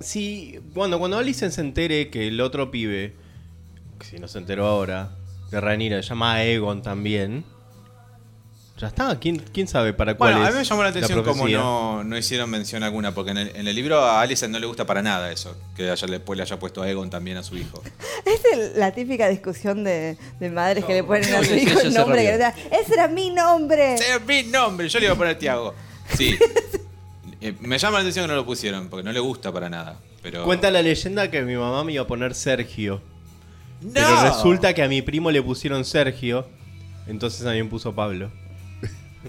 Sí, 0.00 0.58
bueno, 0.74 0.98
cuando 0.98 1.18
Alicent 1.18 1.52
se 1.52 1.60
entere 1.60 2.10
que 2.10 2.26
el 2.26 2.40
otro 2.40 2.70
pibe, 2.70 3.14
que 3.98 4.06
si 4.06 4.18
no 4.18 4.26
se 4.28 4.38
enteró 4.38 4.66
ahora, 4.66 5.16
de 5.50 5.60
Rhaenyra, 5.60 6.02
se 6.02 6.08
llama 6.10 6.34
Aegon 6.34 6.82
también. 6.82 7.44
Ya 8.76 8.88
está, 8.88 9.18
¿quién, 9.20 9.38
quién 9.38 9.68
sabe 9.68 9.92
para 9.92 10.16
cuál 10.16 10.32
Bueno, 10.32 10.46
a 10.46 10.50
mí 10.50 10.56
me 10.58 10.64
llamó 10.64 10.82
la 10.82 10.88
atención 10.88 11.20
como 11.22 11.34
profecía? 11.34 11.58
no, 11.58 12.02
no 12.02 12.18
hicieron 12.18 12.50
mención 12.50 12.82
alguna, 12.82 13.14
porque 13.14 13.30
en 13.30 13.38
el, 13.38 13.54
en 13.54 13.68
el 13.68 13.74
libro 13.76 14.00
a 14.00 14.20
Alicent 14.20 14.52
no 14.52 14.58
le 14.58 14.66
gusta 14.66 14.84
para 14.84 15.00
nada 15.00 15.30
eso, 15.30 15.56
que 15.76 15.88
haya, 15.90 16.06
después 16.08 16.36
le 16.36 16.42
haya 16.42 16.58
puesto 16.58 16.82
a 16.82 16.90
Egon 16.90 17.08
también 17.08 17.36
a 17.36 17.44
su 17.44 17.56
hijo. 17.56 17.80
Es 18.26 18.40
el- 18.52 18.72
la 18.80 18.90
típica 18.92 19.28
discusión 19.28 19.84
de, 19.84 20.16
de 20.40 20.50
madres 20.50 20.84
que 20.84 20.92
le 20.92 21.04
ponen 21.04 21.32
a 21.34 21.44
su 21.44 21.54
hijo 21.54 21.78
el 21.80 21.94
nombre. 21.94 22.22
Que 22.24 22.76
¡Ese 22.76 22.94
era 22.94 23.06
mi 23.06 23.30
nombre! 23.30 23.94
¡Ese 23.94 24.16
es 24.16 24.26
mi 24.26 24.42
nombre! 24.42 24.88
Yo 24.88 24.98
le 24.98 25.04
iba 25.06 25.14
a 25.14 25.18
poner 25.18 25.38
Tiago. 25.38 25.74
Sí. 26.16 26.36
Eh, 27.40 27.52
me 27.60 27.76
llama 27.78 27.98
la 27.98 28.00
atención 28.00 28.24
que 28.24 28.28
no 28.28 28.36
lo 28.36 28.46
pusieron, 28.46 28.88
porque 28.88 29.04
no 29.04 29.12
le 29.12 29.20
gusta 29.20 29.52
para 29.52 29.68
nada. 29.68 29.98
Pero... 30.22 30.44
Cuenta 30.44 30.70
la 30.70 30.80
leyenda 30.80 31.30
que 31.30 31.42
mi 31.42 31.54
mamá 31.56 31.84
me 31.84 31.92
iba 31.92 32.02
a 32.02 32.06
poner 32.06 32.34
Sergio. 32.34 33.02
¡No! 33.82 33.90
Pero 33.92 34.22
resulta 34.22 34.72
que 34.72 34.82
a 34.82 34.88
mi 34.88 35.02
primo 35.02 35.30
le 35.30 35.42
pusieron 35.42 35.84
Sergio, 35.84 36.46
entonces 37.06 37.44
a 37.44 37.50
mí 37.50 37.62
me 37.62 37.68
puso 37.68 37.94
Pablo. 37.94 38.30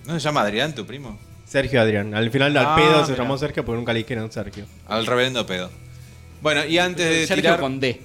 ¿No 0.05 0.13
se 0.13 0.19
llama 0.19 0.41
Adrián 0.41 0.73
tu 0.75 0.85
primo? 0.85 1.17
Sergio 1.45 1.79
Adrián. 1.81 2.13
Al 2.15 2.29
final 2.31 2.55
al 2.57 2.65
Ah, 2.65 2.75
pedo 2.75 3.05
se 3.05 3.11
mira. 3.11 3.23
llamó 3.23 3.37
Sergio 3.37 3.63
porque 3.63 3.77
nunca 3.77 3.93
le 3.93 3.99
dijeron 3.99 4.31
Sergio. 4.31 4.65
Al 4.87 5.05
reverendo 5.05 5.45
pedo. 5.45 5.69
Bueno, 6.41 6.65
y 6.65 6.77
antes 6.79 7.07
de 7.07 7.27
Sergio 7.27 7.43
tirar... 7.43 7.59
con 7.59 7.79
D. 7.79 8.01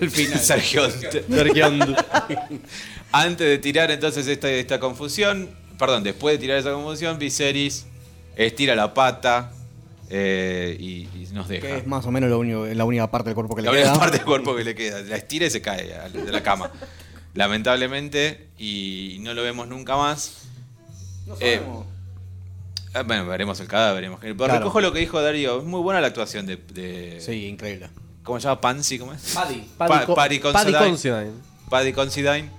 Al 0.00 0.10
final. 0.10 0.38
Sergio. 0.40 0.88
Sergio 0.90 1.66
Antes 3.12 3.46
de 3.46 3.58
tirar 3.58 3.90
entonces 3.90 4.26
esta, 4.26 4.50
esta 4.50 4.80
confusión, 4.80 5.50
perdón, 5.78 6.02
después 6.02 6.34
de 6.34 6.38
tirar 6.38 6.58
esa 6.58 6.72
confusión, 6.72 7.18
Viserys 7.18 7.84
estira 8.36 8.74
la 8.74 8.94
pata 8.94 9.52
eh, 10.08 10.76
y, 10.80 11.08
y 11.14 11.28
nos 11.32 11.46
deja. 11.48 11.66
Que 11.66 11.76
es 11.78 11.86
más 11.86 12.06
o 12.06 12.10
menos 12.10 12.30
lo 12.30 12.38
único- 12.38 12.66
la 12.66 12.84
única 12.84 13.10
parte 13.10 13.28
del 13.28 13.34
cuerpo 13.34 13.54
que 13.54 13.62
le 13.62 13.66
la 13.66 13.72
única 13.72 13.88
queda. 13.90 13.98
parte 13.98 14.16
del 14.18 14.26
cuerpo 14.26 14.56
que 14.56 14.64
le 14.64 14.74
queda. 14.74 15.00
La 15.02 15.16
estira 15.16 15.46
y 15.46 15.50
se 15.50 15.60
cae 15.60 15.94
al- 15.94 16.12
de 16.12 16.32
la 16.32 16.42
cama. 16.42 16.70
Lamentablemente, 17.34 18.48
y 18.58 19.18
no 19.20 19.34
lo 19.34 19.42
vemos 19.42 19.68
nunca 19.68 19.96
más. 19.96 20.41
No 21.26 21.34
Eh, 21.40 21.56
sabemos. 21.56 21.86
Ah, 22.94 23.02
Bueno, 23.04 23.26
veremos 23.26 23.58
el 23.60 23.68
cadáver. 23.68 23.96
veremos. 23.96 24.18
Pero 24.20 24.36
Claro. 24.36 24.58
recojo 24.58 24.80
lo 24.80 24.92
que 24.92 24.98
dijo 25.00 25.20
Darío. 25.22 25.58
Es 25.58 25.64
muy 25.64 25.80
buena 25.80 26.00
la 26.00 26.08
actuación 26.08 26.46
de. 26.46 26.56
de- 26.56 27.20
Sí, 27.20 27.46
increíble. 27.46 27.88
¿Cómo 28.22 28.38
se 28.38 28.44
llama? 28.48 28.60
Pansy, 28.60 28.98
¿cómo 28.98 29.12
es? 29.14 29.32
Paddy. 29.34 29.66
Pa- 29.78 29.86
Paddy, 29.88 30.14
Paddy 30.14 30.38
Paddy 30.40 30.72
Considine. 30.72 31.30
Paddy 31.70 31.92
Considine. 31.92 32.50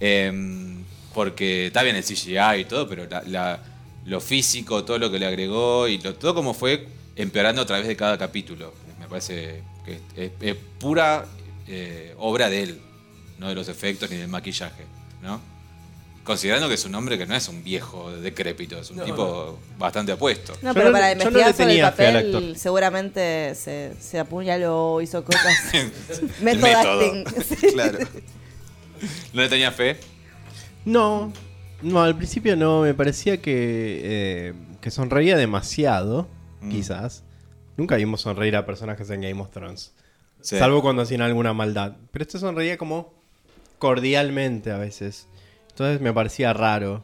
eh, 0.00 0.82
porque 1.14 1.66
está 1.68 1.82
bien 1.84 1.94
el 1.96 2.02
CGI 2.02 2.60
y 2.60 2.64
todo, 2.64 2.88
pero 2.88 3.06
la- 3.08 3.22
la- 3.26 3.60
lo 4.06 4.20
físico, 4.20 4.84
todo 4.84 4.98
lo 4.98 5.10
que 5.10 5.18
le 5.20 5.26
agregó 5.26 5.86
y 5.86 5.98
lo- 5.98 6.14
todo 6.14 6.34
como 6.34 6.52
fue 6.54 6.88
empeorando 7.16 7.62
a 7.62 7.66
través 7.66 7.86
de 7.86 7.94
cada 7.96 8.18
capítulo. 8.18 8.74
Me 8.98 9.06
parece 9.06 9.62
que 9.84 10.00
es, 10.16 10.32
es 10.40 10.56
pura 10.80 11.26
eh, 11.68 12.14
obra 12.18 12.50
de 12.50 12.62
él, 12.64 12.80
no 13.38 13.48
de 13.48 13.54
los 13.54 13.68
efectos 13.68 14.10
ni 14.10 14.16
del 14.16 14.28
maquillaje, 14.28 14.84
¿no? 15.22 15.40
Considerando 16.24 16.68
que 16.68 16.74
es 16.74 16.84
un 16.86 16.94
hombre 16.94 17.18
que 17.18 17.26
no 17.26 17.34
es 17.36 17.48
un 17.48 17.62
viejo 17.62 18.10
decrépito, 18.10 18.78
es 18.78 18.90
un 18.90 19.00
tipo 19.04 19.58
bastante 19.78 20.10
apuesto. 20.12 20.54
No, 20.62 20.70
Yo 20.70 20.74
pero 20.74 20.86
no- 20.86 20.92
para 20.92 21.12
yo 21.12 21.18
no 21.18 21.24
investigar 21.24 21.46
le 21.48 21.52
sobre 21.52 21.64
el 21.64 21.68
tenía 21.68 21.92
fe 21.92 22.06
al 22.06 22.14
papel, 22.32 22.56
seguramente 22.56 23.54
se, 23.54 23.92
se 24.00 24.18
apuñaló, 24.18 25.00
hizo 25.02 25.22
cosas. 25.22 25.54
Método. 26.40 26.66
acting. 27.00 27.24
Claro. 27.74 27.98
¿No 29.34 29.42
le 29.42 29.48
tenía 29.50 29.70
fe? 29.70 29.98
No, 30.86 31.30
no, 31.82 32.02
al 32.02 32.16
principio 32.16 32.56
no, 32.56 32.80
me 32.82 32.94
parecía 32.94 33.42
que, 33.42 34.00
eh, 34.02 34.54
que 34.80 34.90
sonreía 34.90 35.36
demasiado, 35.36 36.26
Mm. 36.62 36.70
quizás. 36.70 37.22
Nunca 37.76 37.96
vimos 37.96 38.22
sonreír 38.22 38.56
a 38.56 38.64
personajes 38.64 39.10
en 39.10 39.20
Game 39.20 39.38
of 39.42 39.50
Thrones. 39.50 39.92
Sí. 40.40 40.56
Salvo 40.58 40.80
cuando 40.80 41.02
hacían 41.02 41.20
alguna 41.20 41.52
maldad. 41.52 41.96
Pero 42.12 42.22
este 42.22 42.38
sonreía 42.38 42.78
como 42.78 43.12
cordialmente 43.78 44.70
a 44.70 44.78
veces. 44.78 45.26
Entonces 45.74 46.00
me 46.00 46.12
parecía 46.12 46.52
raro. 46.52 47.02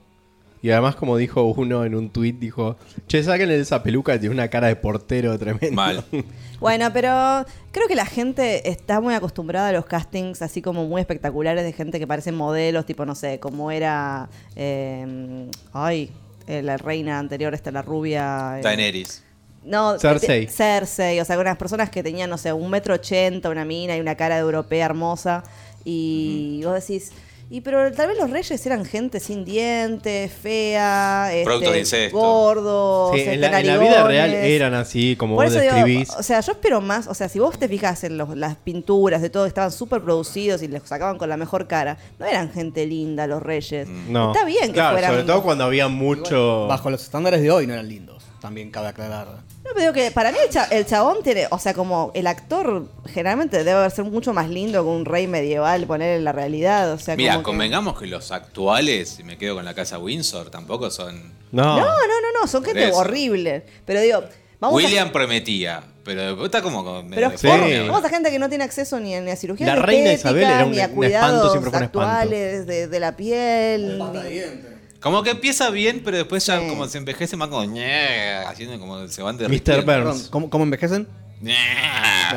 Y 0.62 0.70
además, 0.70 0.94
como 0.94 1.16
dijo 1.16 1.42
uno 1.44 1.84
en 1.84 1.94
un 1.94 2.10
tuit, 2.10 2.38
dijo, 2.38 2.76
che, 3.08 3.22
sáquenle 3.22 3.58
esa 3.58 3.82
peluca, 3.82 4.18
tiene 4.20 4.34
una 4.34 4.48
cara 4.48 4.66
de 4.68 4.76
portero 4.76 5.38
tremendo. 5.38 5.74
Mal. 5.76 6.04
Bueno, 6.60 6.90
pero 6.92 7.46
creo 7.72 7.88
que 7.88 7.94
la 7.94 8.04
gente 8.04 8.68
está 8.68 9.00
muy 9.00 9.14
acostumbrada 9.14 9.68
a 9.68 9.72
los 9.72 9.86
castings 9.86 10.42
así 10.42 10.60
como 10.60 10.86
muy 10.86 11.00
espectaculares 11.00 11.64
de 11.64 11.72
gente 11.72 11.98
que 11.98 12.06
parecen 12.06 12.34
modelos, 12.34 12.84
tipo, 12.84 13.06
no 13.06 13.14
sé, 13.14 13.40
como 13.40 13.70
era. 13.70 14.28
eh, 14.56 15.48
ay, 15.72 16.10
eh, 16.46 16.60
la 16.60 16.76
reina 16.76 17.18
anterior, 17.18 17.54
esta, 17.54 17.70
la 17.70 17.80
rubia. 17.80 18.58
eh, 18.58 18.62
Daenerys. 18.62 19.24
No, 19.64 19.98
Cersei. 19.98 20.44
de- 20.44 20.52
Cersei, 20.52 21.18
o 21.20 21.24
sea, 21.24 21.38
unas 21.38 21.56
personas 21.56 21.88
que 21.88 22.02
tenían, 22.02 22.28
no 22.28 22.36
sé, 22.36 22.52
un 22.52 22.68
metro 22.68 22.92
ochenta, 22.92 23.48
una 23.48 23.64
mina 23.64 23.96
y 23.96 24.00
una 24.00 24.14
cara 24.14 24.34
de 24.34 24.42
europea 24.42 24.84
hermosa. 24.84 25.42
Y 25.84 26.60
vos 26.62 26.74
decís, 26.74 27.10
y 27.52 27.60
pero 27.62 27.90
tal 27.92 28.06
vez 28.08 28.16
los 28.18 28.30
reyes 28.30 28.64
eran 28.64 28.84
gente 28.84 29.18
sin 29.20 29.44
dientes, 29.44 30.32
fea, 30.32 31.30
este, 31.34 32.08
gordos, 32.10 33.12
Sí, 33.14 33.20
este, 33.20 33.34
en, 33.34 33.40
la, 33.40 33.60
en 33.60 33.66
la 33.66 33.78
vida 33.78 34.04
real 34.06 34.32
eran 34.32 34.74
así, 34.74 35.16
como 35.16 35.34
Por 35.36 35.46
vos 35.46 35.54
eso 35.54 35.60
digo, 35.62 35.74
describís. 35.74 36.10
o 36.10 36.22
sea, 36.22 36.40
yo 36.40 36.52
espero 36.52 36.80
más, 36.80 37.08
o 37.08 37.14
sea, 37.14 37.28
si 37.28 37.38
vos 37.38 37.58
te 37.58 37.68
fijas 37.68 38.04
en 38.04 38.16
los- 38.18 38.36
las 38.36 38.56
pinturas 38.56 39.20
de 39.20 39.30
todo, 39.30 39.46
estaban 39.46 39.72
súper 39.72 40.00
producidos 40.02 40.62
y 40.62 40.68
les 40.68 40.82
sacaban 40.84 41.18
con 41.18 41.28
la 41.28 41.36
mejor 41.36 41.66
cara, 41.66 41.98
no 42.18 42.26
eran 42.26 42.52
gente 42.52 42.86
linda 42.86 43.26
los 43.26 43.42
reyes. 43.42 43.88
no. 43.88 44.32
Está 44.32 44.44
bien 44.44 44.68
que 44.68 44.72
claro, 44.74 44.92
fueran... 44.96 45.10
sobre 45.10 45.24
todo 45.24 45.42
cuando 45.42 45.64
había 45.64 45.88
mucho. 45.88 46.66
Bajo 46.68 46.88
los 46.90 47.02
estándares 47.02 47.42
de 47.42 47.50
hoy 47.50 47.66
no 47.66 47.72
eran 47.74 47.88
lindos. 47.88 48.24
También 48.40 48.70
cabe 48.70 48.88
aclarar. 48.88 49.26
No, 49.64 49.70
pero 49.74 49.80
digo 49.80 49.92
que 49.92 50.10
para 50.10 50.32
mí 50.32 50.38
el, 50.42 50.50
cha- 50.50 50.68
el 50.70 50.86
chabón 50.86 51.22
tiene, 51.22 51.46
o 51.50 51.58
sea, 51.58 51.74
como 51.74 52.10
el 52.14 52.26
actor 52.26 52.88
generalmente 53.12 53.62
debe 53.62 53.88
ser 53.90 54.04
mucho 54.06 54.32
más 54.32 54.48
lindo 54.48 54.82
que 54.82 54.88
un 54.88 55.04
rey 55.04 55.26
medieval 55.26 55.86
poner 55.86 56.16
en 56.16 56.24
la 56.24 56.32
realidad, 56.32 56.92
o 56.92 56.98
sea, 56.98 57.14
Mira, 57.14 57.36
que- 57.36 57.42
convengamos 57.42 57.98
que 57.98 58.06
los 58.06 58.32
actuales, 58.32 59.10
si 59.10 59.22
me 59.22 59.36
quedo 59.36 59.56
con 59.56 59.64
la 59.66 59.74
casa 59.74 59.98
Windsor, 59.98 60.50
tampoco 60.50 60.90
son. 60.90 61.34
No. 61.52 61.76
No, 61.76 61.84
no, 61.84 61.86
no, 61.86 62.40
no, 62.40 62.46
son 62.48 62.64
gente 62.64 62.88
eso. 62.88 62.96
horrible. 62.98 63.64
Pero 63.84 64.00
digo, 64.00 64.24
vamos 64.60 64.76
William 64.82 65.12
prometía, 65.12 65.82
pero 66.04 66.42
está 66.46 66.62
como. 66.62 66.82
medio 67.02 67.14
Pero 67.14 67.30
de 67.30 67.36
Sí. 67.82 67.86
vamos 67.86 68.02
a 68.04 68.08
gente 68.08 68.30
que 68.30 68.38
no 68.38 68.48
tiene 68.48 68.64
acceso 68.64 68.98
ni 68.98 69.14
a, 69.14 69.20
ni 69.20 69.30
a 69.30 69.36
cirugía 69.36 69.66
La 69.66 69.76
reina 69.76 70.10
estética, 70.12 70.30
Isabel 70.40 70.44
era 70.56 70.64
un- 70.64 70.70
ni 70.72 70.80
a 70.80 70.86
un 70.86 70.94
cuidados 70.94 71.26
espanto, 71.34 71.50
siempre 71.50 71.70
fue 71.70 71.78
un 71.80 71.84
espanto. 71.84 72.00
actuales 72.10 72.66
de, 72.66 72.86
de 72.88 73.00
la 73.00 73.14
piel. 73.14 73.98
ni- 73.98 74.79
Como 75.00 75.22
que 75.22 75.30
empieza 75.30 75.70
bien, 75.70 76.02
pero 76.04 76.18
después 76.18 76.44
ya 76.46 76.60
Sí. 76.60 76.68
como 76.68 76.86
se 76.86 76.98
envejece 76.98 77.36
más 77.36 77.48
como. 77.48 77.64
ñe, 77.64 78.34
haciendo 78.46 78.78
como 78.78 79.08
se 79.08 79.22
van 79.22 79.36
de 79.38 79.48
Mr. 79.48 79.84
Burns. 79.84 80.28
¿cómo, 80.28 80.50
cómo 80.50 80.64
envejecen? 80.64 81.08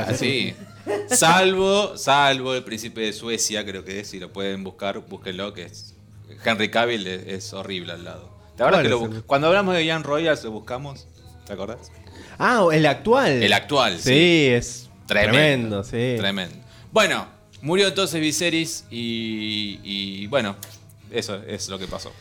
Así. 0.07 0.53
Salvo, 1.09 1.97
salvo 1.97 2.53
el 2.55 2.63
príncipe 2.63 3.01
de 3.01 3.13
Suecia, 3.13 3.65
creo 3.65 3.83
que 3.85 4.01
es, 4.01 4.09
si 4.09 4.19
lo 4.19 4.31
pueden 4.33 4.63
buscar, 4.63 4.99
búsquenlo, 4.99 5.53
que 5.53 5.63
es. 5.63 5.93
Henry 6.43 6.69
Cavill 6.69 7.07
es, 7.07 7.27
es 7.27 7.53
horrible 7.53 7.93
al 7.93 8.03
lado. 8.03 8.29
¿Te 8.57 8.63
acuerdas 8.63 8.81
¿Cuál 8.81 8.83
que 8.83 8.89
lo 8.89 9.01
bu- 9.01 9.23
cuando 9.25 9.47
hablamos 9.47 9.75
de 9.75 9.87
Jan 9.87 10.03
Royals 10.03 10.43
lo 10.43 10.51
buscamos? 10.51 11.07
¿Te 11.45 11.53
acordás? 11.53 11.91
Ah, 12.37 12.65
el 12.71 12.85
actual. 12.85 13.43
El 13.43 13.53
actual, 13.53 13.97
Sí, 13.97 14.03
sí. 14.09 14.45
es 14.47 14.89
Tremendo. 15.07 15.33
tremendo, 15.37 15.83
sí. 15.83 16.15
Tremendo. 16.17 16.55
Bueno, 16.91 17.27
murió 17.61 17.87
entonces 17.87 18.19
Viserys 18.19 18.85
y, 18.91 19.79
y 19.83 20.27
bueno, 20.27 20.55
eso 21.11 21.41
es 21.47 21.69
lo 21.69 21.79
que 21.79 21.87
pasó. 21.87 22.11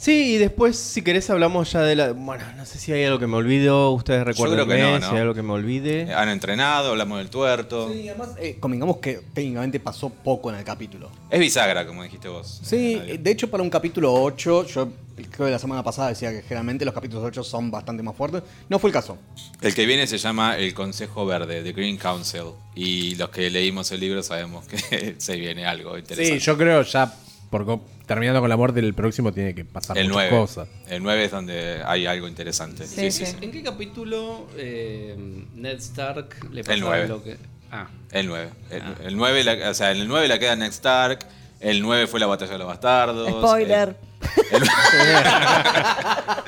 Sí, 0.00 0.36
y 0.36 0.38
después, 0.38 0.78
si 0.78 1.02
querés, 1.02 1.28
hablamos 1.28 1.70
ya 1.72 1.82
de 1.82 1.94
la. 1.94 2.12
Bueno, 2.12 2.42
no 2.56 2.64
sé 2.64 2.78
si 2.78 2.90
hay 2.90 3.04
algo 3.04 3.18
que 3.18 3.26
me 3.26 3.36
olvido. 3.36 3.90
Ustedes 3.90 4.24
recuerdan 4.24 4.56
creo 4.56 4.66
que 4.66 4.82
no, 4.82 4.98
¿no? 4.98 5.06
si 5.06 5.14
hay 5.14 5.20
algo 5.20 5.34
que 5.34 5.42
me 5.42 5.52
olvide. 5.52 6.14
Han 6.14 6.30
entrenado, 6.30 6.92
hablamos 6.92 7.18
del 7.18 7.28
tuerto. 7.28 7.92
Sí, 7.92 8.08
además, 8.08 8.30
eh, 8.38 8.56
convengamos 8.58 8.96
que 8.96 9.20
técnicamente 9.34 9.78
pasó 9.78 10.08
poco 10.08 10.48
en 10.48 10.56
el 10.56 10.64
capítulo. 10.64 11.10
Es 11.28 11.38
bisagra, 11.38 11.86
como 11.86 12.02
dijiste 12.02 12.28
vos. 12.28 12.62
Sí, 12.64 12.98
eh, 13.06 13.18
de 13.20 13.30
hecho 13.30 13.50
para 13.50 13.62
un 13.62 13.68
capítulo 13.68 14.14
8, 14.14 14.66
yo 14.68 14.88
creo 15.16 15.48
que 15.48 15.52
la 15.52 15.58
semana 15.58 15.82
pasada 15.82 16.08
decía 16.08 16.30
que 16.30 16.40
generalmente 16.40 16.86
los 16.86 16.94
capítulos 16.94 17.22
8 17.26 17.44
son 17.44 17.70
bastante 17.70 18.02
más 18.02 18.16
fuertes. 18.16 18.42
No 18.70 18.78
fue 18.78 18.88
el 18.88 18.94
caso. 18.94 19.18
El 19.60 19.74
que 19.74 19.84
viene 19.84 20.06
se 20.06 20.16
llama 20.16 20.56
El 20.56 20.72
Consejo 20.72 21.26
Verde, 21.26 21.62
The 21.62 21.72
Green 21.72 21.98
Council. 21.98 22.52
Y 22.74 23.16
los 23.16 23.28
que 23.28 23.50
leímos 23.50 23.92
el 23.92 24.00
libro 24.00 24.22
sabemos 24.22 24.64
que 24.66 25.16
se 25.18 25.36
viene 25.36 25.66
algo 25.66 25.98
interesante. 25.98 26.40
Sí, 26.40 26.46
yo 26.46 26.56
creo 26.56 26.80
ya, 26.84 27.12
por 27.50 27.66
terminando 28.10 28.40
con 28.40 28.50
la 28.50 28.56
muerte, 28.56 28.80
el 28.80 28.92
próximo 28.92 29.32
tiene 29.32 29.54
que 29.54 29.64
pasar 29.64 29.96
el 29.96 30.08
muchas 30.08 30.30
9. 30.30 30.36
cosas. 30.42 30.68
El 30.88 31.00
9 31.04 31.24
es 31.26 31.30
donde 31.30 31.80
hay 31.86 32.06
algo 32.06 32.26
interesante. 32.26 32.84
Sí, 32.84 32.96
Sí, 32.96 33.10
sí, 33.12 33.24
sí. 33.26 33.32
sí. 33.38 33.44
¿En 33.44 33.52
qué 33.52 33.62
capítulo 33.62 34.48
eh, 34.56 35.14
Ned 35.54 35.76
Stark 35.78 36.34
le 36.50 36.62
El 36.62 36.66
pasaba 36.66 36.80
nueve. 36.90 37.06
lo 37.08 37.22
que. 37.22 37.36
Ah, 37.70 37.86
El 38.10 38.26
9. 38.26 38.50
El, 38.70 38.82
el 39.06 39.16
9 39.16 39.44
la- 39.44 39.70
o 39.70 39.74
sea, 39.74 39.92
en 39.92 39.98
el 39.98 40.08
9 40.08 40.26
la 40.26 40.40
queda 40.40 40.56
Ned 40.56 40.70
Stark. 40.70 41.20
El 41.60 41.82
9 41.82 42.08
fue 42.08 42.18
la 42.18 42.26
batalla 42.26 42.50
de 42.50 42.58
los 42.58 42.66
bastardos. 42.66 43.28
Spoiler. 43.28 43.94
El- 44.50 44.62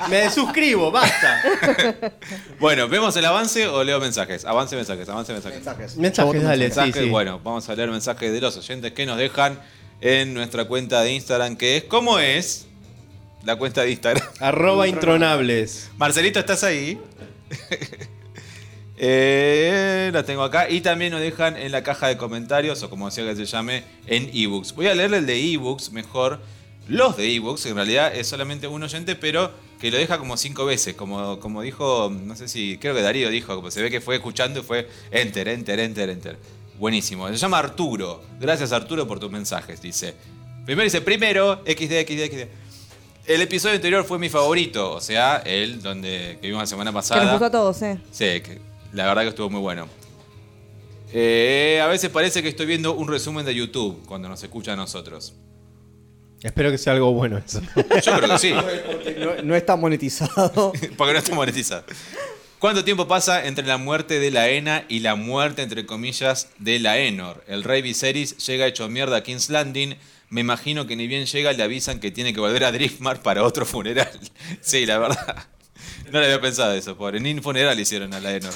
Me 0.09 0.29
suscribo, 0.29 0.91
basta. 0.91 1.41
bueno, 2.59 2.89
¿vemos 2.89 3.15
el 3.15 3.23
avance 3.25 3.67
o 3.67 3.83
leo 3.85 3.99
mensajes? 4.01 4.43
Avance, 4.43 4.75
mensajes, 4.75 5.07
avance, 5.07 5.31
mensajes. 5.31 5.57
Mensajes. 5.59 5.95
Mensajes, 5.97 6.43
dale. 6.43 6.65
Mensajes, 6.65 6.93
sí, 6.95 7.03
sí. 7.05 7.09
bueno, 7.09 7.39
vamos 7.41 7.69
a 7.69 7.75
leer 7.75 7.89
mensajes 7.89 8.33
de 8.33 8.41
los 8.41 8.57
oyentes 8.57 8.91
que 8.91 9.05
nos 9.05 9.17
dejan 9.17 9.59
en 10.03 10.33
nuestra 10.33 10.65
cuenta 10.65 11.01
de 11.01 11.13
Instagram, 11.13 11.55
que 11.55 11.77
es 11.77 11.85
¿cómo 11.85 12.19
es 12.19 12.65
la 13.45 13.55
cuenta 13.55 13.83
de 13.83 13.91
Instagram? 13.91 14.27
Arroba 14.39 14.85
intronables. 14.87 15.89
Marcelito, 15.97 16.39
¿estás 16.39 16.63
ahí? 16.63 16.99
Eh, 19.05 20.11
la 20.13 20.23
tengo 20.23 20.43
acá. 20.43 20.69
Y 20.69 20.79
también 20.79 21.11
nos 21.11 21.19
dejan 21.19 21.57
en 21.57 21.73
la 21.73 21.83
caja 21.83 22.07
de 22.07 22.15
comentarios, 22.15 22.83
o 22.83 22.89
como 22.89 23.07
decía 23.07 23.25
que 23.25 23.35
se 23.35 23.43
llame, 23.43 23.83
en 24.05 24.29
ebooks. 24.31 24.73
Voy 24.75 24.87
a 24.87 24.95
leerle 24.95 25.17
el 25.17 25.25
de 25.25 25.53
ebooks 25.53 25.91
mejor. 25.91 26.39
Los 26.87 27.17
de 27.17 27.35
ebooks, 27.35 27.65
en 27.65 27.75
realidad 27.75 28.15
es 28.15 28.27
solamente 28.27 28.67
un 28.67 28.81
oyente, 28.81 29.15
pero 29.15 29.51
que 29.81 29.91
lo 29.91 29.97
deja 29.97 30.19
como 30.19 30.37
cinco 30.37 30.65
veces. 30.65 30.93
Como, 30.93 31.37
como 31.39 31.63
dijo, 31.63 32.13
no 32.15 32.35
sé 32.37 32.47
si, 32.47 32.77
creo 32.77 32.93
que 32.93 33.01
Darío 33.01 33.29
dijo, 33.29 33.55
como 33.55 33.71
se 33.71 33.81
ve 33.81 33.89
que 33.89 33.99
fue 33.99 34.15
escuchando 34.15 34.61
y 34.61 34.63
fue 34.63 34.87
enter, 35.11 35.49
enter, 35.49 35.79
enter, 35.79 36.09
enter. 36.09 36.37
Buenísimo. 36.83 37.29
Se 37.29 37.37
llama 37.37 37.59
Arturo. 37.59 38.21
Gracias 38.41 38.73
Arturo 38.73 39.07
por 39.07 39.17
tus 39.17 39.31
mensajes, 39.31 39.81
dice. 39.81 40.15
Primero 40.65 40.83
dice, 40.83 40.99
primero, 40.99 41.61
XD, 41.65 42.01
XD, 42.05 42.25
XD. 42.29 42.47
El 43.25 43.41
episodio 43.41 43.75
anterior 43.75 44.03
fue 44.03 44.19
mi 44.19 44.27
favorito, 44.27 44.91
o 44.91 44.99
sea, 44.99 45.37
el 45.45 45.81
donde 45.81 46.37
que 46.41 46.47
vimos 46.47 46.61
la 46.63 46.67
semana 46.67 46.91
Que 46.91 46.95
nos 46.95 47.07
pasada. 47.07 47.31
gustó 47.31 47.45
a 47.45 47.51
todos, 47.51 47.81
eh. 47.83 48.01
Sí, 48.11 48.25
que 48.41 48.59
la 48.91 49.05
verdad 49.05 49.21
que 49.21 49.29
estuvo 49.29 49.49
muy 49.49 49.61
bueno. 49.61 49.87
Eh, 51.13 51.79
a 51.81 51.87
veces 51.87 52.09
parece 52.09 52.43
que 52.43 52.49
estoy 52.49 52.65
viendo 52.65 52.91
un 52.93 53.07
resumen 53.07 53.45
de 53.45 53.55
YouTube 53.55 54.03
cuando 54.05 54.27
nos 54.27 54.43
escucha 54.43 54.73
a 54.73 54.75
nosotros. 54.75 55.35
Espero 56.41 56.69
que 56.69 56.77
sea 56.77 56.91
algo 56.91 57.13
bueno 57.13 57.37
eso. 57.37 57.61
Yo 57.77 58.17
creo 58.17 58.29
que 58.29 58.37
sí, 58.39 58.51
No, 59.19 59.41
no 59.41 59.55
está 59.55 59.77
monetizado. 59.77 60.73
porque 60.97 61.13
no 61.13 61.19
está 61.19 61.33
monetizado. 61.33 61.85
¿Cuánto 62.63 62.85
tiempo 62.85 63.09
pasa 63.09 63.45
entre 63.45 63.65
la 63.65 63.75
muerte 63.75 64.21
de 64.21 64.31
la 64.31 64.47
Ena 64.47 64.85
y 64.87 65.01
la 65.01 65.15
muerte, 65.15 65.63
entre 65.63 65.85
comillas, 65.85 66.47
de 66.59 66.79
la 66.79 66.97
Enor? 66.97 67.43
El 67.45 67.61
rey 67.61 67.81
Viserys 67.81 68.37
llega 68.37 68.67
hecho 68.67 68.87
mierda 68.87 69.17
a 69.17 69.21
King's 69.21 69.49
Landing. 69.49 69.97
Me 70.29 70.39
imagino 70.39 70.87
que 70.87 70.95
ni 70.95 71.07
bien 71.07 71.25
llega 71.25 71.51
le 71.51 71.61
avisan 71.61 71.99
que 71.99 72.09
tiene 72.09 72.33
que 72.33 72.39
volver 72.39 72.63
a 72.63 72.71
Driftmark 72.71 73.21
para 73.21 73.43
otro 73.43 73.65
funeral. 73.65 74.17
Sí, 74.61 74.85
la 74.85 74.97
verdad. 74.97 75.45
No 76.09 76.21
le 76.21 76.27
había 76.27 76.39
pensado 76.39 76.71
eso, 76.71 76.95
pobre. 76.95 77.19
Ni 77.19 77.33
un 77.33 77.43
funeral 77.43 77.77
hicieron 77.77 78.13
a 78.13 78.21
la 78.21 78.33
Enor. 78.33 78.53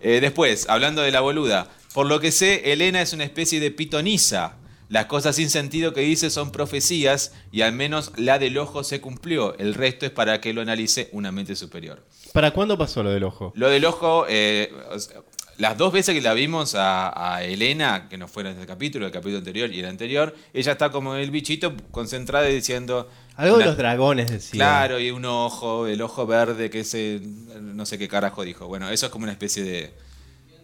Eh, 0.00 0.20
después, 0.22 0.64
hablando 0.70 1.02
de 1.02 1.10
la 1.10 1.20
boluda. 1.20 1.68
Por 1.92 2.06
lo 2.06 2.18
que 2.18 2.32
sé, 2.32 2.72
Elena 2.72 3.02
es 3.02 3.12
una 3.12 3.24
especie 3.24 3.60
de 3.60 3.72
pitonisa. 3.72 4.56
Las 4.88 5.06
cosas 5.06 5.36
sin 5.36 5.50
sentido 5.50 5.92
que 5.92 6.02
dice 6.02 6.30
son 6.30 6.52
profecías 6.52 7.32
y 7.50 7.62
al 7.62 7.72
menos 7.72 8.12
la 8.16 8.38
del 8.38 8.56
ojo 8.58 8.84
se 8.84 9.00
cumplió. 9.00 9.56
El 9.58 9.74
resto 9.74 10.06
es 10.06 10.12
para 10.12 10.40
que 10.40 10.52
lo 10.52 10.60
analice 10.60 11.08
una 11.12 11.32
mente 11.32 11.56
superior. 11.56 12.04
¿Para 12.32 12.52
cuándo 12.52 12.78
pasó 12.78 13.02
lo 13.02 13.10
del 13.10 13.24
ojo? 13.24 13.52
Lo 13.56 13.68
del 13.68 13.84
ojo, 13.84 14.26
eh, 14.28 14.72
o 14.90 14.98
sea, 14.98 15.22
las 15.58 15.78
dos 15.78 15.92
veces 15.92 16.14
que 16.14 16.20
la 16.20 16.34
vimos 16.34 16.74
a, 16.74 17.34
a 17.34 17.42
Elena, 17.42 18.08
que 18.08 18.18
no 18.18 18.28
fueron 18.28 18.52
en 18.52 18.58
este 18.58 18.66
capítulo, 18.66 19.06
el 19.06 19.12
capítulo 19.12 19.38
anterior 19.38 19.72
y 19.72 19.80
el 19.80 19.86
anterior, 19.86 20.34
ella 20.52 20.72
está 20.72 20.90
como 20.90 21.16
el 21.16 21.30
bichito 21.30 21.74
concentrada 21.90 22.48
y 22.50 22.54
diciendo... 22.54 23.08
Algo 23.36 23.58
de 23.58 23.64
los 23.64 23.76
dragones 23.76 24.30
decía. 24.30 24.58
Claro, 24.58 25.00
y 25.00 25.10
un 25.10 25.24
ojo, 25.24 25.86
el 25.86 26.02
ojo 26.02 26.26
verde, 26.26 26.70
que 26.70 26.80
ese, 26.80 27.20
no 27.60 27.86
sé 27.86 27.98
qué 27.98 28.06
carajo 28.06 28.42
dijo. 28.42 28.66
Bueno, 28.66 28.90
eso 28.90 29.06
es 29.06 29.12
como 29.12 29.24
una 29.24 29.32
especie 29.32 29.62
de, 29.62 29.94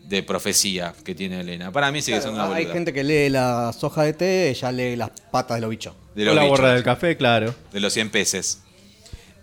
de 0.05 0.23
profecía 0.23 0.95
que 1.05 1.15
tiene 1.15 1.41
Elena. 1.41 1.73
Para 1.73 1.91
mí 1.93 2.03
sigue 2.03 2.21
siendo 2.21 2.39
una 2.43 2.55
Hay 2.55 2.65
boluda. 2.65 2.73
gente 2.75 2.93
que 2.93 3.05
lee 3.05 3.29
la 3.31 3.73
soja 3.73 4.03
de 4.03 4.13
té, 4.13 4.51
ella 4.51 4.73
lee 4.73 4.97
las 4.97 5.11
patas 5.31 5.57
de 5.57 5.61
los 5.63 5.71
bichos. 5.71 5.95
de 6.15 6.29
O 6.29 6.35
la 6.35 6.43
bichos, 6.43 6.59
borra 6.59 6.75
del 6.75 6.83
café, 6.83 7.17
claro. 7.17 7.55
de 7.73 7.81
los 7.81 7.93
100 7.93 8.11
peces. 8.11 8.63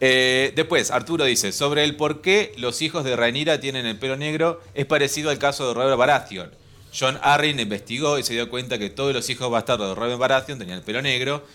Eh, 0.01 0.53
después, 0.55 0.91
Arturo 0.91 1.25
dice, 1.25 1.51
sobre 1.51 1.83
el 1.83 1.95
por 1.95 2.21
qué 2.21 2.53
los 2.57 2.81
hijos 2.81 3.03
de 3.03 3.15
Rhaenyra 3.15 3.59
tienen 3.59 3.85
el 3.85 3.97
pelo 3.97 4.15
negro, 4.15 4.61
es 4.73 4.85
parecido 4.85 5.29
al 5.29 5.39
caso 5.39 5.67
de 5.67 5.73
Robert 5.73 5.97
Baratheon. 5.97 6.51
John 6.97 7.19
Arryn 7.21 7.59
investigó 7.59 8.17
y 8.17 8.23
se 8.23 8.33
dio 8.33 8.49
cuenta 8.49 8.77
que 8.79 8.89
todos 8.89 9.13
los 9.13 9.29
hijos 9.29 9.49
bastardos 9.51 9.89
de 9.89 9.95
Robert 9.95 10.17
Baratheon 10.19 10.57
tenían 10.57 10.77
el 10.79 10.83
pelo 10.83 11.01
negro, 11.01 11.45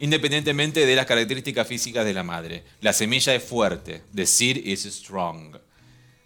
independientemente 0.00 0.84
de 0.84 0.96
las 0.96 1.06
características 1.06 1.66
físicas 1.66 2.04
de 2.04 2.12
la 2.12 2.22
madre. 2.24 2.64
La 2.80 2.92
semilla 2.92 3.34
es 3.34 3.42
fuerte. 3.44 4.02
The 4.14 4.26
seed 4.26 4.56
is 4.56 4.82
strong. 4.84 5.56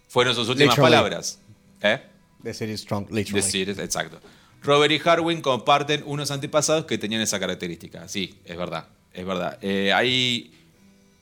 Fueron 0.07 0.33
sus 0.33 0.49
últimas 0.49 0.75
Literally. 0.75 0.95
palabras. 0.95 1.39
¿Eh? 1.81 1.99
De 2.43 2.53
series 2.53 2.81
Strong, 2.81 3.07
The 3.07 3.13
literally. 3.13 3.41
seed 3.41 3.69
is- 3.69 3.79
exacto. 3.79 4.19
Robert 4.63 4.91
y 4.91 4.99
Harwin 5.03 5.41
comparten 5.41 6.03
unos 6.05 6.31
antepasados 6.31 6.85
que 6.85 6.97
tenían 6.97 7.21
esa 7.21 7.39
característica. 7.39 8.07
Sí, 8.07 8.37
es 8.45 8.57
verdad. 8.57 8.85
Es 9.13 9.25
verdad. 9.25 9.57
Eh, 9.61 9.93
hay 9.93 10.51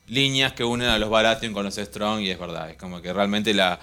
líneas 0.08 0.52
que 0.52 0.64
unen 0.64 0.88
a 0.88 0.98
los 0.98 1.10
Baratheon 1.10 1.52
con 1.52 1.64
los 1.64 1.74
Strong 1.76 2.20
y 2.22 2.30
es 2.30 2.38
verdad. 2.38 2.70
Es 2.70 2.76
como 2.76 3.00
que 3.02 3.12
realmente 3.12 3.52
la, 3.54 3.78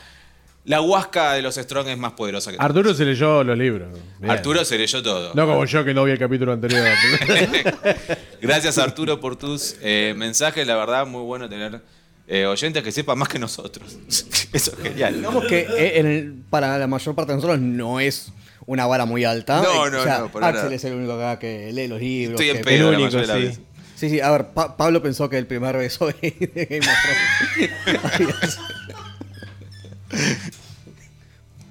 la 0.65 0.81
huasca 0.81 1.33
de 1.33 1.41
los 1.41 1.55
Strong 1.55 1.87
es 1.89 1.97
más 1.97 2.13
poderosa 2.13 2.51
que 2.51 2.57
Arturo 2.59 2.93
se 2.93 3.05
leyó 3.05 3.43
los 3.43 3.57
libros. 3.57 3.89
Bien. 4.19 4.31
Arturo 4.31 4.63
se 4.65 4.77
leyó 4.77 5.01
todo. 5.03 5.33
No 5.33 5.45
como 5.45 5.65
yo 5.65 5.83
que 5.85 5.93
no 5.93 6.03
vi 6.05 6.11
el 6.13 6.19
capítulo 6.19 6.53
anterior. 6.53 6.83
Gracias 8.41 8.77
Arturo 8.77 9.19
por 9.19 9.35
tus 9.35 9.75
eh, 9.81 10.13
mensajes. 10.17 10.65
La 10.67 10.75
verdad, 10.75 11.05
muy 11.05 11.23
bueno 11.23 11.47
tener 11.49 11.81
eh, 12.27 12.45
oyentes 12.45 12.83
que 12.83 12.91
sepan 12.91 13.17
más 13.17 13.27
que 13.29 13.39
nosotros. 13.39 13.97
Eso 14.53 14.71
es 14.71 14.77
genial. 14.81 15.15
Digamos 15.15 15.45
que 15.45 15.59
eh, 15.61 15.99
en 15.99 16.05
el- 16.05 16.33
para 16.49 16.77
la 16.77 16.87
mayor 16.87 17.15
parte 17.15 17.31
de 17.31 17.35
nosotros 17.37 17.59
no 17.59 17.99
es 17.99 18.31
una 18.65 18.85
vara 18.85 19.05
muy 19.05 19.25
alta. 19.25 19.61
No, 19.61 19.87
Eh, 19.87 19.91
no, 19.91 19.99
o 19.99 20.03
sea, 20.03 20.19
no, 20.19 20.31
para 20.31 20.47
Axel 20.47 20.63
nada. 20.63 20.75
es 20.75 20.83
el 20.85 20.93
único 20.93 21.13
acá 21.13 21.37
que 21.39 21.71
lee 21.73 21.87
los 21.87 21.99
libros. 21.99 22.39
Estoy 22.39 22.49
en 22.51 22.57
que- 22.57 22.63
pedo 22.63 22.91
la 22.91 22.99
mayoría 22.99 23.21
de 23.21 23.27
las 23.27 23.37
sí. 23.37 23.43
veces. 23.43 23.59
Sí, 23.95 24.09
sí, 24.09 24.19
a 24.21 24.31
ver, 24.31 24.47
Pa- 24.47 24.75
Pablo 24.75 25.01
pensó 25.01 25.29
que 25.29 25.37
el 25.37 25.47
primer 25.47 25.77
beso 25.77 26.07
de, 26.21 26.67
Game 26.69 26.79
of 26.87 28.17
Thrones. 28.17 28.59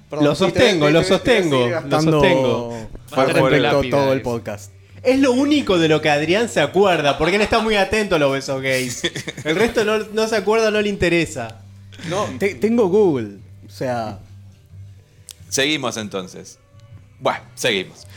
Perdón, 0.09 0.25
Lo 0.25 0.35
sostengo, 0.35 0.85
te- 0.87 0.91
lo 0.91 1.01
te- 1.01 1.07
te- 1.07 1.19
te 1.19 1.41
voy 1.49 1.71
a 1.71 1.81
sostengo, 1.81 1.89
lo 1.89 2.01
sostengo. 2.01 2.89
Por 3.09 3.17
respeto 3.25 3.33
favor, 3.35 3.51
lápida 3.59 3.89
todo 3.97 4.13
el 4.13 4.21
podcast. 4.21 4.71
Es 5.03 5.19
lo 5.19 5.33
único 5.33 5.77
de 5.77 5.89
lo 5.89 6.01
que 6.01 6.09
Adrián 6.09 6.47
se 6.49 6.61
acuerda, 6.61 7.17
porque 7.17 7.35
él 7.35 7.41
está 7.41 7.59
muy 7.59 7.75
atento 7.75 8.15
a 8.15 8.19
los 8.19 8.31
besos 8.31 8.61
gays. 8.61 9.03
El 9.43 9.55
resto 9.55 9.83
no, 9.83 9.99
no 9.99 10.27
se 10.27 10.37
acuerda, 10.37 10.71
no 10.71 10.81
le 10.81 10.87
interesa. 10.89 11.59
No, 12.09 12.25
te- 12.39 12.55
tengo 12.55 12.87
Google. 12.87 13.37
O 13.67 13.69
sea, 13.69 14.19
Seguimos 15.49 15.97
entonces. 15.97 16.57
Bueno, 17.19 17.39
seguimos. 17.55 18.07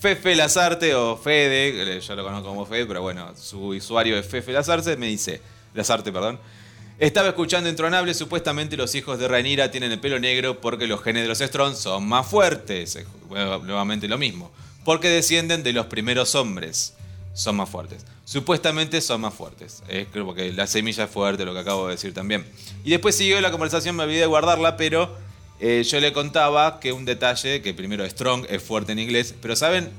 Fefe 0.00 0.34
Lazarte 0.36 0.94
o 0.94 1.16
Fede, 1.16 1.96
eh, 1.96 2.00
yo 2.00 2.14
lo 2.16 2.22
conozco 2.24 2.48
como 2.48 2.64
Fede, 2.64 2.86
pero 2.86 3.02
bueno, 3.02 3.32
su 3.36 3.60
usuario 3.68 4.16
es 4.16 4.26
Fefe 4.26 4.52
Lazarte, 4.52 4.96
me 4.96 5.06
dice, 5.08 5.40
Lazarte, 5.74 6.12
perdón. 6.12 6.38
Estaba 6.98 7.28
escuchando 7.28 7.68
Intronable, 7.68 8.14
supuestamente 8.14 8.76
los 8.76 8.94
hijos 8.94 9.18
de 9.18 9.28
Rhaenyra 9.28 9.70
tienen 9.70 9.92
el 9.92 10.00
pelo 10.00 10.18
negro 10.18 10.60
porque 10.60 10.86
los 10.86 11.02
genes 11.02 11.22
de 11.22 11.28
los 11.28 11.38
Strong 11.38 11.74
son 11.76 12.08
más 12.08 12.26
fuertes. 12.26 12.96
Eh, 12.96 13.04
bueno, 13.28 13.58
Nuevamente 13.58 14.08
lo 14.08 14.18
mismo. 14.18 14.50
Porque 14.88 15.10
descienden 15.10 15.62
de 15.62 15.74
los 15.74 15.84
primeros 15.84 16.34
hombres. 16.34 16.94
Son 17.34 17.56
más 17.56 17.68
fuertes. 17.68 18.06
Supuestamente 18.24 19.02
son 19.02 19.20
más 19.20 19.34
fuertes. 19.34 19.82
Es 19.86 20.06
como 20.08 20.34
que 20.34 20.50
la 20.50 20.66
semilla 20.66 21.04
es 21.04 21.10
fuerte, 21.10 21.44
lo 21.44 21.52
que 21.52 21.60
acabo 21.60 21.88
de 21.88 21.92
decir 21.96 22.14
también. 22.14 22.46
Y 22.84 22.92
después 22.92 23.14
siguió 23.14 23.38
la 23.42 23.50
conversación, 23.50 23.96
me 23.96 24.04
olvidé 24.04 24.20
de 24.20 24.26
guardarla, 24.26 24.78
pero 24.78 25.14
eh, 25.60 25.82
yo 25.86 26.00
le 26.00 26.14
contaba 26.14 26.80
que 26.80 26.92
un 26.92 27.04
detalle, 27.04 27.60
que 27.60 27.74
primero 27.74 28.02
strong 28.08 28.46
es 28.48 28.62
fuerte 28.62 28.92
en 28.92 28.98
inglés, 29.00 29.34
pero 29.42 29.54
¿saben 29.56 29.90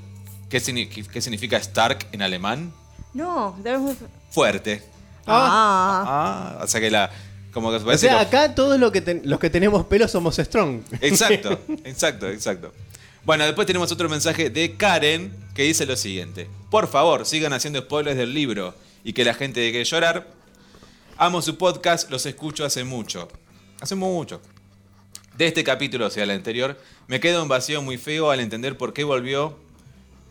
qué, 0.49 0.59
signi- 0.59 0.89
qué 0.89 1.21
significa 1.21 1.57
Stark 1.57 2.07
en 2.11 2.23
alemán? 2.23 2.73
No, 3.13 3.55
debemos... 3.61 3.95
Fuerte. 4.31 4.81
Ah. 5.27 6.57
Ah, 6.57 6.63
o 6.63 6.67
sea 6.67 6.81
que 6.81 6.89
la... 6.89 7.11
Como 7.53 7.69
que 7.69 7.75
O 7.77 7.97
sea, 7.99 8.15
que- 8.17 8.25
acá 8.37 8.55
todos 8.55 8.79
lo 8.79 8.91
que 8.91 9.01
ten- 9.01 9.21
los 9.25 9.39
que 9.39 9.51
tenemos 9.51 9.85
pelo 9.85 10.07
somos 10.07 10.37
strong. 10.37 10.81
Exacto, 10.99 11.59
exacto, 11.83 12.27
exacto. 12.27 12.73
Bueno, 13.25 13.45
después 13.45 13.67
tenemos 13.67 13.91
otro 13.91 14.07
mensaje 14.07 14.49
de 14.49 14.77
Karen 14.77 15.35
que 15.53 15.63
dice 15.63 15.85
lo 15.85 15.97
siguiente. 15.97 16.47
Por 16.71 16.87
favor, 16.87 17.25
sigan 17.25 17.51
haciendo 17.51 17.81
spoilers 17.81 18.17
del 18.17 18.33
libro 18.33 18.73
y 19.03 19.13
que 19.13 19.25
la 19.25 19.33
gente 19.33 19.59
deje 19.59 19.79
de 19.79 19.83
llorar. 19.83 20.27
Amo 21.17 21.41
su 21.41 21.57
podcast, 21.57 22.09
los 22.09 22.25
escucho 22.25 22.63
hace 22.63 22.85
mucho. 22.85 23.27
Hace 23.81 23.95
mucho. 23.95 24.41
De 25.37 25.47
este 25.47 25.65
capítulo, 25.65 26.07
o 26.07 26.09
sea, 26.09 26.23
el 26.23 26.31
anterior, 26.31 26.79
me 27.07 27.19
queda 27.19 27.43
un 27.43 27.49
vacío 27.49 27.81
muy 27.81 27.97
feo 27.97 28.31
al 28.31 28.39
entender 28.39 28.77
por 28.77 28.93
qué 28.93 29.03
volvió 29.03 29.59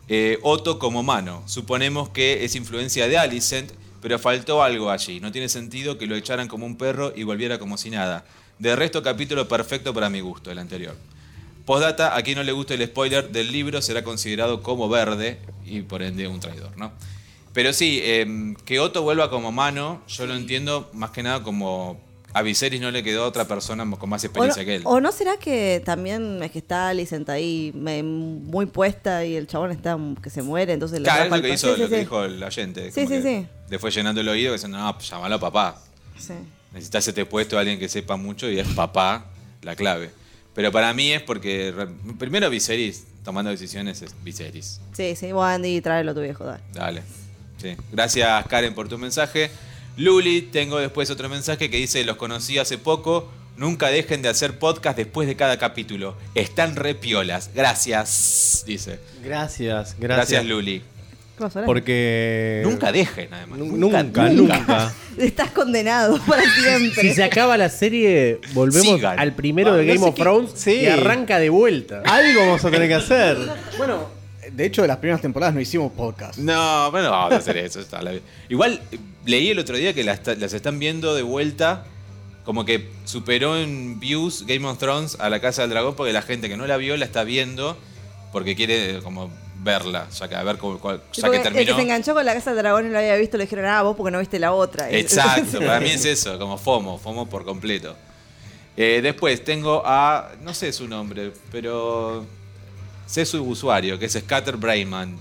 eh, 0.07 0.39
Otto 0.41 0.79
como 0.79 1.03
mano. 1.03 1.43
Suponemos 1.45 2.09
que 2.09 2.43
es 2.43 2.55
influencia 2.55 3.07
de 3.07 3.19
Alicent, 3.19 3.71
pero 4.01 4.17
faltó 4.17 4.63
algo 4.63 4.89
allí. 4.89 5.19
No 5.19 5.31
tiene 5.31 5.47
sentido 5.47 5.99
que 5.99 6.07
lo 6.07 6.15
echaran 6.15 6.47
como 6.47 6.65
un 6.65 6.75
perro 6.75 7.13
y 7.15 7.21
volviera 7.21 7.59
como 7.59 7.77
si 7.77 7.91
nada. 7.91 8.25
De 8.57 8.75
resto, 8.75 9.03
capítulo 9.03 9.47
perfecto 9.47 9.93
para 9.93 10.09
mi 10.09 10.21
gusto, 10.21 10.49
el 10.51 10.57
anterior. 10.57 10.95
Postdata, 11.69 12.17
a 12.17 12.23
quien 12.23 12.35
no 12.35 12.43
le 12.43 12.51
guste 12.51 12.73
el 12.73 12.83
spoiler 12.87 13.29
del 13.29 13.51
libro 13.51 13.79
será 13.83 14.03
considerado 14.03 14.63
como 14.63 14.89
verde 14.89 15.37
y 15.63 15.81
por 15.81 16.01
ende 16.01 16.27
un 16.27 16.39
traidor, 16.39 16.75
¿no? 16.75 16.91
Pero 17.53 17.73
sí, 17.73 17.99
eh, 18.01 18.55
que 18.65 18.79
Otto 18.79 19.03
vuelva 19.03 19.29
como 19.29 19.51
mano, 19.51 20.01
yo 20.07 20.25
lo 20.25 20.33
entiendo 20.33 20.89
más 20.93 21.11
que 21.11 21.21
nada 21.21 21.43
como 21.43 22.01
a 22.33 22.41
Viserys 22.41 22.81
no 22.81 22.89
le 22.89 23.03
quedó 23.03 23.23
otra 23.23 23.47
persona 23.47 23.87
con 23.99 24.09
más 24.09 24.23
no, 24.23 24.25
experiencia 24.25 24.65
que 24.65 24.77
él. 24.77 24.81
o 24.83 24.99
no 24.99 25.11
será 25.11 25.37
que 25.37 25.79
también 25.85 26.41
es 26.41 26.49
que 26.49 26.57
está 26.57 26.89
Alicent 26.89 27.29
ahí 27.29 27.71
muy 27.75 28.65
puesta 28.65 29.23
y 29.23 29.35
el 29.35 29.45
chabón 29.45 29.69
está 29.69 29.95
que 30.23 30.31
se 30.31 30.41
muere, 30.41 30.73
entonces 30.73 30.99
Claro, 31.01 31.25
es 31.25 31.29
lo 31.29 31.39
que, 31.39 31.49
hizo, 31.53 31.75
sí, 31.75 31.81
lo 31.81 31.85
sí, 31.85 31.89
que 31.91 31.95
sí. 31.97 32.01
dijo 32.01 32.23
el 32.23 32.41
oyente. 32.41 32.91
Sí, 32.91 33.05
sí, 33.05 33.21
sí. 33.21 33.45
Le 33.69 33.77
fue 33.77 33.91
llenando 33.91 34.21
el 34.21 34.29
oído 34.29 34.53
diciendo, 34.53 34.79
no, 34.79 34.91
pues 34.95 35.07
llamalo 35.07 35.35
a 35.35 35.39
papá. 35.39 35.79
Sí. 36.17 36.33
Necesitas 36.73 37.07
este 37.07 37.27
puesto 37.27 37.57
a 37.57 37.59
alguien 37.59 37.77
que 37.77 37.89
sepa 37.89 38.15
mucho 38.17 38.49
y 38.49 38.57
es 38.57 38.67
papá 38.69 39.25
la 39.61 39.75
clave. 39.75 40.17
Pero 40.59 40.73
para 40.73 40.93
mí 40.93 41.13
es 41.13 41.21
porque, 41.21 41.71
re- 41.73 41.87
primero 42.17 42.49
Viserys, 42.49 43.05
tomando 43.23 43.49
decisiones 43.49 44.01
es 44.01 44.13
Viserys. 44.25 44.81
Sí, 44.91 45.15
sí, 45.15 45.31
vos 45.31 45.45
Andy, 45.45 45.77
y 45.77 45.79
tráelo 45.81 46.11
a 46.11 46.13
tu 46.13 46.19
viejo, 46.21 46.43
dale. 46.43 46.61
Dale. 46.73 47.01
Sí. 47.61 47.77
Gracias 47.93 48.45
Karen 48.47 48.73
por 48.73 48.89
tu 48.89 48.97
mensaje. 48.97 49.49
Luli, 49.95 50.41
tengo 50.41 50.77
después 50.79 51.09
otro 51.09 51.29
mensaje 51.29 51.69
que 51.69 51.77
dice, 51.77 52.03
los 52.03 52.17
conocí 52.17 52.57
hace 52.57 52.77
poco, 52.77 53.31
nunca 53.55 53.87
dejen 53.87 54.21
de 54.21 54.27
hacer 54.27 54.59
podcast 54.59 54.97
después 54.97 55.29
de 55.29 55.37
cada 55.37 55.57
capítulo. 55.57 56.17
Están 56.35 56.75
re 56.75 56.93
piolas. 56.93 57.51
Gracias, 57.55 58.63
dice. 58.65 58.99
Gracias, 59.23 59.95
Gracias, 59.97 59.97
gracias. 59.99 60.45
Luli. 60.45 60.81
Porque. 61.65 62.61
Nunca 62.65 62.91
dejen, 62.91 63.33
además. 63.33 63.59
Nu- 63.59 63.77
Nunca, 63.77 64.03
nunca. 64.03 64.93
Estás 65.17 65.51
condenado 65.51 66.19
para 66.27 66.43
siempre. 66.43 67.01
Si 67.01 67.13
se 67.13 67.23
acaba 67.23 67.57
la 67.57 67.69
serie, 67.69 68.39
volvemos 68.53 68.95
Sigan. 68.97 69.19
al 69.19 69.33
primero 69.33 69.71
Ah, 69.73 69.77
de 69.77 69.83
no 69.85 69.87
Game 69.93 69.99
sé 70.03 70.09
of 70.09 70.15
Thrones 70.15 70.51
sí. 70.55 70.71
y 70.81 70.85
arranca 70.87 71.39
de 71.39 71.49
vuelta. 71.49 72.01
Algo 72.05 72.41
vamos 72.41 72.63
a 72.65 72.71
tener 72.71 72.87
que 72.87 72.95
hacer. 72.95 73.37
bueno, 73.77 74.07
de 74.51 74.65
hecho, 74.65 74.81
de 74.81 74.87
las 74.87 74.97
primeras 74.97 75.21
temporadas 75.21 75.53
no 75.53 75.61
hicimos 75.61 75.91
podcast. 75.91 76.37
No, 76.39 76.89
pero 76.91 77.03
no 77.05 77.11
vamos 77.11 77.33
a 77.33 77.37
hacer 77.37 77.57
eso. 77.57 77.79
está 77.79 78.01
la- 78.01 78.13
Igual 78.49 78.81
leí 79.25 79.49
el 79.49 79.59
otro 79.59 79.75
día 79.77 79.93
que 79.93 80.03
las, 80.03 80.21
las 80.37 80.53
están 80.53 80.79
viendo 80.79 81.15
de 81.15 81.21
vuelta. 81.23 81.85
Como 82.45 82.65
que 82.65 82.89
superó 83.05 83.57
en 83.59 83.99
views 83.99 84.45
Game 84.47 84.65
of 84.65 84.79
Thrones 84.79 85.17
a 85.19 85.29
la 85.29 85.39
Casa 85.39 85.61
del 85.63 85.71
Dragón 85.71 85.95
porque 85.95 86.13
la 86.13 86.21
gente 86.23 86.49
que 86.49 86.57
no 86.57 86.65
la 86.65 86.77
vio 86.77 86.97
la 86.97 87.05
está 87.05 87.23
viendo 87.23 87.77
porque 88.31 88.55
quiere 88.55 89.01
como 89.03 89.29
verla, 89.61 90.07
ya 90.09 90.27
que 90.27 90.35
a 90.35 90.43
ver 90.43 90.57
cómo, 90.57 90.79
cuál- 90.79 91.01
ya 91.11 91.21
que 91.21 91.21
porque 91.21 91.37
el 91.37 91.43
que 91.43 91.49
terminó. 91.51 91.75
se 91.75 91.81
enganchó 91.81 92.13
con 92.13 92.25
la 92.25 92.33
casa 92.33 92.51
del 92.51 92.59
dragón 92.63 92.87
y 92.87 92.89
lo 92.89 92.97
había 92.97 93.15
visto 93.15 93.37
le 93.37 93.43
dijeron, 93.43 93.65
ah, 93.65 93.81
vos 93.81 93.95
porque 93.95 94.11
no 94.11 94.19
viste 94.19 94.39
la 94.39 94.53
otra. 94.53 94.89
Exacto, 94.91 95.59
para 95.59 95.79
mí 95.79 95.89
es 95.91 96.05
eso, 96.05 96.37
como 96.39 96.57
FOMO, 96.57 96.97
FOMO 96.97 97.27
por 97.29 97.43
completo. 97.43 97.95
Eh, 98.77 99.01
después 99.03 99.43
tengo 99.43 99.83
a, 99.85 100.31
no 100.41 100.53
sé 100.53 100.71
su 100.71 100.87
nombre, 100.87 101.33
pero 101.51 102.25
sé 103.05 103.25
su 103.25 103.43
usuario, 103.43 103.99
que 103.99 104.05
es 104.05 104.13
Scatter 104.13 104.55
Brayman. 104.55 105.17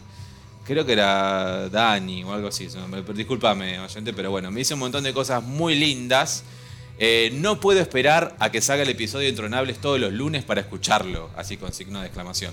Creo 0.65 0.85
que 0.85 0.93
era 0.93 1.69
Dani 1.71 2.23
o 2.25 2.33
algo 2.33 2.49
así 2.49 2.69
su 2.71 2.79
nombre, 2.79 3.01
oyente, 3.01 4.13
pero 4.13 4.31
bueno, 4.31 4.51
me 4.51 4.59
dice 4.61 4.75
un 4.75 4.81
montón 4.81 5.03
de 5.03 5.13
cosas 5.13 5.43
muy 5.43 5.75
lindas. 5.75 6.45
Eh, 7.01 7.31
no 7.35 7.59
puedo 7.59 7.81
esperar 7.81 8.37
a 8.39 8.51
que 8.51 8.61
salga 8.61 8.83
el 8.83 8.91
episodio 8.91 9.25
de 9.25 9.31
Intronables 9.31 9.79
todos 9.79 9.99
los 9.99 10.13
lunes 10.13 10.45
para 10.45 10.61
escucharlo, 10.61 11.31
así 11.37 11.57
con 11.57 11.73
signo 11.73 12.01
de 12.01 12.07
exclamación. 12.07 12.53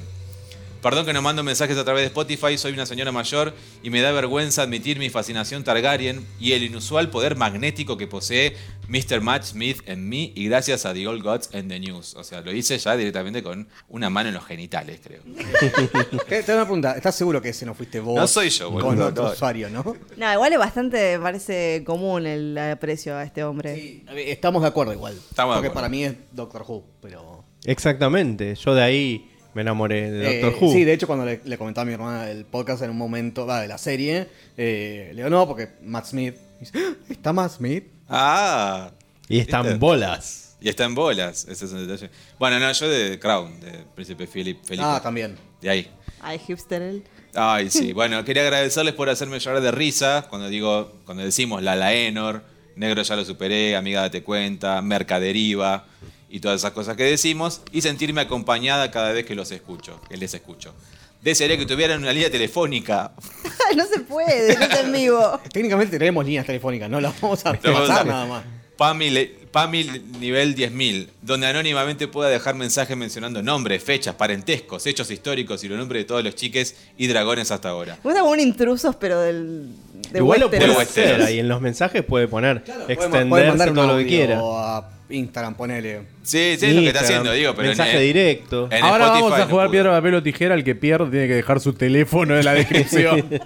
Perdón 0.85 1.07
que 1.07 1.13
no 1.13 1.23
mando 1.23 1.41
mensajes 1.41 1.75
a 1.79 1.83
través 1.83 2.03
de 2.03 2.07
Spotify, 2.09 2.59
soy 2.59 2.73
una 2.73 2.85
señora 2.85 3.11
mayor 3.11 3.55
y 3.81 3.89
me 3.89 4.01
da 4.01 4.11
vergüenza 4.11 4.61
admitir 4.61 4.99
mi 4.99 5.09
fascinación 5.09 5.63
Targaryen 5.63 6.23
y 6.39 6.51
el 6.51 6.61
inusual 6.61 7.09
poder 7.09 7.35
magnético 7.35 7.97
que 7.97 8.05
posee 8.05 8.55
Mr. 8.87 9.19
Matt 9.19 9.45
Smith 9.45 9.81
en 9.87 10.07
mí 10.07 10.31
y 10.35 10.47
gracias 10.47 10.85
a 10.85 10.93
The 10.93 11.07
Old 11.07 11.23
Gods 11.23 11.49
and 11.55 11.69
the 11.69 11.79
News. 11.79 12.13
O 12.13 12.23
sea, 12.23 12.41
lo 12.41 12.53
hice 12.53 12.77
ya 12.77 12.95
directamente 12.95 13.41
con 13.41 13.67
una 13.89 14.11
mano 14.11 14.29
en 14.29 14.35
los 14.35 14.45
genitales, 14.45 14.99
creo. 15.03 15.23
Te 16.29 16.35
hago 16.35 16.53
una 16.53 16.65
pregunta, 16.65 16.91
¿estás 16.91 17.15
seguro 17.15 17.41
que 17.41 17.49
ese 17.49 17.65
no 17.65 17.73
fuiste 17.73 17.99
vos? 17.99 18.15
No 18.15 18.27
soy 18.27 18.51
yo, 18.51 18.69
boludo, 18.69 18.87
Con 18.87 19.01
otro 19.01 19.23
no. 19.23 19.31
usuario, 19.31 19.71
¿no? 19.71 19.97
No, 20.17 20.33
igual 20.33 20.53
es 20.53 20.59
bastante, 20.59 21.17
me 21.17 21.23
parece 21.23 21.83
común 21.83 22.27
el 22.27 22.55
aprecio 22.55 23.15
a 23.15 23.23
este 23.23 23.43
hombre. 23.43 23.73
Sí, 23.73 24.05
a 24.07 24.13
estamos 24.13 24.61
de 24.61 24.67
acuerdo 24.67 24.93
igual. 24.93 25.15
Estamos 25.15 25.55
de 25.55 25.57
porque 25.57 25.67
acuerdo. 25.69 25.73
para 25.73 25.89
mí 25.89 26.03
es 26.03 26.13
Doctor 26.31 26.63
Who, 26.67 26.85
pero... 27.01 27.43
Exactamente. 27.63 28.53
Yo 28.53 28.75
de 28.75 28.83
ahí 28.83 29.31
me 29.55 29.61
enamoré 29.61 30.11
de 30.11 30.39
Eh, 30.39 30.41
Doctor 30.41 30.63
Who. 30.63 30.73
Sí, 30.73 30.83
de 30.83 30.93
hecho, 30.93 31.07
cuando 31.07 31.25
le, 31.25 31.41
le 31.43 31.57
comentaba 31.57 31.83
a 31.83 31.85
mi 31.85 31.93
hermana 31.93 32.29
el 32.29 32.45
podcast 32.45 32.83
en 32.83 32.91
un 32.91 32.97
momento, 32.97 33.47
va, 33.47 33.61
de 33.61 33.67
la 33.67 33.77
serie, 33.79 34.27
eh, 34.57 35.07
le 35.11 35.15
digo, 35.15 35.29
no, 35.29 35.47
porque 35.47 35.69
Matt 35.81 36.05
Smith. 36.05 36.35
Dice, 36.59 36.73
"Ah, 36.77 36.93
¿Está 37.09 37.33
Matt 37.33 37.53
Smith? 37.53 37.85
Ah. 38.07 38.91
Y 39.27 39.39
están 39.39 39.63
¿viste? 39.63 39.77
bolas. 39.79 40.57
Y 40.61 40.69
está 40.69 40.83
en 40.85 40.95
bolas, 40.95 41.45
ese 41.49 41.65
es 41.65 41.73
el 41.73 41.87
detalle. 41.87 42.09
Bueno, 42.39 42.59
no, 42.59 42.71
yo 42.71 42.89
de 42.89 43.19
Crown, 43.19 43.59
de 43.59 43.71
Príncipe 43.95 44.27
Philip, 44.27 44.63
Felipe. 44.63 44.85
Ah, 44.87 44.99
también. 45.01 45.35
De 45.61 45.69
ahí. 45.69 45.87
Ay, 46.21 46.39
hipster 46.39 46.81
él. 46.81 47.03
Ay, 47.33 47.69
sí. 47.69 47.93
Bueno, 47.93 48.23
quería 48.25 48.43
agradecerles 48.43 48.93
por 48.93 49.09
hacerme 49.09 49.39
llorar 49.39 49.61
de 49.61 49.71
risa 49.71 50.25
cuando 50.29 50.47
digo, 50.49 50.93
cuando 51.05 51.23
decimos 51.23 51.61
la 51.63 51.75
Laenor, 51.75 52.43
Negro 52.75 53.01
ya 53.03 53.15
lo 53.15 53.23
superé, 53.25 53.75
Amiga 53.75 54.01
date 54.01 54.21
cuenta, 54.23 54.81
Mercaderiva 54.81 55.85
y 56.29 56.39
todas 56.39 56.61
esas 56.61 56.71
cosas 56.71 56.95
que 56.97 57.03
decimos 57.03 57.61
y 57.71 57.81
sentirme 57.81 58.21
acompañada 58.21 58.91
cada 58.91 59.11
vez 59.11 59.25
que 59.25 59.35
los 59.35 59.51
escucho, 59.51 59.99
que 60.09 60.17
les 60.17 60.33
escucho. 60.33 60.73
Desearía 61.21 61.57
que 61.57 61.65
tuvieran 61.65 62.01
una 62.01 62.13
línea 62.13 62.29
telefónica. 62.29 63.11
no 63.75 63.85
se 63.85 63.99
puede, 64.01 64.55
no 64.57 64.65
es 64.65 64.79
en 64.79 64.91
vivo. 64.91 65.39
Técnicamente 65.51 65.97
tenemos 65.97 66.25
líneas 66.25 66.45
telefónicas, 66.45 66.89
no 66.89 67.01
las 67.01 67.19
vamos 67.19 67.45
a 67.45 67.51
vamos 67.53 67.65
a- 67.65 67.71
repasar 67.71 68.05
nada 68.05 68.25
más. 68.25 68.43
Pami, 68.77 69.09
Pami 69.51 69.85
nivel 70.19 70.53
10.000, 70.53 71.07
donde 71.21 71.47
anónimamente 71.47 72.09
pueda 72.09 72.29
dejar 72.29 72.55
mensajes 72.55 72.97
mencionando 72.97 73.41
nombres, 73.41 73.81
fechas, 73.81 74.15
parentescos, 74.15 74.85
hechos 74.85 75.09
históricos 75.09 75.63
y 75.63 75.69
los 75.69 75.77
nombres 75.77 76.01
de 76.01 76.05
todos 76.05 76.21
los 76.25 76.35
chiques 76.35 76.75
y 76.97 77.07
dragones 77.07 77.51
hasta 77.51 77.69
ahora. 77.69 77.97
Gusta 78.03 78.19
como 78.19 78.33
un 78.33 78.39
intrusos, 78.41 78.97
pero 78.97 79.21
del. 79.21 79.69
De 80.11 80.19
Igual 80.19 80.41
lo 80.41 80.49
puede 80.49 80.65
hacer 80.73 81.21
ahí 81.21 81.39
en 81.39 81.47
los 81.47 81.61
mensajes 81.61 82.03
puede 82.03 82.27
poner 82.27 82.63
Puede 82.65 82.93
extenderse 82.93 83.71
todo 83.71 83.87
lo 83.87 83.97
que 83.97 84.05
quiera. 84.07 84.39
a 84.43 84.89
Instagram, 85.09 85.55
ponele. 85.55 86.01
Sí, 86.23 86.55
sí, 86.59 86.65
es 86.65 86.73
lo 86.75 86.81
que 86.81 86.87
está 86.87 87.01
Instagram, 87.01 87.03
haciendo, 87.03 87.31
digo, 87.33 87.53
pero 87.55 87.67
mensaje 87.67 87.97
en, 87.97 88.01
directo. 88.01 88.67
en 88.71 88.83
Ahora 88.83 89.05
Spotify 89.05 89.21
vamos 89.21 89.33
a 89.33 89.43
no 89.45 89.49
jugar 89.51 89.65
pudo. 89.67 89.71
piedra, 89.71 89.91
papel 89.91 90.15
o 90.15 90.23
tijera. 90.23 90.55
El 90.55 90.63
que 90.63 90.75
pierde 90.75 91.09
tiene 91.11 91.27
que 91.27 91.35
dejar 91.35 91.59
su 91.59 91.73
teléfono 91.73 92.37
en 92.37 92.45
la 92.45 92.53
descripción. 92.55 93.25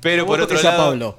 Pero 0.00 0.26
por 0.26 0.40
otro 0.40 0.60
lado, 0.62 0.90
Pablo. 0.90 1.18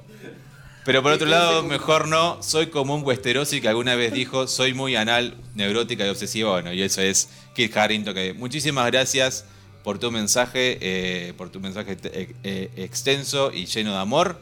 pero 0.84 1.02
por 1.02 1.12
otro 1.12 1.26
lado, 1.26 1.62
mejor 1.62 2.08
no, 2.08 2.42
soy 2.42 2.68
como 2.68 2.94
un 2.94 3.04
Westerosi 3.04 3.60
que 3.60 3.68
alguna 3.68 3.94
vez 3.96 4.12
dijo, 4.12 4.46
soy 4.46 4.72
muy 4.72 4.96
anal, 4.96 5.34
neurótica 5.54 6.06
y 6.06 6.08
obsesiva, 6.08 6.52
bueno, 6.52 6.72
y 6.72 6.80
eso 6.82 7.02
es 7.02 7.28
Kit 7.54 7.76
Harington. 7.76 8.14
Que 8.14 8.32
muchísimas 8.32 8.86
gracias 8.86 9.44
por 9.82 9.98
tu 9.98 10.10
mensaje, 10.10 10.78
eh, 10.80 11.32
por 11.36 11.50
tu 11.50 11.60
mensaje 11.60 11.96
eh, 12.04 12.34
eh, 12.44 12.70
extenso 12.76 13.50
y 13.52 13.66
lleno 13.66 13.92
de 13.92 13.98
amor. 13.98 14.38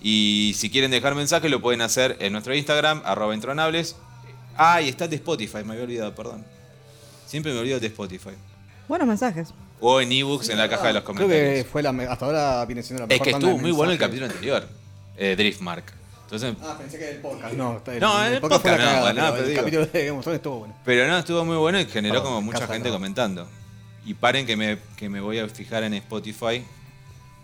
Y 0.00 0.54
si 0.56 0.70
quieren 0.70 0.90
dejar 0.90 1.14
mensaje 1.14 1.48
lo 1.48 1.60
pueden 1.60 1.80
hacer 1.80 2.16
en 2.20 2.32
nuestro 2.32 2.54
Instagram, 2.54 3.02
arroba 3.04 3.34
intronables. 3.34 3.96
Ah, 4.56 4.80
y 4.80 4.88
está 4.88 5.08
de 5.08 5.16
Spotify, 5.16 5.58
me 5.64 5.72
había 5.72 5.84
olvidado, 5.84 6.14
perdón. 6.14 6.44
Siempre 7.26 7.52
me 7.52 7.58
olvido 7.60 7.78
de 7.80 7.86
Spotify. 7.88 8.30
Buenos 8.88 9.06
mensajes. 9.08 9.48
O 9.80 10.00
en 10.00 10.10
ebooks 10.10 10.48
en 10.48 10.58
la 10.58 10.68
caja 10.68 10.88
de 10.88 10.94
los 10.94 11.02
Creo 11.04 11.14
comentarios. 11.16 11.64
que 11.64 11.70
fue 11.70 11.82
la 11.82 11.90
hasta 12.10 12.24
ahora 12.26 12.64
viene 12.64 12.82
siendo 12.82 13.06
la 13.06 13.14
Es 13.14 13.20
mejor 13.20 13.24
que 13.26 13.32
tanda 13.32 13.46
estuvo 13.48 13.60
muy 13.62 13.70
bueno 13.70 13.92
el 13.92 13.98
mensajes. 13.98 14.20
capítulo 14.20 14.26
anterior, 14.26 14.68
eh, 15.16 15.36
Driftmark. 15.36 15.92
Entonces, 16.24 16.54
Ah, 16.62 16.76
pensé 16.78 16.98
que 16.98 17.04
era 17.04 17.12
el 17.14 17.20
podcast. 17.20 17.54
No, 17.54 17.76
está 17.78 17.90
bien. 17.92 18.00
No, 18.02 18.24
el 18.24 18.40
podcast 18.40 18.64
la 18.66 18.70
no, 18.72 18.78
cagada, 18.78 19.12
pero 19.14 19.32
pero 19.32 19.42
el 19.44 19.48
digo. 19.50 19.60
capítulo 19.62 19.86
de 19.86 20.06
Game 20.06 20.18
of 20.18 20.22
Thrones 20.24 20.36
estuvo 20.38 20.58
bueno. 20.58 20.74
pero 20.84 21.06
no, 21.06 21.18
estuvo 21.18 21.44
muy 21.44 21.56
bueno 21.56 21.80
y 21.80 21.86
generó 21.86 22.14
Perdón, 22.16 22.26
como 22.28 22.42
mucha 22.42 22.60
casa 22.60 22.72
gente 22.74 22.88
no. 22.88 22.94
comentando. 22.94 23.48
Y 24.04 24.14
paren 24.14 24.46
que 24.46 24.56
me, 24.56 24.78
que 24.96 25.08
me 25.08 25.20
voy 25.20 25.38
a 25.38 25.48
fijar 25.48 25.84
en 25.84 25.94
Spotify. 25.94 26.64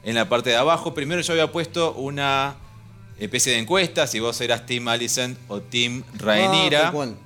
En 0.05 0.15
la 0.15 0.29
parte 0.29 0.51
de 0.51 0.57
abajo, 0.57 0.93
primero 0.95 1.21
yo 1.23 1.33
había 1.33 1.51
puesto 1.51 1.93
una 1.95 2.57
especie 3.19 3.53
de 3.53 3.59
encuesta, 3.59 4.07
si 4.07 4.21
vos 4.21 4.41
eras 4.41 4.67
Team 4.67 4.87
Alicent 4.89 5.39
o 5.49 5.61
Team 5.61 6.03
Ah, 6.27 6.91
cual. 6.93 7.17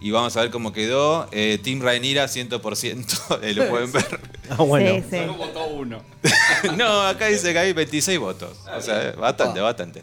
y 0.00 0.10
vamos 0.10 0.36
a 0.36 0.40
ver 0.40 0.50
cómo 0.50 0.72
quedó. 0.72 1.28
Eh, 1.32 1.58
Team 1.62 1.80
Rhaenyra 1.80 2.26
100%, 2.26 3.38
eh, 3.42 3.54
lo 3.54 3.68
pueden 3.68 3.92
ver. 3.92 4.20
Ah, 4.50 4.56
bueno. 4.62 5.02
Sí, 5.08 5.16
sí. 5.18 5.24
votó 5.36 5.66
uno. 5.66 6.02
no, 6.76 7.02
acá 7.02 7.26
dice 7.26 7.52
que 7.52 7.58
hay 7.58 7.72
26 7.72 8.18
votos. 8.18 8.56
O 8.76 8.80
sea, 8.80 9.12
bastante, 9.12 9.60
Ah. 9.60 9.64
bastante. 9.64 10.02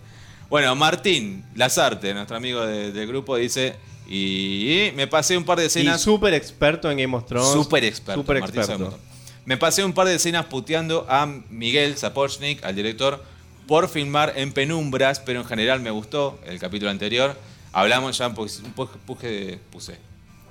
Bueno, 0.49 0.75
Martín 0.75 1.43
Lazarte, 1.55 2.13
nuestro 2.13 2.37
amigo 2.37 2.65
de- 2.65 2.91
del 2.91 3.07
grupo, 3.07 3.35
dice. 3.35 3.75
Y 4.07 4.91
me 4.95 5.07
pasé 5.07 5.35
un 5.35 5.43
par 5.43 5.57
de 5.57 5.63
Y 5.63 5.67
escenas. 5.67 5.99
súper 5.99 6.35
experto 6.35 6.91
en 6.91 6.97
Game 6.99 7.17
of 7.17 7.25
Thrones. 7.25 7.51
Súper 7.51 7.83
experto. 7.85 8.21
Súper 8.21 8.37
experto. 8.37 8.99
Me 9.45 9.57
pasé 9.57 9.83
un 9.83 9.93
par 9.93 10.07
de 10.07 10.15
escenas 10.15 10.45
puteando 10.45 11.05
a 11.09 11.25
Miguel 11.49 11.97
Zapochnik, 11.97 12.63
al 12.63 12.75
director, 12.75 13.23
por 13.67 13.89
filmar 13.89 14.33
en 14.35 14.51
penumbras, 14.51 15.19
pero 15.19 15.41
en 15.41 15.45
general 15.45 15.79
me 15.79 15.91
gustó 15.91 16.39
el 16.45 16.59
capítulo 16.59 16.89
anterior. 16.91 17.35
Hablamos 17.71 18.17
ya 18.17 18.27
un 18.27 18.35
poco, 18.35 18.49
un 18.63 18.73
poco- 18.73 18.97
puse, 19.05 19.59
puse, 19.71 19.97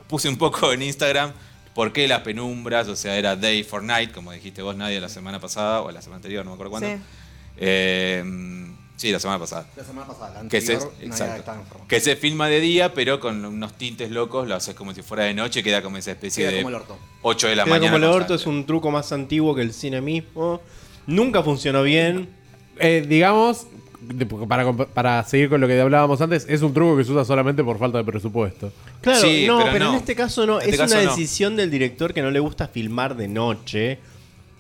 puse 0.08 0.28
un 0.28 0.36
poco 0.36 0.72
en 0.72 0.82
Instagram 0.82 1.32
por 1.74 1.92
qué 1.92 2.06
las 2.06 2.20
penumbras, 2.20 2.86
o 2.88 2.94
sea, 2.94 3.16
era 3.16 3.34
day 3.34 3.64
for 3.64 3.82
night, 3.82 4.12
como 4.12 4.30
dijiste 4.30 4.62
vos, 4.62 4.76
Nadia, 4.76 5.00
la 5.00 5.08
semana 5.08 5.40
pasada, 5.40 5.80
o 5.82 5.90
la 5.90 6.00
semana 6.02 6.16
anterior, 6.16 6.44
no 6.44 6.52
me 6.52 6.54
acuerdo 6.54 6.70
cuándo. 6.70 6.88
Sí. 6.88 7.02
Eh, 7.56 8.22
sí, 8.96 9.10
la 9.12 9.18
semana 9.20 9.38
pasada. 9.38 9.66
La 9.76 9.84
semana 9.84 10.06
pasada, 10.06 10.42
la 10.42 10.48
Que 10.48 10.60
se, 10.60 10.74
anterior, 10.74 10.94
exacto. 11.02 11.36
estaba 11.40 11.60
enfermo. 11.60 11.84
que 11.88 12.00
se 12.00 12.16
filma 12.16 12.48
de 12.48 12.60
día, 12.60 12.94
pero 12.94 13.20
con 13.20 13.44
unos 13.44 13.72
tintes 13.74 14.10
locos, 14.10 14.46
lo 14.48 14.54
haces 14.54 14.74
como 14.74 14.94
si 14.94 15.02
fuera 15.02 15.24
de 15.24 15.34
noche, 15.34 15.62
queda 15.62 15.82
como 15.82 15.96
esa 15.96 16.12
especie 16.12 16.44
Queda 16.44 16.52
de 16.56 16.62
como 16.62 16.68
el 16.70 16.74
orto. 16.76 16.98
8 17.22 17.48
de 17.48 17.56
la 17.56 17.64
Queda 17.64 17.74
mañana. 17.74 17.92
como 17.92 17.96
el 17.98 18.04
orto, 18.04 18.18
constante. 18.28 18.42
es 18.42 18.46
un 18.46 18.66
truco 18.66 18.90
más 18.90 19.12
antiguo 19.12 19.54
que 19.54 19.62
el 19.62 19.72
cine 19.72 20.00
mismo. 20.00 20.60
Nunca 21.06 21.42
funcionó 21.42 21.82
bien. 21.82 22.28
Eh, 22.78 23.04
digamos, 23.08 23.66
para, 24.48 24.72
para 24.72 25.22
seguir 25.24 25.48
con 25.48 25.60
lo 25.60 25.66
que 25.66 25.80
hablábamos 25.80 26.20
antes, 26.20 26.46
es 26.48 26.62
un 26.62 26.72
truco 26.74 26.96
que 26.96 27.04
se 27.04 27.12
usa 27.12 27.24
solamente 27.24 27.62
por 27.62 27.78
falta 27.78 27.98
de 27.98 28.04
presupuesto. 28.04 28.72
Claro, 29.00 29.20
Sí, 29.20 29.44
no, 29.46 29.58
pero 29.58 29.72
pero, 29.72 29.84
no. 29.86 29.90
en 29.92 29.96
este 29.98 30.14
caso 30.14 30.46
no. 30.46 30.58
Este 30.60 30.72
es 30.72 30.78
caso 30.78 30.94
una 30.96 31.04
no. 31.04 31.10
decisión 31.10 31.56
del 31.56 31.70
director 31.70 32.12
que 32.14 32.22
no 32.22 32.30
le 32.30 32.40
gusta 32.40 32.68
filmar 32.68 33.16
de 33.16 33.28
noche. 33.28 33.98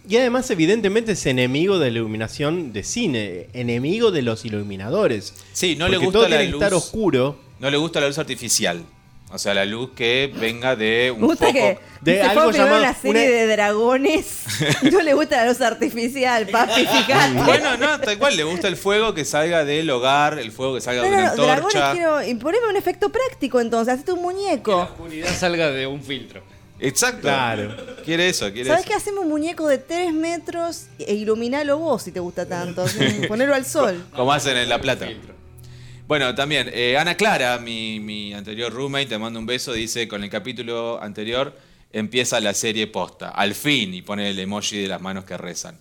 Y 0.06 0.16
además, 0.18 0.50
evidentemente, 0.50 1.12
es 1.12 1.24
enemigo 1.26 1.78
de 1.78 1.90
la 1.90 1.98
iluminación 1.98 2.72
de 2.72 2.82
cine. 2.82 3.46
Enemigo 3.54 4.10
de 4.10 4.22
los 4.22 4.44
iluminadores. 4.44 5.32
Sí, 5.52 5.76
no 5.76 5.88
le 5.88 5.96
gusta 5.96 6.12
todo 6.12 6.22
la 6.28 6.36
tiene 6.38 6.44
que 6.50 6.56
estar 6.56 6.72
luz. 6.72 6.84
oscuro. 6.84 7.38
No 7.60 7.70
le 7.70 7.76
gusta 7.78 8.00
la 8.00 8.08
luz 8.08 8.18
artificial. 8.18 8.82
O 9.30 9.38
sea, 9.38 9.52
la 9.54 9.64
luz 9.64 9.90
que 9.96 10.32
venga 10.38 10.76
de 10.76 11.10
un 11.10 11.22
gusta 11.22 11.46
foco. 11.46 11.54
que 11.58 11.78
de 12.02 12.16
se 12.16 12.22
algo 12.22 12.50
llamado- 12.52 12.82
una 12.82 12.94
serie 12.94 13.10
una- 13.26 13.36
de 13.36 13.46
dragones. 13.48 14.26
no 14.92 15.00
le 15.00 15.14
gusta 15.14 15.38
la 15.42 15.48
luz 15.50 15.60
artificial, 15.60 16.46
papi, 16.48 16.86
fíjate. 16.86 17.42
Bueno, 17.42 17.76
no, 17.78 17.98
tal 17.98 18.16
cual, 18.18 18.36
le 18.36 18.44
gusta 18.44 18.68
el 18.68 18.76
fuego 18.76 19.12
que 19.14 19.24
salga 19.24 19.64
del 19.64 19.90
hogar, 19.90 20.38
el 20.38 20.52
fuego 20.52 20.74
que 20.74 20.80
salga 20.82 21.02
No, 21.02 21.08
de 21.08 21.14
una 21.16 21.34
no, 21.34 21.42
dragones 21.42 21.74
antorcha. 21.74 21.92
quiero. 21.94 22.22
Y 22.22 22.34
poneme 22.36 22.68
un 22.68 22.76
efecto 22.76 23.08
práctico 23.10 23.60
entonces, 23.60 23.94
hacete 23.94 24.12
un 24.12 24.18
La 24.18 24.22
muñeco. 24.24 24.76
oscuridad 24.76 25.34
salga 25.36 25.70
de 25.70 25.86
un 25.88 26.00
filtro. 26.02 26.42
Exacto. 26.80 27.22
Claro. 27.22 27.74
Quiere 28.04 28.28
eso, 28.28 28.52
quiere 28.52 28.68
¿Sabes 28.68 28.82
eso. 28.84 28.88
qué? 28.90 28.94
Hacemos 28.96 29.24
un 29.24 29.30
muñeco 29.30 29.68
de 29.68 29.78
3 29.78 30.12
metros 30.12 30.86
e 30.98 31.14
iluminalo 31.14 31.78
vos 31.78 32.02
si 32.02 32.12
te 32.12 32.20
gusta 32.20 32.46
tanto. 32.46 32.82
así, 32.82 32.98
Ponelo 33.28 33.54
al 33.54 33.64
sol. 33.64 34.04
Como 34.14 34.32
hacen 34.32 34.56
en 34.56 34.68
La 34.68 34.80
Plata. 34.80 35.08
Bueno, 36.06 36.34
también, 36.34 36.68
eh, 36.72 36.98
Ana 36.98 37.14
Clara, 37.16 37.58
mi, 37.58 37.98
mi 38.00 38.34
anterior 38.34 38.70
roommate, 38.72 39.06
te 39.06 39.18
mando 39.18 39.38
un 39.38 39.46
beso, 39.46 39.72
dice, 39.72 40.06
con 40.06 40.22
el 40.22 40.28
capítulo 40.30 41.00
anterior 41.02 41.56
empieza 41.92 42.40
la 42.40 42.52
serie 42.52 42.88
posta, 42.88 43.30
al 43.30 43.54
fin, 43.54 43.94
y 43.94 44.02
pone 44.02 44.28
el 44.30 44.38
emoji 44.38 44.82
de 44.82 44.88
las 44.88 45.00
manos 45.00 45.24
que 45.24 45.36
rezan. 45.38 45.78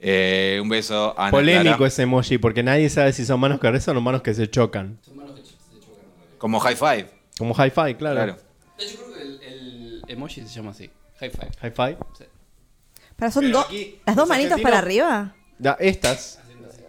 Eh, 0.00 0.58
un 0.60 0.68
beso 0.68 1.14
a 1.16 1.24
Ana 1.24 1.30
Polémico 1.30 1.76
Clara. 1.76 1.86
ese 1.88 2.02
emoji, 2.02 2.38
porque 2.38 2.62
nadie 2.64 2.88
sabe 2.90 3.12
si 3.12 3.24
son 3.24 3.38
manos 3.38 3.60
que 3.60 3.70
rezan 3.70 3.96
o 3.96 4.00
manos 4.00 4.22
que 4.22 4.34
se 4.34 4.50
chocan. 4.50 4.98
Como 6.38 6.58
high 6.58 6.74
five, 6.74 7.06
Como 7.38 7.54
hi-fi, 7.54 7.94
claro. 7.94 8.16
claro. 8.16 8.36
Emoji 10.12 10.40
se 10.42 10.48
llama 10.48 10.70
así. 10.70 10.90
High 11.20 11.30
five. 11.30 11.50
Hi-fi. 11.62 11.96
Para, 13.16 13.30
son 13.30 13.50
dos. 13.52 13.66
aquí, 13.66 14.00
¿Las 14.06 14.16
dos 14.16 14.28
los 14.28 14.36
manitos 14.36 14.60
para 14.60 14.78
arriba? 14.78 15.34
Da, 15.58 15.76
estas. 15.78 16.40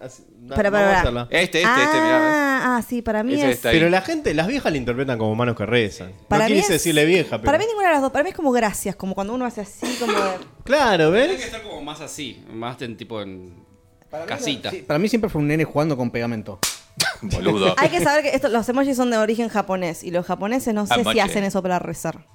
Así- 0.02 0.24
Para, 0.50 0.56
para, 0.56 0.70
vamos 0.72 0.86
a 0.86 0.90
para. 0.90 1.00
hacerla. 1.02 1.22
Este, 1.30 1.62
este, 1.62 1.84
este, 1.84 2.02
mirá. 2.02 2.20
¿ves? 2.20 2.30
ah, 2.34 2.78
ah, 2.78 2.82
sí, 2.82 3.02
para 3.02 3.24
mí 3.24 3.34
Ese 3.36 3.50
es. 3.52 3.56
está 3.58 3.70
ahí. 3.70 3.78
Pero 3.78 3.90
la 3.90 4.02
gente, 4.02 4.34
las 4.34 4.48
viejas 4.48 4.72
la 4.72 4.78
interpretan 4.78 5.18
como 5.18 5.34
manos 5.36 5.56
que 5.56 5.66
rezan. 5.66 6.12
Para 6.28 6.46
no 6.46 6.50
mí 6.50 6.56
quise 6.56 6.68
es- 6.76 6.82
decirle 6.84 7.06
vieja, 7.06 7.38
pero. 7.38 7.44
Para 7.46 7.58
mí 7.58 7.66
ninguna 7.68 7.88
de 7.88 7.94
las 7.94 8.02
dos. 8.02 8.12
Para 8.12 8.24
mí 8.24 8.32
es 8.32 8.36
como 8.36 8.52
gracias, 8.52 8.96
como 8.96 9.14
cuando 9.16 9.34
uno 9.34 9.46
hace 9.46 9.62
así, 9.62 9.96
como 10.00 10.12
de- 10.14 10.38
Claro, 10.64 11.12
Tiene 11.12 11.28
que 11.28 11.34
¿ves? 11.36 11.46
estar 11.46 11.62
como 11.64 11.82
más 11.82 12.02
así, 12.02 12.44
más 12.52 12.82
en 12.82 12.98
tipo 12.98 13.22
en 13.22 13.64
Para 14.10 14.24
mí, 14.26 14.30
casita. 14.30 14.72
sí, 14.72 14.82
para 14.82 15.00
mí 15.00 15.08
siempre 15.08 15.30
fue 15.30 15.40
un 15.42 15.48
nene 15.48 15.64
jugando 15.64 15.96
con 15.96 16.10
pegamento. 16.12 16.60
Boludo. 17.22 17.76
Hay 17.78 17.90
que 17.90 18.02
saber 18.02 18.24
que 18.24 18.36
esto, 18.36 18.50
los 18.50 18.68
emojis 18.68 18.98
son 18.98 19.10
de 19.12 19.18
origen 19.18 19.48
japonés 19.50 20.04
y 20.04 20.12
los 20.12 20.26
japoneses 20.26 20.74
no 20.74 20.86
sé 20.86 20.96
Emoji. 20.96 21.14
si 21.14 21.20
hacen 21.22 21.44
eso 21.46 21.62
para 21.64 21.80
rezar. 21.80 22.26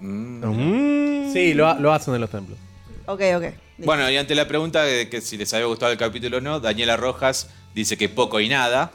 Mm. 0.00 1.32
Sí, 1.32 1.54
lo, 1.54 1.68
ha- 1.68 1.78
lo 1.78 1.92
hacen 1.92 2.14
en 2.14 2.20
los 2.20 2.30
templos. 2.30 2.58
Ok, 3.06 3.22
ok. 3.36 3.44
Bueno, 3.78 4.10
y 4.10 4.16
ante 4.16 4.34
la 4.34 4.48
pregunta 4.48 4.82
de 4.82 5.08
que 5.08 5.20
si 5.20 5.36
les 5.36 5.52
había 5.54 5.66
gustado 5.66 5.92
el 5.92 5.98
capítulo 5.98 6.38
o 6.38 6.40
no, 6.40 6.60
Daniela 6.60 6.96
Rojas 6.96 7.48
dice 7.74 7.96
que 7.96 8.08
poco 8.08 8.40
y 8.40 8.48
nada. 8.48 8.90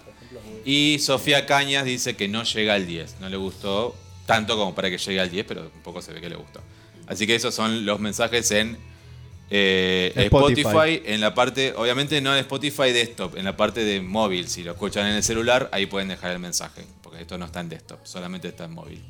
Y 0.66 0.98
Sofía 1.00 1.46
Cañas 1.46 1.86
dice 1.86 2.16
que 2.16 2.28
no 2.28 2.44
llega 2.44 2.74
al 2.74 2.86
10. 2.88 3.18
No 3.20 3.30
le 3.30 3.38
gustó 3.38 3.96
tanto 4.26 4.56
como 4.58 4.74
para 4.76 4.90
que 4.90 4.98
llegue 4.98 5.20
al 5.20 5.30
10, 5.30 5.46
pero 5.46 5.62
un 5.64 5.82
poco 5.84 6.02
se 6.02 6.14
ve 6.14 6.22
que 6.22 6.30
le 6.30 6.36
gustó. 6.36 6.62
Así 7.08 7.28
que 7.28 7.36
esos 7.36 7.54
son 7.54 7.86
los 7.86 8.00
mensajes 8.00 8.50
en 8.52 8.78
eh, 9.50 10.12
Spotify. 10.16 10.62
Spotify. 10.62 11.02
En 11.06 11.22
la 11.22 11.34
parte, 11.34 11.74
obviamente 11.76 12.20
no 12.22 12.34
en 12.34 12.40
Spotify 12.40 12.92
desktop, 12.92 13.38
en 13.38 13.46
la 13.46 13.56
parte 13.58 13.84
de 13.84 14.02
móvil. 14.02 14.48
Si 14.48 14.64
lo 14.64 14.72
escuchan 14.72 15.08
en 15.08 15.16
el 15.16 15.24
celular, 15.24 15.70
ahí 15.74 15.86
pueden 15.86 16.08
dejar 16.08 16.32
el 16.32 16.40
mensaje. 16.40 16.84
Porque 17.02 17.22
esto 17.22 17.38
no 17.38 17.46
está 17.46 17.60
en 17.60 17.70
desktop, 17.70 18.00
solamente 18.06 18.48
está 18.48 18.66
en 18.66 18.72
móvil. 18.74 19.02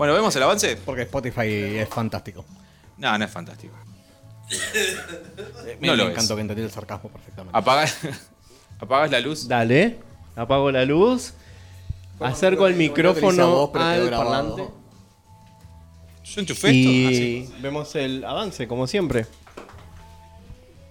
Bueno, 0.00 0.14
¿vemos 0.14 0.34
el 0.34 0.42
avance? 0.42 0.78
Porque 0.82 1.02
Spotify 1.02 1.76
es 1.76 1.88
fantástico. 1.90 2.42
No, 2.96 3.18
no 3.18 3.22
es 3.22 3.30
fantástico. 3.30 3.74
Me, 5.78 5.88
No 5.88 5.94
lo 5.94 6.08
encantó 6.08 6.36
que 6.36 6.40
entendí 6.40 6.62
el 6.62 6.70
sarcasmo 6.70 7.10
perfectamente. 7.10 7.58
Apagas, 7.58 7.98
apagas 8.80 9.10
la 9.10 9.20
luz. 9.20 9.46
Dale. 9.46 9.98
Apago 10.36 10.70
la 10.72 10.86
luz. 10.86 11.34
Acerco 12.18 12.66
el 12.66 12.76
micrófono 12.76 13.66
vos, 13.66 13.70
al 13.74 14.08
parlante. 14.08 14.68
Yo 16.24 16.40
enchufé 16.40 16.68
esto. 16.68 16.90
Y 16.90 17.60
vemos 17.60 17.94
el 17.94 18.24
avance, 18.24 18.66
como 18.66 18.86
siempre. 18.86 19.26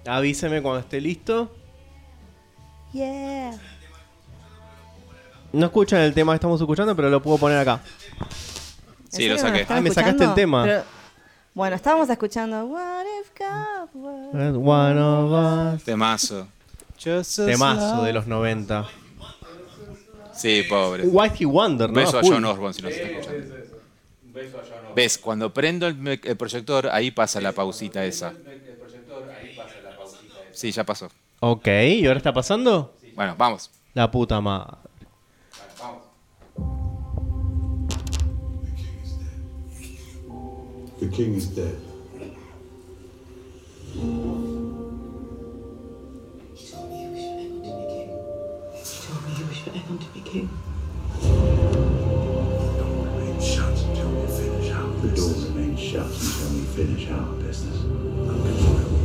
Avíseme 0.06 0.62
cuando 0.62 0.82
esté 0.82 1.02
listo. 1.02 1.52
Yeah. 2.94 3.58
No 5.52 5.66
escuchan 5.66 6.02
el 6.02 6.14
tema 6.14 6.34
que 6.34 6.36
estamos 6.36 6.62
escuchando, 6.62 6.96
pero 6.96 7.10
lo 7.10 7.24
puedo 7.24 7.40
poner 7.40 7.58
acá. 7.58 7.82
¿En 9.12 9.18
Sí, 9.18 9.28
lo 9.28 9.36
no 9.36 9.42
saqué. 9.42 9.66
Ah, 9.70 9.82
me 9.82 9.90
sacaste 9.92 10.24
el 10.24 10.34
tema. 10.34 10.64
Pero- 10.64 10.84
bueno, 11.54 11.76
estábamos 11.76 12.10
escuchando 12.10 12.66
What 12.66 13.06
if 13.22 13.32
God 13.38 13.90
were- 13.96 14.56
One 14.58 15.00
of 15.02 15.76
us. 15.76 15.84
Temazo. 15.84 16.48
Temazo 17.46 18.04
de 18.04 18.14
los 18.14 18.28
90. 18.28 18.88
Sí, 20.34 20.64
pobre. 20.70 21.04
Whitey 21.06 21.46
Wonder, 21.46 21.90
Un 21.90 21.96
¿no? 21.96 22.00
beso 22.02 22.20
a. 22.20 22.22
John 22.24 22.46
Osborne 22.46 22.74
si 22.74 22.82
nos 22.82 22.92
está 22.94 23.08
escuchando. 23.08 23.56
¿Ves? 24.96 25.18
Cuando 25.18 25.54
prendo 25.54 25.88
el, 25.88 26.20
el 26.24 26.38
proyector, 26.38 26.88
ahí 26.92 27.12
pasa 27.12 27.42
la 27.42 27.52
pausita 27.52 28.06
esa. 28.06 28.34
Sí, 30.52 30.72
ya 30.72 30.84
pasó. 30.86 31.10
Ok, 31.42 31.68
¿y 31.68 32.06
ahora 32.06 32.18
está 32.18 32.34
pasando? 32.34 32.94
Bueno, 33.16 33.36
vamos. 33.38 33.70
La 33.94 34.10
puta 34.12 34.40
madre. 34.42 34.78
The 41.00 41.08
king 41.08 41.36
is 41.36 41.48
dead. 41.48 41.80
He 43.94 44.00
told 46.70 46.90
me 46.90 46.98
he 46.98 47.08
to 47.16 47.72
be 47.74 47.80
king. 47.88 48.10
He 48.74 48.84
told 49.08 49.22
me 49.24 49.32
he 49.34 49.44
to 49.98 50.10
be 50.14 50.20
king. 50.30 50.50
The 55.02 55.08
door 55.16 55.34
remains 55.46 55.80
shut 55.80 56.04
until 56.04 56.50
we 56.52 56.64
finish 56.76 57.10
our 57.10 57.34
business. 57.36 57.78
None 57.82 58.42
can 58.44 58.56
know 58.60 58.80
you 58.80 58.98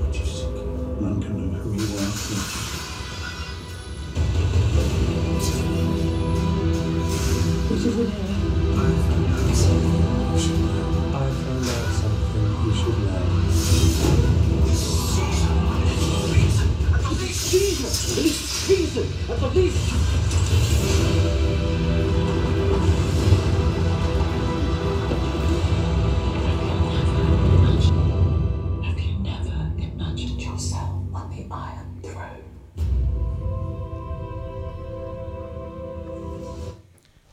what 0.00 0.12
you 0.18 0.26
seek. 0.26 0.56
None 1.00 1.22
can 1.22 1.32
know 1.52 1.58
who 1.60 1.70
you 1.74 1.86
are, 1.98 2.14
is 7.86 8.27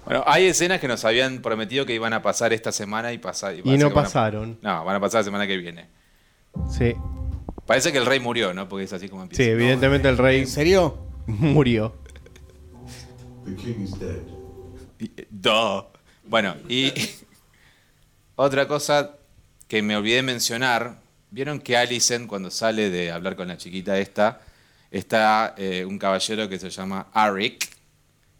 Bueno, 0.05 0.23
hay 0.27 0.45
escenas 0.45 0.79
que 0.79 0.87
nos 0.87 1.03
habían 1.03 1.39
prometido 1.39 1.85
que 1.85 1.93
iban 1.95 2.13
a 2.13 2.21
pasar 2.21 2.53
esta 2.53 2.71
semana 2.71 3.11
y 3.11 3.17
pasar. 3.17 3.55
Y 3.63 3.77
no 3.77 3.87
a- 3.87 3.93
pasaron. 3.93 4.59
No, 4.61 4.85
van 4.85 4.95
a 4.95 4.99
pasar 4.99 5.21
la 5.21 5.25
semana 5.25 5.47
que 5.47 5.57
viene. 5.57 5.87
Sí. 6.69 6.93
Parece 7.65 7.91
que 7.91 7.97
el 7.97 8.05
rey 8.05 8.19
murió, 8.19 8.53
¿no? 8.53 8.69
Porque 8.69 8.85
es 8.85 8.93
así 8.93 9.09
como 9.09 9.23
empieza. 9.23 9.43
Sí, 9.43 9.49
evidentemente 9.49 10.07
el 10.07 10.17
rey 10.19 10.41
¿En 10.41 10.47
serio? 10.47 10.97
murió. 11.27 11.95
The 13.45 13.55
king 13.55 13.83
is 13.83 13.97
dead. 13.99 14.21
Y- 14.99 15.11
Duh. 15.29 15.85
Bueno, 16.23 16.55
y 16.67 16.91
otra 18.35 18.67
cosa 18.67 19.11
que 19.67 19.81
me 19.81 19.95
olvidé 19.95 20.21
mencionar, 20.23 20.97
vieron 21.31 21.59
que 21.59 21.77
Alicent 21.77 22.27
cuando 22.27 22.49
sale 22.49 22.89
de 22.89 23.11
hablar 23.11 23.35
con 23.35 23.47
la 23.47 23.57
chiquita 23.57 23.97
esta, 23.99 24.41
está 24.91 25.53
eh, 25.57 25.85
un 25.85 25.99
caballero 25.99 26.47
que 26.49 26.57
se 26.59 26.69
llama 26.69 27.07
Arik, 27.13 27.67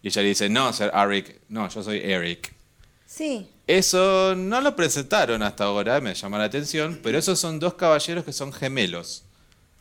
y 0.01 0.07
ella 0.07 0.21
le 0.21 0.27
dice, 0.29 0.49
no, 0.49 0.71
ser 0.71 0.91
Arik, 0.93 1.41
no, 1.49 1.67
yo 1.69 1.83
soy 1.83 1.99
Eric. 1.99 2.53
Sí. 3.05 3.49
Eso 3.67 4.35
no 4.35 4.61
lo 4.61 4.75
presentaron 4.75 5.41
hasta 5.41 5.65
ahora, 5.65 5.99
me 6.01 6.13
llama 6.13 6.37
la 6.37 6.43
atención, 6.45 6.99
pero 7.01 7.17
esos 7.17 7.39
son 7.39 7.59
dos 7.59 7.73
caballeros 7.73 8.23
que 8.23 8.33
son 8.33 8.53
gemelos. 8.53 9.23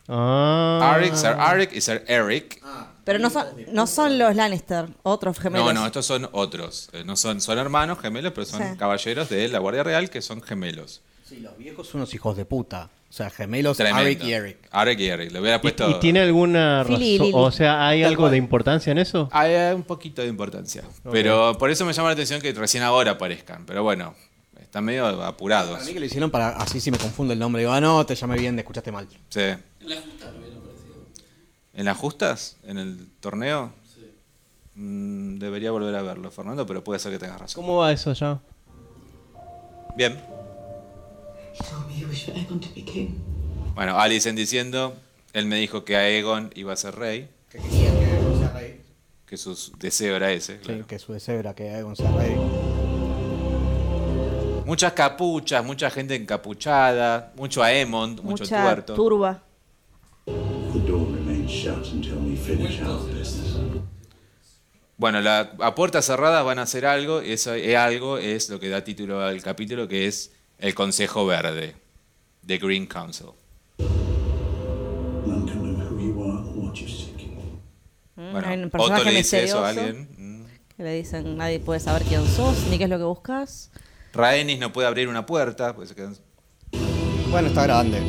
Ah. 0.08 0.94
Arik, 0.94 1.14
Sir 1.14 1.30
Arik 1.38 1.72
y 1.74 1.80
Sir 1.80 2.04
Eric. 2.06 2.62
Pero 3.04 3.18
no 3.18 3.28
son, 3.30 3.46
no 3.72 3.86
son 3.86 4.18
los 4.18 4.34
Lannister, 4.34 4.86
otros 5.02 5.38
gemelos. 5.38 5.66
No, 5.74 5.80
no, 5.80 5.86
estos 5.86 6.06
son 6.06 6.28
otros. 6.32 6.88
Eh, 6.92 7.02
No 7.04 7.16
son, 7.16 7.40
son 7.40 7.58
hermanos 7.58 7.98
gemelos, 8.00 8.32
pero 8.34 8.46
son 8.46 8.62
Sí. 8.62 8.78
caballeros 8.78 9.28
de 9.28 9.48
la 9.48 9.58
Guardia 9.58 9.82
Real 9.82 10.08
que 10.10 10.22
son 10.22 10.40
gemelos. 10.42 11.02
Sí, 11.28 11.40
los 11.40 11.56
viejos 11.58 11.86
son 11.88 12.00
unos 12.00 12.14
hijos 12.14 12.36
de 12.36 12.44
puta. 12.44 12.90
O 13.08 13.12
sea, 13.16 13.30
gemelos 13.30 13.76
Tremendo. 13.76 14.00
Arik 14.00 14.24
y 14.24 14.32
Eric. 14.32 14.56
Arik 14.72 14.98
y 14.98 15.06
Eric. 15.06 15.30
Le 15.32 15.40
hubiera 15.40 15.56
¿Y, 15.56 15.60
puesto. 15.60 15.88
y 15.88 15.94
tiene 16.00 16.20
alguna 16.20 16.82
razón? 16.82 17.00
Y. 17.02 17.30
O 17.32 17.50
sea, 17.52 17.86
¿hay 17.86 18.00
Tal 18.02 18.10
algo 18.10 18.22
cual. 18.22 18.32
de 18.32 18.38
importancia 18.38 18.90
en 18.90 18.98
eso? 18.98 19.28
Hay 19.32 19.72
un 19.74 19.84
poquito 19.84 20.20
de 20.22 20.28
importancia. 20.28 20.82
Pero 21.12 21.56
por 21.56 21.70
eso 21.70 21.84
me 21.84 21.92
llama 21.92 22.08
la 22.08 22.14
atención 22.14 22.40
que 22.40 22.52
recién 22.52 22.82
ahora 22.82 23.12
aparezcan. 23.12 23.64
Pero 23.66 23.82
bueno, 23.84 24.14
están 24.60 24.84
medio 24.84 25.06
apurados. 25.22 25.72
Para 25.74 25.84
mí 25.84 25.92
que 25.92 26.00
lo 26.00 26.06
hicieron 26.06 26.30
para 26.30 26.48
así 26.56 26.80
si 26.80 26.90
me 26.90 26.98
confundo 26.98 27.32
el 27.32 27.38
nombre. 27.38 27.60
Digo, 27.62 27.72
ah, 27.72 27.80
no, 27.80 28.04
te 28.04 28.14
llamé 28.16 28.36
bien, 28.36 28.56
te 28.56 28.62
escuchaste 28.62 28.90
mal. 28.90 29.06
Sí. 29.28 29.40
¿En 29.40 29.58
las 31.76 31.96
justas? 31.96 32.56
¿En 32.62 32.78
el 32.78 33.08
torneo? 33.20 33.72
Mm, 34.76 35.38
debería 35.38 35.70
volver 35.70 35.94
a 35.94 36.02
verlo, 36.02 36.30
Fernando, 36.30 36.66
pero 36.66 36.82
puede 36.84 36.98
ser 37.00 37.12
que 37.12 37.18
tengas 37.18 37.40
razón. 37.40 37.62
¿Cómo 37.62 37.76
va 37.78 37.92
eso 37.92 38.12
ya? 38.12 38.40
Bien. 39.96 40.20
Bueno, 43.74 43.98
Alicent 43.98 44.36
diciendo, 44.38 44.94
él 45.32 45.46
me 45.46 45.56
dijo 45.56 45.84
que 45.84 45.96
Aegon 45.96 46.50
iba 46.54 46.72
a 46.72 46.76
ser 46.76 46.94
rey, 46.96 47.28
Que 47.50 47.58
quería 47.58 47.92
que 47.92 48.04
Aegon 48.06 48.38
sea 48.38 48.52
rey. 48.52 48.80
que 49.26 49.36
su 49.36 49.72
deseo 49.78 50.16
era 50.16 50.30
ese. 50.32 50.54
Sí, 50.58 50.64
claro. 50.64 50.86
que 50.86 50.98
su 50.98 51.12
deseo 51.12 51.38
era 51.38 51.54
que 51.54 51.70
Aegon 51.70 51.96
sea 51.96 52.10
rey. 52.12 52.34
Muchas 54.66 54.92
capuchas, 54.94 55.64
mucha 55.64 55.90
gente 55.90 56.14
encapuchada, 56.14 57.32
mucho 57.36 57.62
Aemond, 57.62 58.20
mucho 58.22 58.44
Mucha 58.44 58.62
tuerto. 58.62 58.94
turba. 58.94 59.42
The 61.44 61.50
door 61.50 61.76
remains 61.76 61.84
shut 61.84 61.92
until 61.92 62.16
we 62.18 62.36
finish 62.36 62.80
our 62.82 63.00
business. 63.12 63.56
Bueno, 64.96 65.20
la, 65.20 65.52
a 65.60 65.74
puertas 65.74 66.06
cerradas 66.06 66.44
van 66.44 66.58
a 66.58 66.62
hacer 66.62 66.86
algo, 66.86 67.22
y 67.22 67.32
eso 67.32 67.52
es 67.54 67.76
algo 67.76 68.18
es 68.18 68.48
lo 68.48 68.60
que 68.60 68.68
da 68.68 68.84
título 68.84 69.20
al 69.20 69.42
capítulo, 69.42 69.88
que 69.88 70.06
es 70.06 70.32
el 70.58 70.74
Consejo 70.74 71.26
Verde, 71.26 71.74
The 72.46 72.58
Green 72.58 72.86
Council. 72.86 73.30
None 73.78 75.46
can 75.46 75.76
know 75.76 75.86
who 75.88 76.00
you 76.00 76.22
are 76.22 76.38
or 76.38 76.68
what 76.68 76.74
you 76.74 76.88
seek. 76.88 77.14
Bueno, 78.16 78.46
Hay 78.46 78.58
un 78.58 78.64
Otto 78.66 78.78
personaje 78.78 79.10
le 79.10 79.16
dice 79.16 79.44
eso 79.44 79.64
a 79.64 79.70
alguien. 79.70 80.08
Mm. 80.16 80.44
Que 80.76 80.82
le 80.82 80.94
dicen, 80.94 81.36
nadie 81.36 81.58
puede 81.58 81.80
saber 81.80 82.02
quién 82.04 82.24
sos, 82.26 82.66
ni 82.70 82.78
qué 82.78 82.84
es 82.84 82.90
lo 82.90 82.98
que 82.98 83.04
buscas. 83.04 83.70
Rhaenys 84.12 84.60
no 84.60 84.72
puede 84.72 84.86
abrir 84.86 85.08
una 85.08 85.26
puerta, 85.26 85.74
pues 85.74 85.94
Bueno, 87.30 87.48
está 87.48 87.64
grande. 87.64 88.00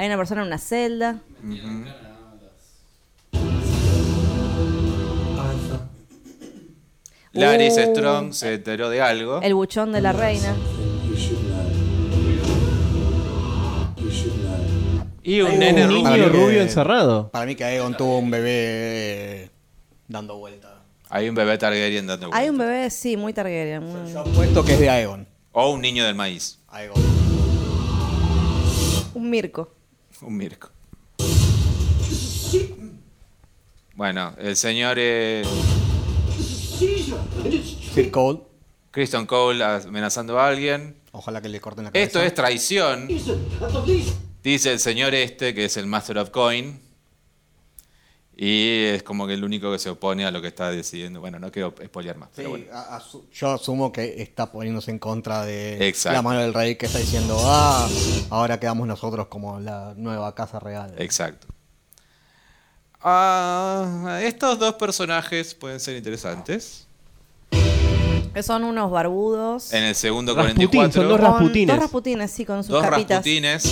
Hay 0.00 0.06
una 0.06 0.16
persona 0.16 0.40
en 0.40 0.46
una 0.46 0.56
celda. 0.56 1.18
Laris 7.32 7.76
Uh. 7.76 7.94
Strong 7.94 8.32
se 8.32 8.54
enteró 8.54 8.90
de 8.90 9.00
algo. 9.00 9.40
El 9.42 9.54
buchón 9.54 9.92
de 9.92 10.00
la 10.00 10.12
reina. 10.12 10.56
Y 15.22 15.42
un 15.42 15.58
nene 15.58 15.86
niño 15.86 16.00
rubio. 16.00 16.02
Para 16.02 16.16
mí 16.16 16.22
que- 16.22 16.28
rubio 16.30 16.62
encerrado. 16.62 17.30
Para 17.30 17.46
mí 17.46 17.54
que 17.54 17.64
Aegon 17.64 17.96
tuvo 17.96 18.18
un 18.18 18.30
bebé 18.30 18.50
eh, 19.44 19.50
dando 20.08 20.38
vuelta. 20.38 20.82
Hay 21.08 21.28
un 21.28 21.34
bebé 21.34 21.58
Targaryen 21.58 22.06
dando 22.06 22.30
Hay 22.32 22.48
un 22.48 22.56
bebé, 22.58 22.88
sí, 22.90 23.16
muy 23.16 23.32
Targaryen. 23.32 23.82
muy- 23.84 24.12
Yo 24.12 24.20
apuesto 24.20 24.64
que 24.64 24.74
es 24.74 24.80
de 24.80 24.88
Aegon. 24.90 25.26
O 25.52 25.70
un 25.70 25.80
niño 25.82 26.04
del 26.04 26.14
maíz. 26.14 26.58
Aegon. 26.68 27.00
Un 29.14 29.30
Mirko. 29.30 29.68
Un 30.22 30.36
Mirko. 30.36 30.70
Bueno, 33.94 34.34
el 34.38 34.56
señor 34.56 34.96
eh, 34.98 35.42
Cole. 38.10 38.40
Kristen 38.90 39.26
Cole 39.26 39.62
amenazando 39.62 40.38
a 40.38 40.48
alguien. 40.48 40.96
Ojalá 41.12 41.40
que 41.40 41.48
le 41.48 41.60
corten 41.60 41.84
la 41.84 41.90
cabeza. 41.90 42.06
Esto 42.06 42.22
es 42.22 42.34
traición. 42.34 43.08
Dice 44.42 44.72
el 44.72 44.80
señor 44.80 45.14
este, 45.14 45.54
que 45.54 45.66
es 45.66 45.76
el 45.76 45.86
Master 45.86 46.18
of 46.18 46.30
Coin. 46.30 46.80
Y 48.42 48.84
es 48.86 49.02
como 49.02 49.26
que 49.26 49.34
el 49.34 49.44
único 49.44 49.70
que 49.70 49.78
se 49.78 49.90
opone 49.90 50.24
a 50.24 50.30
lo 50.30 50.40
que 50.40 50.48
está 50.48 50.70
decidiendo. 50.70 51.20
Bueno, 51.20 51.38
no 51.38 51.52
quiero 51.52 51.74
spoilear 51.84 52.16
más, 52.16 52.30
Sí, 52.30 52.36
pero 52.36 52.48
bueno. 52.50 52.64
asu- 52.72 53.24
yo 53.30 53.50
asumo 53.50 53.92
que 53.92 54.22
está 54.22 54.50
poniéndose 54.50 54.90
en 54.90 54.98
contra 54.98 55.44
de 55.44 55.86
Exacto. 55.86 56.16
la 56.16 56.22
mano 56.22 56.40
del 56.40 56.54
rey 56.54 56.76
que 56.76 56.86
está 56.86 56.98
diciendo, 57.00 57.36
ah, 57.38 57.86
ahora 58.30 58.58
quedamos 58.58 58.88
nosotros 58.88 59.26
como 59.26 59.60
la 59.60 59.92
nueva 59.94 60.34
casa 60.34 60.58
real. 60.58 60.94
Exacto. 60.96 61.48
Ah, 63.02 64.20
estos 64.22 64.58
dos 64.58 64.74
personajes 64.76 65.54
pueden 65.54 65.78
ser 65.78 65.96
interesantes. 65.96 66.86
Que 68.32 68.42
son 68.42 68.64
unos 68.64 68.90
barbudos. 68.90 69.72
En 69.74 69.84
el 69.84 69.94
segundo 69.94 70.34
Rasputín, 70.34 70.68
44, 70.70 70.92
son 71.02 71.08
dos 71.10 71.20
Rasputines. 71.20 71.74
Dos 71.76 71.82
Rasputines, 71.82 72.30
sí, 72.30 72.44
con 72.46 72.62
sus 72.62 72.68
dos 72.72 72.82
capitas. 72.84 73.18
Rasputines 73.18 73.62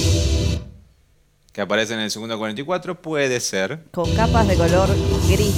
que 1.59 1.63
aparecen 1.63 1.99
en 1.99 2.05
el 2.05 2.11
segundo 2.13 2.39
44. 2.39 3.03
Puede 3.03 3.41
ser. 3.41 3.81
Con 3.91 4.15
capas 4.15 4.47
de 4.47 4.55
color 4.55 4.89
gris. 5.29 5.57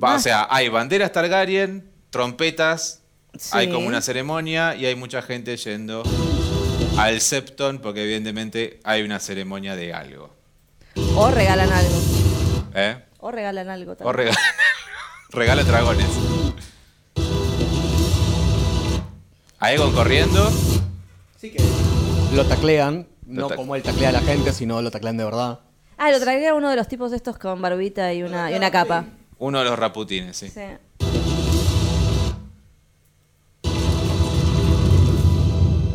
Va, 0.00 0.12
Ah. 0.12 0.14
O 0.14 0.20
sea, 0.20 0.46
hay 0.48 0.68
banderas 0.68 1.10
Targaryen, 1.10 1.90
trompetas, 2.10 3.02
Sí. 3.36 3.48
hay 3.54 3.72
como 3.72 3.88
una 3.88 4.00
ceremonia 4.00 4.76
y 4.76 4.86
hay 4.86 4.94
mucha 4.94 5.20
gente 5.20 5.56
yendo 5.56 6.04
al 6.96 7.20
Septon 7.20 7.80
porque 7.80 8.04
evidentemente 8.04 8.78
hay 8.84 9.02
una 9.02 9.18
ceremonia 9.18 9.74
de 9.74 9.92
algo. 9.92 10.32
O 11.16 11.28
regalan 11.32 11.72
algo. 11.72 11.96
¿Eh? 12.76 13.02
O 13.18 13.32
regalan 13.32 13.68
algo 13.68 13.92
O 13.94 13.96
también. 13.96 14.16
regala, 14.16 14.38
regala 15.30 15.64
dragones. 15.64 16.06
Aegon 19.58 19.92
corriendo. 19.92 20.52
Lo 22.36 22.44
taclean, 22.44 23.06
no 23.24 23.48
tac- 23.48 23.56
como 23.56 23.74
él 23.76 23.82
taclea 23.82 24.10
a 24.10 24.12
la 24.12 24.20
gente, 24.20 24.52
sino 24.52 24.82
lo 24.82 24.90
taclean 24.90 25.16
de 25.16 25.24
verdad. 25.24 25.60
Ah, 25.96 26.10
lo 26.10 26.20
traería 26.20 26.52
uno 26.54 26.68
de 26.68 26.76
los 26.76 26.86
tipos 26.86 27.10
estos 27.14 27.38
con 27.38 27.62
barbita 27.62 28.12
y 28.12 28.22
una, 28.22 28.50
y 28.50 28.54
una 28.54 28.70
capa. 28.70 29.06
Uno 29.38 29.58
de 29.60 29.64
los 29.64 29.78
raputines, 29.78 30.36
sí. 30.36 30.50
Sí. 30.50 30.60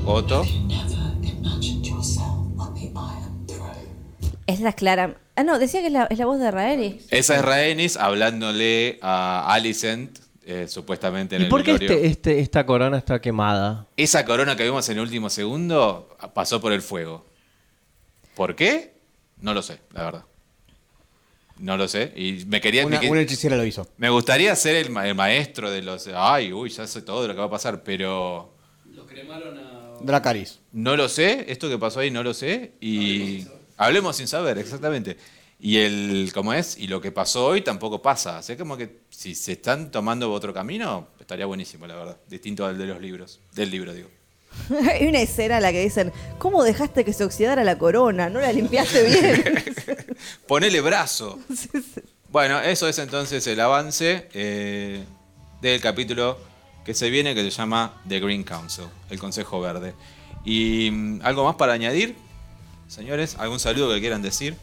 Otto. 0.06 0.44
Esa 4.48 4.70
es 4.70 4.76
clara. 4.76 5.16
Ah, 5.36 5.44
no, 5.44 5.60
decía 5.60 5.80
que 5.82 5.88
es 5.88 5.94
la, 5.94 6.06
es 6.06 6.18
la 6.20 6.26
voz 6.26 6.40
de 6.40 6.52
Raeli. 6.52 7.02
Esa 7.10 7.36
es 7.38 7.42
Rhaenys 7.46 7.96
hablándole 7.98 9.00
a 9.02 9.46
Alicent, 9.54 10.20
eh, 10.46 10.68
supuestamente 10.68 11.36
en 11.36 11.42
¿Y 11.44 11.46
el 11.46 11.50
por 11.50 11.64
qué 11.64 11.74
velorio. 11.74 11.98
este, 11.98 12.08
este- 12.08 12.40
esta 12.40 12.66
corona 12.66 12.98
está 12.98 13.20
quemada? 13.22 13.88
Esa 13.98 14.26
corona 14.26 14.56
que 14.56 14.64
vimos 14.64 14.88
en 14.90 14.98
el 14.98 15.04
último 15.04 15.30
segundo 15.30 16.16
pasó 16.34 16.60
por 16.62 16.72
el 16.74 16.82
fuego. 16.82 17.26
¿Por 18.36 18.56
qué? 18.56 18.94
No 19.40 19.54
lo 19.54 19.62
sé, 19.62 19.80
la 19.94 20.04
verdad. 20.06 20.26
No 21.58 21.78
lo 21.78 21.88
sé. 21.88 22.12
Y 22.16 22.46
me 22.48 22.60
quería. 22.60 22.86
Una, 22.86 22.98
me, 22.98 23.02
que- 23.06 23.12
una 23.12 23.22
hechicera 23.22 23.56
lo 23.56 23.66
hizo. 23.66 23.88
me 23.98 24.10
gustaría 24.10 24.56
ser 24.56 24.76
el, 24.78 24.90
ma- 24.90 25.08
el 25.08 25.14
maestro 25.16 25.70
de 25.70 25.82
los. 25.84 26.08
Ay, 26.14 26.52
uy, 26.54 26.70
ya 26.70 26.88
sé 26.88 27.02
todo 27.04 27.28
lo 27.28 27.34
que 27.34 27.40
va 27.40 27.46
a 27.46 27.50
pasar, 27.52 27.84
pero. 27.84 28.54
Lo 28.96 29.06
cremaron 29.06 29.58
a. 29.60 29.98
Dracaris. 30.02 30.60
No 30.72 30.96
lo 30.96 31.08
sé, 31.08 31.46
esto 31.52 31.70
que 31.70 31.78
pasó 31.78 32.00
ahí 32.00 32.10
no 32.10 32.24
lo 32.24 32.34
sé. 32.34 32.72
Y. 32.82 33.46
Hablemos 33.78 34.16
sin 34.16 34.28
saber, 34.28 34.58
exactamente. 34.58 35.18
Y 35.64 35.78
el. 35.78 36.32
¿Cómo 36.34 36.54
es? 36.54 36.76
Y 36.80 36.88
lo 36.88 37.00
que 37.00 37.12
pasó 37.12 37.46
hoy 37.46 37.62
tampoco 37.62 38.02
pasa. 38.02 38.40
Así 38.40 38.58
como 38.58 38.76
que 38.76 39.02
si 39.12 39.36
se 39.36 39.54
están 39.54 39.92
tomando 39.92 40.34
otro 40.34 40.54
camino, 40.54 41.10
estaría 41.20 41.46
buenísimo, 41.46 41.86
la 41.86 41.96
verdad. 41.96 42.18
Distinto 42.28 42.66
al 42.66 42.80
de 42.80 42.88
los 42.88 43.00
libros. 43.00 43.40
Del 43.54 43.70
libro, 43.70 43.94
digo. 43.94 44.10
Hay 44.92 45.08
una 45.08 45.22
escena 45.22 45.58
en 45.58 45.62
la 45.62 45.72
que 45.72 45.84
dicen, 45.84 46.12
¿cómo 46.40 46.64
dejaste 46.64 47.06
que 47.06 47.14
se 47.14 47.24
oxidara 47.24 47.64
la 47.64 47.78
corona? 47.78 48.28
¿No 48.28 48.42
la 48.42 48.52
limpiaste 48.52 49.04
bien? 49.08 49.64
Ponele 50.48 50.82
brazo. 50.82 51.40
Bueno, 52.30 52.60
eso 52.60 52.88
es 52.88 52.98
entonces 52.98 53.46
el 53.46 53.60
avance 53.60 54.30
eh, 54.34 55.04
del 55.62 55.80
capítulo 55.80 56.40
que 56.84 56.96
se 56.96 57.12
viene 57.12 57.36
que 57.36 57.44
se 57.44 57.52
llama 57.52 58.02
The 58.10 58.20
Green 58.20 58.44
Council, 58.44 58.86
el 59.12 59.20
Consejo 59.20 59.62
Verde. 59.62 59.94
¿Y 60.44 60.90
mm, 60.92 61.20
algo 61.24 61.44
más 61.44 61.56
para 61.56 61.74
añadir? 61.74 62.16
Señores, 62.88 63.36
¿algún 63.38 63.60
saludo 63.60 63.94
que 63.94 64.00
quieran 64.00 64.24
decir? 64.24 64.56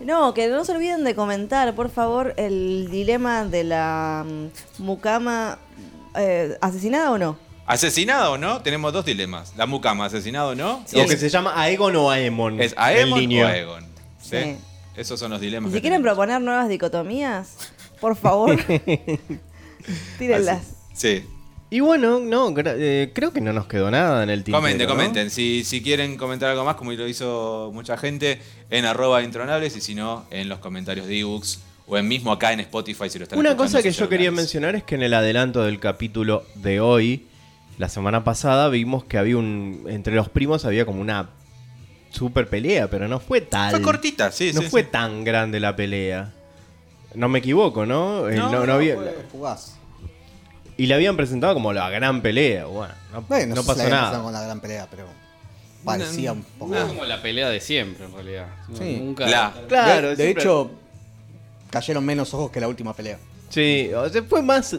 No, 0.00 0.32
que 0.34 0.48
no 0.48 0.64
se 0.64 0.72
olviden 0.72 1.04
de 1.04 1.14
comentar, 1.14 1.74
por 1.74 1.90
favor, 1.90 2.32
el 2.38 2.88
dilema 2.90 3.44
de 3.44 3.64
la 3.64 4.24
mm, 4.26 4.82
mucama 4.82 5.58
eh, 6.16 6.56
asesinada 6.60 7.10
o 7.10 7.18
no. 7.18 7.36
¿Asesinada 7.66 8.30
o 8.30 8.38
no? 8.38 8.62
Tenemos 8.62 8.92
dos 8.92 9.04
dilemas. 9.04 9.52
La 9.56 9.66
mucama, 9.66 10.06
¿asesinada 10.06 10.48
o 10.48 10.54
no? 10.54 10.84
Lo 10.92 11.02
Y 11.02 11.06
que 11.06 11.14
es, 11.14 11.20
se 11.20 11.28
llama 11.28 11.52
Aegon 11.60 11.94
o 11.96 12.10
Aemon. 12.10 12.60
¿Es 12.60 12.74
Aemon 12.76 13.20
o 13.32 13.46
Aegon? 13.46 13.84
¿Sí? 14.20 14.36
Sí. 14.42 14.56
Esos 14.96 15.20
son 15.20 15.30
los 15.30 15.40
dilemas. 15.40 15.70
Y 15.70 15.72
que 15.74 15.78
si 15.78 15.82
quieren 15.82 15.98
tenemos. 16.02 16.16
proponer 16.16 16.40
nuevas 16.40 16.68
dicotomías, 16.68 17.56
por 18.00 18.16
favor, 18.16 18.58
tírenlas. 20.18 20.58
Así- 20.62 20.74
Sí. 20.94 21.24
Y 21.72 21.78
bueno, 21.80 22.18
no, 22.18 22.52
eh, 22.56 23.10
creo 23.14 23.32
que 23.32 23.40
no 23.40 23.52
nos 23.52 23.66
quedó 23.66 23.90
nada 23.92 24.24
en 24.24 24.30
el 24.30 24.40
tintero. 24.42 24.58
Comenten, 24.58 24.88
¿no? 24.88 24.92
comenten. 24.94 25.30
Si, 25.30 25.62
si 25.62 25.82
quieren 25.82 26.16
comentar 26.16 26.50
algo 26.50 26.64
más, 26.64 26.74
como 26.74 26.90
lo 26.92 27.06
hizo 27.06 27.70
mucha 27.72 27.96
gente, 27.96 28.40
en 28.70 28.84
arroba 28.84 29.22
intronables 29.22 29.76
y 29.76 29.80
si 29.80 29.94
no, 29.94 30.24
en 30.30 30.48
los 30.48 30.58
comentarios 30.58 31.06
de 31.06 31.20
ebooks 31.20 31.60
o 31.86 31.96
en 31.96 32.08
mismo 32.08 32.32
acá 32.32 32.52
en 32.52 32.60
Spotify 32.60 33.08
si 33.08 33.18
lo 33.18 33.24
están 33.24 33.38
Una 33.38 33.56
cosa 33.56 33.82
que 33.82 33.92
yo 33.92 34.08
quería 34.08 34.32
mencionar 34.32 34.74
es 34.74 34.82
que 34.82 34.96
en 34.96 35.02
el 35.02 35.14
adelanto 35.14 35.62
del 35.62 35.78
capítulo 35.78 36.44
de 36.56 36.80
hoy, 36.80 37.26
la 37.78 37.88
semana 37.88 38.24
pasada, 38.24 38.68
vimos 38.68 39.04
que 39.04 39.16
había 39.18 39.36
un. 39.36 39.84
Entre 39.88 40.14
los 40.14 40.28
primos 40.28 40.64
había 40.64 40.84
como 40.84 41.00
una 41.00 41.30
super 42.10 42.48
pelea, 42.48 42.88
pero 42.90 43.06
no 43.06 43.20
fue 43.20 43.40
tal. 43.42 43.70
Fue 43.70 43.82
cortita, 43.82 44.32
sí, 44.32 44.50
No 44.52 44.62
sí, 44.62 44.68
fue 44.68 44.82
sí. 44.82 44.88
tan 44.90 45.22
grande 45.22 45.60
la 45.60 45.76
pelea. 45.76 46.32
No 47.14 47.28
me 47.28 47.38
equivoco, 47.38 47.86
¿no? 47.86 48.28
Eh, 48.28 48.36
No, 48.36 48.50
no, 48.50 48.60
no 48.60 48.66
no, 48.66 48.72
había- 48.74 48.96
Fue 48.96 49.26
fugaz. 49.30 49.76
Y 50.82 50.86
la 50.86 50.94
habían 50.96 51.16
presentado 51.16 51.54
como 51.54 51.72
la 51.72 51.88
gran 51.90 52.22
pelea. 52.22 52.64
Bueno, 52.66 52.94
no, 53.12 53.22
Bueno, 53.22 53.54
no 53.54 53.64
pasó 53.64 53.88
nada. 53.88 54.22
con 54.22 54.32
la 54.32 54.42
gran 54.42 54.60
pelea, 54.60 54.86
pero 54.90 55.04
parecía 55.84 56.32
un 56.32 56.42
poco. 56.42 56.74
Es 56.74 56.82
como 56.84 57.04
la 57.04 57.20
pelea 57.20 57.48
de 57.50 57.60
siempre, 57.60 58.04
en 58.06 58.12
realidad. 58.12 58.46
Sí. 58.78 58.96
Nunca. 59.00 59.26
La- 59.28 59.52
Claro, 59.68 60.14
de, 60.16 60.30
hecho, 60.30 60.70
cayeron 61.70 62.04
menos 62.04 62.32
ojos 62.34 62.50
que 62.50 62.60
la 62.60 62.68
última 62.68 62.94
pelea. 62.94 63.18
Sí, 63.48 63.90
o 63.94 64.08
sea, 64.08 64.22
fue 64.22 64.42
más 64.42 64.76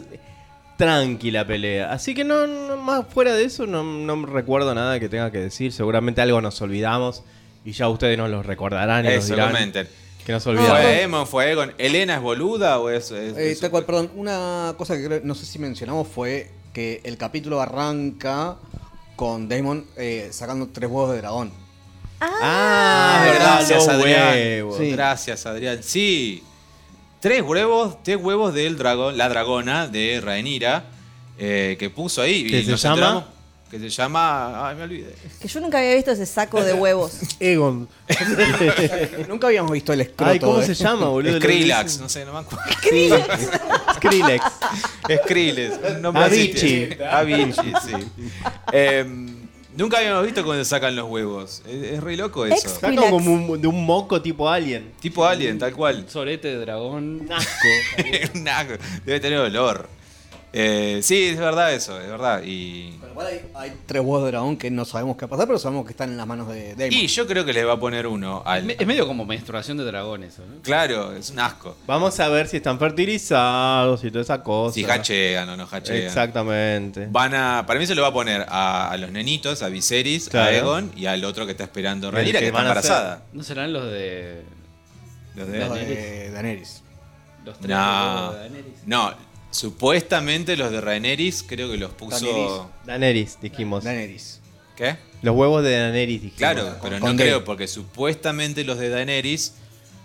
tranquila 0.76 1.46
pelea. 1.46 1.92
Así 1.92 2.14
que 2.14 2.24
no, 2.24 2.46
no- 2.46 2.76
más 2.76 3.06
fuera 3.08 3.34
de 3.34 3.44
eso 3.44 3.66
no, 3.66 3.82
no 3.84 4.26
recuerdo 4.26 4.74
nada 4.74 4.98
que 4.98 5.08
tenga 5.08 5.30
que 5.30 5.38
decir. 5.38 5.72
Seguramente 5.72 6.20
algo 6.20 6.40
nos 6.40 6.60
olvidamos 6.62 7.22
y 7.64 7.72
ya 7.72 7.88
ustedes 7.88 8.18
nos 8.18 8.30
lo 8.30 8.42
recordarán 8.42 9.04
y 9.04 9.08
nos 9.08 9.24
Eso, 9.24 9.34
dirán 9.34 9.52
comenten. 9.52 9.88
Que 10.26 10.32
nos 10.32 10.46
olvidamos. 10.46 10.80
¿Fue 10.80 11.02
Emon? 11.02 11.26
¿Fue 11.26 11.50
Egon? 11.52 11.74
¿Elena 11.78 12.16
es 12.16 12.20
boluda 12.22 12.78
o 12.78 12.88
es.? 12.90 13.10
es- 13.10 13.36
Eh, 13.36 13.50
es- 13.52 13.60
tal 13.60 13.70
cual, 13.70 13.84
perdón, 13.84 14.10
una 14.14 14.74
cosa 14.78 14.96
que 14.96 15.04
creo- 15.04 15.20
no 15.24 15.34
sé 15.34 15.46
si 15.46 15.58
mencionamos 15.58 16.06
fue 16.08 16.50
que 16.72 17.00
el 17.04 17.16
capítulo 17.18 17.60
arranca 17.60 18.56
con 19.16 19.48
Damon 19.48 19.86
eh, 19.96 20.28
sacando 20.32 20.68
tres 20.72 20.88
huevos 20.90 21.12
de 21.12 21.18
dragón. 21.18 21.52
Ah, 22.20 22.30
Ah, 22.40 23.24
verdad, 23.24 23.54
gracias, 23.56 23.88
Adrián. 23.88 24.28
huevos. 24.32 24.78
Sí. 24.78 24.90
Gracias, 24.92 25.44
Adrián. 25.46 25.82
Sí. 25.82 26.42
Tres 27.20 27.42
huevos, 27.42 28.02
tres 28.02 28.16
huevos 28.16 28.54
del 28.54 28.76
dragón, 28.78 29.16
la 29.18 29.28
dragona 29.28 29.86
de 29.88 30.20
Rhaenyra, 30.20 30.84
eh, 31.38 31.76
que 31.78 31.90
puso 31.90 32.22
ahí. 32.22 32.48
¿Que 32.48 32.60
y 32.60 32.64
se 32.64 32.70
nos 32.72 32.82
llama? 32.82 32.94
enteramos 32.96 33.24
Que 33.72 33.78
se 33.78 33.88
llama. 33.88 34.68
Ay, 34.68 34.76
me 34.76 34.82
olvidé. 34.82 35.14
Que 35.40 35.48
yo 35.48 35.58
nunca 35.60 35.78
había 35.78 35.94
visto 35.94 36.10
ese 36.10 36.26
saco 36.26 36.62
de 36.62 36.74
huevos. 36.74 37.12
Egon. 37.40 37.88
Nunca 39.28 39.46
habíamos 39.46 39.72
visto 39.72 39.94
el 39.94 40.02
escroto. 40.02 40.30
Ay, 40.30 40.38
¿cómo 40.38 40.58
de- 40.58 40.66
se 40.66 40.74
llama, 40.74 41.08
boludo? 41.08 41.38
Skrillex, 41.38 41.98
no 41.98 42.08
sé, 42.10 42.26
no 42.26 42.34
me 42.34 42.40
acuerdo. 42.40 42.64
Skrillex. 43.96 44.44
Skrillex. 45.24 45.74
un 45.96 46.02
nombre 46.02 46.22
así. 46.24 46.50
Avicii. 46.50 46.98
Avicii, 47.10 47.72
sí. 47.86 47.92
Em, 48.72 49.48
nunca 49.74 49.98
habíamos 49.98 50.24
visto 50.24 50.44
cuando 50.44 50.64
sacan 50.66 50.94
los 50.94 51.08
huevos. 51.08 51.62
Es, 51.66 51.92
es 51.92 52.00
re 52.02 52.16
loco 52.18 52.44
eso. 52.44 52.54
Ex- 52.54 52.78
Saca 52.78 52.94
como 52.94 53.16
un- 53.16 53.60
de 53.60 53.66
un 53.68 53.86
moco 53.86 54.20
tipo 54.20 54.50
alien. 54.50 54.92
Tipo 55.00 55.24
alien, 55.24 55.58
tal 55.58 55.72
cual. 55.72 56.00
Un 56.04 56.10
sorete 56.10 56.48
de 56.48 56.58
dragón. 56.58 57.26
Asco. 57.32 57.68
Nah, 58.34 58.64
Debe 59.06 59.18
tener 59.18 59.38
olor. 59.38 59.88
Eh, 60.54 61.00
sí, 61.02 61.28
es 61.28 61.38
verdad 61.38 61.72
eso, 61.72 61.98
es 61.98 62.08
verdad. 62.08 62.42
Y, 62.44 62.98
Pero 63.00 63.12
igual 63.12 63.26
hay, 63.28 63.40
hay 63.54 63.72
tres 63.86 64.02
huevos 64.02 64.24
de 64.24 64.30
dragón 64.32 64.56
que 64.58 64.70
no 64.70 64.84
sabemos 64.84 65.16
qué 65.16 65.22
va 65.24 65.28
a 65.28 65.30
pasar, 65.30 65.46
pero 65.46 65.58
sabemos 65.58 65.86
que 65.86 65.92
están 65.92 66.10
en 66.10 66.18
las 66.18 66.26
manos 66.26 66.48
de 66.48 66.74
Damon. 66.74 66.92
y 66.92 67.06
yo 67.06 67.26
creo 67.26 67.44
que 67.46 67.54
le 67.54 67.64
va 67.64 67.72
a 67.74 67.80
poner 67.80 68.06
uno 68.06 68.42
al. 68.44 68.70
Es 68.70 68.86
medio 68.86 69.06
como 69.06 69.24
menstruación 69.24 69.78
de 69.78 69.84
dragón 69.84 70.24
eso, 70.24 70.42
¿no? 70.46 70.60
Claro, 70.62 71.12
es 71.16 71.30
un 71.30 71.38
asco. 71.40 71.76
Vamos 71.86 72.20
a 72.20 72.28
ver 72.28 72.48
si 72.48 72.58
están 72.58 72.78
fertilizados 72.78 74.04
y 74.04 74.10
toda 74.10 74.22
esa 74.22 74.42
cosa. 74.42 74.74
Si 74.74 74.84
hachean 74.84 75.48
o 75.48 75.56
no 75.56 75.66
hachean. 75.70 75.96
Exactamente. 76.02 77.06
Van 77.10 77.34
a, 77.34 77.64
para 77.66 77.80
mí 77.80 77.86
se 77.86 77.94
lo 77.94 78.02
va 78.02 78.08
a 78.08 78.12
poner 78.12 78.44
a, 78.48 78.90
a 78.90 78.96
los 78.98 79.10
nenitos, 79.10 79.62
a 79.62 79.68
Viserys, 79.68 80.28
Claro. 80.28 80.48
a 80.50 80.52
Egon 80.54 80.92
y 80.96 81.06
al 81.06 81.24
otro 81.24 81.46
que 81.46 81.52
está 81.52 81.64
esperando 81.64 82.10
Rhaenyra, 82.10 82.38
que 82.40 82.44
que 82.44 82.46
está 82.48 82.58
van 82.58 82.66
a 82.66 82.68
embarazada. 82.70 83.22
¿No 83.32 83.42
serán 83.42 83.72
los 83.72 83.84
de. 83.90 84.42
Los 85.34 85.48
de- 85.48 85.58
Los 85.60 85.68
Daenerys. 85.70 85.96
de 85.98 86.30
Daenerys. 86.30 86.82
Los 87.44 87.58
tres 87.58 87.70
No, 87.70 88.32
de 88.32 88.38
Daenerys? 88.38 88.86
no, 88.86 89.14
supuestamente 89.52 90.56
los 90.56 90.72
de 90.72 90.80
Rhaenerys 90.80 91.44
creo 91.46 91.70
que 91.70 91.76
los 91.76 91.92
puso... 91.92 92.70
Daenerys. 92.84 93.38
Dijimos. 93.40 93.84
Daenerys. 93.84 94.40
¿Qué? 94.76 94.96
Los 95.22 95.36
huevos 95.36 95.62
de 95.62 95.78
Daenerys, 95.78 96.20
dijimos. 96.22 96.38
Claro, 96.38 96.76
pero 96.82 96.98
no 96.98 97.14
creo, 97.14 97.44
porque 97.44 97.68
supuestamente 97.68 98.64
los 98.64 98.78
de 98.78 98.88
Daenerys 98.88 99.54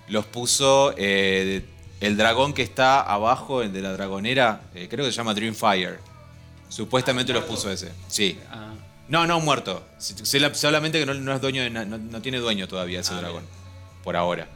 los 0.09 0.25
puso 0.25 0.93
eh, 0.97 1.63
el 2.01 2.15
dragón 2.17 2.53
que 2.53 2.61
está 2.61 3.01
abajo, 3.01 3.63
el 3.63 3.73
de 3.73 3.81
la 3.81 3.93
dragonera, 3.93 4.61
eh, 4.75 4.87
creo 4.89 5.05
que 5.05 5.11
se 5.11 5.17
llama 5.17 5.33
Dreamfire. 5.33 5.97
Supuestamente 6.69 7.33
los 7.33 7.45
puso 7.45 7.71
ese, 7.71 7.91
sí. 8.07 8.37
Ah, 8.51 8.73
No, 9.07 9.25
no, 9.25 9.39
muerto. 9.39 9.83
Solamente 9.97 10.99
que 10.99 11.05
no, 11.05 11.13
no 11.13 11.33
es 11.33 11.41
dueño 11.41 11.63
de 11.63 11.69
no, 11.69 11.85
no 11.85 12.21
tiene 12.21 12.37
dueño 12.39 12.67
todavía 12.67 12.99
ese 12.99 13.13
Ah, 13.13 13.17
dragón. 13.21 13.43
Por 14.03 14.15
ahora. 14.17 14.47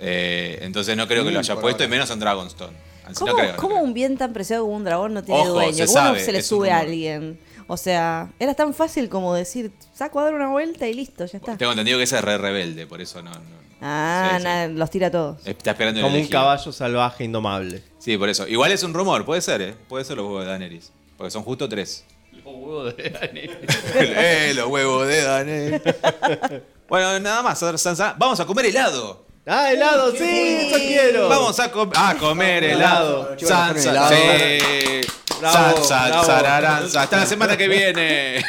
Eh, 0.00 0.58
entonces 0.62 0.96
no 0.96 1.06
creo 1.06 1.22
que 1.22 1.30
Mm, 1.30 1.34
lo 1.34 1.38
haya 1.40 1.54
por 1.54 1.62
puesto, 1.62 1.82
y 1.82 1.84
ahora. 1.84 1.90
menos 1.96 2.10
en 2.10 2.18
Dragonstone. 2.18 2.76
Así 3.10 3.18
¿Cómo, 3.20 3.32
no 3.32 3.38
creo, 3.38 3.52
no 3.52 3.56
cómo 3.58 3.74
creo. 3.74 3.84
un 3.84 3.94
bien 3.94 4.16
tan 4.16 4.32
preciado 4.32 4.64
como 4.64 4.76
un 4.76 4.84
dragón 4.84 5.14
no 5.14 5.22
tiene 5.22 5.40
Ojo, 5.40 5.50
dueño? 5.52 5.86
se 5.86 5.86
¿Cómo 5.86 6.08
no 6.08 6.14
se 6.16 6.32
le 6.32 6.42
sube 6.42 6.70
a 6.70 6.78
alguien? 6.78 7.38
O 7.66 7.76
sea, 7.76 8.30
era 8.40 8.54
tan 8.54 8.74
fácil 8.74 9.08
como 9.08 9.32
decir, 9.34 9.70
saco 9.94 10.18
a 10.20 10.24
dar 10.24 10.34
una 10.34 10.48
vuelta 10.48 10.88
y 10.88 10.94
listo, 10.94 11.24
ya 11.26 11.38
está. 11.38 11.56
Tengo 11.56 11.72
entendido 11.72 11.98
que 11.98 12.04
ese 12.04 12.16
es 12.16 12.22
re 12.24 12.36
rebelde, 12.38 12.86
por 12.86 13.00
eso 13.00 13.22
no. 13.22 13.30
no- 13.30 13.60
Ah, 13.82 14.38
Sí, 14.68 14.74
los 14.74 14.90
tira 14.90 15.10
todos. 15.10 15.38
Está 15.46 15.70
esperando 15.70 16.00
el 16.00 16.04
Como 16.06 16.18
un 16.18 16.26
caballo 16.26 16.70
salvaje 16.72 17.24
indomable. 17.24 17.82
Sí, 17.98 18.18
por 18.18 18.28
eso. 18.28 18.46
Igual 18.46 18.72
es 18.72 18.82
un 18.82 18.92
rumor, 18.92 19.24
puede 19.24 19.40
ser, 19.40 19.62
¿eh? 19.62 19.74
Puede 19.88 20.04
ser 20.04 20.16
los 20.18 20.26
huevos 20.26 20.42
de 20.44 20.50
Daenerys. 20.50 20.92
Porque 21.16 21.30
son 21.30 21.42
justo 21.44 21.66
tres. 21.68 22.04
los 22.32 22.44
huevos 22.44 22.96
de 22.96 23.08
Daenerys. 23.08 23.58
eh, 23.94 24.52
los 24.54 24.66
huevos 24.68 25.06
de 25.08 25.22
Daenerys. 25.22 25.82
Bueno, 26.90 27.20
nada 27.20 27.40
más. 27.42 27.58
San- 27.60 27.78
San- 27.78 28.18
Vamos 28.18 28.40
a 28.40 28.44
comer 28.46 28.66
helado. 28.66 29.24
Ah, 29.52 29.72
helado, 29.72 30.12
sí, 30.12 30.58
eso 30.68 30.76
quiero. 30.76 31.28
Vamos 31.28 31.58
a, 31.58 31.70
com- 31.72 31.90
a 31.94 32.14
comer 32.14 32.62
helado. 32.64 33.36
San, 33.38 33.76
san, 33.76 33.94
helado. 33.94 34.14
sí. 34.14 35.00
Bravo, 35.40 35.76
San, 35.78 35.84
san, 35.84 36.08
bravo. 36.10 36.24
sararán, 36.26 36.88
san. 36.90 37.02
Hasta 37.02 37.16
la 37.16 37.26
semana 37.26 37.56
que 37.56 37.66
viene. 37.68 38.44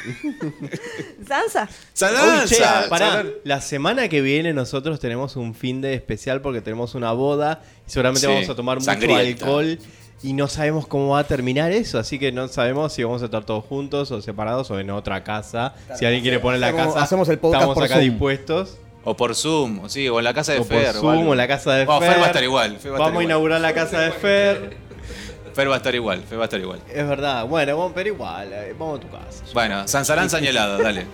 Sansa. 1.28 1.68
Sararán, 1.92 2.42
Uy, 2.42 2.48
che, 2.48 2.54
san, 2.56 2.88
pará. 2.88 3.06
sararán. 3.10 3.32
La 3.44 3.60
semana 3.60 4.08
que 4.08 4.20
viene 4.20 4.52
nosotros 4.52 4.98
tenemos 5.00 5.36
un 5.36 5.54
fin 5.54 5.80
de 5.80 5.94
especial 5.94 6.40
porque 6.40 6.60
tenemos 6.60 6.94
una 6.94 7.12
boda 7.12 7.62
y 7.86 7.90
seguramente 7.90 8.26
Sí, 8.26 8.32
vamos 8.32 8.48
a 8.48 8.54
tomar 8.54 8.78
mucho 8.78 8.86
sangrienta. 8.90 9.44
alcohol 9.44 9.78
y 10.22 10.32
no 10.32 10.48
sabemos 10.48 10.86
cómo 10.86 11.10
va 11.10 11.20
a 11.20 11.24
terminar 11.24 11.70
eso, 11.72 11.98
así 11.98 12.18
que 12.18 12.30
no 12.32 12.48
sabemos 12.48 12.92
si 12.92 13.02
vamos 13.04 13.22
a 13.22 13.26
estar 13.26 13.44
todos 13.44 13.64
juntos 13.64 14.10
o 14.10 14.20
separados 14.20 14.70
o 14.70 14.78
en 14.78 14.90
otra 14.90 15.22
casa. 15.24 15.74
si 15.96 16.04
alguien 16.04 16.22
quiere 16.22 16.40
poner 16.40 16.60
la 16.60 16.68
hacemos- 16.68 16.94
casa, 16.94 17.04
hacemos 17.04 17.28
el 17.28 17.38
podcast 17.38 17.60
estamos 17.62 17.74
por 17.74 17.84
acá 17.84 17.94
Zoom. 17.94 18.04
dispuestos. 18.04 18.76
O 19.04 19.16
por 19.16 19.34
Zoom, 19.34 19.80
o 19.84 19.88
sí, 19.88 20.08
o 20.08 20.18
en 20.18 20.24
la 20.24 20.34
casa 20.34 20.52
de 20.52 20.58
O 20.60 20.64
por 20.64 20.76
Fer. 20.76 20.92
Zoom 20.94 21.08
algo. 21.10 21.30
o 21.30 21.32
en 21.32 21.38
la 21.38 21.48
casa 21.48 21.72
de 21.72 21.84
Bueno, 21.86 22.00
Fer. 22.00 22.10
Fer 22.10 22.20
va 22.20 22.24
a 22.24 22.28
estar 22.28 22.44
igual. 22.44 22.76
Fer 22.78 22.90
va 22.92 22.94
a 22.94 22.98
estar 22.98 23.06
Vamos 23.08 23.20
a 23.20 23.24
inaugurar 23.24 23.60
la 23.60 23.72
casa 23.72 24.00
de 24.00 24.12
Fer. 24.12 24.76
Fer 25.54 25.68
va 25.70 25.74
a 25.74 25.76
estar 25.78 25.94
igual. 25.94 26.22
Fer 26.28 26.38
va 26.38 26.42
a 26.42 26.44
estar 26.44 26.60
igual. 26.60 26.80
Es 26.92 27.08
verdad, 27.08 27.44
bueno, 27.46 27.76
vamos, 27.76 27.92
pero 27.94 28.08
igual, 28.08 28.52
eh, 28.52 28.74
vamos 28.78 28.98
a 28.98 29.00
tu 29.02 29.08
casa. 29.08 29.44
Bueno, 29.54 29.88
Sansarán 29.88 30.28
señalado, 30.36 30.78
dale. 30.78 31.06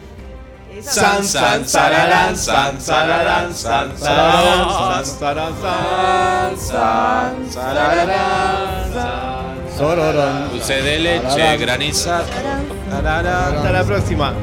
San- 0.83 1.25
San, 1.25 1.67
sararán, 1.67 2.37
san, 2.37 2.79
sararán, 2.79 3.55
san, 3.55 3.97
sararán, 3.99 5.07
san, 5.07 5.07
sararán, 5.07 6.59
san, 6.59 7.51
sararán, 7.51 8.87
Sororón. 9.79 10.51
Dulce 10.51 10.83
de 10.83 10.99
leche, 10.99 11.57
granizado. 11.57 12.25
Hasta 12.93 13.73
la 13.73 13.85
próxima. 13.85 14.35